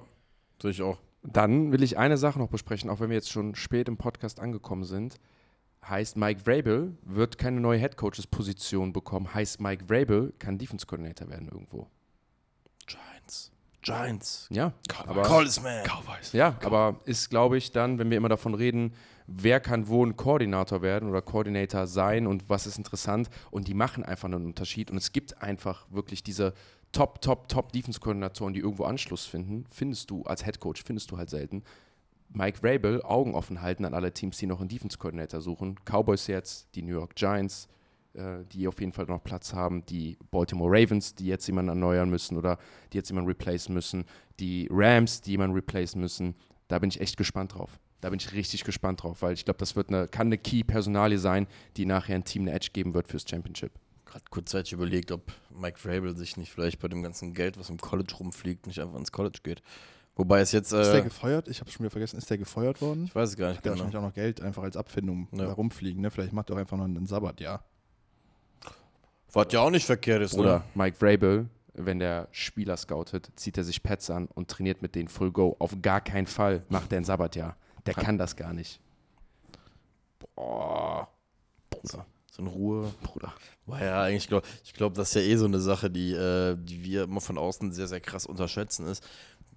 [0.63, 0.99] sehe ich auch.
[1.23, 4.41] Dann will ich eine Sache noch besprechen, auch wenn wir jetzt schon spät im Podcast
[4.41, 5.17] angekommen sind.
[5.87, 9.33] Heißt, Mike Vrabel wird keine neue Headcoaches-Position bekommen.
[9.33, 11.89] Heißt, Mike Vrabel kann Defense-Coordinator werden irgendwo.
[12.87, 13.51] Giants.
[13.83, 14.47] Giants.
[14.51, 14.73] Ja,
[15.07, 15.85] aber, Call this man.
[16.33, 18.93] ja, aber ist, glaube ich, dann, wenn wir immer davon reden,
[19.27, 23.75] wer kann wo ein Koordinator werden oder Koordinator sein und was ist interessant und die
[23.75, 26.53] machen einfach einen Unterschied und es gibt einfach wirklich diese
[26.93, 31.31] Top, Top, Top Defense-Koordinatoren, die irgendwo Anschluss finden, findest du als Headcoach, findest du halt
[31.31, 31.63] selten.
[32.33, 35.77] Mike Vrabel Augen offen halten an alle Teams, die noch einen Defense-Coordinator suchen.
[35.85, 37.69] Cowboys jetzt, die New York Giants,
[38.15, 42.11] äh, die auf jeden Fall noch Platz haben, die Baltimore Ravens, die jetzt jemanden erneuern
[42.11, 42.59] müssen oder
[42.93, 44.05] die jetzt jemanden replacen müssen,
[44.39, 46.35] die Rams, die jemanden replacen müssen.
[46.69, 47.79] Da bin ich echt gespannt drauf.
[48.01, 51.19] Da bin ich richtig gespannt drauf, weil ich glaube, das wird eine, kann eine Key-Personalie
[51.19, 51.47] sein,
[51.77, 53.73] die nachher ein Team eine Edge geben wird fürs Championship.
[54.07, 57.79] Gerade kurzzeitig überlegt, ob Mike Vrabel sich nicht vielleicht bei dem ganzen Geld, was im
[57.79, 59.63] College rumfliegt, nicht einfach ins College geht.
[60.21, 61.49] Wobei es jetzt, Ist der äh, gefeuert?
[61.49, 63.07] Ich habe schon wieder vergessen, ist der gefeuert worden?
[63.07, 63.77] ich weiß es gar nicht Hat genau.
[63.77, 65.47] wahrscheinlich auch noch Geld einfach als Abfindung Ja.
[65.47, 66.11] da rumfliegen, ne?
[66.11, 67.65] Vielleicht macht er auch einfach noch einen Sabbat, ja.
[69.33, 70.65] Was ja auch nicht verkehrt ist, Oder ne?
[70.75, 75.09] Mike Vrabel, wenn der Spieler scoutet, zieht er sich Pets an und trainiert mit denen
[75.09, 75.57] Full Go.
[75.59, 77.57] Auf gar keinen Fall macht er ein Sabbatjahr.
[77.87, 78.79] Der kann das gar nicht.
[80.37, 81.09] Boah.
[81.71, 82.05] Bruder.
[82.31, 82.93] So in Ruhe.
[83.03, 83.33] Bruder.
[83.67, 86.57] Boah, ja, eigentlich glaube ich, glaube, das ist ja eh so eine Sache, die, äh,
[86.59, 89.03] die wir immer von außen sehr, sehr krass unterschätzen, ist,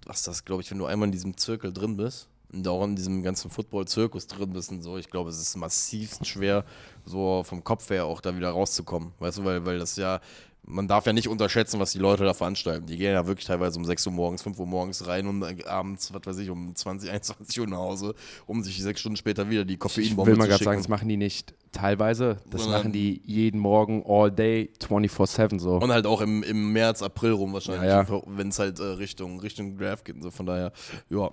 [0.06, 2.96] was das, glaube ich, wenn du einmal in diesem Zirkel drin bist und auch in
[2.96, 6.64] diesem ganzen Football-Zirkus drin bist und so, ich glaube, es ist massivst schwer,
[7.04, 9.12] so vom Kopf her auch da wieder rauszukommen.
[9.18, 10.20] Weißt du, weil, weil das ja,
[10.66, 12.86] man darf ja nicht unterschätzen, was die Leute da veranstalten.
[12.86, 15.62] Die gehen ja wirklich teilweise um 6 Uhr morgens, 5 Uhr morgens rein und äh,
[15.66, 18.14] abends, was weiß ich, um 20, 21 Uhr nach Hause,
[18.46, 20.88] um sich sechs Stunden später wieder die Ich Koffeinbombe will mal zu gerade sagen, das
[20.88, 22.38] machen die nicht teilweise.
[22.48, 25.76] Das Sondern- machen die jeden Morgen, all day, 24-7 so.
[25.76, 28.22] Und halt auch im, im März, April rum wahrscheinlich, Ja, ja.
[28.26, 30.30] wenn es halt äh, Richtung, Richtung Draft geht und so.
[30.30, 30.72] Von daher,
[31.10, 31.30] ja.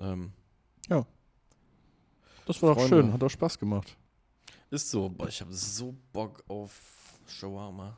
[0.00, 0.32] Ähm,
[2.46, 2.88] Das war doch Freunde.
[3.02, 3.96] schön, hat auch Spaß gemacht.
[4.70, 6.72] ist so, boah, ich habe so Bock auf
[7.26, 7.96] Shawarma.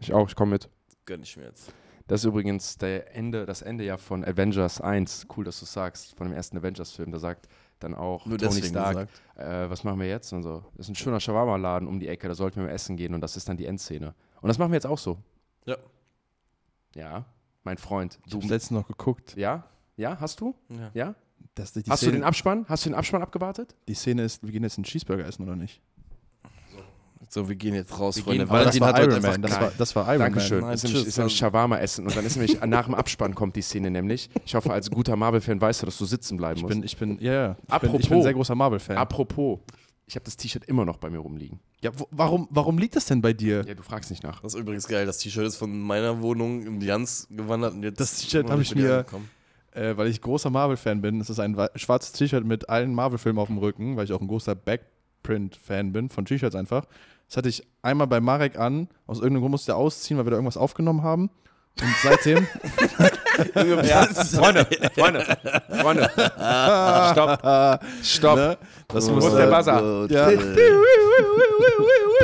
[0.00, 0.68] Ich auch, ich komme mit.
[1.04, 1.72] Gönn ich mir jetzt.
[2.06, 5.26] Das ist übrigens der Ende, das Ende ja von Avengers 1.
[5.36, 7.10] Cool, dass du sagst, von dem ersten Avengers-Film.
[7.10, 7.48] Da sagt
[7.80, 10.32] dann auch Nur Tony Stark, äh, was machen wir jetzt?
[10.32, 10.64] Und so.
[10.76, 13.20] Das ist ein schöner Shawarma-Laden um die Ecke, da sollten wir mal essen gehen und
[13.20, 14.14] das ist dann die Endszene.
[14.40, 15.18] Und das machen wir jetzt auch so.
[15.66, 15.76] Ja.
[16.94, 17.26] Ja,
[17.64, 18.18] mein Freund.
[18.24, 19.36] Ich Du, habe letztens noch geguckt.
[19.36, 19.64] ja?
[19.96, 20.54] Ja, hast du?
[20.68, 20.90] Ja.
[20.94, 21.14] Ja?
[21.54, 22.66] Das, die, Hast du Szene, den Abspann?
[22.68, 23.74] Hast du den Abspann abgewartet?
[23.88, 25.80] die Szene ist, wir gehen jetzt einen Cheeseburger essen oder nicht?
[27.28, 28.44] So, wir gehen jetzt raus, Wir Freunde.
[28.44, 29.42] gehen- Aber das Valentin war hat Iron Man.
[29.42, 30.60] Das war, das war Iron Dankeschön.
[30.60, 30.66] Man.
[30.68, 33.34] Nein, ist nämlich, tschüss, ist nämlich Shawarma essen und dann ist nämlich nach dem Abspann
[33.34, 34.30] kommt die Szene nämlich.
[34.44, 36.74] Ich hoffe, als guter Marvel-Fan weißt du, dass du sitzen bleiben Ich musst.
[36.74, 37.56] bin, ich bin, ja, ja.
[37.72, 38.96] Ich, bin, ich bin ein sehr großer Marvel-Fan.
[38.96, 39.58] Apropos,
[40.06, 41.58] ich habe das T-Shirt immer noch bei mir rumliegen.
[41.82, 43.64] Ja, wo, warum, warum liegt das denn bei dir?
[43.66, 44.40] Ja, du fragst nicht nach.
[44.40, 45.04] Das ist übrigens geil.
[45.04, 47.74] Das T-Shirt ist von meiner Wohnung in die Jans gewandert.
[47.74, 49.28] Und jetzt Das T-Shirt immer hab nicht ich mir- angekommen.
[49.72, 51.20] Äh, weil ich großer Marvel-Fan bin.
[51.20, 54.22] Es ist ein wa- schwarzes T-Shirt mit allen Marvel-Filmen auf dem Rücken, weil ich auch
[54.22, 56.86] ein großer Backprint-Fan bin von T-Shirts einfach.
[57.28, 58.88] Das hatte ich einmal bei Marek an.
[59.06, 61.30] Aus irgendeinem Grund musste er ausziehen, weil wir da irgendwas aufgenommen haben.
[61.80, 62.46] Und seitdem.
[63.54, 65.22] Ja, Freunde, Freunde,
[65.68, 66.10] Freunde.
[67.12, 68.36] Stopp, stopp.
[68.36, 68.58] ne,
[68.88, 70.06] das muss der Buzzer?
[70.08, 70.30] Ja.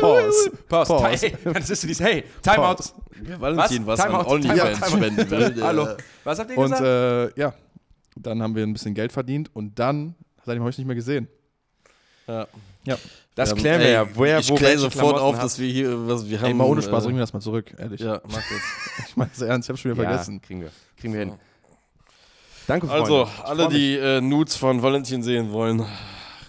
[0.00, 0.50] Pause.
[0.68, 0.88] Pause.
[0.94, 1.26] Pause.
[1.26, 2.76] Hey, das ist dieses, hey, Timeout.
[3.38, 4.06] Valentin, was, Was?
[4.06, 5.62] an OnlyFans spenden will.
[5.62, 5.88] Hallo.
[6.24, 6.82] Was habt ihr Und gesagt?
[7.36, 7.52] äh, ja,
[8.16, 10.14] dann haben wir ein bisschen Geld verdient und dann,
[10.46, 11.28] seitdem habe ich nicht mehr gesehen.
[12.26, 12.46] Ja.
[12.84, 12.96] Ja.
[13.34, 14.06] Das Ähm, klären wir ey, ja.
[14.14, 15.44] Woher, ich wo kläre sofort Klamotten auf, hast.
[15.44, 16.48] dass wir hier, was wir haben.
[16.48, 18.00] Ey, mal ohne Spaß, äh, bring mir das mal zurück, ehrlich.
[18.00, 18.46] Ja, mach das.
[19.08, 20.40] Ich meine das ernst, ich habe schon wieder ja, vergessen.
[20.40, 20.70] kriegen wir.
[20.96, 21.32] Kriegen wir hin.
[22.66, 23.02] Danke, Freunde.
[23.02, 25.84] Also, alle, die äh, Nudes von Valentin sehen wollen,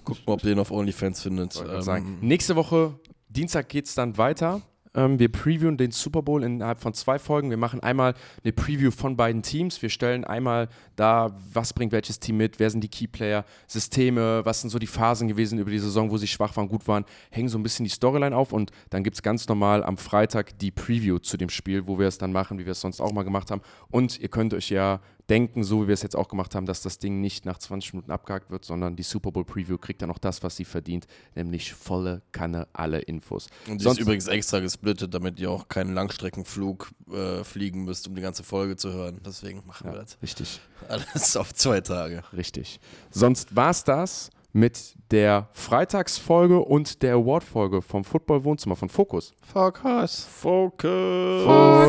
[0.04, 1.64] guckt mal, ob ihr ihn auf OnlyFans findet.
[1.68, 2.18] Ähm, sagen.
[2.22, 3.00] Nächste Woche,
[3.30, 4.62] Dienstag, geht es dann weiter.
[4.96, 7.50] Ähm, wir previewen den Super Bowl innerhalb von zwei Folgen.
[7.50, 9.82] Wir machen einmal eine Preview von beiden Teams.
[9.82, 14.62] Wir stellen einmal da, was bringt welches Team mit, wer sind die Keyplayer, Systeme, was
[14.62, 17.50] sind so die Phasen gewesen über die Saison, wo sie schwach waren, gut waren, hängen
[17.50, 20.72] so ein bisschen die Storyline auf und dann gibt es ganz normal am Freitag die
[20.72, 23.24] Preview zu dem Spiel, wo wir es dann machen, wie wir es sonst auch mal
[23.24, 23.62] gemacht haben.
[23.90, 25.00] Und ihr könnt euch ja
[25.30, 27.94] denken, so wie wir es jetzt auch gemacht haben, dass das Ding nicht nach 20
[27.94, 31.08] Minuten abgehakt wird, sondern die Super Bowl Preview kriegt dann auch das, was sie verdient,
[31.34, 33.48] nämlich volle Kanne alle Infos.
[33.68, 38.08] Und die Sonst- ist übrigens extra gesplittet, damit ihr auch keinen Langstreckenflug äh, fliegen müsst,
[38.08, 39.22] um die ganze Folge zu hören.
[39.26, 42.24] Deswegen machen wir das Richtig, alles auf zwei Tage.
[42.34, 42.80] richtig.
[43.12, 49.34] Sonst war es das mit der Freitagsfolge und der Award-Folge vom Football Wohnzimmer von Focus.
[49.42, 50.26] Focus.
[50.26, 51.44] Focus.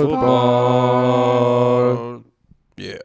[0.04, 2.24] Football.
[2.78, 3.00] Yeah.